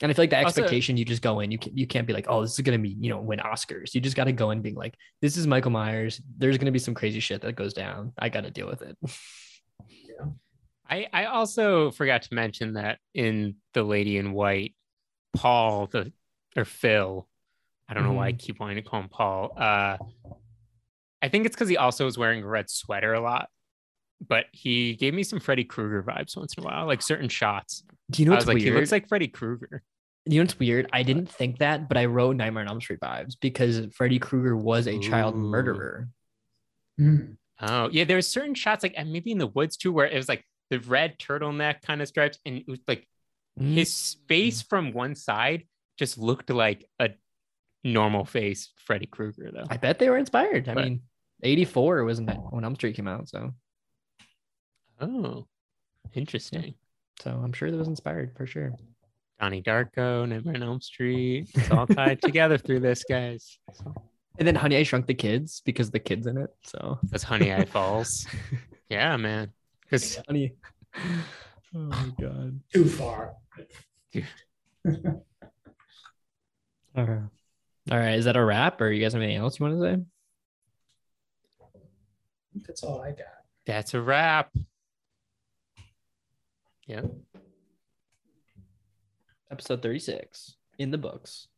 And 0.01 0.11
I 0.11 0.13
feel 0.13 0.23
like 0.23 0.29
the 0.29 0.37
Also- 0.37 0.61
expectation 0.61 0.95
you 0.95 1.05
just 1.05 1.21
go 1.21 1.39
in, 1.39 1.49
you 1.51 1.57
can 1.57 1.75
you 1.75 1.87
can't 1.87 2.05
be 2.05 2.13
like, 2.13 2.27
oh, 2.29 2.41
this 2.41 2.53
is 2.53 2.59
gonna 2.59 2.77
be 2.77 2.95
you 2.99 3.09
know 3.09 3.19
win 3.19 3.39
Oscars. 3.39 3.95
You 3.95 4.01
just 4.01 4.15
got 4.15 4.25
to 4.25 4.31
go 4.31 4.51
in 4.51 4.61
being 4.61 4.75
like, 4.75 4.95
this 5.21 5.37
is 5.37 5.47
Michael 5.47 5.71
Myers. 5.71 6.21
There's 6.37 6.57
gonna 6.57 6.71
be 6.71 6.79
some 6.79 6.93
crazy 6.93 7.19
shit 7.19 7.41
that 7.41 7.55
goes 7.55 7.73
down. 7.73 8.13
I 8.17 8.29
got 8.29 8.41
to 8.41 8.51
deal 8.51 8.67
with 8.67 8.81
it. 8.83 8.97
I 10.89 11.07
I 11.11 11.25
also 11.25 11.91
forgot 11.91 12.21
to 12.23 12.33
mention 12.33 12.73
that 12.73 12.99
in 13.13 13.55
The 13.73 13.83
Lady 13.83 14.17
in 14.17 14.33
White, 14.33 14.75
Paul 15.35 15.87
the 15.87 16.11
or 16.55 16.65
Phil, 16.65 17.27
I 17.89 17.93
don't 17.93 18.03
know 18.03 18.13
why 18.13 18.27
I 18.27 18.31
keep 18.33 18.59
wanting 18.59 18.77
to 18.77 18.81
call 18.81 19.01
him 19.01 19.09
Paul. 19.09 19.51
Uh, 19.57 19.97
I 21.21 21.29
think 21.29 21.45
it's 21.45 21.55
because 21.55 21.69
he 21.69 21.77
also 21.77 22.05
was 22.05 22.17
wearing 22.17 22.43
a 22.43 22.47
red 22.47 22.69
sweater 22.69 23.13
a 23.13 23.19
lot, 23.19 23.49
but 24.25 24.45
he 24.51 24.95
gave 24.95 25.13
me 25.13 25.23
some 25.23 25.39
Freddy 25.39 25.63
Krueger 25.63 26.03
vibes 26.03 26.37
once 26.37 26.53
in 26.57 26.63
a 26.63 26.65
while, 26.65 26.85
like 26.85 27.01
certain 27.01 27.29
shots. 27.29 27.83
Do 28.11 28.21
you 28.21 28.25
know 28.27 28.33
I 28.33 28.35
what's 28.35 28.47
like, 28.47 28.55
weird? 28.55 28.67
he 28.67 28.71
looks 28.71 28.91
like 28.91 29.07
Freddy 29.07 29.27
Krueger. 29.27 29.83
You 30.25 30.39
know 30.39 30.43
what's 30.43 30.59
weird? 30.59 30.89
I 30.93 31.03
didn't 31.03 31.29
think 31.29 31.59
that, 31.59 31.87
but 31.87 31.97
I 31.97 32.05
wrote 32.05 32.35
Nightmare 32.35 32.63
on 32.63 32.69
Elm 32.69 32.81
Street 32.81 32.99
vibes 32.99 33.35
because 33.39 33.85
Freddy 33.95 34.19
Krueger 34.19 34.55
was 34.57 34.87
a 34.87 34.99
child 34.99 35.35
murderer. 35.35 36.09
Hmm. 36.97 37.33
Oh 37.61 37.89
yeah, 37.91 38.03
there 38.03 38.17
was 38.17 38.27
certain 38.27 38.53
shots 38.53 38.83
like 38.83 38.93
and 38.97 39.11
maybe 39.11 39.31
in 39.31 39.37
the 39.37 39.47
woods 39.47 39.77
too, 39.77 39.91
where 39.91 40.05
it 40.07 40.15
was 40.15 40.27
like 40.29 40.43
the 40.69 40.79
red 40.79 41.17
turtleneck 41.17 41.81
kind 41.81 42.01
of 42.01 42.07
stripes, 42.07 42.39
and 42.45 42.57
it 42.57 42.67
was 42.67 42.79
like 42.87 43.07
his 43.59 44.17
face 44.27 44.61
from 44.61 44.91
one 44.93 45.15
side 45.15 45.63
just 45.97 46.17
looked 46.17 46.49
like 46.49 46.87
a 46.99 47.09
normal 47.83 48.25
face 48.25 48.71
Freddy 48.75 49.05
Krueger 49.07 49.49
though. 49.53 49.65
I 49.69 49.77
bet 49.77 49.97
they 49.97 50.09
were 50.09 50.17
inspired. 50.17 50.67
I 50.69 50.73
But- 50.75 50.83
mean, 50.85 51.01
84 51.41 52.03
was 52.03 52.19
when 52.21 52.63
Elm 52.63 52.75
Street 52.75 52.95
came 52.95 53.07
out, 53.07 53.29
so 53.29 53.53
Oh, 54.99 55.47
interesting. 56.13 56.75
So 57.21 57.31
I'm 57.43 57.53
sure 57.53 57.71
that 57.71 57.77
was 57.77 57.87
inspired 57.87 58.35
for 58.35 58.45
sure. 58.45 58.73
Donnie 59.39 59.61
Darko, 59.61 60.27
Nightmare 60.27 60.55
on 60.55 60.63
Elm 60.63 60.81
Street. 60.81 61.49
It's 61.55 61.69
all 61.71 61.85
tied 61.87 62.21
together 62.21 62.57
through 62.57 62.79
this, 62.79 63.03
guys. 63.03 63.59
And 64.39 64.47
then 64.47 64.55
Honey 64.55 64.77
I 64.77 64.83
Shrunk 64.83 65.05
the 65.07 65.13
Kids 65.13 65.61
because 65.65 65.91
the 65.91 65.99
kids 65.99 66.25
in 66.27 66.37
it. 66.37 66.49
So 66.63 66.99
That's 67.03 67.23
Honey 67.23 67.53
I 67.53 67.65
Falls. 67.75 68.25
Yeah, 68.89 69.15
man. 69.17 69.51
Because 69.81 70.19
Honey. 70.27 70.53
Oh 71.75 71.79
my 71.79 72.11
god. 72.19 72.59
Too 72.73 72.85
far. 72.85 73.33
All 74.87 74.93
right. 76.95 77.21
All 77.91 77.97
right. 77.97 78.15
Is 78.17 78.25
that 78.25 78.35
a 78.37 78.43
wrap, 78.43 78.81
or 78.81 78.89
you 78.91 79.01
guys 79.03 79.13
have 79.13 79.21
anything 79.21 79.37
else 79.41 79.59
you 79.59 79.65
want 79.67 79.79
to 79.79 79.85
say? 79.85 80.03
That's 82.65 82.83
all 82.83 83.01
I 83.01 83.11
got. 83.11 83.27
that's 83.67 83.93
a 83.93 84.01
wrap. 84.01 84.49
Yeah. 86.87 87.01
Episode 89.51 89.81
36 89.81 90.55
in 90.79 90.91
the 90.91 90.97
books. 90.97 91.49